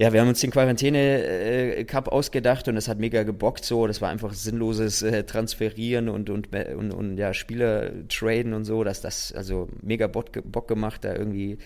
Ja, 0.01 0.15
wir 0.15 0.23
haben 0.23 0.29
uns 0.29 0.41
den 0.41 0.51
Quarantäne-Cup 0.51 2.09
ausgedacht 2.09 2.69
und 2.69 2.79
es 2.79 2.89
hat 2.89 2.99
mega 2.99 3.23
gebockt 3.23 3.67
so. 3.67 3.87
Das 3.87 4.01
war 4.01 4.09
einfach 4.09 4.33
sinnloses 4.33 5.03
äh, 5.03 5.25
Transferieren 5.25 6.09
und, 6.09 6.31
und, 6.31 6.57
und, 6.57 6.91
und, 6.91 7.19
ja, 7.19 7.35
Spieler 7.35 8.09
traden 8.09 8.55
und 8.55 8.65
so. 8.65 8.83
Dass 8.83 9.03
das, 9.03 9.31
also 9.33 9.69
mega 9.83 10.07
Bock, 10.07 10.31
Bock 10.51 10.69
gemacht. 10.69 11.05
Da 11.05 11.15
irgendwie, 11.15 11.59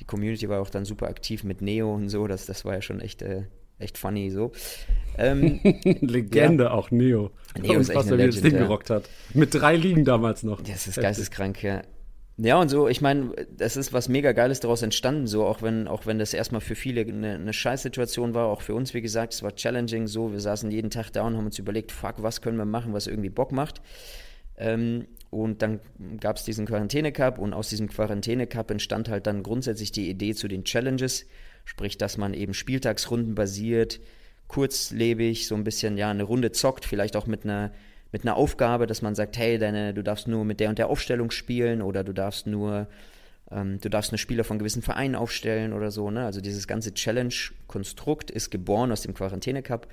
die 0.00 0.04
Community 0.04 0.48
war 0.48 0.60
auch 0.60 0.68
dann 0.68 0.84
super 0.84 1.06
aktiv 1.06 1.44
mit 1.44 1.62
Neo 1.62 1.94
und 1.94 2.08
so. 2.08 2.26
Das, 2.26 2.44
das 2.46 2.64
war 2.64 2.74
ja 2.74 2.82
schon 2.82 2.98
echt, 2.98 3.22
äh, 3.22 3.42
echt 3.78 3.98
funny 3.98 4.30
so. 4.32 4.50
Ähm, 5.16 5.60
Legende 6.00 6.64
ja. 6.64 6.70
auch, 6.72 6.90
Neo. 6.90 7.30
Neo 7.56 7.78
ist 7.78 7.90
echt 7.90 7.98
was, 7.98 8.08
eine 8.08 8.16
Legend, 8.16 8.34
das 8.34 8.42
Ding 8.42 8.54
ja. 8.54 8.58
gerockt 8.62 8.90
hat. 8.90 9.08
Mit 9.32 9.54
drei 9.54 9.76
Ligen 9.76 10.04
damals 10.04 10.42
noch. 10.42 10.60
Das 10.60 10.88
ist 10.88 11.00
geisteskrank, 11.00 11.62
ja. 11.62 11.82
Ja, 12.38 12.60
und 12.60 12.68
so, 12.68 12.86
ich 12.86 13.00
meine, 13.00 13.32
das 13.50 13.78
ist 13.78 13.94
was 13.94 14.10
mega 14.10 14.32
Geiles 14.32 14.60
daraus 14.60 14.82
entstanden, 14.82 15.26
so, 15.26 15.46
auch 15.46 15.62
wenn, 15.62 15.88
auch 15.88 16.04
wenn 16.04 16.18
das 16.18 16.34
erstmal 16.34 16.60
für 16.60 16.74
viele 16.74 17.00
eine, 17.00 17.34
eine 17.34 17.52
Scheißsituation 17.54 18.34
war, 18.34 18.48
auch 18.48 18.60
für 18.60 18.74
uns, 18.74 18.92
wie 18.92 19.00
gesagt, 19.00 19.32
es 19.32 19.42
war 19.42 19.54
challenging, 19.54 20.06
so, 20.06 20.32
wir 20.32 20.40
saßen 20.40 20.70
jeden 20.70 20.90
Tag 20.90 21.10
da 21.12 21.22
und 21.22 21.34
haben 21.36 21.46
uns 21.46 21.58
überlegt, 21.58 21.92
fuck, 21.92 22.16
was 22.22 22.42
können 22.42 22.58
wir 22.58 22.66
machen, 22.66 22.92
was 22.92 23.06
irgendwie 23.06 23.30
Bock 23.30 23.52
macht. 23.52 23.80
Ähm, 24.58 25.06
und 25.30 25.62
dann 25.62 25.80
gab 26.20 26.36
es 26.36 26.44
diesen 26.44 26.66
Quarantäne-Cup 26.66 27.38
und 27.38 27.54
aus 27.54 27.70
diesem 27.70 27.88
Quarantäne-Cup 27.88 28.70
entstand 28.70 29.08
halt 29.08 29.26
dann 29.26 29.42
grundsätzlich 29.42 29.90
die 29.92 30.10
Idee 30.10 30.34
zu 30.34 30.46
den 30.46 30.64
Challenges, 30.64 31.26
sprich, 31.64 31.96
dass 31.96 32.18
man 32.18 32.34
eben 32.34 32.52
Spieltagsrunden 32.52 33.34
basiert, 33.34 33.98
kurzlebig, 34.46 35.46
so 35.46 35.54
ein 35.54 35.64
bisschen, 35.64 35.96
ja, 35.96 36.10
eine 36.10 36.22
Runde 36.22 36.52
zockt, 36.52 36.84
vielleicht 36.84 37.16
auch 37.16 37.26
mit 37.26 37.44
einer 37.44 37.72
mit 38.12 38.22
einer 38.22 38.36
Aufgabe, 38.36 38.86
dass 38.86 39.02
man 39.02 39.14
sagt, 39.14 39.36
hey, 39.36 39.58
deine, 39.58 39.94
du 39.94 40.02
darfst 40.02 40.28
nur 40.28 40.44
mit 40.44 40.60
der 40.60 40.68
und 40.68 40.78
der 40.78 40.88
Aufstellung 40.88 41.30
spielen 41.30 41.82
oder 41.82 42.04
du 42.04 42.12
darfst 42.12 42.46
nur, 42.46 42.86
ähm, 43.50 43.78
du 43.80 43.90
darfst 43.90 44.12
nur 44.12 44.18
Spieler 44.18 44.44
von 44.44 44.58
gewissen 44.58 44.82
Vereinen 44.82 45.14
aufstellen 45.14 45.72
oder 45.72 45.90
so. 45.90 46.10
Ne? 46.10 46.24
Also 46.24 46.40
dieses 46.40 46.66
ganze 46.66 46.94
Challenge-Konstrukt 46.94 48.30
ist 48.30 48.50
geboren 48.50 48.92
aus 48.92 49.02
dem 49.02 49.14
Quarantäne-Cup 49.14 49.88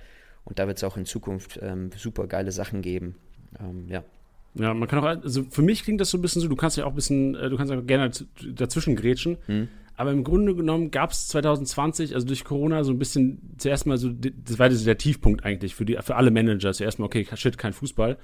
und 0.46 0.60
da 0.60 0.68
wird 0.68 0.78
es 0.78 0.84
auch 0.84 0.98
in 0.98 1.06
Zukunft 1.06 1.60
ähm, 1.62 1.90
super 1.98 2.28
geile 2.28 2.52
Sachen 2.52 2.82
geben. 2.82 3.16
Ähm, 3.60 3.88
ja. 3.88 4.04
Ja, 4.56 4.74
man 4.74 4.88
kann 4.88 5.00
auch, 5.00 5.06
also 5.06 5.44
für 5.50 5.64
mich 5.64 5.84
klingt 5.84 6.00
das 6.00 6.12
so 6.12 6.18
ein 6.18 6.22
bisschen 6.22 6.42
so, 6.42 6.48
du 6.48 6.56
kannst 6.56 6.78
ja 6.78 6.86
auch 6.86 6.90
ein 6.90 6.96
bisschen, 6.96 7.34
äh, 7.34 7.50
du 7.50 7.58
kannst 7.58 7.74
auch 7.74 7.86
gerne 7.86 8.12
dazwischen 8.54 8.96
grätschen. 8.96 9.38
Hm. 9.48 9.68
Aber 9.96 10.12
im 10.12 10.24
Grunde 10.24 10.56
genommen 10.56 10.90
gab 10.90 11.12
es 11.12 11.28
2020, 11.28 12.16
also 12.16 12.26
durch 12.26 12.44
Corona, 12.44 12.84
so 12.84 12.92
ein 12.92 13.00
bisschen 13.00 13.56
zuerst 13.58 13.86
mal 13.86 13.98
so, 13.98 14.10
das 14.10 14.58
war 14.58 14.70
der 14.70 14.98
Tiefpunkt 14.98 15.46
eigentlich 15.46 15.76
für, 15.76 15.86
die, 15.86 15.98
für 16.02 16.16
alle 16.16 16.32
Manager. 16.32 16.74
Zuerst 16.74 16.98
mal, 16.98 17.06
okay, 17.06 17.28
shit, 17.36 17.58
kein 17.58 17.74
Fußball. 17.74 18.18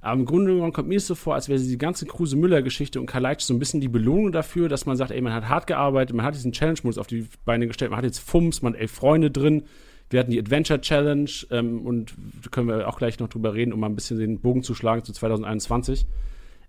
Aber 0.00 0.20
im 0.20 0.26
Grunde 0.26 0.52
genommen 0.52 0.72
kommt 0.72 0.88
mir 0.88 0.96
es 0.96 1.08
so 1.08 1.16
vor, 1.16 1.34
als 1.34 1.48
wäre 1.48 1.58
die 1.58 1.78
ganze 1.78 2.06
Kruse-Müller-Geschichte 2.06 3.00
und 3.00 3.06
Kalajdzic 3.06 3.46
so 3.46 3.54
ein 3.54 3.58
bisschen 3.58 3.80
die 3.80 3.88
Belohnung 3.88 4.30
dafür, 4.30 4.68
dass 4.68 4.86
man 4.86 4.96
sagt, 4.96 5.10
ey, 5.10 5.20
man 5.20 5.32
hat 5.32 5.48
hart 5.48 5.66
gearbeitet, 5.66 6.14
man 6.14 6.24
hat 6.24 6.34
diesen 6.34 6.52
Challenge-Modus 6.52 6.98
auf 6.98 7.08
die 7.08 7.26
Beine 7.44 7.66
gestellt, 7.66 7.90
man 7.90 7.98
hat 7.98 8.04
jetzt 8.04 8.20
Fums, 8.20 8.62
man 8.62 8.74
hat 8.74 8.80
elf 8.80 8.92
Freunde 8.92 9.32
drin, 9.32 9.64
wir 10.10 10.20
hatten 10.20 10.30
die 10.30 10.38
Adventure 10.38 10.80
Challenge 10.80 11.30
ähm, 11.50 11.84
und 11.84 12.14
können 12.52 12.68
wir 12.68 12.88
auch 12.88 12.98
gleich 12.98 13.18
noch 13.18 13.28
drüber 13.28 13.54
reden, 13.54 13.72
um 13.72 13.80
mal 13.80 13.88
ein 13.88 13.96
bisschen 13.96 14.18
den 14.18 14.40
Bogen 14.40 14.62
zu 14.62 14.74
schlagen 14.74 15.02
zu 15.04 15.12
2021. 15.12 16.06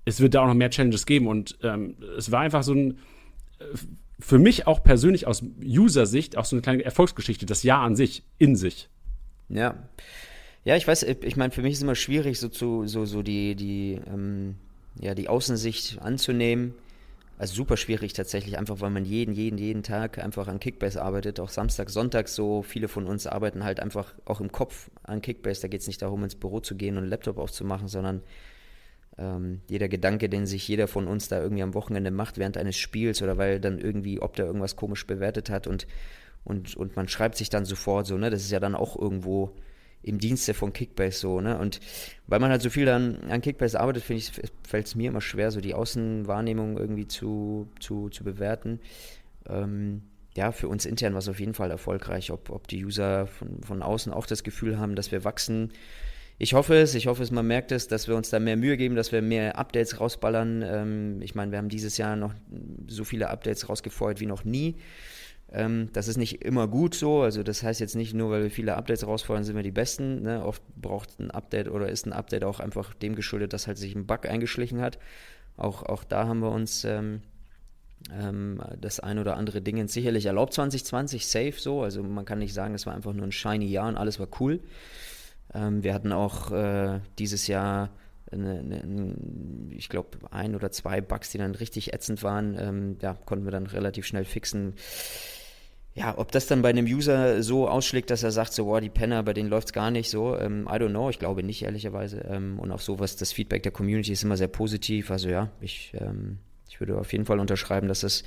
Es 0.05 0.19
wird 0.19 0.33
da 0.33 0.41
auch 0.41 0.47
noch 0.47 0.55
mehr 0.55 0.71
Challenges 0.71 1.05
geben 1.05 1.27
und 1.27 1.57
ähm, 1.61 1.97
es 2.17 2.31
war 2.31 2.39
einfach 2.41 2.63
so 2.63 2.73
ein 2.73 2.97
äh, 3.59 3.65
für 4.19 4.39
mich 4.39 4.67
auch 4.67 4.83
persönlich 4.83 5.27
aus 5.27 5.43
User-Sicht 5.63 6.37
auch 6.37 6.45
so 6.45 6.55
eine 6.55 6.61
kleine 6.61 6.83
Erfolgsgeschichte, 6.83 7.45
das 7.45 7.63
Jahr 7.63 7.81
an 7.81 7.95
sich, 7.95 8.23
in 8.37 8.55
sich. 8.55 8.89
Ja. 9.49 9.75
Ja, 10.65 10.75
ich 10.75 10.87
weiß, 10.87 11.03
ich 11.03 11.37
meine, 11.37 11.51
für 11.51 11.61
mich 11.61 11.73
ist 11.73 11.81
immer 11.81 11.95
schwierig, 11.95 12.39
so 12.39 12.49
zu, 12.49 12.85
so, 12.85 13.05
so 13.05 13.23
die, 13.23 13.55
die, 13.55 13.99
ähm, 14.07 14.55
ja, 14.99 15.15
die 15.15 15.29
Außensicht 15.29 16.01
anzunehmen. 16.01 16.73
Also 17.37 17.55
super 17.55 17.77
schwierig 17.77 18.11
tatsächlich, 18.11 18.57
einfach 18.57 18.81
weil 18.81 18.89
man 18.89 19.05
jeden, 19.05 19.33
jeden, 19.33 19.57
jeden 19.57 19.81
Tag 19.81 20.19
einfach 20.19 20.49
an 20.49 20.59
Kickbase 20.59 21.01
arbeitet, 21.01 21.39
auch 21.39 21.47
Samstag, 21.47 21.89
Sonntag 21.89 22.27
so. 22.27 22.61
Viele 22.63 22.89
von 22.89 23.05
uns 23.05 23.25
arbeiten 23.27 23.63
halt 23.63 23.79
einfach 23.79 24.13
auch 24.25 24.41
im 24.41 24.51
Kopf 24.51 24.91
an 25.03 25.21
Kickbase. 25.21 25.61
Da 25.61 25.69
geht 25.69 25.79
es 25.79 25.87
nicht 25.87 26.01
darum, 26.01 26.25
ins 26.25 26.35
Büro 26.35 26.59
zu 26.59 26.75
gehen 26.75 26.97
und 26.97 27.03
einen 27.03 27.09
Laptop 27.09 27.37
aufzumachen, 27.37 27.87
sondern 27.87 28.21
ähm, 29.19 29.61
jeder 29.67 29.89
Gedanke, 29.89 30.29
den 30.29 30.47
sich 30.47 30.67
jeder 30.67 30.87
von 30.87 31.07
uns 31.07 31.27
da 31.27 31.41
irgendwie 31.41 31.63
am 31.63 31.73
Wochenende 31.73 32.09
macht 32.09 32.37
während 32.37 32.57
eines 32.57 32.77
Spiels 32.77 33.21
oder 33.21 33.37
weil 33.37 33.59
dann 33.59 33.77
irgendwie, 33.77 34.21
ob 34.21 34.35
der 34.35 34.45
irgendwas 34.45 34.75
komisch 34.75 35.05
bewertet 35.05 35.49
hat 35.49 35.67
und, 35.67 35.87
und, 36.45 36.75
und 36.77 36.95
man 36.95 37.07
schreibt 37.07 37.35
sich 37.35 37.49
dann 37.49 37.65
sofort 37.65 38.07
so, 38.07 38.17
ne? 38.17 38.29
Das 38.29 38.41
ist 38.41 38.51
ja 38.51 38.59
dann 38.59 38.75
auch 38.75 38.97
irgendwo 38.97 39.55
im 40.01 40.17
Dienste 40.17 40.53
von 40.53 40.71
Kickbase 40.71 41.19
so, 41.19 41.41
ne? 41.41 41.57
Und 41.59 41.81
weil 42.27 42.39
man 42.39 42.49
halt 42.49 42.61
so 42.61 42.69
viel 42.69 42.85
dann 42.85 43.17
an 43.29 43.41
Kickbase 43.41 43.79
arbeitet, 43.79 44.03
finde 44.03 44.21
ich, 44.21 44.31
fällt 44.65 44.87
es 44.87 44.95
mir 44.95 45.09
immer 45.09 45.21
schwer, 45.21 45.51
so 45.51 45.59
die 45.59 45.73
Außenwahrnehmung 45.73 46.77
irgendwie 46.77 47.07
zu, 47.07 47.67
zu, 47.79 48.09
zu 48.09 48.23
bewerten. 48.23 48.79
Ähm, 49.49 50.03
ja, 50.37 50.53
für 50.53 50.69
uns 50.69 50.85
intern 50.85 51.13
war 51.13 51.19
es 51.19 51.27
auf 51.27 51.41
jeden 51.41 51.53
Fall 51.53 51.71
erfolgreich, 51.71 52.31
ob, 52.31 52.49
ob 52.49 52.67
die 52.69 52.85
User 52.85 53.27
von, 53.27 53.61
von 53.63 53.81
außen 53.81 54.13
auch 54.13 54.25
das 54.25 54.43
Gefühl 54.43 54.79
haben, 54.79 54.95
dass 54.95 55.11
wir 55.11 55.25
wachsen, 55.25 55.73
ich 56.41 56.53
hoffe 56.53 56.75
es, 56.75 56.95
ich 56.95 57.07
hoffe 57.07 57.21
es, 57.21 57.31
man 57.31 57.45
merkt 57.45 57.73
es, 57.73 57.89
dass 57.89 58.07
wir 58.07 58.15
uns 58.15 58.29
da 58.29 58.39
mehr 58.39 58.55
Mühe 58.55 58.77
geben, 58.77 58.95
dass 58.95 59.11
wir 59.11 59.21
mehr 59.21 59.59
Updates 59.59 59.99
rausballern. 59.99 60.63
Ähm, 60.65 61.21
ich 61.21 61.35
meine, 61.35 61.51
wir 61.51 61.57
haben 61.57 61.67
dieses 61.67 61.97
Jahr 61.97 62.15
noch 62.15 62.33
so 62.87 63.03
viele 63.03 63.29
Updates 63.29 63.67
rausgefeuert 63.67 64.21
wie 64.21 64.25
noch 64.25 64.45
nie. 64.45 64.77
Ähm, 65.51 65.89
das 65.91 66.07
ist 66.07 66.15
nicht 66.15 66.45
immer 66.45 66.69
gut 66.69 66.95
so. 66.95 67.21
Also 67.21 67.43
das 67.43 67.61
heißt 67.61 67.81
jetzt 67.81 67.95
nicht 67.95 68.13
nur, 68.13 68.31
weil 68.31 68.43
wir 68.43 68.51
viele 68.51 68.77
Updates 68.77 69.05
rausfordern, 69.05 69.43
sind 69.43 69.57
wir 69.57 69.63
die 69.63 69.71
Besten. 69.71 70.21
Ne? 70.21 70.43
Oft 70.45 70.63
braucht 70.77 71.19
ein 71.19 71.29
Update 71.29 71.67
oder 71.69 71.89
ist 71.89 72.05
ein 72.05 72.13
Update 72.13 72.45
auch 72.45 72.61
einfach 72.61 72.93
dem 72.93 73.15
geschuldet, 73.15 73.51
dass 73.51 73.67
halt 73.67 73.77
sich 73.77 73.93
ein 73.93 74.07
Bug 74.07 74.25
eingeschlichen 74.25 74.79
hat. 74.79 74.97
Auch, 75.57 75.83
auch 75.83 76.05
da 76.05 76.25
haben 76.25 76.39
wir 76.39 76.51
uns 76.51 76.85
ähm, 76.85 77.19
ähm, 78.17 78.61
das 78.79 79.01
ein 79.01 79.19
oder 79.19 79.35
andere 79.35 79.61
Ding 79.61 79.85
sicherlich 79.89 80.25
erlaubt 80.27 80.53
2020, 80.53 81.27
safe 81.27 81.55
so. 81.57 81.81
Also 81.81 82.01
man 82.01 82.23
kann 82.23 82.39
nicht 82.39 82.53
sagen, 82.53 82.75
es 82.75 82.85
war 82.85 82.95
einfach 82.95 83.11
nur 83.11 83.25
ein 83.25 83.33
shiny 83.33 83.65
Jahr 83.65 83.89
und 83.89 83.97
alles 83.97 84.21
war 84.21 84.29
cool. 84.39 84.61
Ähm, 85.53 85.83
wir 85.83 85.93
hatten 85.93 86.11
auch 86.11 86.51
äh, 86.51 86.99
dieses 87.17 87.47
Jahr 87.47 87.89
eine, 88.31 88.59
eine, 88.59 89.15
ich 89.71 89.89
glaube, 89.89 90.09
ein 90.31 90.55
oder 90.55 90.71
zwei 90.71 91.01
Bugs, 91.01 91.31
die 91.31 91.37
dann 91.37 91.55
richtig 91.55 91.93
ätzend 91.93 92.23
waren, 92.23 92.57
ähm, 92.59 92.97
ja, 93.01 93.13
konnten 93.25 93.45
wir 93.45 93.51
dann 93.51 93.65
relativ 93.65 94.05
schnell 94.05 94.25
fixen. 94.25 94.75
Ja, 95.95 96.17
ob 96.17 96.31
das 96.31 96.45
dann 96.47 96.61
bei 96.61 96.69
einem 96.69 96.85
User 96.85 97.41
so 97.41 97.67
ausschlägt, 97.67 98.11
dass 98.11 98.23
er 98.23 98.31
sagt, 98.31 98.53
so, 98.53 98.65
boah, 98.65 98.79
die 98.79 98.89
Penner, 98.89 99.23
bei 99.23 99.33
denen 99.33 99.49
läuft 99.49 99.69
es 99.69 99.73
gar 99.73 99.91
nicht 99.91 100.09
so, 100.09 100.37
ähm, 100.37 100.67
I 100.69 100.75
don't 100.75 100.89
know, 100.89 101.09
ich 101.09 101.19
glaube 101.19 101.43
nicht, 101.43 101.63
ehrlicherweise. 101.63 102.19
Ähm, 102.29 102.59
und 102.59 102.71
auch 102.71 102.79
sowas, 102.79 103.15
das 103.15 103.31
Feedback 103.31 103.63
der 103.63 103.71
Community 103.71 104.11
ist 104.13 104.23
immer 104.23 104.37
sehr 104.37 104.47
positiv. 104.47 105.09
Also 105.11 105.29
ja, 105.29 105.49
ich, 105.59 105.93
ähm, 105.99 106.37
ich 106.69 106.79
würde 106.79 106.97
auf 106.97 107.11
jeden 107.11 107.25
Fall 107.25 107.39
unterschreiben, 107.39 107.87
dass 107.87 108.03
es 108.03 108.23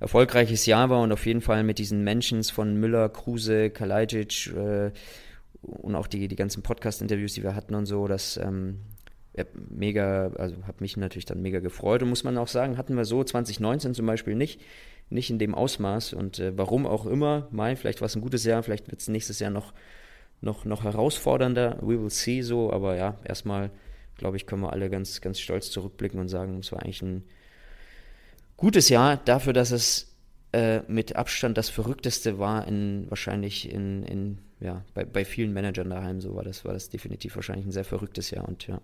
erfolgreiches 0.00 0.66
Jahr 0.66 0.90
war 0.90 1.00
und 1.00 1.12
auf 1.12 1.24
jeden 1.24 1.40
Fall 1.40 1.62
mit 1.62 1.78
diesen 1.78 2.02
Mentions 2.02 2.50
von 2.50 2.74
Müller, 2.78 3.08
Kruse, 3.08 3.70
Kalajdzic 3.70 4.52
äh, 4.54 4.90
und 5.64 5.94
auch 5.94 6.06
die, 6.06 6.28
die 6.28 6.36
ganzen 6.36 6.62
Podcast-Interviews, 6.62 7.34
die 7.34 7.42
wir 7.42 7.54
hatten 7.54 7.74
und 7.74 7.86
so, 7.86 8.06
das 8.06 8.36
ähm, 8.36 8.80
mega, 9.70 10.28
also 10.36 10.56
hat 10.66 10.80
mich 10.80 10.96
natürlich 10.96 11.24
dann 11.24 11.42
mega 11.42 11.60
gefreut 11.60 12.02
und 12.02 12.08
muss 12.08 12.24
man 12.24 12.38
auch 12.38 12.48
sagen, 12.48 12.78
hatten 12.78 12.96
wir 12.96 13.04
so 13.04 13.24
2019 13.24 13.94
zum 13.94 14.06
Beispiel 14.06 14.34
nicht 14.34 14.60
nicht 15.10 15.30
in 15.30 15.38
dem 15.38 15.54
Ausmaß 15.54 16.12
und 16.12 16.38
äh, 16.38 16.56
warum 16.56 16.86
auch 16.86 17.06
immer, 17.06 17.48
Mai, 17.50 17.76
vielleicht 17.76 18.00
war 18.00 18.06
es 18.06 18.16
ein 18.16 18.22
gutes 18.22 18.44
Jahr, 18.44 18.62
vielleicht 18.62 18.88
wird 18.88 19.00
es 19.00 19.08
nächstes 19.08 19.38
Jahr 19.38 19.50
noch, 19.50 19.72
noch, 20.40 20.64
noch 20.64 20.84
herausfordernder, 20.84 21.78
we 21.80 22.00
will 22.00 22.10
see 22.10 22.42
so, 22.42 22.72
aber 22.72 22.96
ja, 22.96 23.18
erstmal, 23.24 23.70
glaube 24.16 24.36
ich, 24.36 24.46
können 24.46 24.62
wir 24.62 24.72
alle 24.72 24.90
ganz, 24.90 25.20
ganz 25.20 25.40
stolz 25.40 25.70
zurückblicken 25.70 26.18
und 26.18 26.28
sagen, 26.28 26.58
es 26.58 26.72
war 26.72 26.82
eigentlich 26.82 27.02
ein 27.02 27.24
gutes 28.56 28.88
Jahr 28.88 29.16
dafür, 29.16 29.52
dass 29.52 29.70
es 29.70 30.16
äh, 30.52 30.80
mit 30.88 31.16
Abstand 31.16 31.58
das 31.58 31.68
Verrückteste 31.68 32.38
war 32.38 32.66
in 32.66 33.06
wahrscheinlich 33.08 33.70
in, 33.70 34.04
in 34.04 34.38
ja, 34.64 34.84
bei, 34.94 35.04
bei 35.04 35.24
vielen 35.24 35.52
Managern 35.52 35.90
daheim 35.90 36.20
so 36.20 36.34
war 36.34 36.42
das, 36.42 36.64
war 36.64 36.72
das 36.72 36.88
definitiv 36.88 37.36
wahrscheinlich 37.36 37.66
ein 37.66 37.72
sehr 37.72 37.84
verrücktes 37.84 38.30
Jahr 38.30 38.48
und 38.48 38.66
ja. 38.66 38.80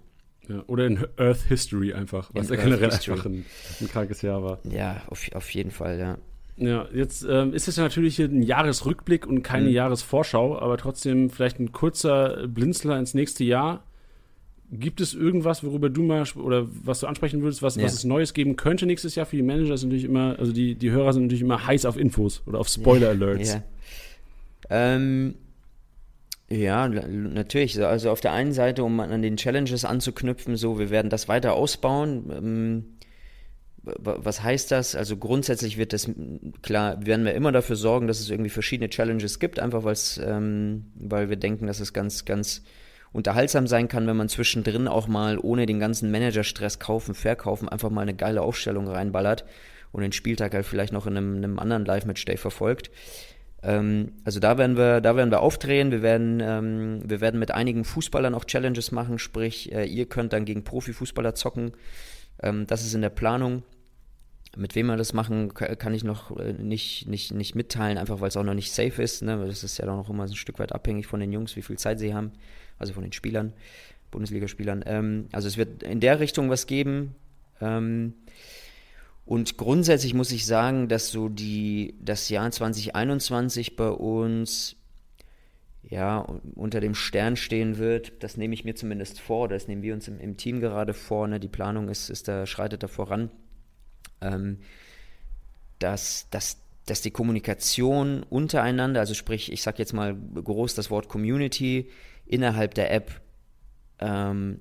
Ja, 0.49 0.65
oder 0.67 0.87
in 0.87 1.07
Earth 1.17 1.43
History 1.49 1.93
einfach, 1.93 2.31
was 2.35 2.49
ja 2.49 2.57
generell 2.57 2.91
einfach 2.91 3.25
ein, 3.25 3.45
ein 3.81 3.89
krankes 3.89 4.23
Jahr 4.23 4.43
war. 4.43 4.59
Ja, 4.65 5.03
auf, 5.07 5.31
auf 5.33 5.51
jeden 5.51 5.71
Fall, 5.71 5.99
ja. 5.99 6.19
Ja, 6.57 6.87
jetzt 6.93 7.25
ähm, 7.29 7.55
ist 7.55 7.69
es 7.69 7.77
ja 7.77 7.85
natürlich 7.85 8.19
ein 8.19 8.43
Jahresrückblick 8.43 9.27
und 9.27 9.43
keine 9.43 9.69
mhm. 9.69 9.75
Jahresvorschau, 9.75 10.59
aber 10.59 10.77
trotzdem 10.77 11.31
vielleicht 11.31 11.59
ein 11.59 11.73
kurzer 11.73 12.47
Blinzler 12.49 12.99
ins 12.99 13.15
nächste 13.15 13.45
Jahr. 13.45 13.85
Gibt 14.73 15.01
es 15.01 15.15
irgendwas, 15.15 15.65
worüber 15.65 15.89
du 15.89 16.03
mal 16.03 16.25
oder 16.37 16.67
was 16.85 17.01
du 17.01 17.07
ansprechen 17.07 17.43
würdest, 17.43 17.63
was, 17.63 17.77
ja. 17.77 17.85
was 17.85 17.95
es 17.95 18.05
Neues 18.05 18.35
geben 18.35 18.57
könnte 18.57 18.87
nächstes 18.87 19.15
Jahr 19.15 19.27
für 19.27 19.37
die 19.37 19.43
Manager? 19.43 19.75
Ist 19.75 19.85
natürlich 19.85 20.05
immer, 20.05 20.39
also 20.39 20.53
die, 20.53 20.75
die 20.75 20.91
Hörer 20.91 21.13
sind 21.13 21.23
natürlich 21.23 21.43
immer 21.43 21.67
heiß 21.67 21.87
auf 21.87 21.97
Infos 21.97 22.43
oder 22.47 22.59
auf 22.59 22.69
Spoiler-Alerts. 22.69 23.55
Ja. 23.55 23.63
Ähm, 24.69 25.35
ja, 26.53 26.89
natürlich. 26.89 27.83
Also 27.85 28.11
auf 28.11 28.21
der 28.21 28.33
einen 28.33 28.53
Seite, 28.53 28.83
um 28.83 28.99
an 28.99 29.23
den 29.23 29.37
Challenges 29.37 29.85
anzuknüpfen, 29.85 30.57
so, 30.57 30.79
wir 30.79 30.91
werden 30.91 31.11
das 31.11 31.29
weiter 31.29 31.55
ausbauen. 31.55 32.31
Ähm, 32.31 32.85
was 33.83 34.43
heißt 34.43 34.71
das? 34.71 34.95
Also 34.95 35.17
grundsätzlich 35.17 35.79
wird 35.79 35.93
das, 35.93 36.11
klar, 36.63 37.05
werden 37.07 37.25
wir 37.25 37.35
immer 37.35 37.53
dafür 37.53 37.77
sorgen, 37.77 38.09
dass 38.09 38.21
es 38.21 38.29
irgendwie 38.29 38.51
verschiedene 38.51 38.91
Challenges 38.91 39.39
gibt, 39.39 39.59
einfach 39.59 39.85
ähm, 40.23 40.93
weil 40.97 41.31
wir 41.31 41.37
denken, 41.37 41.67
dass 41.67 41.81
es 41.81 41.93
ganz, 41.93 42.25
ganz 42.25 42.63
unterhaltsam 43.13 43.67
sein 43.67 43.89
kann, 43.89 44.07
wenn 44.07 44.17
man 44.17 44.29
zwischendrin 44.29 44.87
auch 44.87 45.09
mal 45.09 45.39
ohne 45.39 45.67
den 45.67 45.81
ganzen 45.81 46.11
Managerstress 46.11 46.79
kaufen, 46.79 47.15
verkaufen, 47.15 47.69
einfach 47.69 47.91
mal 47.91 48.03
eine 48.03 48.15
geile 48.15 48.43
Aufstellung 48.43 48.87
reinballert 48.87 49.45
und 49.93 50.03
den 50.03 50.13
Spieltag 50.13 50.55
halt 50.55 50.67
vielleicht 50.67 50.93
noch 50.93 51.07
in 51.07 51.17
einem, 51.17 51.37
einem 51.37 51.59
anderen 51.59 51.85
Live-Match-Day 51.85 52.37
verfolgt. 52.37 52.91
Ähm, 53.63 54.13
also 54.25 54.41
da 54.41 54.59
werden 54.59 54.77
wir, 54.77 55.01
da 55.01 55.17
werden 55.17 55.31
wir 55.31 55.41
aufdrehen. 55.41 55.91
Wir 55.91 56.03
werden, 56.03 56.41
ähm, 56.41 57.03
wir 57.05 57.21
werden 57.21 57.39
mit 57.39 57.51
einigen 57.51 57.85
Fußballern 57.85 58.35
auch 58.35 58.45
Challenges 58.45 58.93
machen, 58.93 59.19
sprich, 59.19 59.73
äh, 59.73 59.85
ihr 59.85 60.07
könnt 60.07 60.33
dann 60.33 60.45
gegen 60.45 60.65
Profifußballer 60.65 61.35
zocken. 61.35 61.73
Ähm, 62.43 62.67
das 62.67 62.85
ist 62.85 62.95
in 62.95 63.03
der 63.03 63.11
Planung. 63.11 63.63
Mit 64.57 64.75
wem 64.75 64.87
wir 64.89 64.97
das 64.97 65.13
machen, 65.13 65.55
kann 65.55 65.95
ich 65.95 66.03
noch 66.03 66.37
äh, 66.37 66.55
nicht, 66.55 67.07
nicht, 67.07 67.33
nicht 67.33 67.55
mitteilen, 67.55 67.99
einfach 67.99 68.21
weil 68.21 68.29
es 68.29 68.37
auch 68.37 68.43
noch 68.43 68.55
nicht 68.55 68.73
safe 68.73 69.01
ist. 69.01 69.23
Ne? 69.23 69.45
Das 69.47 69.63
ist 69.63 69.79
ja 69.79 69.87
dann 69.87 69.99
auch 69.99 70.11
immer 70.11 70.25
ein 70.25 70.35
Stück 70.35 70.59
weit 70.59 70.73
abhängig 70.73 71.07
von 71.07 71.21
den 71.21 71.33
Jungs, 71.33 71.55
wie 71.55 71.63
viel 71.63 71.79
Zeit 71.79 72.01
sie 72.01 72.15
haben, 72.15 72.33
also 72.79 72.93
von 72.93 73.05
den 73.05 73.13
Spielern, 73.13 73.53
Bundesligaspielern. 74.11 74.83
Ähm, 74.87 75.29
also 75.31 75.47
es 75.47 75.57
wird 75.57 75.85
in 75.85 76.01
der 76.01 76.19
Richtung 76.19 76.51
was 76.51 76.67
geben. 76.67 77.15
Ähm, 77.61 78.15
und 79.25 79.57
grundsätzlich 79.57 80.15
muss 80.15 80.33
ich 80.33 80.47
sagen, 80.47 80.89
dass 80.89 81.11
so 81.11 81.29
die, 81.29 81.95
das 82.01 82.29
Jahr 82.29 82.51
2021 82.51 83.77
bei 83.77 83.89
uns 83.89 84.77
ja, 85.83 86.19
unter 86.55 86.81
dem 86.81 86.95
Stern 86.95 87.37
stehen 87.37 87.79
wird, 87.79 88.23
das 88.23 88.37
nehme 88.37 88.55
ich 88.55 88.65
mir 88.65 88.75
zumindest 88.75 89.21
vor, 89.21 89.49
das 89.49 89.67
nehmen 89.67 89.83
wir 89.83 89.95
uns 89.95 90.09
im, 90.09 90.21
im 90.21 90.37
Team 90.37 90.61
gerade 90.61 90.95
vor, 90.95 91.27
ne? 91.27 91.41
die 91.41 91.49
Planung 91.49 91.89
ist, 91.89 92.11
ist 92.11 92.29
da, 92.29 92.47
schreitet 92.47 92.83
da 92.83 92.89
voran, 92.89 93.31
ähm, 94.21 94.59
dass, 95.79 96.29
dass, 96.31 96.59
dass 96.87 97.01
die 97.01 97.11
Kommunikation 97.11 98.23
untereinander, 98.23 99.01
also 99.01 99.15
sprich, 99.15 99.51
ich 99.51 99.63
sage 99.63 99.79
jetzt 99.79 99.93
mal 99.93 100.15
groß 100.15 100.75
das 100.75 100.91
Wort 100.91 101.09
Community 101.09 101.89
innerhalb 102.27 102.75
der 102.75 102.93
App 102.93 103.21
ähm, 103.99 104.61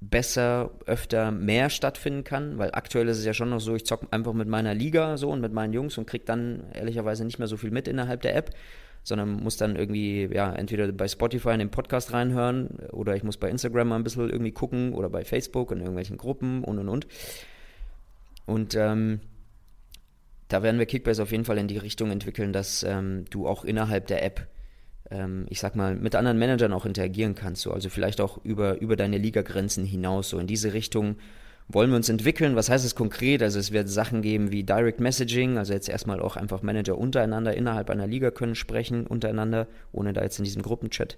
besser, 0.00 0.70
öfter, 0.86 1.30
mehr 1.30 1.68
stattfinden 1.68 2.24
kann, 2.24 2.58
weil 2.58 2.70
aktuell 2.72 3.08
ist 3.08 3.18
es 3.18 3.24
ja 3.24 3.34
schon 3.34 3.50
noch 3.50 3.60
so, 3.60 3.74
ich 3.74 3.84
zocke 3.84 4.06
einfach 4.10 4.32
mit 4.32 4.48
meiner 4.48 4.74
Liga 4.74 5.16
so 5.16 5.30
und 5.30 5.40
mit 5.40 5.52
meinen 5.52 5.74
Jungs 5.74 5.98
und 5.98 6.06
kriege 6.06 6.24
dann 6.24 6.64
ehrlicherweise 6.72 7.24
nicht 7.24 7.38
mehr 7.38 7.48
so 7.48 7.58
viel 7.58 7.70
mit 7.70 7.86
innerhalb 7.86 8.22
der 8.22 8.34
App, 8.34 8.50
sondern 9.02 9.42
muss 9.42 9.58
dann 9.58 9.76
irgendwie, 9.76 10.28
ja, 10.32 10.52
entweder 10.52 10.90
bei 10.92 11.06
Spotify 11.06 11.50
in 11.50 11.58
den 11.58 11.70
Podcast 11.70 12.12
reinhören 12.12 12.68
oder 12.92 13.14
ich 13.14 13.22
muss 13.22 13.36
bei 13.36 13.50
Instagram 13.50 13.88
mal 13.88 13.96
ein 13.96 14.04
bisschen 14.04 14.30
irgendwie 14.30 14.52
gucken 14.52 14.94
oder 14.94 15.10
bei 15.10 15.24
Facebook 15.24 15.70
in 15.72 15.78
irgendwelchen 15.78 16.16
Gruppen 16.16 16.64
und 16.64 16.78
und 16.78 16.88
und. 16.88 17.06
Und 18.46 18.74
ähm, 18.74 19.20
da 20.48 20.62
werden 20.62 20.78
wir 20.78 20.86
Kickbase 20.86 21.22
auf 21.22 21.30
jeden 21.30 21.44
Fall 21.44 21.58
in 21.58 21.68
die 21.68 21.78
Richtung 21.78 22.10
entwickeln, 22.10 22.52
dass 22.52 22.82
ähm, 22.82 23.26
du 23.30 23.46
auch 23.46 23.64
innerhalb 23.64 24.06
der 24.06 24.24
App 24.24 24.48
ähm, 25.10 25.46
ich 25.48 25.60
sag 25.60 25.76
mal, 25.76 25.94
mit 25.94 26.14
anderen 26.14 26.38
Managern 26.38 26.72
auch 26.72 26.86
interagieren 26.86 27.34
kannst. 27.34 27.62
So. 27.62 27.72
Also 27.72 27.88
vielleicht 27.88 28.20
auch 28.20 28.38
über, 28.44 28.80
über 28.80 28.96
deine 28.96 29.18
Ligagrenzen 29.18 29.84
hinaus. 29.84 30.30
So 30.30 30.38
in 30.38 30.46
diese 30.46 30.72
Richtung 30.72 31.16
wollen 31.68 31.90
wir 31.90 31.96
uns 31.96 32.08
entwickeln. 32.08 32.56
Was 32.56 32.68
heißt 32.68 32.84
es 32.84 32.94
konkret? 32.94 33.42
Also 33.42 33.58
es 33.58 33.72
wird 33.72 33.88
Sachen 33.88 34.22
geben 34.22 34.50
wie 34.50 34.64
Direct 34.64 35.00
Messaging, 35.00 35.58
also 35.58 35.72
jetzt 35.72 35.88
erstmal 35.88 36.20
auch 36.20 36.36
einfach 36.36 36.62
Manager 36.62 36.98
untereinander 36.98 37.54
innerhalb 37.56 37.90
einer 37.90 38.06
Liga 38.06 38.30
können 38.30 38.54
sprechen 38.54 39.06
untereinander, 39.06 39.66
ohne 39.92 40.12
da 40.12 40.22
jetzt 40.22 40.38
in 40.38 40.44
diesem 40.44 40.62
Gruppenchat 40.62 41.16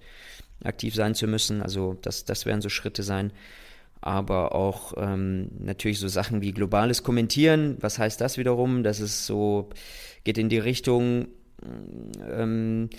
aktiv 0.65 0.95
sein 0.95 1.15
zu 1.15 1.27
müssen. 1.27 1.63
Also 1.63 1.97
das, 2.03 2.25
das 2.25 2.47
werden 2.47 2.63
so 2.63 2.69
Schritte 2.69 3.03
sein. 3.03 3.33
Aber 4.01 4.55
auch 4.55 4.95
ähm, 4.97 5.49
natürlich 5.61 6.01
so 6.01 6.09
Sachen 6.09 6.43
wie 6.43 6.53
globales 6.53 7.05
Kommentieren. 7.05 7.77
Was 7.81 7.99
heißt 7.99 8.21
das 8.21 8.37
wiederum? 8.37 8.83
Das 8.83 8.99
ist 8.99 9.27
so, 9.27 9.71
geht 10.25 10.39
in 10.39 10.49
die 10.49 10.59
Richtung, 10.59 11.29
ähm, 12.29 12.91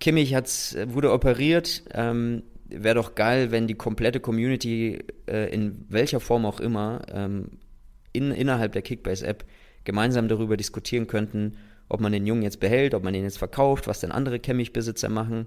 Kimmich 0.00 0.34
hat's, 0.34 0.76
wurde 0.86 1.12
operiert. 1.12 1.82
Ähm, 1.92 2.42
Wäre 2.68 2.96
doch 2.96 3.14
geil, 3.14 3.52
wenn 3.52 3.68
die 3.68 3.74
komplette 3.74 4.18
Community, 4.18 4.98
äh, 5.28 5.52
in 5.54 5.86
welcher 5.88 6.18
Form 6.18 6.44
auch 6.44 6.58
immer, 6.58 7.02
ähm, 7.12 7.58
in, 8.12 8.32
innerhalb 8.32 8.72
der 8.72 8.82
Kickbase-App 8.82 9.44
gemeinsam 9.84 10.26
darüber 10.26 10.56
diskutieren 10.56 11.06
könnten, 11.06 11.56
ob 11.88 12.00
man 12.00 12.10
den 12.10 12.26
Jungen 12.26 12.42
jetzt 12.42 12.58
behält, 12.58 12.94
ob 12.94 13.04
man 13.04 13.12
den 13.12 13.22
jetzt 13.22 13.38
verkauft, 13.38 13.86
was 13.86 14.00
denn 14.00 14.10
andere 14.10 14.40
Kimmich-Besitzer 14.40 15.08
machen. 15.08 15.46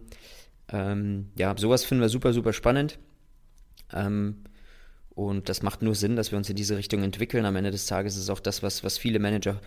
Ähm, 0.71 1.27
ja, 1.35 1.53
sowas 1.57 1.83
finden 1.83 2.01
wir 2.01 2.09
super, 2.09 2.31
super 2.31 2.53
spannend. 2.53 2.99
Ähm, 3.91 4.43
und 5.09 5.49
das 5.49 5.61
macht 5.61 5.81
nur 5.81 5.95
Sinn, 5.95 6.15
dass 6.15 6.31
wir 6.31 6.37
uns 6.37 6.49
in 6.49 6.55
diese 6.55 6.77
Richtung 6.77 7.03
entwickeln. 7.03 7.45
Am 7.45 7.57
Ende 7.57 7.71
des 7.71 7.85
Tages 7.85 8.15
ist 8.15 8.29
auch 8.29 8.39
das, 8.39 8.63
was, 8.63 8.83
was 8.85 8.97
viele 8.97 9.19
Manager 9.19 9.59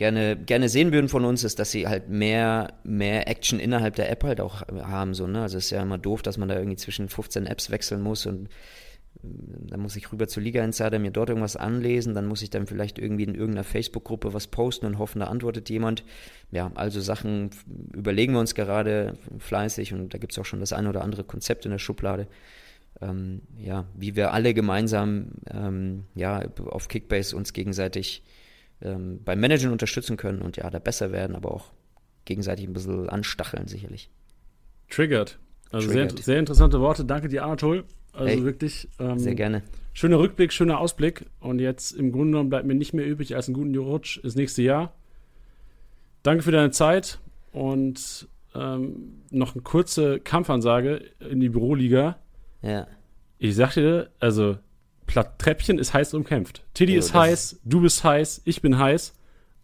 gerne, 0.00 0.34
gerne 0.34 0.70
sehen 0.70 0.94
würden 0.94 1.10
von 1.10 1.26
uns, 1.26 1.44
ist, 1.44 1.58
dass 1.58 1.72
sie 1.72 1.86
halt 1.86 2.08
mehr, 2.08 2.72
mehr 2.84 3.28
Action 3.28 3.60
innerhalb 3.60 3.96
der 3.96 4.10
App 4.10 4.24
halt 4.24 4.40
auch 4.40 4.62
haben. 4.66 5.12
So, 5.12 5.26
ne? 5.26 5.42
Also 5.42 5.58
es 5.58 5.66
ist 5.66 5.72
ja 5.72 5.82
immer 5.82 5.98
doof, 5.98 6.22
dass 6.22 6.38
man 6.38 6.48
da 6.48 6.56
irgendwie 6.56 6.78
zwischen 6.78 7.10
15 7.10 7.44
Apps 7.44 7.70
wechseln 7.70 8.00
muss 8.00 8.24
und 8.24 8.48
ähm, 9.22 9.66
dann 9.68 9.80
muss 9.80 9.96
ich 9.96 10.10
rüber 10.10 10.26
zur 10.26 10.42
Liga 10.42 10.64
Insider 10.64 10.98
mir 10.98 11.10
dort 11.10 11.28
irgendwas 11.28 11.54
anlesen, 11.54 12.14
dann 12.14 12.24
muss 12.24 12.40
ich 12.40 12.48
dann 12.48 12.66
vielleicht 12.66 12.98
irgendwie 12.98 13.24
in 13.24 13.34
irgendeiner 13.34 13.62
Facebook-Gruppe 13.62 14.32
was 14.32 14.46
posten 14.46 14.86
und 14.86 14.98
hoffen, 14.98 15.20
da 15.20 15.26
antwortet 15.26 15.68
jemand. 15.68 16.02
Ja, 16.50 16.72
also 16.76 17.02
Sachen 17.02 17.50
überlegen 17.92 18.32
wir 18.32 18.40
uns 18.40 18.54
gerade 18.54 19.18
fleißig 19.36 19.92
und 19.92 20.14
da 20.14 20.18
gibt 20.18 20.32
es 20.32 20.38
auch 20.38 20.46
schon 20.46 20.60
das 20.60 20.72
eine 20.72 20.88
oder 20.88 21.02
andere 21.02 21.24
Konzept 21.24 21.66
in 21.66 21.72
der 21.72 21.78
Schublade. 21.78 22.26
Ähm, 23.02 23.42
ja, 23.58 23.84
wie 23.94 24.16
wir 24.16 24.32
alle 24.32 24.54
gemeinsam 24.54 25.32
ähm, 25.52 26.04
ja, 26.14 26.42
auf 26.64 26.88
Kickbase 26.88 27.36
uns 27.36 27.52
gegenseitig 27.52 28.22
ähm, 28.82 29.20
beim 29.24 29.40
Managen 29.40 29.72
unterstützen 29.72 30.16
können 30.16 30.42
und 30.42 30.56
ja, 30.56 30.68
da 30.70 30.78
besser 30.78 31.12
werden, 31.12 31.36
aber 31.36 31.52
auch 31.52 31.72
gegenseitig 32.24 32.66
ein 32.66 32.72
bisschen 32.72 33.08
anstacheln, 33.08 33.66
sicherlich. 33.66 34.10
Triggert. 34.88 35.38
Also 35.70 35.88
Triggert. 35.88 36.12
Sehr, 36.12 36.22
sehr 36.22 36.38
interessante 36.38 36.80
Worte. 36.80 37.04
Danke 37.04 37.28
dir, 37.28 37.44
Anatol. 37.44 37.84
Also 38.12 38.28
Hey, 38.28 38.44
wirklich. 38.44 38.88
Ähm, 38.98 39.18
Sehr 39.18 39.34
gerne. 39.34 39.62
Schöner 39.92 40.18
Rückblick, 40.18 40.52
schöner 40.52 40.78
Ausblick. 40.78 41.26
Und 41.38 41.60
jetzt 41.60 41.92
im 41.92 42.12
Grunde 42.12 42.32
genommen 42.32 42.50
bleibt 42.50 42.66
mir 42.66 42.74
nicht 42.74 42.92
mehr 42.92 43.06
übrig 43.06 43.36
als 43.36 43.48
einen 43.48 43.54
guten 43.54 43.76
Rutsch 43.76 44.18
ins 44.18 44.34
nächste 44.34 44.62
Jahr. 44.62 44.94
Danke 46.22 46.42
für 46.42 46.52
deine 46.52 46.70
Zeit 46.70 47.18
und 47.52 48.28
ähm, 48.54 49.22
noch 49.30 49.54
eine 49.54 49.62
kurze 49.62 50.20
Kampfansage 50.20 51.02
in 51.20 51.40
die 51.40 51.48
Büroliga. 51.48 52.18
Ja. 52.62 52.86
Ich 53.38 53.54
sag 53.54 53.74
dir, 53.74 54.10
also 54.18 54.58
Treppchen 55.38 55.78
ist 55.78 55.94
heiß 55.94 56.14
umkämpft. 56.14 56.64
Tiddy 56.74 56.94
Jo, 56.94 56.98
ist 56.98 57.14
heiß, 57.14 57.60
du 57.64 57.80
bist 57.80 58.02
heiß, 58.04 58.42
ich 58.44 58.62
bin 58.62 58.78
heiß. 58.78 59.14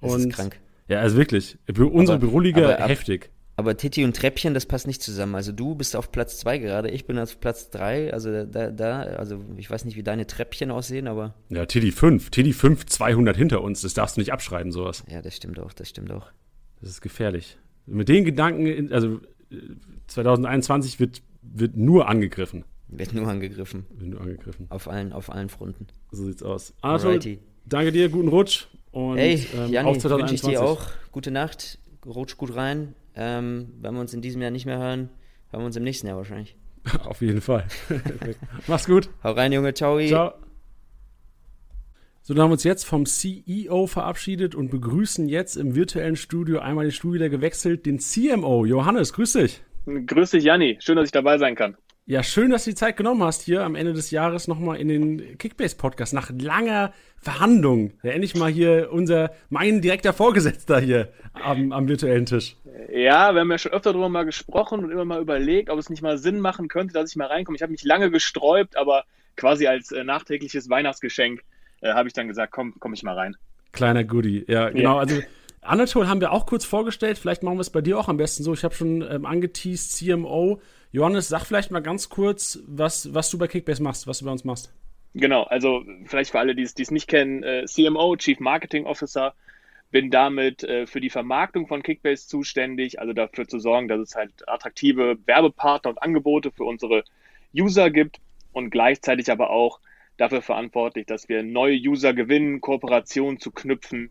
Das 0.01 0.13
und 0.13 0.21
ist 0.21 0.33
krank. 0.37 0.59
Ja, 0.89 1.01
also 1.01 1.17
wirklich. 1.17 1.59
Für 1.73 1.87
unsere 1.87 2.17
Aber- 2.19 2.27
Büroliga 2.27 2.65
aber 2.65 2.81
ab- 2.81 2.89
heftig. 2.89 3.31
Aber 3.59 3.75
Titi 3.77 4.05
und 4.05 4.15
Treppchen, 4.15 4.53
das 4.53 4.67
passt 4.67 4.87
nicht 4.87 5.03
zusammen. 5.03 5.35
Also 5.35 5.51
du 5.51 5.75
bist 5.75 5.97
auf 5.97 6.13
Platz 6.13 6.37
2 6.41 6.59
gerade, 6.59 6.91
ich 6.91 7.07
bin 7.07 7.19
auf 7.19 7.41
Platz 7.41 7.71
3. 7.71 8.13
Also 8.13 8.45
da, 8.45 8.71
da, 8.71 9.01
also 9.01 9.43
ich 9.57 9.71
weiß 9.71 9.87
nicht, 9.87 9.97
wie 9.97 10.03
deine 10.03 10.27
Treppchen 10.27 10.71
aussehen, 10.71 11.09
aber 11.09 11.33
Ja, 11.49 11.65
Tiddy 11.65 11.91
5. 11.91 12.29
Tiddy 12.29 12.53
5, 12.53 12.85
200 12.85 13.35
hinter 13.35 13.63
uns. 13.63 13.81
Das 13.81 13.95
darfst 13.95 14.17
du 14.19 14.21
nicht 14.21 14.31
abschreiben, 14.33 14.73
sowas. 14.73 15.05
ja, 15.11 15.23
das 15.23 15.35
stimmt 15.37 15.59
auch, 15.59 15.73
das 15.73 15.89
stimmt 15.89 16.11
auch. 16.13 16.27
Das 16.83 16.91
ist 16.91 17.01
gefährlich. 17.01 17.57
Mit 17.87 18.11
den 18.11 18.27
Gedanken, 18.27 18.93
also 18.93 19.21
äh, 19.51 19.57
2021 20.09 21.01
wird, 21.01 21.23
wird 21.43 21.77
nur 21.77 22.09
angegriffen. 22.09 22.65
Wird 22.89 23.13
nur 23.15 23.27
angegriffen. 23.29 23.87
Wird 23.91 24.11
nur 24.11 24.21
angegriffen. 24.21 24.67
Auf 24.71 24.89
allen, 24.89 25.13
auf 25.13 25.31
allen 25.31 25.49
Fronten. 25.49 25.87
So 26.13 26.25
sieht's 26.25 26.43
aus. 26.43 26.73
Arthur, 26.83 27.11
Alrighty. 27.11 27.39
danke 27.65 27.93
dir, 27.93 28.09
guten 28.09 28.29
Rutsch. 28.29 28.67
Und 28.93 29.17
Hey, 29.19 29.45
ähm, 29.55 29.73
Janni, 29.73 29.89
auf 29.91 29.97
wünsche 30.05 30.35
ich 30.35 30.43
2021. 30.43 30.51
dir 30.51 30.63
auch. 30.63 30.83
Gute 31.13 31.31
Nacht, 31.31 31.79
rutsch 32.07 32.37
gut 32.37 32.55
rein. 32.55 32.95
Ähm, 33.15 33.73
wenn 33.81 33.95
wir 33.95 34.01
uns 34.01 34.15
in 34.15 34.23
diesem 34.23 34.41
Jahr 34.41 34.51
nicht 34.51 34.67
mehr 34.67 34.79
hören, 34.79 35.09
hören 35.51 35.63
wir 35.63 35.67
uns 35.67 35.77
im 35.77 35.83
nächsten 35.83 36.07
Jahr 36.07 36.17
wahrscheinlich. 36.17 36.57
Auf 37.05 37.21
jeden 37.21 37.41
Fall. 37.41 37.67
Mach's 38.69 38.87
gut. 38.87 39.09
Hau 39.25 39.33
rein, 39.33 39.53
Junge, 39.53 39.75
ciao. 39.75 39.99
Ciao. 40.07 40.35
So, 42.23 42.35
dann 42.35 42.43
haben 42.43 42.51
wir 42.51 42.55
uns 42.55 42.65
jetzt 42.65 42.85
vom 42.85 43.07
CEO 43.07 43.87
verabschiedet 43.87 44.55
und 44.55 44.71
begrüßen 44.71 45.29
jetzt 45.29 45.57
im 45.57 45.75
virtuellen 45.75 46.17
Studio 46.17 46.59
einmal 46.59 46.85
den 46.87 46.93
Studio 46.93 47.15
wieder 47.15 47.29
gewechselt, 47.29 47.87
den 47.87 47.99
CMO. 48.01 48.65
Johannes, 48.65 49.13
grüß 49.13 49.35
dich. 49.35 49.63
Grüß 49.87 50.31
dich, 50.31 50.43
Janni. 50.45 50.77
Schön, 50.81 50.97
dass 50.97 51.07
ich 51.07 51.13
dabei 51.13 51.39
sein 51.39 51.55
kann. 51.55 51.77
Ja, 52.09 52.23
schön, 52.23 52.51
dass 52.51 52.63
du 52.63 52.71
die 52.71 52.77
Zeit 52.77 52.97
genommen 52.97 53.25
hast, 53.25 53.43
hier 53.43 53.65
am 53.65 53.75
Ende 53.75 53.93
des 53.93 54.13
Jahres 54.13 54.47
nochmal 54.47 54.77
in 54.77 54.87
den 54.87 55.39
Kickbase-Podcast 55.39 56.15
nach 56.15 56.31
langer 56.31 56.93
Verhandlung. 57.19 57.95
Ja, 58.05 58.13
endlich 58.13 58.37
mal 58.37 58.49
hier 58.49 58.91
unser, 58.93 59.33
mein 59.51 59.81
direkter 59.81 60.13
Vorgesetzter 60.13 60.79
hier 60.79 61.09
am, 61.33 61.73
am 61.73 61.89
virtuellen 61.89 62.25
Tisch. 62.25 62.55
Ja, 62.93 63.35
wir 63.35 63.41
haben 63.41 63.51
ja 63.51 63.59
schon 63.59 63.73
öfter 63.73 63.91
darüber 63.91 64.09
mal 64.09 64.25
gesprochen 64.25 64.85
und 64.85 64.93
immer 64.93 65.05
mal 65.05 65.21
überlegt, 65.21 65.69
ob 65.69 65.81
es 65.81 65.91
nicht 65.91 66.01
mal 66.01 66.17
Sinn 66.17 66.39
machen 66.39 66.69
könnte, 66.69 66.95
dass 66.95 67.11
ich 67.11 67.17
mal 67.17 67.27
reinkomme. 67.27 67.57
Ich 67.57 67.63
habe 67.63 67.73
mich 67.73 67.83
lange 67.83 68.09
gesträubt, 68.13 68.77
aber 68.77 69.03
quasi 69.35 69.67
als 69.67 69.91
äh, 69.91 70.05
nachträgliches 70.05 70.71
Weihnachtsgeschenk 70.71 71.43
äh, 71.81 71.93
habe 71.93 72.07
ich 72.07 72.15
dann 72.15 72.29
gesagt, 72.29 72.53
komm, 72.53 72.75
komm 72.79 72.95
ich 72.95 73.03
mal 73.03 73.17
rein. 73.17 73.37
Kleiner 73.73 74.05
Goodie, 74.05 74.45
ja, 74.47 74.69
genau. 74.69 74.95
Ja. 74.95 75.01
Also 75.01 75.23
Anatol 75.67 76.09
haben 76.09 76.21
wir 76.21 76.33
auch 76.33 76.47
kurz 76.47 76.65
vorgestellt. 76.65 77.19
Vielleicht 77.19 77.43
machen 77.43 77.57
wir 77.57 77.63
es 77.63 77.71
bei 77.71 77.81
dir 77.81 77.99
auch 77.99 78.09
am 78.09 78.17
besten 78.17 78.43
so. 78.43 78.53
Ich 78.55 78.65
habe 78.65 78.75
schon 78.75 79.03
ähm, 79.03 79.27
angeteased, 79.27 79.97
CMO. 79.97 80.61
Johannes, 80.93 81.29
sag 81.29 81.45
vielleicht 81.45 81.71
mal 81.71 81.81
ganz 81.81 82.09
kurz, 82.09 82.61
was, 82.67 83.13
was 83.13 83.31
du 83.31 83.39
bei 83.39 83.49
Kickbase 83.49 83.83
machst, 83.83 84.07
was 84.07 84.21
du 84.21 84.25
bei 84.25 84.33
uns 84.33 84.45
machst. 84.45 84.73
Genau, 85.15 85.45
also 85.45 85.83
vielleicht 86.05 86.31
für 86.31 86.39
alle, 86.39 86.55
die 86.55 86.63
es 86.63 86.91
nicht 86.91 87.09
kennen, 87.09 87.43
äh, 87.43 87.65
CMO, 87.65 88.17
Chief 88.17 88.39
Marketing 88.39 88.85
Officer, 88.85 89.35
bin 89.91 90.11
damit 90.11 90.63
äh, 90.63 90.87
für 90.87 91.01
die 91.01 91.11
Vermarktung 91.11 91.67
von 91.67 91.83
Kickbase 91.83 92.29
zuständig, 92.29 93.01
also 93.01 93.13
dafür 93.13 93.49
zu 93.49 93.59
sorgen, 93.59 93.89
dass 93.89 94.01
es 94.01 94.15
halt 94.15 94.47
attraktive 94.47 95.17
Werbepartner 95.25 95.91
und 95.91 96.03
Angebote 96.03 96.51
für 96.51 96.65
unsere 96.65 97.05
User 97.55 97.91
gibt 97.91 98.19
und 98.53 98.71
gleichzeitig 98.71 99.31
aber 99.31 99.51
auch 99.51 99.81
dafür 100.19 100.43
verantwortlich, 100.43 101.07
dass 101.07 101.29
wir 101.29 101.43
neue 101.43 101.77
User 101.77 102.13
gewinnen, 102.13 102.61
Kooperationen 102.61 103.39
zu 103.39 103.51
knüpfen 103.51 104.11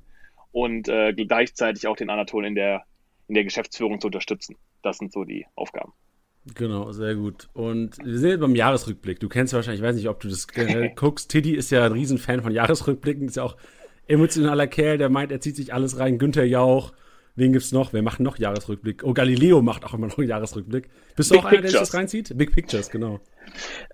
und 0.55 0.87
äh, 0.87 1.11
gleichzeitig 1.13 1.85
auch 1.85 1.97
den 1.97 2.09
Anatol 2.09 2.45
in 2.45 2.55
der, 2.55 2.85
in 3.27 3.35
der 3.35 3.43
Geschäftsführung 3.43 3.99
zu 3.99 4.07
unterstützen. 4.07 4.55
Das 4.83 4.97
sind 4.99 5.11
so 5.11 5.25
die 5.25 5.45
Aufgaben. 5.53 5.91
Genau, 6.55 6.93
sehr 6.93 7.15
gut. 7.15 7.49
Und 7.51 7.97
wir 8.01 8.17
sind 8.17 8.29
jetzt 8.29 8.39
beim 8.39 8.55
Jahresrückblick. 8.55 9.19
Du 9.19 9.27
kennst 9.27 9.53
wahrscheinlich, 9.53 9.81
ich 9.81 9.85
weiß 9.85 9.97
nicht, 9.97 10.07
ob 10.07 10.21
du 10.21 10.29
das 10.29 10.47
guckst. 10.95 11.29
Tiddy 11.29 11.55
ist 11.55 11.71
ja 11.71 11.85
ein 11.85 11.91
Riesenfan 11.91 12.41
von 12.41 12.53
Jahresrückblicken, 12.53 13.27
ist 13.27 13.35
ja 13.35 13.43
auch 13.43 13.57
emotionaler 14.07 14.67
Kerl, 14.67 14.97
der 14.97 15.09
meint, 15.09 15.33
er 15.33 15.41
zieht 15.41 15.57
sich 15.57 15.73
alles 15.73 15.99
rein. 15.99 16.19
Günther 16.19 16.45
Jauch, 16.45 16.93
wen 17.35 17.53
gibt's 17.53 17.71
noch? 17.71 17.93
Wer 17.93 18.01
macht 18.01 18.19
noch 18.19 18.37
Jahresrückblick? 18.37 19.03
Oh, 19.03 19.13
Galileo 19.13 19.61
macht 19.61 19.85
auch 19.85 19.93
immer 19.93 20.07
noch 20.07 20.17
einen 20.17 20.27
Jahresrückblick. 20.27 20.89
Bist 21.15 21.31
du 21.31 21.35
Big 21.35 21.43
auch 21.43 21.45
einer, 21.45 21.61
der 21.61 21.69
sich 21.69 21.79
Pictures. 21.79 21.89
das 21.89 21.99
reinzieht? 21.99 22.37
Big 22.37 22.51
Pictures, 22.53 22.89
genau. 22.89 23.19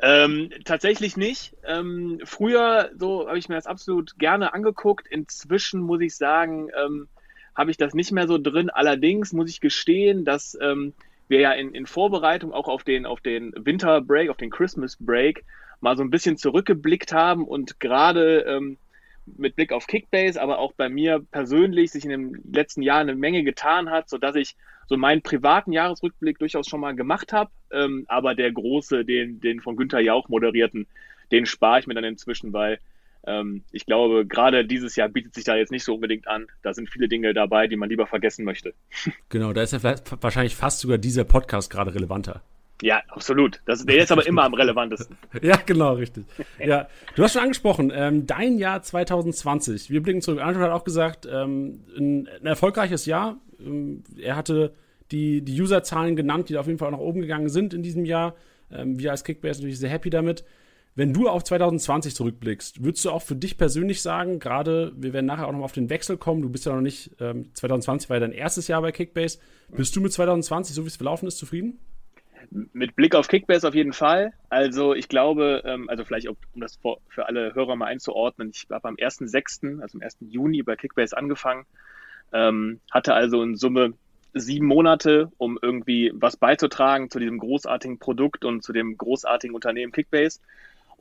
Ähm, 0.01 0.49
tatsächlich 0.65 1.17
nicht. 1.17 1.55
Ähm, 1.65 2.19
früher 2.23 2.91
so 2.97 3.27
habe 3.27 3.37
ich 3.37 3.49
mir 3.49 3.55
das 3.55 3.67
absolut 3.67 4.17
gerne 4.17 4.53
angeguckt. 4.53 5.07
Inzwischen 5.07 5.81
muss 5.81 6.01
ich 6.01 6.15
sagen, 6.15 6.69
ähm, 6.81 7.07
habe 7.55 7.71
ich 7.71 7.77
das 7.77 7.93
nicht 7.93 8.11
mehr 8.11 8.27
so 8.27 8.37
drin. 8.37 8.69
Allerdings 8.69 9.33
muss 9.33 9.49
ich 9.49 9.59
gestehen, 9.59 10.25
dass 10.25 10.57
ähm, 10.61 10.93
wir 11.27 11.39
ja 11.39 11.51
in, 11.51 11.73
in 11.73 11.85
Vorbereitung 11.85 12.53
auch 12.53 12.67
auf 12.67 12.83
den, 12.83 13.05
auf 13.05 13.21
den 13.21 13.53
Winter 13.57 14.01
Break, 14.01 14.29
auf 14.29 14.37
den 14.37 14.49
Christmas 14.49 14.97
Break 14.99 15.43
mal 15.79 15.97
so 15.97 16.03
ein 16.03 16.09
bisschen 16.09 16.37
zurückgeblickt 16.37 17.11
haben 17.11 17.45
und 17.45 17.79
gerade 17.79 18.41
ähm, 18.41 18.77
mit 19.25 19.55
Blick 19.55 19.71
auf 19.71 19.87
Kickbase, 19.87 20.41
aber 20.41 20.59
auch 20.59 20.73
bei 20.73 20.89
mir 20.89 21.25
persönlich 21.31 21.91
sich 21.91 22.03
in 22.03 22.09
den 22.09 22.41
letzten 22.51 22.81
Jahren 22.81 23.09
eine 23.09 23.15
Menge 23.15 23.43
getan 23.43 23.89
hat, 23.89 24.09
sodass 24.09 24.35
ich 24.35 24.55
so 24.87 24.97
meinen 24.97 25.21
privaten 25.21 25.71
Jahresrückblick 25.71 26.39
durchaus 26.39 26.67
schon 26.67 26.81
mal 26.81 26.95
gemacht 26.95 27.31
habe. 27.33 27.51
Ähm, 27.71 28.05
aber 28.07 28.35
der 28.35 28.51
große, 28.51 29.05
den, 29.05 29.39
den 29.39 29.61
von 29.61 29.77
Günther 29.77 30.01
Jauch 30.01 30.27
moderierten, 30.27 30.87
den 31.31 31.45
spare 31.45 31.79
ich 31.79 31.87
mir 31.87 31.93
dann 31.93 32.03
inzwischen, 32.03 32.51
weil 32.51 32.79
ähm, 33.25 33.63
ich 33.71 33.85
glaube, 33.85 34.25
gerade 34.25 34.65
dieses 34.65 34.95
Jahr 34.95 35.07
bietet 35.07 35.33
sich 35.33 35.43
da 35.43 35.55
jetzt 35.55 35.71
nicht 35.71 35.83
so 35.83 35.93
unbedingt 35.95 36.27
an. 36.27 36.47
Da 36.63 36.73
sind 36.73 36.89
viele 36.89 37.07
Dinge 37.07 37.33
dabei, 37.33 37.67
die 37.67 37.75
man 37.75 37.89
lieber 37.89 38.07
vergessen 38.07 38.45
möchte. 38.45 38.73
Genau, 39.29 39.53
da 39.53 39.61
ist 39.61 39.73
ja 39.73 39.81
wahrscheinlich 40.19 40.55
fast 40.55 40.81
sogar 40.81 40.97
dieser 40.97 41.23
Podcast 41.23 41.71
gerade 41.71 41.93
relevanter. 41.93 42.41
Ja, 42.81 43.01
absolut. 43.09 43.61
Das, 43.65 43.85
der 43.85 44.03
ist 44.03 44.11
aber 44.11 44.25
immer 44.25 44.43
am 44.43 44.53
relevantesten. 44.53 45.17
Ja, 45.41 45.57
genau, 45.65 45.93
richtig. 45.93 46.25
Ja, 46.59 46.87
du 47.15 47.23
hast 47.23 47.33
schon 47.33 47.43
angesprochen, 47.43 47.91
ähm, 47.93 48.25
dein 48.25 48.57
Jahr 48.57 48.81
2020. 48.81 49.89
Wir 49.89 50.01
blicken 50.01 50.21
zurück. 50.21 50.41
Anton 50.41 50.61
hat 50.63 50.71
auch 50.71 50.83
gesagt, 50.83 51.27
ähm, 51.31 51.83
ein, 51.97 52.27
ein 52.27 52.45
erfolgreiches 52.45 53.05
Jahr. 53.05 53.37
Ähm, 53.59 54.03
er 54.17 54.35
hatte 54.35 54.73
die, 55.11 55.41
die 55.41 55.61
Userzahlen 55.61 56.15
genannt, 56.15 56.49
die 56.49 56.57
auf 56.57 56.67
jeden 56.67 56.79
Fall 56.79 56.87
auch 56.87 56.93
nach 56.93 56.99
oben 56.99 57.21
gegangen 57.21 57.49
sind 57.49 57.73
in 57.73 57.83
diesem 57.83 58.05
Jahr. 58.05 58.35
Ähm, 58.71 58.99
wir 58.99 59.11
als 59.11 59.23
Kickbase 59.23 59.59
natürlich 59.59 59.79
sehr 59.79 59.89
happy 59.89 60.09
damit. 60.09 60.43
Wenn 60.93 61.13
du 61.13 61.29
auf 61.29 61.43
2020 61.45 62.15
zurückblickst, 62.15 62.83
würdest 62.83 63.05
du 63.05 63.11
auch 63.11 63.21
für 63.21 63.35
dich 63.35 63.57
persönlich 63.57 64.01
sagen, 64.01 64.39
gerade, 64.39 64.91
wir 64.97 65.13
werden 65.13 65.25
nachher 65.25 65.47
auch 65.47 65.53
noch 65.53 65.63
auf 65.63 65.71
den 65.71 65.89
Wechsel 65.89 66.17
kommen, 66.17 66.41
du 66.41 66.49
bist 66.49 66.65
ja 66.65 66.73
noch 66.73 66.81
nicht, 66.81 67.11
ähm, 67.21 67.49
2020 67.53 68.09
war 68.09 68.17
ja 68.17 68.21
dein 68.21 68.33
erstes 68.33 68.67
Jahr 68.67 68.81
bei 68.81 68.91
Kickbase. 68.91 69.39
Bist 69.69 69.95
du 69.95 70.01
mit 70.01 70.11
2020, 70.11 70.75
so 70.75 70.83
wie 70.83 70.87
es 70.87 70.97
verlaufen 70.97 71.27
ist, 71.27 71.37
zufrieden? 71.37 71.79
Mit 72.49 72.95
Blick 72.95 73.15
auf 73.15 73.27
Kickbase 73.27 73.67
auf 73.67 73.75
jeden 73.75 73.93
Fall. 73.93 74.33
Also 74.49 74.93
ich 74.93 75.07
glaube, 75.07 75.61
ähm, 75.65 75.89
also 75.89 76.03
vielleicht 76.03 76.27
um 76.27 76.37
das 76.55 76.79
für 77.09 77.27
alle 77.27 77.53
Hörer 77.53 77.75
mal 77.75 77.85
einzuordnen, 77.85 78.51
ich 78.53 78.67
habe 78.71 78.87
am 78.87 78.95
1.6., 78.95 79.81
also 79.81 79.97
am 79.97 80.01
1. 80.01 80.17
Juni 80.21 80.63
bei 80.63 80.75
Kickbase 80.75 81.15
angefangen, 81.15 81.65
ähm, 82.33 82.79
hatte 82.89 83.13
also 83.13 83.43
in 83.43 83.55
Summe 83.55 83.93
sieben 84.33 84.65
Monate, 84.65 85.31
um 85.37 85.59
irgendwie 85.61 86.11
was 86.13 86.37
beizutragen 86.37 87.09
zu 87.09 87.19
diesem 87.19 87.37
großartigen 87.37 87.99
Produkt 87.99 88.45
und 88.45 88.63
zu 88.63 88.71
dem 88.71 88.97
großartigen 88.97 89.53
Unternehmen 89.53 89.91
Kickbase 89.91 90.39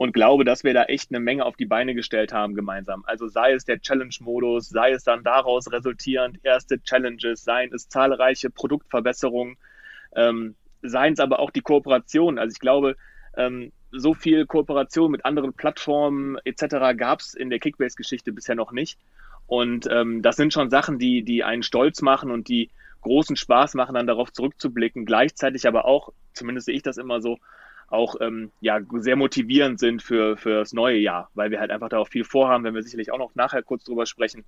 und 0.01 0.13
glaube, 0.13 0.45
dass 0.45 0.65
wir 0.65 0.73
da 0.73 0.85
echt 0.85 1.11
eine 1.11 1.21
Menge 1.21 1.45
auf 1.45 1.57
die 1.57 1.67
Beine 1.67 1.95
gestellt 1.95 2.33
haben 2.33 2.55
gemeinsam. 2.55 3.05
Also 3.07 3.29
sei 3.29 3.53
es 3.53 3.67
der 3.67 3.81
Challenge-Modus, 3.81 4.71
sei 4.71 4.93
es 4.93 5.05
dann 5.05 5.23
daraus 5.23 5.71
resultierend 5.71 6.39
erste 6.43 6.83
Challenges, 6.83 7.45
seien 7.45 7.73
es 7.73 7.89
zahlreiche 7.89 8.49
Produktverbesserungen, 8.49 9.59
ähm, 10.17 10.57
seien 10.83 11.15
es 11.15 11.21
aber 11.21 11.39
auch 11.39 11.51
die 11.51 11.61
Kooperationen. 11.61 12.39
Also 12.39 12.53
ich 12.53 12.61
glaube, 12.61 12.97
ähm, 13.37 13.73
so 13.93 14.15
viel 14.15 14.47
Kooperation 14.47 15.11
mit 15.11 15.25
anderen 15.25 15.53
Plattformen 15.53 16.39
etc. 16.45 16.97
gab 16.97 17.21
es 17.21 17.35
in 17.35 17.51
der 17.51 17.59
Kickbase-Geschichte 17.59 18.33
bisher 18.33 18.55
noch 18.55 18.73
nicht. 18.73 18.99
Und 19.47 19.89
ähm, 19.91 20.23
das 20.23 20.37
sind 20.37 20.53
schon 20.53 20.71
Sachen, 20.71 20.99
die, 20.99 21.23
die 21.23 21.43
einen 21.43 21.63
stolz 21.63 22.03
machen 22.03 22.31
und 22.31 22.49
die 22.49 22.71
großen 23.01 23.37
Spaß 23.37 23.75
machen, 23.75 23.95
dann 23.95 24.07
darauf 24.07 24.33
zurückzublicken. 24.33 25.07
Gleichzeitig 25.07 25.67
aber 25.67 25.87
auch, 25.87 26.13
zumindest 26.33 26.67
sehe 26.67 26.77
ich 26.77 26.83
das 26.83 26.99
immer 26.99 27.21
so, 27.21 27.39
auch 27.89 28.15
ähm, 28.21 28.53
ja, 28.61 28.81
sehr 28.99 29.17
motivierend 29.17 29.81
sind 29.81 30.01
für, 30.01 30.37
für 30.37 30.61
das 30.61 30.73
neue 30.73 30.99
Jahr, 30.99 31.29
weil 31.35 31.51
wir 31.51 31.59
halt 31.59 31.73
einfach 31.73 31.89
da 31.89 31.99
auch 31.99 32.07
viel 32.07 32.23
vorhaben, 32.23 32.63
wenn 32.63 32.75
wir 32.75 32.85
sicherlich 32.85 33.11
auch 33.11 33.19
noch 33.19 33.35
nachher 33.35 33.65
kurz 33.65 33.83
drüber 33.83 34.07
sprechen. 34.07 34.45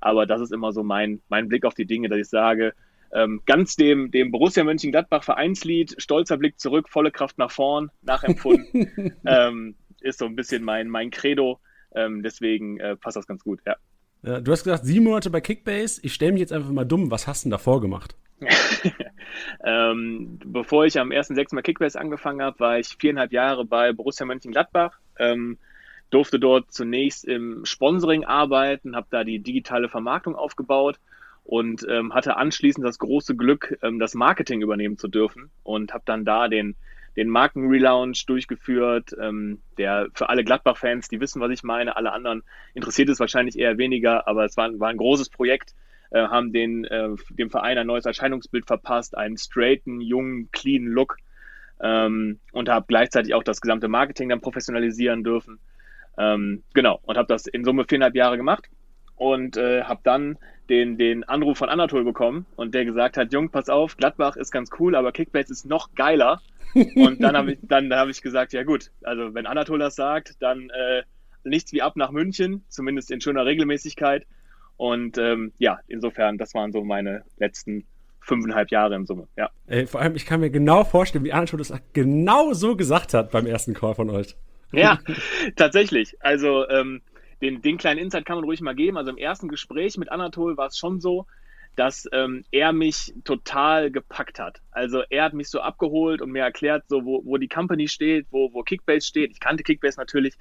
Aber 0.00 0.24
das 0.24 0.40
ist 0.40 0.52
immer 0.52 0.72
so 0.72 0.82
mein, 0.82 1.20
mein 1.28 1.48
Blick 1.48 1.66
auf 1.66 1.74
die 1.74 1.84
Dinge, 1.84 2.08
dass 2.08 2.18
ich 2.18 2.28
sage, 2.28 2.72
ähm, 3.12 3.42
ganz 3.46 3.76
dem, 3.76 4.10
dem 4.10 4.30
Borussia 4.30 4.64
Mönchengladbach 4.64 5.24
Vereinslied, 5.24 5.94
stolzer 5.98 6.36
Blick 6.36 6.58
zurück, 6.58 6.88
volle 6.88 7.10
Kraft 7.10 7.38
nach 7.38 7.50
vorn, 7.50 7.90
nachempfunden, 8.02 9.14
ähm, 9.26 9.76
ist 10.00 10.18
so 10.18 10.26
ein 10.26 10.36
bisschen 10.36 10.62
mein, 10.62 10.88
mein 10.88 11.10
Credo. 11.10 11.60
Ähm, 11.94 12.22
deswegen 12.22 12.78
äh, 12.78 12.96
passt 12.96 13.16
das 13.16 13.26
ganz 13.26 13.42
gut, 13.42 13.60
ja. 13.66 13.76
Ja, 14.22 14.40
du 14.40 14.52
hast 14.52 14.64
gesagt, 14.64 14.84
sieben 14.84 15.04
Monate 15.04 15.30
bei 15.30 15.40
Kickbase. 15.40 16.00
Ich 16.02 16.14
stelle 16.14 16.32
mich 16.32 16.40
jetzt 16.40 16.52
einfach 16.52 16.70
mal 16.70 16.84
dumm. 16.84 17.10
Was 17.10 17.26
hast 17.26 17.44
du 17.44 17.46
denn 17.46 17.52
davor 17.52 17.80
gemacht? 17.80 18.16
ähm, 19.64 20.38
bevor 20.44 20.84
ich 20.84 20.98
am 20.98 21.10
1.6. 21.10 21.54
mal 21.54 21.62
Kickbase 21.62 21.98
angefangen 21.98 22.42
habe, 22.42 22.58
war 22.60 22.78
ich 22.78 22.96
viereinhalb 22.98 23.32
Jahre 23.32 23.64
bei 23.64 23.92
Borussia 23.92 24.26
Mönchengladbach. 24.26 24.98
Ähm, 25.18 25.58
durfte 26.10 26.38
dort 26.38 26.72
zunächst 26.72 27.24
im 27.24 27.64
Sponsoring 27.64 28.24
arbeiten, 28.24 28.94
habe 28.94 29.06
da 29.10 29.24
die 29.24 29.38
digitale 29.38 29.88
Vermarktung 29.88 30.36
aufgebaut 30.36 30.98
und 31.46 31.86
ähm, 31.88 32.12
hatte 32.12 32.36
anschließend 32.36 32.84
das 32.84 32.98
große 32.98 33.36
Glück, 33.36 33.78
ähm, 33.82 33.98
das 33.98 34.14
Marketing 34.14 34.62
übernehmen 34.62 34.98
zu 34.98 35.08
dürfen 35.08 35.50
und 35.62 35.94
habe 35.94 36.02
dann 36.04 36.24
da 36.24 36.48
den 36.48 36.76
den 37.16 37.30
Markenrelaunch 37.30 38.26
durchgeführt, 38.26 39.16
ähm, 39.18 39.62
der 39.78 40.08
für 40.12 40.28
alle 40.28 40.44
Gladbach-Fans, 40.44 41.08
die 41.08 41.18
wissen, 41.18 41.40
was 41.40 41.50
ich 41.50 41.62
meine, 41.62 41.96
alle 41.96 42.12
anderen 42.12 42.42
interessiert 42.74 43.08
es 43.08 43.20
wahrscheinlich 43.20 43.58
eher 43.58 43.78
weniger, 43.78 44.28
aber 44.28 44.44
es 44.44 44.56
war, 44.56 44.78
war 44.78 44.90
ein 44.90 44.98
großes 44.98 45.30
Projekt, 45.30 45.74
äh, 46.10 46.20
haben 46.28 46.52
den, 46.52 46.84
äh, 46.84 47.08
dem 47.30 47.48
Verein 47.48 47.78
ein 47.78 47.86
neues 47.86 48.04
Erscheinungsbild 48.04 48.66
verpasst, 48.66 49.16
einen 49.16 49.38
straighten, 49.38 50.02
jungen, 50.02 50.50
clean 50.52 50.84
Look 50.84 51.16
ähm, 51.80 52.38
und 52.52 52.68
habe 52.68 52.84
gleichzeitig 52.86 53.32
auch 53.32 53.42
das 53.42 53.62
gesamte 53.62 53.88
Marketing 53.88 54.28
dann 54.28 54.42
professionalisieren 54.42 55.24
dürfen. 55.24 55.58
Ähm, 56.18 56.64
genau, 56.74 57.00
und 57.02 57.16
habe 57.16 57.28
das 57.28 57.46
in 57.46 57.64
Summe 57.64 57.84
viereinhalb 57.88 58.14
Jahre 58.14 58.36
gemacht 58.36 58.68
und 59.16 59.56
äh, 59.56 59.82
habe 59.82 60.00
dann 60.04 60.38
den, 60.68 60.98
den 60.98 61.24
Anruf 61.24 61.58
von 61.58 61.68
Anatol 61.68 62.04
bekommen 62.04 62.46
und 62.56 62.74
der 62.74 62.84
gesagt 62.84 63.16
hat, 63.16 63.32
Jung, 63.32 63.50
pass 63.50 63.68
auf, 63.68 63.96
Gladbach 63.96 64.36
ist 64.36 64.50
ganz 64.50 64.70
cool, 64.78 64.94
aber 64.94 65.12
Kickbase 65.12 65.52
ist 65.52 65.66
noch 65.66 65.94
geiler. 65.94 66.40
Und 66.94 67.22
dann 67.22 67.36
habe 67.36 67.52
ich, 67.52 67.58
dann 67.62 67.92
hab 67.94 68.08
ich 68.08 68.20
gesagt, 68.20 68.52
ja 68.52 68.62
gut, 68.62 68.90
also 69.02 69.32
wenn 69.34 69.46
Anatol 69.46 69.78
das 69.78 69.94
sagt, 69.94 70.34
dann 70.40 70.68
äh, 70.70 71.02
nichts 71.44 71.72
wie 71.72 71.80
ab 71.80 71.96
nach 71.96 72.10
München, 72.10 72.64
zumindest 72.68 73.10
in 73.10 73.20
schöner 73.20 73.46
Regelmäßigkeit. 73.46 74.26
Und 74.76 75.16
ähm, 75.16 75.52
ja, 75.58 75.80
insofern, 75.86 76.36
das 76.36 76.52
waren 76.52 76.72
so 76.72 76.84
meine 76.84 77.24
letzten 77.38 77.86
fünfeinhalb 78.20 78.70
Jahre 78.70 78.96
in 78.96 79.06
Summe, 79.06 79.28
ja. 79.36 79.48
Ey, 79.68 79.86
vor 79.86 80.00
allem, 80.00 80.16
ich 80.16 80.26
kann 80.26 80.40
mir 80.40 80.50
genau 80.50 80.84
vorstellen, 80.84 81.24
wie 81.24 81.32
Anatol 81.32 81.58
das 81.58 81.72
genau 81.92 82.52
so 82.52 82.76
gesagt 82.76 83.14
hat 83.14 83.30
beim 83.30 83.46
ersten 83.46 83.72
Call 83.72 83.94
von 83.94 84.10
euch. 84.10 84.36
Ja, 84.72 84.98
tatsächlich. 85.54 86.16
Also 86.20 86.68
ähm, 86.68 87.00
den, 87.42 87.62
den 87.62 87.78
kleinen 87.78 88.00
Insight 88.00 88.24
kann 88.24 88.36
man 88.36 88.44
ruhig 88.44 88.60
mal 88.60 88.74
geben. 88.74 88.96
Also 88.96 89.10
im 89.10 89.18
ersten 89.18 89.48
Gespräch 89.48 89.98
mit 89.98 90.10
Anatol 90.10 90.56
war 90.56 90.68
es 90.68 90.78
schon 90.78 91.00
so, 91.00 91.26
dass 91.76 92.08
ähm, 92.12 92.44
er 92.50 92.72
mich 92.72 93.12
total 93.24 93.90
gepackt 93.90 94.38
hat. 94.38 94.60
Also 94.70 95.02
er 95.10 95.24
hat 95.24 95.34
mich 95.34 95.50
so 95.50 95.60
abgeholt 95.60 96.22
und 96.22 96.30
mir 96.30 96.42
erklärt, 96.42 96.84
so 96.88 97.04
wo, 97.04 97.22
wo 97.24 97.36
die 97.36 97.48
Company 97.48 97.86
steht, 97.88 98.26
wo, 98.30 98.52
wo 98.52 98.62
Kickbase 98.62 99.06
steht. 99.06 99.30
Ich 99.32 99.40
kannte 99.40 99.62
Kickbase 99.62 100.00
natürlich, 100.00 100.34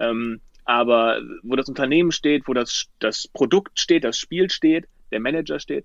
ähm, 0.00 0.40
aber 0.64 1.20
wo 1.42 1.56
das 1.56 1.68
Unternehmen 1.68 2.12
steht, 2.12 2.48
wo 2.48 2.54
das, 2.54 2.86
das 2.98 3.28
Produkt 3.28 3.78
steht, 3.78 4.04
das 4.04 4.16
Spiel 4.16 4.50
steht, 4.50 4.88
der 5.10 5.20
Manager 5.20 5.60
steht. 5.60 5.84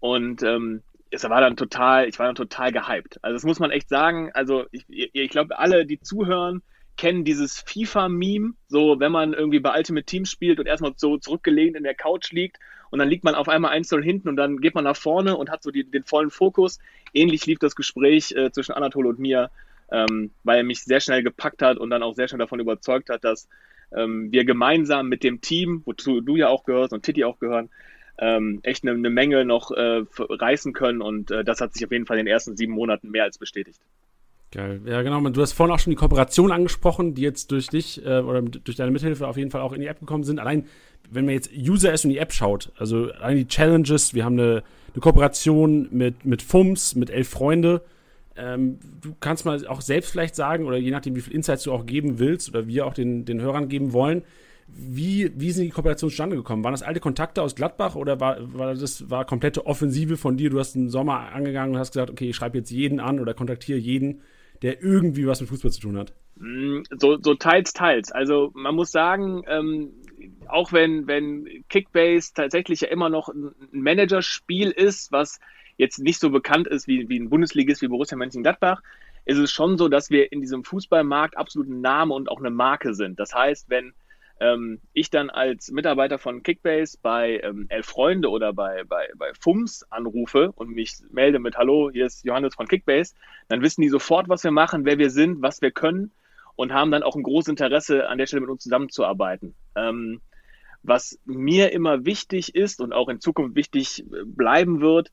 Und 0.00 0.42
ähm, 0.42 0.82
es 1.10 1.28
war 1.28 1.40
dann 1.40 1.56
total, 1.56 2.08
ich 2.08 2.18
war 2.18 2.26
dann 2.26 2.34
total 2.34 2.72
gehypt. 2.72 3.18
Also 3.22 3.34
das 3.34 3.44
muss 3.44 3.58
man 3.58 3.70
echt 3.70 3.88
sagen. 3.88 4.30
Also 4.32 4.64
ich, 4.70 4.86
ich 4.88 5.30
glaube, 5.30 5.58
alle, 5.58 5.84
die 5.84 6.00
zuhören, 6.00 6.62
kennen 6.96 7.24
dieses 7.24 7.60
FIFA-Meme, 7.60 8.54
so 8.68 9.00
wenn 9.00 9.12
man 9.12 9.32
irgendwie 9.32 9.60
bei 9.60 9.76
Ultimate 9.76 10.06
Team 10.06 10.24
spielt 10.24 10.60
und 10.60 10.66
erstmal 10.66 10.92
so 10.96 11.18
zurückgelehnt 11.18 11.76
in 11.76 11.82
der 11.82 11.94
Couch 11.94 12.32
liegt 12.32 12.58
und 12.90 12.98
dann 12.98 13.08
liegt 13.08 13.24
man 13.24 13.34
auf 13.34 13.48
einmal 13.48 13.76
1-0 13.76 14.02
hinten 14.02 14.28
und 14.28 14.36
dann 14.36 14.60
geht 14.60 14.74
man 14.74 14.84
nach 14.84 14.96
vorne 14.96 15.36
und 15.36 15.50
hat 15.50 15.62
so 15.62 15.70
die, 15.70 15.84
den 15.84 16.04
vollen 16.04 16.30
Fokus. 16.30 16.78
Ähnlich 17.12 17.46
lief 17.46 17.58
das 17.58 17.74
Gespräch 17.74 18.32
äh, 18.32 18.52
zwischen 18.52 18.72
Anatole 18.72 19.08
und 19.08 19.18
mir, 19.18 19.50
ähm, 19.90 20.30
weil 20.44 20.58
er 20.58 20.64
mich 20.64 20.84
sehr 20.84 21.00
schnell 21.00 21.22
gepackt 21.22 21.62
hat 21.62 21.78
und 21.78 21.90
dann 21.90 22.02
auch 22.02 22.14
sehr 22.14 22.28
schnell 22.28 22.38
davon 22.38 22.60
überzeugt 22.60 23.10
hat, 23.10 23.24
dass 23.24 23.48
ähm, 23.92 24.30
wir 24.32 24.44
gemeinsam 24.44 25.08
mit 25.08 25.24
dem 25.24 25.40
Team, 25.40 25.82
wozu 25.84 26.20
du 26.20 26.36
ja 26.36 26.48
auch 26.48 26.64
gehörst 26.64 26.92
und 26.92 27.02
Titi 27.02 27.24
auch 27.24 27.38
gehören, 27.38 27.70
ähm, 28.18 28.60
echt 28.62 28.84
eine, 28.84 28.92
eine, 28.92 29.10
Menge 29.10 29.44
noch 29.44 29.72
äh, 29.72 30.04
reißen 30.16 30.72
können 30.72 31.02
und 31.02 31.32
äh, 31.32 31.44
das 31.44 31.60
hat 31.60 31.74
sich 31.74 31.84
auf 31.84 31.90
jeden 31.90 32.06
Fall 32.06 32.18
in 32.18 32.26
den 32.26 32.32
ersten 32.32 32.56
sieben 32.56 32.72
Monaten 32.72 33.10
mehr 33.10 33.24
als 33.24 33.38
bestätigt. 33.38 33.80
Geil. 34.54 34.80
Ja, 34.86 35.02
genau. 35.02 35.20
Du 35.30 35.42
hast 35.42 35.52
vorhin 35.52 35.74
auch 35.74 35.80
schon 35.80 35.90
die 35.90 35.96
Kooperation 35.96 36.52
angesprochen, 36.52 37.14
die 37.14 37.22
jetzt 37.22 37.50
durch 37.50 37.66
dich 37.66 38.06
äh, 38.06 38.20
oder 38.20 38.40
durch 38.40 38.76
deine 38.76 38.92
Mithilfe 38.92 39.26
auf 39.26 39.36
jeden 39.36 39.50
Fall 39.50 39.62
auch 39.62 39.72
in 39.72 39.80
die 39.80 39.88
App 39.88 39.98
gekommen 39.98 40.22
sind. 40.22 40.38
Allein, 40.38 40.66
wenn 41.10 41.24
man 41.24 41.34
jetzt 41.34 41.50
User 41.52 41.92
ist 41.92 42.04
und 42.04 42.10
die 42.10 42.18
App 42.18 42.32
schaut, 42.32 42.70
also 42.78 43.10
allein 43.10 43.36
die 43.36 43.48
Challenges, 43.48 44.14
wir 44.14 44.24
haben 44.24 44.38
eine, 44.38 44.62
eine 44.92 45.00
Kooperation 45.00 45.88
mit, 45.90 46.24
mit 46.24 46.40
FUMS, 46.40 46.94
mit 46.94 47.10
Elf 47.10 47.28
Freunde. 47.30 47.82
Ähm, 48.36 48.78
du 49.00 49.16
kannst 49.18 49.44
mal 49.44 49.66
auch 49.66 49.80
selbst 49.80 50.12
vielleicht 50.12 50.36
sagen, 50.36 50.66
oder 50.66 50.76
je 50.76 50.92
nachdem, 50.92 51.16
wie 51.16 51.20
viel 51.20 51.34
Insights 51.34 51.64
du 51.64 51.72
auch 51.72 51.84
geben 51.84 52.20
willst 52.20 52.48
oder 52.48 52.68
wir 52.68 52.86
auch 52.86 52.94
den, 52.94 53.24
den 53.24 53.40
Hörern 53.40 53.68
geben 53.68 53.92
wollen, 53.92 54.22
wie, 54.68 55.32
wie 55.34 55.50
sind 55.50 55.64
die 55.64 55.70
Kooperationen 55.70 56.10
zustande 56.10 56.36
gekommen? 56.36 56.62
Waren 56.62 56.72
das 56.72 56.82
alte 56.82 57.00
Kontakte 57.00 57.42
aus 57.42 57.56
Gladbach 57.56 57.96
oder 57.96 58.20
war, 58.20 58.36
war 58.56 58.74
das 58.74 59.10
war 59.10 59.24
komplette 59.24 59.66
Offensive 59.66 60.16
von 60.16 60.36
dir? 60.36 60.48
Du 60.48 60.60
hast 60.60 60.76
einen 60.76 60.90
Sommer 60.90 61.32
angegangen 61.32 61.74
und 61.74 61.80
hast 61.80 61.92
gesagt, 61.92 62.10
okay, 62.10 62.30
ich 62.30 62.36
schreibe 62.36 62.58
jetzt 62.58 62.70
jeden 62.70 63.00
an 63.00 63.18
oder 63.18 63.34
kontaktiere 63.34 63.78
jeden, 63.78 64.22
der 64.64 64.82
irgendwie 64.82 65.26
was 65.26 65.42
mit 65.42 65.50
Fußball 65.50 65.70
zu 65.70 65.82
tun 65.82 65.98
hat? 65.98 66.14
Mm, 66.36 66.80
so, 66.98 67.18
so 67.20 67.34
teils, 67.34 67.74
teils. 67.74 68.10
Also 68.10 68.50
man 68.54 68.74
muss 68.74 68.90
sagen, 68.90 69.44
ähm, 69.46 69.92
auch 70.48 70.72
wenn, 70.72 71.06
wenn 71.06 71.64
Kickbase 71.68 72.32
tatsächlich 72.32 72.80
ja 72.80 72.88
immer 72.88 73.10
noch 73.10 73.28
ein 73.28 73.52
Managerspiel 73.72 74.70
ist, 74.70 75.12
was 75.12 75.38
jetzt 75.76 75.98
nicht 75.98 76.18
so 76.18 76.30
bekannt 76.30 76.66
ist 76.66 76.88
wie, 76.88 77.10
wie 77.10 77.20
ein 77.20 77.28
Bundesligist 77.28 77.82
wie 77.82 77.88
Borussia 77.88 78.16
Mönchengladbach, 78.16 78.80
ist 79.26 79.36
es 79.36 79.52
schon 79.52 79.76
so, 79.76 79.88
dass 79.88 80.08
wir 80.08 80.32
in 80.32 80.40
diesem 80.40 80.64
Fußballmarkt 80.64 81.36
absolut 81.36 81.68
ein 81.68 81.82
Name 81.82 82.14
und 82.14 82.30
auch 82.30 82.40
eine 82.40 82.50
Marke 82.50 82.94
sind. 82.94 83.20
Das 83.20 83.34
heißt, 83.34 83.68
wenn 83.68 83.92
ähm, 84.40 84.80
ich 84.92 85.10
dann 85.10 85.30
als 85.30 85.70
Mitarbeiter 85.70 86.18
von 86.18 86.42
Kickbase 86.42 86.98
bei 87.00 87.40
ähm, 87.42 87.66
Elf 87.68 87.86
Freunde 87.86 88.30
oder 88.30 88.52
bei, 88.52 88.84
bei, 88.84 89.08
bei 89.16 89.32
FUMS 89.40 89.86
anrufe 89.90 90.52
und 90.52 90.70
mich 90.70 90.96
melde 91.10 91.38
mit 91.38 91.56
Hallo, 91.56 91.90
hier 91.90 92.06
ist 92.06 92.24
Johannes 92.24 92.54
von 92.54 92.66
Kickbase, 92.66 93.14
dann 93.48 93.62
wissen 93.62 93.82
die 93.82 93.88
sofort, 93.88 94.28
was 94.28 94.44
wir 94.44 94.50
machen, 94.50 94.84
wer 94.84 94.98
wir 94.98 95.10
sind, 95.10 95.42
was 95.42 95.62
wir 95.62 95.70
können 95.70 96.12
und 96.56 96.72
haben 96.72 96.90
dann 96.90 97.02
auch 97.02 97.16
ein 97.16 97.22
großes 97.22 97.48
Interesse, 97.48 98.08
an 98.08 98.18
der 98.18 98.26
Stelle 98.26 98.42
mit 98.42 98.50
uns 98.50 98.62
zusammenzuarbeiten. 98.62 99.54
Ähm, 99.76 100.20
was 100.82 101.18
mir 101.24 101.72
immer 101.72 102.04
wichtig 102.04 102.54
ist 102.54 102.80
und 102.80 102.92
auch 102.92 103.08
in 103.08 103.20
Zukunft 103.20 103.56
wichtig 103.56 104.00
äh, 104.00 104.24
bleiben 104.24 104.80
wird, 104.80 105.10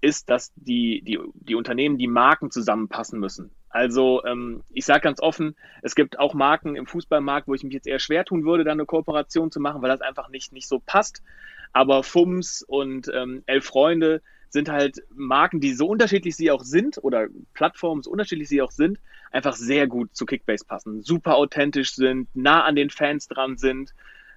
ist, 0.00 0.28
dass 0.28 0.52
die, 0.56 1.02
die, 1.02 1.18
die 1.34 1.54
Unternehmen, 1.54 1.98
die 1.98 2.08
Marken 2.08 2.50
zusammenpassen 2.50 3.18
müssen. 3.18 3.50
Also 3.74 4.24
ähm, 4.24 4.62
ich 4.70 4.84
sage 4.84 5.00
ganz 5.00 5.20
offen, 5.20 5.56
es 5.82 5.96
gibt 5.96 6.20
auch 6.20 6.32
Marken 6.32 6.76
im 6.76 6.86
Fußballmarkt, 6.86 7.48
wo 7.48 7.54
ich 7.54 7.64
mich 7.64 7.74
jetzt 7.74 7.88
eher 7.88 7.98
schwer 7.98 8.24
tun 8.24 8.44
würde, 8.44 8.62
da 8.62 8.70
eine 8.70 8.86
Kooperation 8.86 9.50
zu 9.50 9.58
machen, 9.58 9.82
weil 9.82 9.90
das 9.90 10.00
einfach 10.00 10.28
nicht, 10.28 10.52
nicht 10.52 10.68
so 10.68 10.78
passt. 10.78 11.24
Aber 11.72 12.04
FUMS 12.04 12.62
und 12.62 13.10
ähm, 13.12 13.42
Elf 13.46 13.64
Freunde 13.64 14.22
sind 14.48 14.68
halt 14.68 15.02
Marken, 15.12 15.58
die 15.58 15.74
so 15.74 15.88
unterschiedlich 15.88 16.36
sie 16.36 16.52
auch 16.52 16.62
sind 16.62 17.02
oder 17.02 17.26
Plattformen 17.52 18.04
so 18.04 18.12
unterschiedlich 18.12 18.48
sie 18.48 18.62
auch 18.62 18.70
sind, 18.70 19.00
einfach 19.32 19.56
sehr 19.56 19.88
gut 19.88 20.14
zu 20.14 20.24
Kickbase 20.24 20.64
passen, 20.64 21.02
super 21.02 21.34
authentisch 21.34 21.96
sind, 21.96 22.28
nah 22.32 22.62
an 22.62 22.76
den 22.76 22.90
Fans 22.90 23.26
dran 23.26 23.56
sind, 23.56 23.92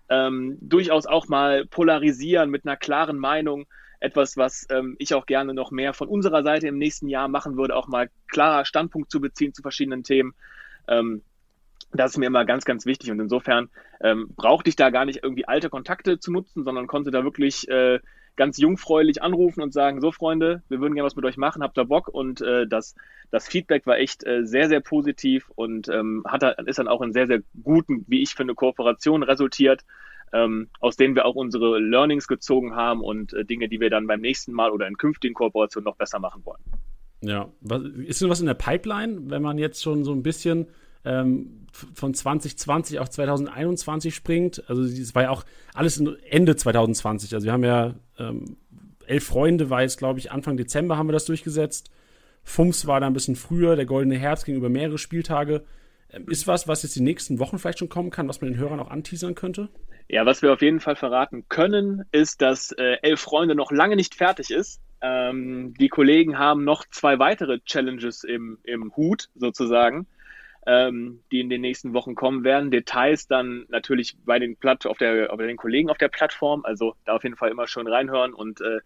ähm, 0.10 0.58
durchaus 0.62 1.06
auch 1.06 1.28
mal 1.28 1.68
polarisieren 1.68 2.50
mit 2.50 2.66
einer 2.66 2.76
klaren 2.76 3.20
Meinung 3.20 3.68
etwas, 4.00 4.38
was 4.38 4.68
ähm, 4.70 4.96
ich 5.00 5.14
auch 5.14 5.26
gerne 5.26 5.54
noch 5.54 5.72
mehr 5.72 5.94
von 5.94 6.08
unserer 6.08 6.44
Seite 6.44 6.68
im 6.68 6.78
nächsten 6.78 7.10
Jahr 7.10 7.28
machen 7.28 7.58
würde, 7.58 7.76
auch 7.76 7.88
mal 7.88 8.10
klarer 8.28 8.66
Standpunkt 8.66 9.12
zu 9.12 9.20
beziehen 9.20 9.54
zu 9.54 9.62
verschiedenen 9.62 10.04
Themen. 10.04 10.34
Ähm, 10.88 11.22
das 11.94 12.12
ist 12.12 12.18
mir 12.18 12.28
immer 12.28 12.46
ganz, 12.46 12.66
ganz 12.66 12.86
wichtig 12.86 13.12
und 13.12 13.20
insofern 13.20 13.70
ähm, 14.02 14.30
brauchte 14.36 14.70
ich 14.70 14.76
da 14.76 14.90
gar 14.90 15.06
nicht 15.06 15.24
irgendwie 15.24 15.48
alte 15.48 15.70
Kontakte 15.70 16.20
zu 16.20 16.32
nutzen, 16.32 16.64
sondern 16.64 16.88
konnte 16.88 17.12
da 17.12 17.24
wirklich 17.24 17.68
äh, 17.70 18.00
ganz 18.36 18.58
jungfräulich 18.58 19.22
anrufen 19.22 19.62
und 19.62 19.74
sagen, 19.74 20.00
so 20.00 20.12
Freunde, 20.12 20.62
wir 20.70 20.80
würden 20.80 20.94
gerne 20.94 21.08
was 21.08 21.16
mit 21.16 21.26
euch 21.26 21.38
machen, 21.38 21.64
habt 21.64 21.78
ihr 21.78 21.86
Bock? 21.86 22.08
Und 22.08 22.42
äh, 22.42 22.68
das, 22.68 22.96
das 23.32 23.48
Feedback 23.48 23.88
war 23.88 23.98
echt 23.98 24.26
äh, 24.26 24.46
sehr, 24.46 24.68
sehr 24.70 24.80
positiv 24.80 25.50
und 25.56 25.90
ähm, 25.90 26.24
hat, 26.28 26.44
ist 26.68 26.80
dann 26.80 26.88
auch 26.88 27.02
in 27.02 27.14
sehr, 27.14 27.28
sehr 27.28 27.42
guten, 27.64 28.06
wie 28.08 28.22
ich 28.22 28.36
finde, 28.36 28.54
Kooperation 28.54 29.24
resultiert 29.24 29.84
ähm, 30.34 30.70
aus 30.80 30.98
denen 30.98 31.16
wir 31.16 31.26
auch 31.26 31.36
unsere 31.36 31.80
Learnings 31.80 32.28
gezogen 32.28 32.76
haben 32.76 33.02
und 33.02 33.34
äh, 33.34 33.46
Dinge, 33.46 33.70
die 33.70 33.80
wir 33.80 33.90
dann 33.90 34.08
beim 34.08 34.22
nächsten 34.22 34.52
Mal 34.52 34.72
oder 34.72 34.88
in 34.88 34.98
künftigen 34.98 35.34
Kooperationen 35.34 35.86
noch 35.86 35.96
besser 35.96 36.20
machen 36.20 36.46
wollen. 36.46 36.62
Ja, 37.22 37.50
was, 37.62 37.82
ist 37.84 38.22
denn 38.22 38.30
was 38.30 38.40
in 38.40 38.46
der 38.46 38.54
Pipeline, 38.54 39.30
wenn 39.30 39.42
man 39.42 39.58
jetzt 39.58 39.82
schon 39.82 40.04
so 40.04 40.12
ein 40.12 40.24
bisschen 40.24 40.68
ähm, 41.04 41.66
von 41.72 42.14
2020 42.14 43.00
auf 43.00 43.10
2021 43.10 44.14
springt? 44.14 44.64
Also 44.68 44.84
es 44.84 45.16
war 45.16 45.24
ja 45.24 45.30
auch 45.30 45.44
alles 45.74 46.02
Ende 46.30 46.56
2020. 46.56 47.34
Also 47.34 47.46
wir 47.46 47.54
haben 47.54 47.64
ja 47.64 47.96
ähm, 48.20 48.58
elf 49.08 49.26
Freunde, 49.26 49.70
war 49.70 49.82
jetzt 49.82 49.98
glaube 49.98 50.20
ich 50.20 50.32
Anfang 50.32 50.58
Dezember 50.58 50.98
haben 50.98 51.08
wir 51.08 51.14
das 51.14 51.26
durchgesetzt. 51.26 51.90
Fums 52.44 52.88
war 52.88 53.00
da 53.00 53.08
ein 53.08 53.14
bisschen 53.14 53.36
früher, 53.36 53.76
der 53.76 53.86
Goldene 53.86 54.18
Herbst 54.18 54.46
ging 54.46 54.56
über 54.56 54.70
mehrere 54.70 54.98
Spieltage. 54.98 55.64
Ähm, 56.12 56.30
ist 56.30 56.48
was, 56.48 56.68
was 56.68 56.84
jetzt 56.84 56.96
die 56.96 57.02
nächsten 57.02 57.40
Wochen 57.40 57.58
vielleicht 57.58 57.80
schon 57.80 57.90
kommen 57.90 58.12
kann, 58.12 58.30
was 58.30 58.42
man 58.42 58.52
den 58.52 58.60
Hörern 58.60 58.80
auch 58.80 58.92
anteasern 58.92 59.36
könnte? 59.36 59.70
Ja, 60.10 60.26
was 60.26 60.42
wir 60.42 60.54
auf 60.54 60.62
jeden 60.62 60.80
Fall 60.80 60.96
verraten 60.96 61.48
können, 61.50 62.06
ist, 62.12 62.42
dass 62.42 62.72
äh, 62.72 62.98
Elf 63.02 63.22
Freunde 63.22 63.56
noch 63.56 63.72
lange 63.72 63.96
nicht 63.96 64.16
fertig 64.16 64.52
ist. 64.52 64.82
Ähm, 65.02 65.74
die 65.80 65.90
Kollegen 65.90 66.38
haben 66.40 66.64
noch 66.64 66.86
zwei 66.90 67.20
weitere 67.20 67.60
Challenges 67.60 68.24
im, 68.24 68.58
im 68.64 68.96
Hut 68.96 69.30
sozusagen. 69.36 70.08
ähm, 70.68 71.24
die 71.32 71.40
in 71.40 71.50
den 71.50 71.62
nächsten 71.62 71.94
Wochen 71.94 72.14
kommen 72.14 72.44
werden. 72.44 72.72
Details 72.72 73.28
dann 73.28 73.66
natürlich 73.70 74.18
bei 74.26 74.38
den 74.38 74.58
Platt 74.58 74.86
auf 74.86 74.98
der, 74.98 75.30
bei 75.36 75.48
den 75.48 75.56
Kollegen 75.56 75.90
auf 75.90 75.98
der 75.98 76.10
Plattform. 76.10 76.66
Also 76.66 76.96
da 77.06 77.16
auf 77.16 77.24
jeden 77.24 77.38
Fall 77.38 77.50
immer 77.52 77.68
schön 77.68 77.88
reinhören. 77.88 78.34
Und 78.34 78.60
äh, 78.60 78.80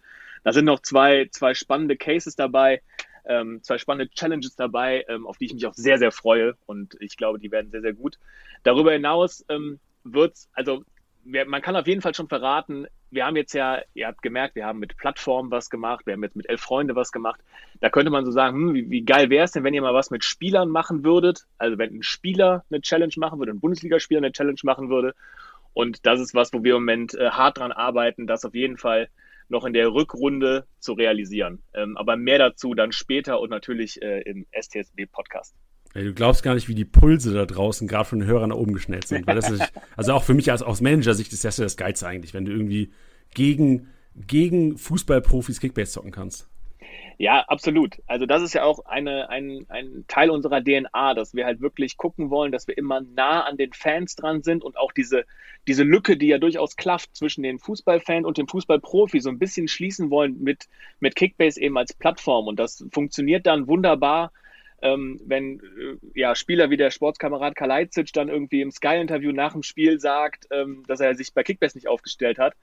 da 0.43 0.53
sind 0.53 0.65
noch 0.65 0.81
zwei, 0.81 1.27
zwei 1.31 1.55
spannende 1.55 1.97
Cases 1.97 2.35
dabei, 2.35 2.81
ähm, 3.25 3.63
zwei 3.63 3.79
spannende 3.79 4.13
Challenges 4.13 4.55
dabei, 4.55 5.05
ähm, 5.09 5.25
auf 5.25 5.37
die 5.39 5.45
ich 5.45 5.53
mich 5.55 5.65
auch 5.65 5.73
sehr, 5.73 5.97
sehr 5.97 6.11
freue. 6.11 6.55
Und 6.67 6.95
ich 6.99 7.17
glaube, 7.17 7.39
die 7.39 7.51
werden 7.51 7.71
sehr, 7.71 7.81
sehr 7.81 7.93
gut. 7.93 8.19
Darüber 8.63 8.91
hinaus 8.93 9.43
ähm, 9.49 9.79
wird's, 10.03 10.49
also 10.53 10.83
wir, 11.23 11.45
man 11.45 11.61
kann 11.61 11.75
auf 11.75 11.87
jeden 11.87 12.01
Fall 12.01 12.13
schon 12.13 12.27
verraten, 12.27 12.87
wir 13.09 13.25
haben 13.25 13.35
jetzt 13.35 13.53
ja, 13.53 13.81
ihr 13.93 14.07
habt 14.07 14.21
gemerkt, 14.21 14.55
wir 14.55 14.65
haben 14.65 14.79
mit 14.79 14.97
Plattformen 14.97 15.51
was 15.51 15.69
gemacht, 15.69 16.05
wir 16.05 16.13
haben 16.13 16.23
jetzt 16.23 16.35
mit 16.35 16.49
Elf 16.49 16.61
Freunde 16.61 16.95
was 16.95 17.11
gemacht. 17.11 17.41
Da 17.79 17.89
könnte 17.89 18.11
man 18.11 18.25
so 18.25 18.31
sagen, 18.31 18.57
hm, 18.57 18.73
wie, 18.73 18.89
wie 18.89 19.03
geil 19.03 19.29
wäre 19.29 19.45
es 19.45 19.51
denn, 19.51 19.63
wenn 19.63 19.73
ihr 19.73 19.81
mal 19.81 19.93
was 19.93 20.11
mit 20.11 20.23
Spielern 20.23 20.69
machen 20.69 21.03
würdet? 21.03 21.45
Also 21.57 21.77
wenn 21.77 21.93
ein 21.93 22.03
Spieler 22.03 22.63
eine 22.69 22.81
Challenge 22.81 23.13
machen 23.17 23.39
würde, 23.39 23.51
ein 23.51 23.59
Bundesligaspieler 23.59 24.19
eine 24.19 24.31
Challenge 24.31 24.59
machen 24.63 24.89
würde. 24.89 25.13
Und 25.73 26.05
das 26.05 26.19
ist 26.19 26.33
was, 26.33 26.53
wo 26.53 26.63
wir 26.63 26.75
im 26.75 26.81
Moment 26.81 27.13
äh, 27.15 27.29
hart 27.29 27.57
dran 27.57 27.71
arbeiten, 27.71 28.27
das 28.27 28.45
auf 28.45 28.55
jeden 28.55 28.77
Fall 28.77 29.09
noch 29.49 29.65
in 29.65 29.73
der 29.73 29.93
Rückrunde 29.93 30.65
zu 30.79 30.93
realisieren. 30.93 31.61
Ähm, 31.73 31.97
aber 31.97 32.15
mehr 32.15 32.39
dazu 32.39 32.73
dann 32.73 32.91
später 32.91 33.39
und 33.39 33.49
natürlich 33.49 34.01
äh, 34.01 34.21
im 34.21 34.45
STSB-Podcast. 34.51 35.55
Ey, 35.93 36.05
du 36.05 36.13
glaubst 36.13 36.43
gar 36.43 36.55
nicht, 36.55 36.67
wie 36.67 36.75
die 36.75 36.85
Pulse 36.85 37.33
da 37.33 37.45
draußen 37.45 37.87
gerade 37.87 38.05
von 38.05 38.19
den 38.19 38.27
Hörern 38.27 38.49
nach 38.49 38.55
oben 38.55 38.73
geschnellt 38.73 39.07
sind. 39.07 39.27
Weil 39.27 39.35
das 39.35 39.49
ist, 39.49 39.73
also 39.97 40.13
auch 40.13 40.23
für 40.23 40.33
mich 40.33 40.51
als 40.51 40.61
aus 40.61 40.81
Manager-Sicht 40.81 41.33
ist 41.33 41.43
das 41.43 41.57
ja 41.57 41.65
das 41.65 41.77
Geilste 41.77 42.07
eigentlich, 42.07 42.33
wenn 42.33 42.45
du 42.45 42.51
irgendwie 42.51 42.91
gegen, 43.33 43.89
gegen 44.15 44.77
Fußballprofis 44.77 45.59
Kickbase 45.59 45.91
zocken 45.91 46.11
kannst. 46.11 46.47
Ja, 47.17 47.41
absolut. 47.47 48.01
Also 48.07 48.25
das 48.25 48.41
ist 48.41 48.53
ja 48.53 48.63
auch 48.63 48.85
eine, 48.85 49.29
ein, 49.29 49.67
ein 49.69 50.05
Teil 50.07 50.31
unserer 50.31 50.59
DNA, 50.63 51.13
dass 51.13 51.35
wir 51.35 51.45
halt 51.45 51.61
wirklich 51.61 51.95
gucken 51.95 52.31
wollen, 52.31 52.51
dass 52.51 52.67
wir 52.67 52.75
immer 52.77 53.01
nah 53.01 53.41
an 53.41 53.57
den 53.57 53.73
Fans 53.73 54.15
dran 54.15 54.41
sind 54.41 54.63
und 54.63 54.75
auch 54.75 54.91
diese, 54.91 55.25
diese 55.67 55.83
Lücke, 55.83 56.17
die 56.17 56.27
ja 56.27 56.39
durchaus 56.39 56.77
klafft 56.77 57.15
zwischen 57.15 57.43
den 57.43 57.59
Fußballfan 57.59 58.25
und 58.25 58.39
dem 58.39 58.47
Fußballprofi, 58.47 59.19
so 59.19 59.29
ein 59.29 59.37
bisschen 59.37 59.67
schließen 59.67 60.09
wollen 60.09 60.41
mit, 60.41 60.67
mit 60.99 61.15
Kickbase 61.15 61.61
eben 61.61 61.77
als 61.77 61.93
Plattform. 61.93 62.47
Und 62.47 62.59
das 62.59 62.83
funktioniert 62.91 63.45
dann 63.45 63.67
wunderbar, 63.67 64.31
ähm, 64.81 65.19
wenn 65.25 65.59
äh, 65.59 66.19
ja, 66.19 66.35
Spieler 66.35 66.69
wie 66.69 66.77
der 66.77 66.91
Sportskamerad 66.91 67.55
Kalajdzic 67.55 68.13
dann 68.13 68.29
irgendwie 68.29 68.61
im 68.61 68.71
Sky-Interview 68.71 69.31
nach 69.31 69.53
dem 69.53 69.63
Spiel 69.63 69.99
sagt, 69.99 70.47
ähm, 70.51 70.83
dass 70.87 70.99
er 70.99 71.15
sich 71.15 71.33
bei 71.33 71.43
Kickbase 71.43 71.77
nicht 71.77 71.87
aufgestellt 71.87 72.39
hat 72.39 72.55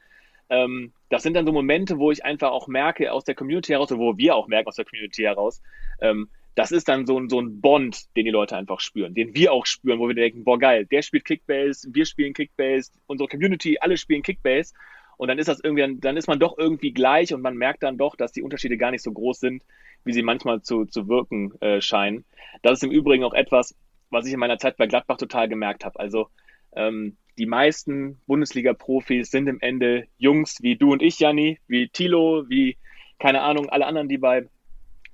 ähm, 0.51 0.93
das 1.11 1.23
sind 1.23 1.35
dann 1.35 1.47
so 1.47 1.53
Momente, 1.53 1.99
wo 1.99 2.11
ich 2.11 2.25
einfach 2.25 2.51
auch 2.51 2.69
merke 2.69 3.13
aus 3.13 3.25
der 3.25 3.35
Community 3.35 3.73
heraus, 3.73 3.93
oder 3.93 4.01
wo 4.01 4.17
wir 4.17 4.35
auch 4.35 4.49
merken 4.49 4.69
aus 4.69 4.77
der 4.77 4.85
Community 4.85 5.23
heraus, 5.23 5.63
ähm, 6.01 6.29
das 6.55 6.73
ist 6.73 6.89
dann 6.89 7.07
so 7.07 7.19
ein, 7.19 7.29
so 7.29 7.41
ein 7.41 7.61
Bond, 7.61 8.07
den 8.17 8.25
die 8.25 8.31
Leute 8.31 8.57
einfach 8.57 8.81
spüren, 8.81 9.15
den 9.15 9.35
wir 9.35 9.53
auch 9.53 9.67
spüren, 9.67 10.01
wo 10.01 10.09
wir 10.09 10.15
denken, 10.15 10.45
boah 10.45 10.59
geil, 10.59 10.87
der 10.87 11.03
spielt 11.03 11.25
Kickbase, 11.25 11.89
wir 11.93 12.05
spielen 12.05 12.33
Kickbase, 12.33 12.91
unsere 13.07 13.29
Community, 13.29 13.79
alle 13.81 13.97
spielen 13.97 14.23
Kickbase. 14.23 14.75
Und 15.19 15.29
dann 15.29 15.39
ist 15.39 15.49
das 15.49 15.61
irgendwie, 15.63 16.01
dann 16.01 16.17
ist 16.17 16.29
man 16.29 16.39
doch 16.39 16.59
irgendwie 16.59 16.93
gleich 16.93 17.35
und 17.35 17.43
man 17.43 17.57
merkt 17.57 17.83
dann 17.83 17.99
doch, 17.99 18.17
dass 18.17 18.33
die 18.33 18.43
Unterschiede 18.43 18.77
gar 18.77 18.91
nicht 18.91 19.03
so 19.03 19.13
groß 19.13 19.41
sind, 19.41 19.63
wie 20.05 20.13
sie 20.13 20.23
manchmal 20.23 20.63
zu, 20.63 20.85
zu 20.85 21.09
wirken 21.09 21.53
äh, 21.61 21.81
scheinen. 21.81 22.25
Das 22.63 22.75
ist 22.75 22.85
im 22.85 22.91
Übrigen 22.91 23.25
auch 23.25 23.35
etwas, 23.35 23.75
was 24.11 24.27
ich 24.27 24.33
in 24.33 24.41
meiner 24.41 24.59
Zeit 24.59 24.77
bei 24.77 24.87
Gladbach 24.87 25.19
total 25.19 25.49
gemerkt 25.49 25.85
habe. 25.85 25.99
Also 25.99 26.29
ähm, 26.75 27.17
die 27.39 27.47
meisten 27.47 28.19
Bundesliga-Profis 28.27 29.31
sind 29.31 29.49
im 29.49 29.61
Ende 29.61 30.07
Jungs 30.19 30.63
wie 30.63 30.77
du 30.77 30.93
und 30.93 31.03
ich, 31.03 31.21
Janni, 31.21 31.59
wie 31.69 31.89
Tilo, 31.89 32.45
wie, 32.49 32.77
keine 33.19 33.43
Ahnung, 33.43 33.69
alle 33.69 33.87
anderen, 33.87 34.09
die 34.09 34.19
bei, 34.19 34.49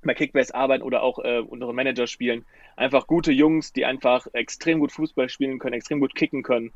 bei 0.02 0.15
Kickbase 0.15 0.55
arbeiten 0.55 0.82
oder 0.82 1.02
auch 1.02 1.19
äh, 1.19 1.40
unsere 1.40 1.74
Manager 1.74 2.06
spielen. 2.06 2.44
Einfach 2.77 3.06
gute 3.06 3.32
Jungs, 3.32 3.73
die 3.73 3.85
einfach 3.85 4.27
extrem 4.32 4.81
gut 4.81 4.93
Fußball 4.93 5.28
spielen 5.28 5.59
können, 5.59 5.74
extrem 5.74 6.01
gut 6.01 6.15
kicken 6.15 6.43
können 6.43 6.73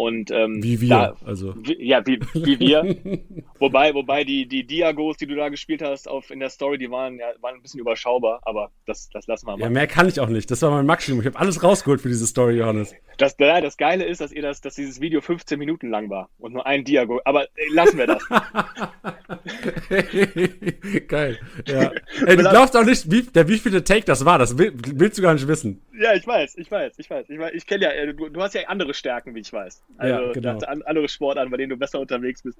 und, 0.00 0.30
ähm, 0.30 0.62
wie 0.62 0.80
wir, 0.80 0.88
da, 0.88 1.16
also. 1.26 1.54
Ja, 1.78 2.06
wie, 2.06 2.18
wie 2.32 2.58
wir. 2.58 2.96
wobei, 3.58 3.92
wobei 3.92 4.24
die, 4.24 4.46
die 4.46 4.66
Diagos, 4.66 5.18
die 5.18 5.26
du 5.26 5.36
da 5.36 5.50
gespielt 5.50 5.82
hast 5.82 6.08
auf, 6.08 6.30
in 6.30 6.40
der 6.40 6.48
Story, 6.48 6.78
die 6.78 6.90
waren, 6.90 7.18
ja, 7.18 7.26
waren 7.42 7.56
ein 7.56 7.60
bisschen 7.60 7.80
überschaubar, 7.80 8.40
aber 8.44 8.70
das, 8.86 9.10
das 9.10 9.26
lassen 9.26 9.46
wir 9.46 9.58
mal. 9.58 9.64
Ja, 9.64 9.68
mehr 9.68 9.86
kann 9.86 10.08
ich 10.08 10.18
auch 10.18 10.30
nicht. 10.30 10.50
Das 10.50 10.62
war 10.62 10.70
mein 10.70 10.86
Maximum. 10.86 11.20
Ich 11.20 11.26
habe 11.26 11.38
alles 11.38 11.62
rausgeholt 11.62 12.00
für 12.00 12.08
diese 12.08 12.26
Story, 12.26 12.56
Johannes. 12.56 12.94
Das, 13.20 13.36
das 13.36 13.76
Geile 13.76 14.06
ist, 14.06 14.22
dass 14.22 14.32
ihr 14.32 14.40
das, 14.40 14.62
dass 14.62 14.76
dieses 14.76 14.98
Video 14.98 15.20
15 15.20 15.58
Minuten 15.58 15.90
lang 15.90 16.08
war 16.08 16.30
und 16.38 16.54
nur 16.54 16.64
ein 16.64 16.84
Diago. 16.84 17.20
Aber 17.26 17.46
ey, 17.54 17.68
lassen 17.70 17.98
wir 17.98 18.06
das. 18.06 18.26
Geil. 21.06 21.38
Ja. 21.66 21.92
Ey, 22.26 22.36
du 22.36 22.48
glaubst 22.48 22.74
auch 22.74 22.84
nicht, 22.84 23.10
wie, 23.10 23.22
der, 23.22 23.46
wie 23.46 23.58
viele 23.58 23.84
Take 23.84 24.06
das 24.06 24.24
war. 24.24 24.38
Das 24.38 24.56
willst 24.56 25.18
du 25.18 25.22
gar 25.22 25.34
nicht 25.34 25.46
wissen. 25.46 25.82
Ja, 25.92 26.14
ich 26.14 26.26
weiß, 26.26 26.56
ich 26.56 26.70
weiß, 26.70 26.94
ich 26.96 27.10
weiß. 27.10 27.28
Ich, 27.28 27.38
weiß, 27.38 27.52
ich 27.52 27.66
kenne 27.66 27.84
ja, 27.84 27.90
äh, 27.90 28.14
du, 28.14 28.30
du 28.30 28.40
hast 28.40 28.54
ja 28.54 28.66
andere 28.68 28.94
Stärken, 28.94 29.34
wie 29.34 29.40
ich 29.40 29.52
weiß. 29.52 29.82
Also 29.98 30.14
ja, 30.14 30.32
genau. 30.32 30.58
andere 30.86 31.08
Sportarten, 31.08 31.50
bei 31.50 31.58
denen 31.58 31.70
du 31.70 31.76
besser 31.76 32.00
unterwegs 32.00 32.42
bist. 32.42 32.58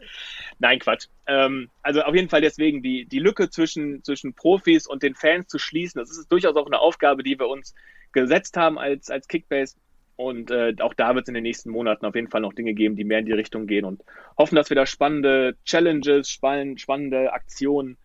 Nein, 0.58 0.78
Quatsch. 0.78 1.06
Ähm, 1.26 1.70
also 1.82 2.02
auf 2.02 2.14
jeden 2.14 2.28
Fall 2.28 2.42
deswegen 2.42 2.82
die, 2.82 3.06
die 3.06 3.18
Lücke 3.18 3.48
zwischen, 3.48 4.04
zwischen 4.04 4.34
Profis 4.34 4.86
und 4.86 5.02
den 5.02 5.14
Fans 5.14 5.48
zu 5.48 5.58
schließen, 5.58 5.98
das 5.98 6.10
ist 6.10 6.30
durchaus 6.30 6.54
auch 6.56 6.66
eine 6.66 6.80
Aufgabe, 6.80 7.22
die 7.22 7.38
wir 7.38 7.48
uns 7.48 7.74
gesetzt 8.12 8.58
haben 8.58 8.78
als, 8.78 9.08
als 9.08 9.26
Kickbase. 9.26 9.76
Und 10.20 10.50
äh, 10.50 10.74
auch 10.80 10.92
da 10.92 11.14
wird 11.14 11.24
es 11.24 11.28
in 11.28 11.34
den 11.34 11.44
nächsten 11.44 11.70
Monaten 11.70 12.04
auf 12.04 12.14
jeden 12.14 12.28
Fall 12.28 12.42
noch 12.42 12.52
Dinge 12.52 12.74
geben, 12.74 12.94
die 12.94 13.04
mehr 13.04 13.20
in 13.20 13.24
die 13.24 13.32
Richtung 13.32 13.66
gehen 13.66 13.86
und 13.86 14.02
hoffen, 14.36 14.54
dass 14.54 14.68
wir 14.68 14.74
da 14.74 14.84
spannende 14.84 15.56
Challenges, 15.64 16.28
spannende 16.28 17.32
Aktionen 17.32 17.96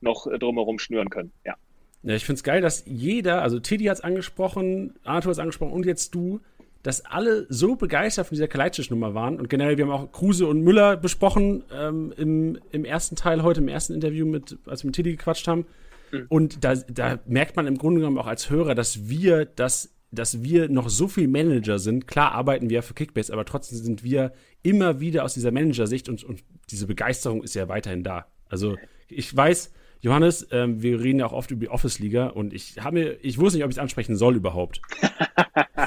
noch 0.00 0.26
äh, 0.26 0.36
drumherum 0.36 0.80
schnüren 0.80 1.10
können. 1.10 1.30
Ja. 1.46 1.54
Ja, 2.02 2.16
ich 2.16 2.24
finde 2.24 2.38
es 2.38 2.42
geil, 2.42 2.60
dass 2.60 2.82
jeder, 2.86 3.42
also 3.42 3.60
Teddy 3.60 3.84
hat 3.84 3.98
es 3.98 4.00
angesprochen, 4.00 4.94
Arthur 5.04 5.30
hat 5.30 5.34
es 5.34 5.38
angesprochen 5.38 5.72
und 5.72 5.86
jetzt 5.86 6.12
du, 6.12 6.40
dass 6.82 7.04
alle 7.04 7.46
so 7.50 7.76
begeistert 7.76 8.26
von 8.26 8.34
dieser 8.34 8.48
Kalajdzic-Nummer 8.48 9.14
waren. 9.14 9.38
Und 9.38 9.48
generell, 9.48 9.78
wir 9.78 9.84
haben 9.84 9.92
auch 9.92 10.10
Kruse 10.10 10.48
und 10.48 10.62
Müller 10.62 10.96
besprochen 10.96 11.62
ähm, 11.72 12.12
im, 12.16 12.58
im 12.72 12.84
ersten 12.84 13.14
Teil 13.14 13.44
heute, 13.44 13.60
im 13.60 13.68
ersten 13.68 13.94
Interview, 13.94 14.26
mit, 14.26 14.58
als 14.66 14.82
wir 14.82 14.88
mit 14.88 14.96
Teddy 14.96 15.12
gequatscht 15.12 15.46
haben. 15.46 15.66
Mhm. 16.10 16.26
Und 16.30 16.64
da, 16.64 16.74
da 16.74 17.20
merkt 17.26 17.54
man 17.54 17.68
im 17.68 17.78
Grunde 17.78 18.00
genommen 18.00 18.18
auch 18.18 18.26
als 18.26 18.50
Hörer, 18.50 18.74
dass 18.74 19.08
wir 19.08 19.44
das 19.44 19.94
dass 20.12 20.42
wir 20.42 20.68
noch 20.68 20.88
so 20.88 21.08
viel 21.08 21.28
Manager 21.28 21.78
sind. 21.78 22.06
Klar 22.06 22.32
arbeiten 22.32 22.68
wir 22.68 22.82
für 22.82 22.94
Kickbase, 22.94 23.32
aber 23.32 23.44
trotzdem 23.44 23.78
sind 23.78 24.02
wir 24.02 24.32
immer 24.62 25.00
wieder 25.00 25.24
aus 25.24 25.34
dieser 25.34 25.52
Manager-Sicht 25.52 26.08
und, 26.08 26.24
und 26.24 26.42
diese 26.70 26.86
Begeisterung 26.86 27.42
ist 27.42 27.54
ja 27.54 27.68
weiterhin 27.68 28.02
da. 28.02 28.26
Also 28.48 28.76
ich 29.08 29.34
weiß, 29.34 29.72
Johannes, 30.00 30.48
ähm, 30.50 30.82
wir 30.82 31.00
reden 31.00 31.20
ja 31.20 31.26
auch 31.26 31.32
oft 31.32 31.50
über 31.50 31.60
die 31.60 31.68
Office-Liga 31.68 32.28
und 32.28 32.52
ich 32.54 32.76
habe 32.80 33.18
ich 33.22 33.38
wusste 33.38 33.58
nicht, 33.58 33.64
ob 33.64 33.70
ich 33.70 33.76
es 33.76 33.80
ansprechen 33.82 34.16
soll 34.16 34.36
überhaupt. 34.36 34.80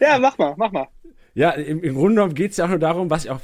ja, 0.00 0.18
mach 0.18 0.38
mal, 0.38 0.54
mach 0.56 0.72
mal. 0.72 0.88
Ja, 1.34 1.50
im, 1.50 1.82
im 1.82 1.94
Grunde 1.94 2.16
genommen 2.16 2.34
geht 2.34 2.52
es 2.52 2.56
ja 2.58 2.66
auch 2.66 2.70
nur 2.70 2.78
darum, 2.78 3.10
was 3.10 3.24
ich 3.24 3.30
auch, 3.30 3.40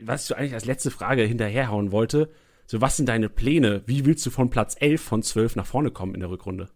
was 0.00 0.22
ich 0.22 0.28
so 0.28 0.34
eigentlich 0.34 0.54
als 0.54 0.64
letzte 0.64 0.90
Frage 0.90 1.22
hinterherhauen 1.22 1.92
wollte. 1.92 2.30
So, 2.66 2.80
was 2.80 2.96
sind 2.96 3.08
deine 3.08 3.28
Pläne? 3.28 3.82
Wie 3.86 4.06
willst 4.06 4.24
du 4.24 4.30
von 4.30 4.50
Platz 4.50 4.76
11 4.78 5.02
von 5.02 5.22
12 5.22 5.56
nach 5.56 5.66
vorne 5.66 5.90
kommen 5.90 6.14
in 6.14 6.20
der 6.20 6.30
Rückrunde? 6.30 6.70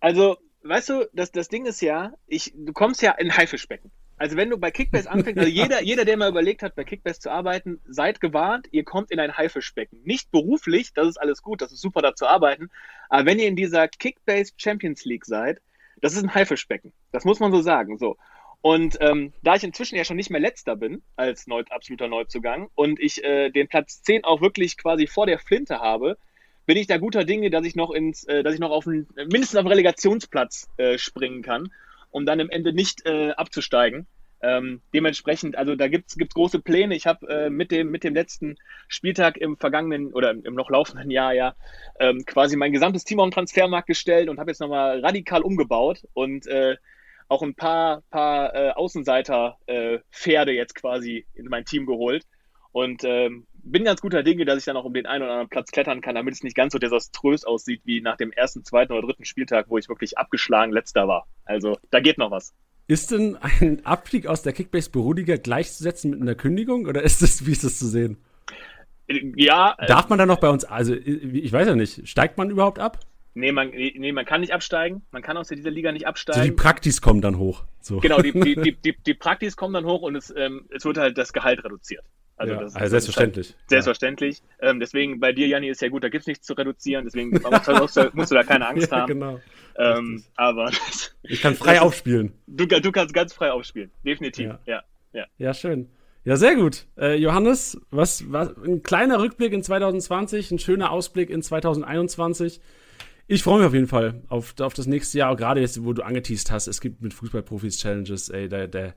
Also, 0.00 0.36
weißt 0.62 0.88
du, 0.88 1.08
das, 1.12 1.32
das 1.32 1.48
Ding 1.48 1.66
ist 1.66 1.80
ja, 1.80 2.12
ich, 2.26 2.52
du 2.56 2.72
kommst 2.72 3.02
ja 3.02 3.12
in 3.12 3.36
Haifischbecken. 3.36 3.90
Also 4.16 4.36
wenn 4.36 4.50
du 4.50 4.58
bei 4.58 4.70
Kickbase 4.70 5.10
anfängst, 5.10 5.38
also 5.38 5.50
jeder, 5.50 5.82
jeder, 5.82 6.04
der 6.04 6.16
mal 6.16 6.28
überlegt 6.28 6.62
hat, 6.62 6.74
bei 6.74 6.84
Kickbase 6.84 7.20
zu 7.20 7.30
arbeiten, 7.30 7.80
seid 7.86 8.20
gewarnt, 8.20 8.68
ihr 8.70 8.84
kommt 8.84 9.10
in 9.10 9.18
ein 9.18 9.36
Haifischbecken. 9.36 10.02
Nicht 10.04 10.30
beruflich, 10.30 10.92
das 10.92 11.08
ist 11.08 11.16
alles 11.16 11.42
gut, 11.42 11.62
das 11.62 11.72
ist 11.72 11.80
super 11.80 12.02
da 12.02 12.14
zu 12.14 12.26
arbeiten, 12.26 12.68
aber 13.08 13.24
wenn 13.24 13.38
ihr 13.38 13.48
in 13.48 13.56
dieser 13.56 13.88
Kickbase 13.88 14.52
Champions 14.58 15.06
League 15.06 15.24
seid, 15.24 15.62
das 16.02 16.14
ist 16.14 16.22
ein 16.22 16.34
Haifischbecken. 16.34 16.92
Das 17.12 17.24
muss 17.24 17.40
man 17.40 17.50
so 17.50 17.62
sagen. 17.62 17.96
So. 17.96 18.16
Und 18.60 18.98
ähm, 19.00 19.32
da 19.42 19.54
ich 19.54 19.64
inzwischen 19.64 19.96
ja 19.96 20.04
schon 20.04 20.16
nicht 20.16 20.30
mehr 20.30 20.40
letzter 20.40 20.76
bin 20.76 21.02
als 21.16 21.46
neu, 21.46 21.62
absoluter 21.70 22.08
Neuzugang 22.08 22.68
und 22.74 23.00
ich 23.00 23.24
äh, 23.24 23.50
den 23.50 23.68
Platz 23.68 24.02
10 24.02 24.24
auch 24.24 24.42
wirklich 24.42 24.76
quasi 24.76 25.06
vor 25.06 25.26
der 25.26 25.38
Flinte 25.38 25.80
habe, 25.80 26.18
bin 26.70 26.76
ich 26.76 26.86
da 26.86 26.98
guter 26.98 27.24
Dinge, 27.24 27.50
dass 27.50 27.66
ich 27.66 27.74
noch 27.74 27.90
ins, 27.90 28.22
äh, 28.24 28.44
dass 28.44 28.54
ich 28.54 28.60
noch 28.60 28.70
auf 28.70 28.86
einen, 28.86 29.08
mindestens 29.16 29.56
auf 29.56 29.64
einen 29.64 29.72
Relegationsplatz 29.72 30.68
äh, 30.76 30.98
springen 30.98 31.42
kann 31.42 31.68
um 32.10 32.26
dann 32.26 32.40
im 32.40 32.50
Ende 32.50 32.72
nicht 32.72 33.06
äh, 33.06 33.30
abzusteigen. 33.30 34.06
Ähm, 34.42 34.80
dementsprechend, 34.94 35.56
also 35.56 35.76
da 35.76 35.88
gibt's 35.88 36.16
gibt's 36.16 36.34
große 36.34 36.60
Pläne. 36.60 36.96
Ich 36.96 37.06
habe 37.06 37.28
äh, 37.28 37.50
mit 37.50 37.70
dem 37.70 37.90
mit 37.90 38.04
dem 38.04 38.14
letzten 38.14 38.56
Spieltag 38.88 39.36
im 39.36 39.58
vergangenen 39.58 40.14
oder 40.14 40.30
im 40.30 40.54
noch 40.54 40.70
laufenden 40.70 41.10
Jahr 41.10 41.34
ja 41.34 41.54
ähm, 41.98 42.24
quasi 42.24 42.56
mein 42.56 42.72
gesamtes 42.72 43.04
Team 43.04 43.20
auf 43.20 43.26
den 43.26 43.32
Transfermarkt 43.32 43.86
gestellt 43.86 44.30
und 44.30 44.38
habe 44.38 44.50
jetzt 44.50 44.60
nochmal 44.60 45.00
radikal 45.00 45.42
umgebaut 45.42 46.06
und 46.14 46.46
äh, 46.46 46.76
auch 47.28 47.42
ein 47.42 47.54
paar 47.54 48.00
paar 48.10 48.54
äh, 48.54 48.70
Außenseiter 48.70 49.58
äh, 49.66 49.98
jetzt 50.54 50.74
quasi 50.74 51.26
in 51.34 51.46
mein 51.46 51.66
Team 51.66 51.84
geholt 51.84 52.24
und 52.72 53.04
ähm, 53.04 53.46
bin 53.62 53.84
ganz 53.84 54.00
guter 54.00 54.22
Dinge, 54.22 54.44
dass 54.44 54.58
ich 54.58 54.64
dann 54.64 54.76
auch 54.76 54.84
um 54.84 54.94
den 54.94 55.06
einen 55.06 55.22
oder 55.22 55.32
anderen 55.32 55.48
Platz 55.48 55.70
klettern 55.70 56.00
kann, 56.00 56.14
damit 56.14 56.34
es 56.34 56.42
nicht 56.42 56.56
ganz 56.56 56.72
so 56.72 56.78
desaströs 56.78 57.44
aussieht 57.44 57.82
wie 57.84 58.00
nach 58.00 58.16
dem 58.16 58.32
ersten, 58.32 58.64
zweiten 58.64 58.92
oder 58.92 59.06
dritten 59.06 59.24
Spieltag, 59.24 59.66
wo 59.68 59.78
ich 59.78 59.88
wirklich 59.88 60.18
abgeschlagen 60.18 60.72
letzter 60.72 61.08
war. 61.08 61.26
Also 61.44 61.78
da 61.90 62.00
geht 62.00 62.18
noch 62.18 62.30
was. 62.30 62.54
Ist 62.86 63.12
denn 63.12 63.36
ein 63.36 63.84
Abstieg 63.84 64.26
aus 64.26 64.42
der 64.42 64.52
Kickbase 64.52 64.90
Beruhiger 64.90 65.38
gleichzusetzen 65.38 66.10
mit 66.10 66.20
einer 66.20 66.34
Kündigung 66.34 66.86
oder 66.86 67.02
ist 67.02 67.22
das, 67.22 67.46
wie 67.46 67.52
ist 67.52 67.64
das 67.64 67.78
zu 67.78 67.86
sehen? 67.86 68.18
Ja. 69.36 69.76
Darf 69.86 70.08
man 70.08 70.18
da 70.18 70.26
noch 70.26 70.40
bei 70.40 70.48
uns, 70.48 70.64
also 70.64 70.94
ich 70.94 71.52
weiß 71.52 71.68
ja 71.68 71.74
nicht, 71.74 72.08
steigt 72.08 72.38
man 72.38 72.50
überhaupt 72.50 72.78
ab? 72.78 72.98
Nee 73.34 73.52
man, 73.52 73.70
nee, 73.70 74.12
man 74.12 74.24
kann 74.24 74.40
nicht 74.40 74.52
absteigen. 74.52 75.02
Man 75.12 75.22
kann 75.22 75.36
aus 75.36 75.48
dieser 75.48 75.70
Liga 75.70 75.92
nicht 75.92 76.06
absteigen. 76.06 76.40
So 76.40 76.46
die 76.46 76.52
Praktis 76.52 77.00
kommen 77.00 77.20
dann 77.20 77.38
hoch. 77.38 77.64
So. 77.80 78.00
Genau, 78.00 78.20
die, 78.20 78.32
die, 78.32 78.54
die, 78.62 78.72
die, 78.76 78.96
die 78.96 79.14
Praktis 79.14 79.56
kommen 79.56 79.74
dann 79.74 79.84
hoch 79.84 80.02
und 80.02 80.16
es, 80.16 80.32
ähm, 80.36 80.66
es 80.70 80.84
wird 80.84 80.98
halt 80.98 81.16
das 81.16 81.32
Gehalt 81.32 81.64
reduziert. 81.64 82.04
Also, 82.36 82.54
ja, 82.54 82.60
das, 82.60 82.74
also 82.74 82.90
selbstverständlich. 82.90 83.48
Halt 83.48 83.68
selbstverständlich. 83.68 84.42
Ja. 84.62 84.70
Ähm, 84.70 84.80
deswegen 84.80 85.20
bei 85.20 85.32
dir, 85.32 85.46
Janni, 85.46 85.68
ist 85.68 85.82
ja 85.82 85.88
gut, 85.88 86.02
da 86.02 86.08
gibt 86.08 86.22
es 86.22 86.26
nichts 86.26 86.46
zu 86.46 86.54
reduzieren, 86.54 87.04
deswegen 87.04 87.30
musst 87.78 87.96
du, 87.96 88.10
musst 88.14 88.30
du 88.30 88.34
da 88.34 88.42
keine 88.42 88.66
Angst 88.66 88.90
ja, 88.90 88.98
haben. 88.98 89.06
Genau. 89.08 89.40
Ähm, 89.76 90.24
aber 90.36 90.70
ich 91.22 91.42
kann 91.42 91.54
frei 91.54 91.80
aufspielen. 91.80 92.32
Du, 92.46 92.66
du 92.66 92.92
kannst 92.92 93.14
ganz 93.14 93.34
frei 93.34 93.52
aufspielen, 93.52 93.90
definitiv. 94.04 94.46
Ja, 94.46 94.58
ja. 94.64 94.82
Ja, 95.12 95.26
ja 95.38 95.54
schön. 95.54 95.90
Ja, 96.24 96.36
sehr 96.36 96.54
gut. 96.54 96.86
Äh, 96.98 97.16
Johannes, 97.16 97.80
was, 97.90 98.30
was, 98.30 98.56
ein 98.58 98.82
kleiner 98.82 99.20
Rückblick 99.20 99.52
in 99.52 99.62
2020, 99.62 100.50
ein 100.50 100.58
schöner 100.58 100.90
Ausblick 100.90 101.30
in 101.30 101.42
2021. 101.42 102.60
Ich 103.32 103.44
freue 103.44 103.58
mich 103.58 103.68
auf 103.68 103.74
jeden 103.74 103.86
Fall 103.86 104.24
auf, 104.28 104.54
auf 104.58 104.74
das 104.74 104.88
nächste 104.88 105.18
Jahr, 105.18 105.36
gerade 105.36 105.60
jetzt, 105.60 105.84
wo 105.84 105.92
du 105.92 106.02
angeteased 106.02 106.50
hast, 106.50 106.66
es 106.66 106.80
gibt 106.80 107.00
mit 107.00 107.14
Fußballprofis 107.14 107.78
Challenges, 107.78 108.28
ey, 108.28 108.48
der, 108.48 108.66
der, 108.66 108.94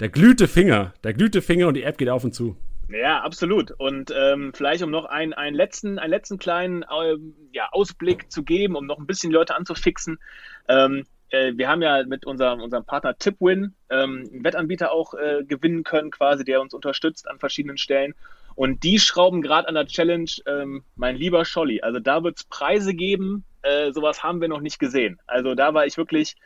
der 0.00 0.08
glühte 0.08 0.48
Finger, 0.48 0.94
der 1.04 1.12
glühte 1.12 1.42
Finger 1.42 1.68
und 1.68 1.74
die 1.74 1.82
App 1.82 1.98
geht 1.98 2.08
auf 2.08 2.24
und 2.24 2.34
zu. 2.34 2.56
Ja, 2.88 3.20
absolut. 3.20 3.72
Und 3.72 4.10
ähm, 4.18 4.52
vielleicht 4.54 4.82
um 4.82 4.90
noch 4.90 5.04
einen, 5.04 5.34
einen, 5.34 5.54
letzten, 5.54 5.98
einen 5.98 6.08
letzten 6.08 6.38
kleinen 6.38 6.82
ähm, 6.98 7.34
ja, 7.52 7.68
Ausblick 7.72 8.32
zu 8.32 8.42
geben, 8.42 8.74
um 8.74 8.86
noch 8.86 8.98
ein 8.98 9.06
bisschen 9.06 9.30
Leute 9.30 9.54
anzufixen. 9.54 10.18
Ähm, 10.66 11.04
äh, 11.28 11.52
wir 11.54 11.68
haben 11.68 11.82
ja 11.82 12.04
mit 12.06 12.24
unserem, 12.24 12.62
unserem 12.62 12.86
Partner 12.86 13.18
Tipwin 13.18 13.74
ähm, 13.90 14.26
einen 14.32 14.44
Wettanbieter 14.44 14.92
auch 14.92 15.12
äh, 15.12 15.44
gewinnen 15.46 15.84
können, 15.84 16.10
quasi, 16.10 16.42
der 16.42 16.62
uns 16.62 16.72
unterstützt 16.72 17.28
an 17.28 17.38
verschiedenen 17.38 17.76
Stellen. 17.76 18.14
Und 18.54 18.82
die 18.82 18.98
schrauben 18.98 19.42
gerade 19.42 19.68
an 19.68 19.74
der 19.74 19.84
Challenge, 19.84 20.30
ähm, 20.46 20.84
mein 20.96 21.16
lieber 21.16 21.44
Scholli. 21.44 21.82
Also 21.82 22.00
da 22.00 22.24
wird 22.24 22.38
es 22.38 22.44
Preise 22.44 22.94
geben, 22.94 23.44
äh, 23.64 23.92
sowas 23.92 24.22
haben 24.22 24.40
wir 24.40 24.48
noch 24.48 24.60
nicht 24.60 24.78
gesehen. 24.78 25.18
Also 25.26 25.54
da 25.54 25.74
war 25.74 25.86
ich 25.86 25.96
wirklich, 25.96 26.36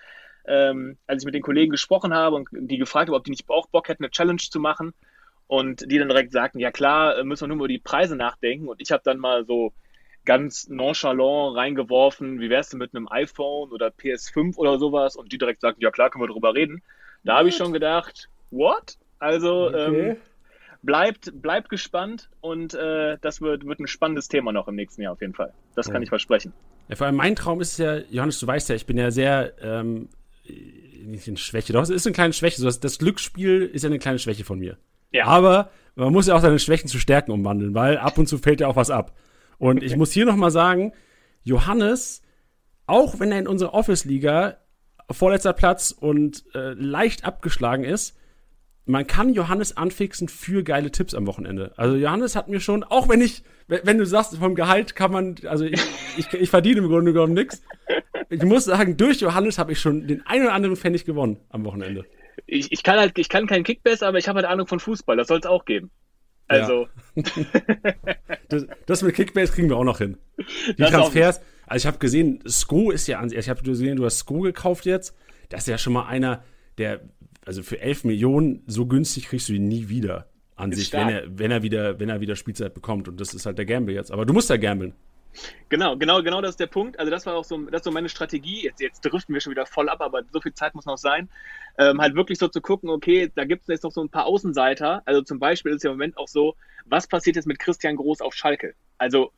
ähm, 0.47 0.97
als 1.07 1.23
ich 1.23 1.27
mit 1.27 1.35
den 1.35 1.43
Kollegen 1.43 1.71
gesprochen 1.71 2.15
habe 2.15 2.37
und 2.37 2.49
die 2.53 2.79
gefragt 2.79 3.09
habe, 3.09 3.17
ob 3.17 3.25
die 3.25 3.31
nicht 3.31 3.49
auch 3.49 3.67
Bock 3.69 3.89
hätten, 3.89 4.05
eine 4.05 4.11
Challenge 4.11 4.39
zu 4.39 4.61
machen. 4.61 4.95
Und 5.47 5.91
die 5.91 5.99
dann 5.99 6.09
direkt 6.09 6.33
sagten, 6.33 6.59
ja 6.59 6.71
klar, 6.71 7.25
müssen 7.25 7.45
wir 7.45 7.49
nur 7.49 7.57
über 7.57 7.69
die 7.69 7.79
Preise 7.79 8.17
nachdenken. 8.17 8.69
Und 8.69 8.83
ich 8.83 8.93
habe 8.93 9.03
dann 9.03 9.19
mal 9.19 9.47
so 9.47 9.73
ganz 10.27 10.69
nonchalant 10.69 11.57
reingeworfen, 11.57 12.39
wie 12.39 12.51
wär's 12.51 12.69
denn 12.69 12.79
mit 12.79 12.95
einem 12.95 13.09
iPhone 13.11 13.71
oder 13.71 13.89
PS5 13.89 14.57
oder 14.57 14.79
sowas? 14.79 15.17
Und 15.17 15.33
die 15.33 15.39
direkt 15.39 15.63
sagten, 15.63 15.83
ja 15.83 15.91
klar, 15.91 16.11
können 16.11 16.25
wir 16.25 16.29
drüber 16.29 16.55
reden. 16.55 16.83
Da 17.25 17.39
habe 17.39 17.49
ich 17.49 17.57
schon 17.57 17.73
gedacht, 17.73 18.29
what? 18.51 18.99
Also 19.19 19.69
okay. 19.69 20.11
ähm, 20.11 20.17
bleibt, 20.83 21.33
bleibt 21.41 21.69
gespannt 21.69 22.31
und 22.41 22.75
äh, 22.75 23.19
das 23.21 23.41
wird, 23.41 23.67
wird 23.67 23.81
ein 23.81 23.87
spannendes 23.87 24.29
Thema 24.29 24.53
noch 24.53 24.69
im 24.69 24.77
nächsten 24.77 25.03
Jahr 25.03 25.13
auf 25.13 25.21
jeden 25.21 25.35
Fall. 25.35 25.53
Das 25.75 25.87
kann 25.87 25.97
ja. 25.97 26.03
ich 26.03 26.09
versprechen. 26.09 26.53
Ja, 26.89 26.97
vor 26.97 27.07
allem 27.07 27.17
mein 27.17 27.37
Traum 27.37 27.61
ist 27.61 27.79
ja, 27.79 27.99
Johannes, 28.11 28.41
du 28.41 28.47
weißt 28.47 28.69
ja, 28.69 28.75
ich 28.75 28.87
bin 28.87 28.97
ja 28.97 29.11
sehr 29.11 29.53
ähm, 29.61 30.09
nicht 31.05 31.29
in 31.29 31.37
Schwäche, 31.37 31.73
doch, 31.73 31.83
es 31.83 31.91
ist 31.91 32.07
eine 32.07 32.15
kleine 32.15 32.33
Schwäche. 32.33 32.63
das, 32.63 32.81
das 32.81 32.99
Glücksspiel 32.99 33.63
ist 33.63 33.83
ja 33.83 33.89
eine 33.89 33.99
kleine 33.99 34.19
Schwäche 34.19 34.45
von 34.45 34.59
mir. 34.59 34.79
Ja. 35.11 35.27
Aber 35.27 35.71
man 35.95 36.13
muss 36.13 36.27
ja 36.27 36.35
auch 36.35 36.41
seine 36.41 36.59
Schwächen 36.59 36.89
zu 36.89 36.99
Stärken 36.99 37.33
umwandeln, 37.33 37.75
weil 37.75 37.99
ab 37.99 38.19
und 38.19 38.27
zu 38.27 38.39
fällt 38.39 38.61
ja 38.61 38.69
auch 38.69 38.77
was 38.77 38.91
ab. 38.91 39.17
Und 39.59 39.83
ich 39.83 39.97
muss 39.97 40.13
hier 40.13 40.27
nochmal 40.27 40.51
sagen, 40.51 40.93
Johannes, 41.43 42.23
auch 42.87 43.19
wenn 43.19 43.33
er 43.33 43.39
in 43.39 43.49
unserer 43.49 43.75
Office-Liga 43.75 44.59
vorletzter 45.11 45.53
Platz 45.53 45.91
und 45.91 46.45
äh, 46.55 46.75
leicht 46.75 47.25
abgeschlagen 47.25 47.85
ist, 47.85 48.18
man 48.89 49.07
kann 49.07 49.35
Johannes 49.35 49.77
anfixen 49.77 50.29
für 50.29 50.63
geile 50.63 50.91
Tipps 50.91 51.15
am 51.15 51.27
Wochenende. 51.27 51.73
Also 51.77 51.97
Johannes 51.97 52.35
hat 52.35 52.49
mir 52.49 52.61
schon, 52.61 52.83
auch 52.85 53.09
wenn 53.09 53.21
ich, 53.21 53.43
wenn 53.67 53.99
du 53.99 54.07
sagst, 54.07 54.37
vom 54.37 54.55
Gehalt 54.55 54.97
kann 54.97 55.13
man, 55.13 55.37
also 55.47 55.65
ich, 55.65 55.81
ich, 56.17 56.33
ich 56.33 56.51
verdiene 56.51 56.79
im 56.79 56.89
Grunde 56.89 57.13
genommen 57.13 57.35
nichts. 57.35 57.63
Ich 58.31 58.43
muss 58.43 58.65
sagen, 58.65 58.97
durch 58.97 59.21
Johannes 59.21 59.59
habe 59.59 59.73
ich 59.73 59.81
schon 59.81 60.07
den 60.07 60.27
einen 60.27 60.45
oder 60.45 60.55
anderen 60.55 60.77
Pfennig 60.77 61.05
gewonnen 61.05 61.37
am 61.51 61.65
Wochenende. 61.65 62.07
Ich, 62.47 62.73
ich 62.73 62.83
kann 62.83 62.99
halt, 62.99 63.19
ich 63.19 63.29
kann 63.29 63.47
keinen 63.47 63.65
Kickbass, 63.65 64.03
aber 64.03 64.17
ich 64.19 64.27
habe 64.27 64.39
halt 64.39 64.47
Ahnung 64.47 64.67
von 64.67 64.81
Fußball, 64.81 65.17
das 65.17 65.29
soll 65.29 65.39
es 65.39 65.47
auch 65.47 65.67
geben. 65.67 65.91
Also. 66.47 66.89
Ja. 67.15 67.25
das, 68.49 68.67
das, 68.87 69.03
mit 69.03 69.15
Kickbase 69.15 69.53
kriegen 69.53 69.69
wir 69.69 69.77
auch 69.77 69.85
noch 69.85 69.99
hin. 69.99 70.17
Die 70.69 70.77
das 70.77 70.91
Transfers, 70.91 71.41
also 71.67 71.83
ich 71.83 71.87
habe 71.87 71.99
gesehen, 71.99 72.43
Sko 72.49 72.91
ist 72.91 73.07
ja 73.07 73.19
an 73.19 73.31
ich 73.31 73.49
habe 73.51 73.63
gesehen, 73.63 73.97
du 73.97 74.07
hast 74.07 74.21
Sko 74.21 74.41
gekauft 74.41 74.87
jetzt. 74.87 75.15
Das 75.51 75.61
ist 75.61 75.67
ja 75.69 75.77
schon 75.77 75.93
mal 75.93 76.07
einer, 76.07 76.43
der, 76.79 77.01
also 77.49 77.63
für 77.63 77.81
11 77.81 78.05
Millionen, 78.05 78.63
so 78.67 78.85
günstig 78.85 79.27
kriegst 79.27 79.49
du 79.49 79.55
ihn 79.55 79.67
nie 79.67 79.89
wieder 79.89 80.27
an 80.55 80.71
ist 80.71 80.81
sich, 80.81 80.93
wenn 80.93 81.09
er, 81.09 81.23
wenn 81.27 81.51
er 81.51 81.63
wieder, 81.63 81.99
wenn 81.99 82.11
er 82.11 82.21
wieder 82.21 82.37
Spielzeit 82.37 82.75
bekommt. 82.75 83.09
Und 83.09 83.19
das 83.21 83.33
ist 83.33 83.47
halt 83.47 83.57
der 83.57 83.65
Gamble 83.65 83.95
jetzt. 83.95 84.13
Aber 84.13 84.27
du 84.27 84.35
musst 84.35 84.51
ja 84.51 84.59
gamblen. 84.59 84.93
Genau, 85.71 85.97
genau, 85.97 86.23
genau 86.23 86.43
das 86.43 86.51
ist 86.51 86.61
der 86.61 86.67
Punkt. 86.67 86.99
Also 86.99 87.11
das 87.11 87.25
war 87.25 87.37
auch 87.37 87.45
so, 87.45 87.57
das 87.71 87.81
ist 87.81 87.85
so 87.85 87.91
meine 87.91 88.11
Strategie. 88.11 88.65
Jetzt, 88.65 88.81
jetzt 88.81 89.01
driften 89.01 89.33
wir 89.35 89.41
schon 89.41 89.53
wieder 89.53 89.65
voll 89.65 89.89
ab, 89.89 90.03
aber 90.03 90.23
so 90.31 90.43
viel 90.43 90.53
Zeit 90.53 90.75
muss 90.75 90.85
noch 90.85 90.99
sein. 90.99 91.31
Ähm, 91.79 92.03
halt 92.03 92.15
wirklich 92.17 92.39
so 92.39 92.49
zu 92.49 92.61
gucken, 92.61 92.91
okay, 92.91 93.33
da 93.35 93.45
gibt 93.45 93.63
es 93.63 93.69
jetzt 93.69 93.85
noch 93.85 93.93
so 93.93 94.03
ein 94.03 94.11
paar 94.11 94.27
Außenseiter. 94.27 95.01
Also 95.07 95.23
zum 95.23 95.39
Beispiel 95.39 95.73
ist 95.73 95.85
ja 95.85 95.91
im 95.91 95.97
Moment 95.97 96.19
auch 96.19 96.29
so, 96.29 96.55
was 96.85 97.07
passiert 97.07 97.37
jetzt 97.37 97.47
mit 97.47 97.59
Christian 97.59 97.97
Groß 97.97 98.21
auf 98.21 98.35
Schalke? 98.35 98.75
Also 98.99 99.33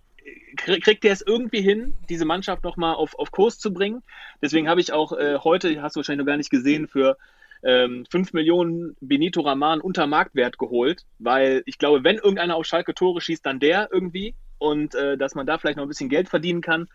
kriegt 0.57 1.05
er 1.05 1.13
es 1.13 1.23
irgendwie 1.23 1.63
hin, 1.63 1.95
diese 2.09 2.25
Mannschaft 2.25 2.65
nochmal 2.65 2.95
auf, 2.95 3.17
auf 3.19 3.31
Kurs 3.31 3.61
zu 3.61 3.73
bringen? 3.73 4.03
Deswegen 4.43 4.69
habe 4.69 4.81
ich 4.81 4.93
auch 4.93 5.13
äh, 5.13 5.39
heute, 5.39 5.81
hast 5.81 5.95
du 5.95 5.99
wahrscheinlich 5.99 6.25
noch 6.25 6.31
gar 6.31 6.37
nicht 6.37 6.51
gesehen, 6.51 6.89
für 6.89 7.17
ähm, 7.63 8.07
5 8.11 8.33
Millionen 8.33 8.97
Benito 9.01 9.41
Raman 9.43 9.81
unter 9.81 10.07
Marktwert 10.07 10.59
geholt, 10.59 11.05
weil 11.19 11.63
ich 11.67 11.79
glaube, 11.79 12.05
wenn 12.05 12.17
irgendeiner 12.17 12.57
auf 12.57 12.67
Schalke 12.67 12.95
Tore 12.95 13.21
schießt, 13.21 13.45
dann 13.45 13.61
der 13.61 13.89
irgendwie 13.93 14.35
und 14.59 14.95
äh, 14.95 15.17
dass 15.17 15.35
man 15.35 15.47
da 15.47 15.59
vielleicht 15.59 15.77
noch 15.77 15.85
ein 15.85 15.89
bisschen 15.89 16.09
Geld 16.09 16.29
verdienen 16.29 16.61
kann. 16.61 16.89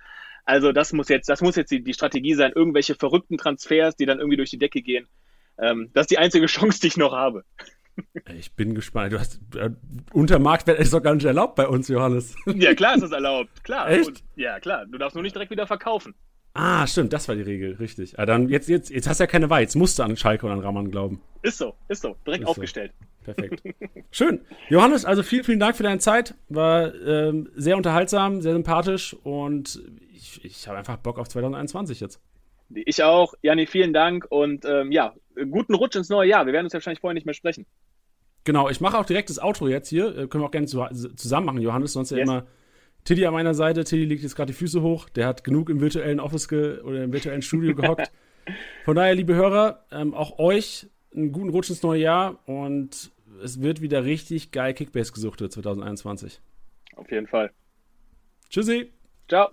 Also 0.46 0.72
das 0.72 0.94
muss 0.94 1.10
jetzt, 1.10 1.28
das 1.28 1.42
muss 1.42 1.56
jetzt 1.56 1.72
die, 1.72 1.84
die 1.84 1.94
Strategie 1.94 2.36
sein, 2.36 2.52
irgendwelche 2.54 2.96
verrückten 2.96 3.38
Transfers, 3.38 3.96
die 3.96 4.06
dann 4.06 4.20
irgendwie 4.20 4.38
durch 4.38 4.52
die 4.52 4.60
Decke 4.60 4.82
gehen. 4.82 5.08
Ähm, 5.58 5.90
das 5.94 6.04
ist 6.04 6.12
die 6.12 6.18
einzige 6.20 6.46
Chance, 6.48 6.80
die 6.80 6.88
ich 6.88 6.98
noch 6.98 7.14
habe. 7.14 7.44
Ich 8.36 8.54
bin 8.54 8.76
gespannt. 8.76 9.14
Du 9.14 9.20
hast 9.20 9.40
äh, 9.56 9.72
unter 10.12 10.38
Marktwert 10.38 10.80
ist 10.80 10.94
doch 10.94 11.02
gar 11.02 11.16
nicht 11.16 11.26
erlaubt 11.26 11.56
bei 11.56 11.68
uns, 11.68 11.88
Johannes. 11.88 12.36
Ja, 12.46 12.76
klar 12.76 12.96
ist 12.96 13.04
es 13.04 13.12
erlaubt. 13.12 13.64
Klar. 13.64 13.90
Echt? 13.90 14.08
Und, 14.08 14.24
ja, 14.36 14.60
klar. 14.60 14.86
Du 14.86 14.98
darfst 14.98 15.16
nur 15.16 15.24
nicht 15.24 15.36
direkt 15.36 15.52
wieder 15.52 15.66
verkaufen. 15.66 16.14
Ah, 16.57 16.88
stimmt, 16.88 17.11
das 17.11 17.27
war 17.27 17.36
die 17.36 17.41
Regel, 17.41 17.73
richtig. 17.73 18.18
Ah, 18.18 18.26
dann 18.26 18.48
jetzt, 18.48 18.69
jetzt, 18.69 18.90
jetzt 18.90 19.10
hast 19.10 19.19
du 19.19 19.23
ja 19.23 19.27
keine 19.27 19.49
Wahl. 19.49 19.60
Jetzt 19.60 19.76
musst 19.76 19.99
du 19.99 20.03
an 20.03 20.15
Schalke 20.15 20.45
und 20.45 20.53
an 20.53 20.61
Raman 20.61 20.90
glauben. 20.90 21.22
Ist 21.41 21.57
so, 21.57 21.76
ist 21.90 22.02
so. 22.02 22.15
Direkt 22.26 22.44
ist 22.44 22.48
aufgestellt. 22.48 22.94
So. 23.26 23.34
Perfekt. 23.34 23.61
Schön. 24.11 24.40
Johannes, 24.69 25.03
also 25.03 25.22
vielen, 25.22 25.44
vielen 25.44 25.60
Dank 25.60 25.76
für 25.76 25.84
deine 25.84 25.99
Zeit. 25.99 26.34
War 26.48 26.95
ähm, 26.95 27.49
sehr 27.56 27.76
unterhaltsam, 27.76 28.41
sehr 28.41 28.53
sympathisch 28.53 29.14
und 29.23 29.84
ich, 30.14 30.45
ich 30.45 30.68
habe 30.69 30.77
einfach 30.77 30.95
Bock 30.95 31.19
auf 31.19 31.27
2021 31.27 31.99
jetzt. 31.99 32.22
Ich 32.73 33.03
auch. 33.03 33.34
Janni, 33.41 33.68
vielen 33.68 33.91
Dank 33.91 34.26
und 34.30 34.64
ähm, 34.64 34.94
ja, 34.94 35.14
guten 35.36 35.76
Rutsch 35.76 35.98
ins 35.98 36.07
neue 36.07 36.30
Jahr. 36.30 36.45
Wir 36.45 36.53
werden 36.53 36.68
uns 36.68 36.73
wahrscheinlich 36.73 37.02
vorher 37.02 37.15
nicht 37.15 37.26
mehr 37.26 37.36
sprechen. 37.36 37.65
Genau, 38.45 38.69
ich 38.69 38.80
mache 38.80 38.98
auch 38.98 39.06
direkt 39.06 39.30
das 39.30 39.44
Outro 39.44 39.68
jetzt 39.68 39.90
hier. 39.90 40.07
Äh, 40.07 40.27
können 40.27 40.41
wir 40.41 40.48
auch 40.48 40.52
gerne 40.52 40.68
zusammen 40.68 41.48
machen, 41.48 41.60
Johannes, 41.60 41.91
sonst 41.91 42.11
yes. 42.11 42.19
ja 42.19 42.23
immer 42.23 42.48
Tiddy 43.06 43.26
an 43.26 43.34
meiner 43.34 43.53
Seite. 43.53 43.84
Tiddy 43.84 44.06
legt 44.06 44.23
jetzt 44.23 44.36
gerade 44.36 44.52
die 44.52 44.57
Füße 44.57 44.82
hoch. 44.82 45.10
Der 45.10 45.27
hat 45.27 45.44
genug 45.44 45.69
im 45.69 45.80
virtuellen 45.80 46.19
Office 46.19 46.52
oder 46.52 47.03
im 47.03 47.14
virtuellen 47.14 47.41
Studio 47.41 47.73
gehockt. 47.76 48.11
Von 48.84 48.95
daher, 48.95 49.15
liebe 49.15 49.36
Hörer, 49.36 49.86
ähm, 49.91 50.14
auch 50.14 50.38
euch 50.38 50.88
einen 51.15 51.32
guten 51.32 51.49
Rutsch 51.49 51.69
ins 51.69 51.82
neue 51.82 52.02
Jahr 52.02 52.40
und 52.48 53.11
es 53.44 53.61
wird 53.61 53.82
wieder 53.82 54.03
richtig 54.03 54.52
geil 54.52 54.73
Kickbase 54.73 55.14
gesucht 55.14 55.40
2021. 55.40 56.41
Auf 56.95 57.10
jeden 57.11 57.27
Fall. 57.27 57.52
Tschüssi. 58.49 58.91
Ciao. 59.27 59.49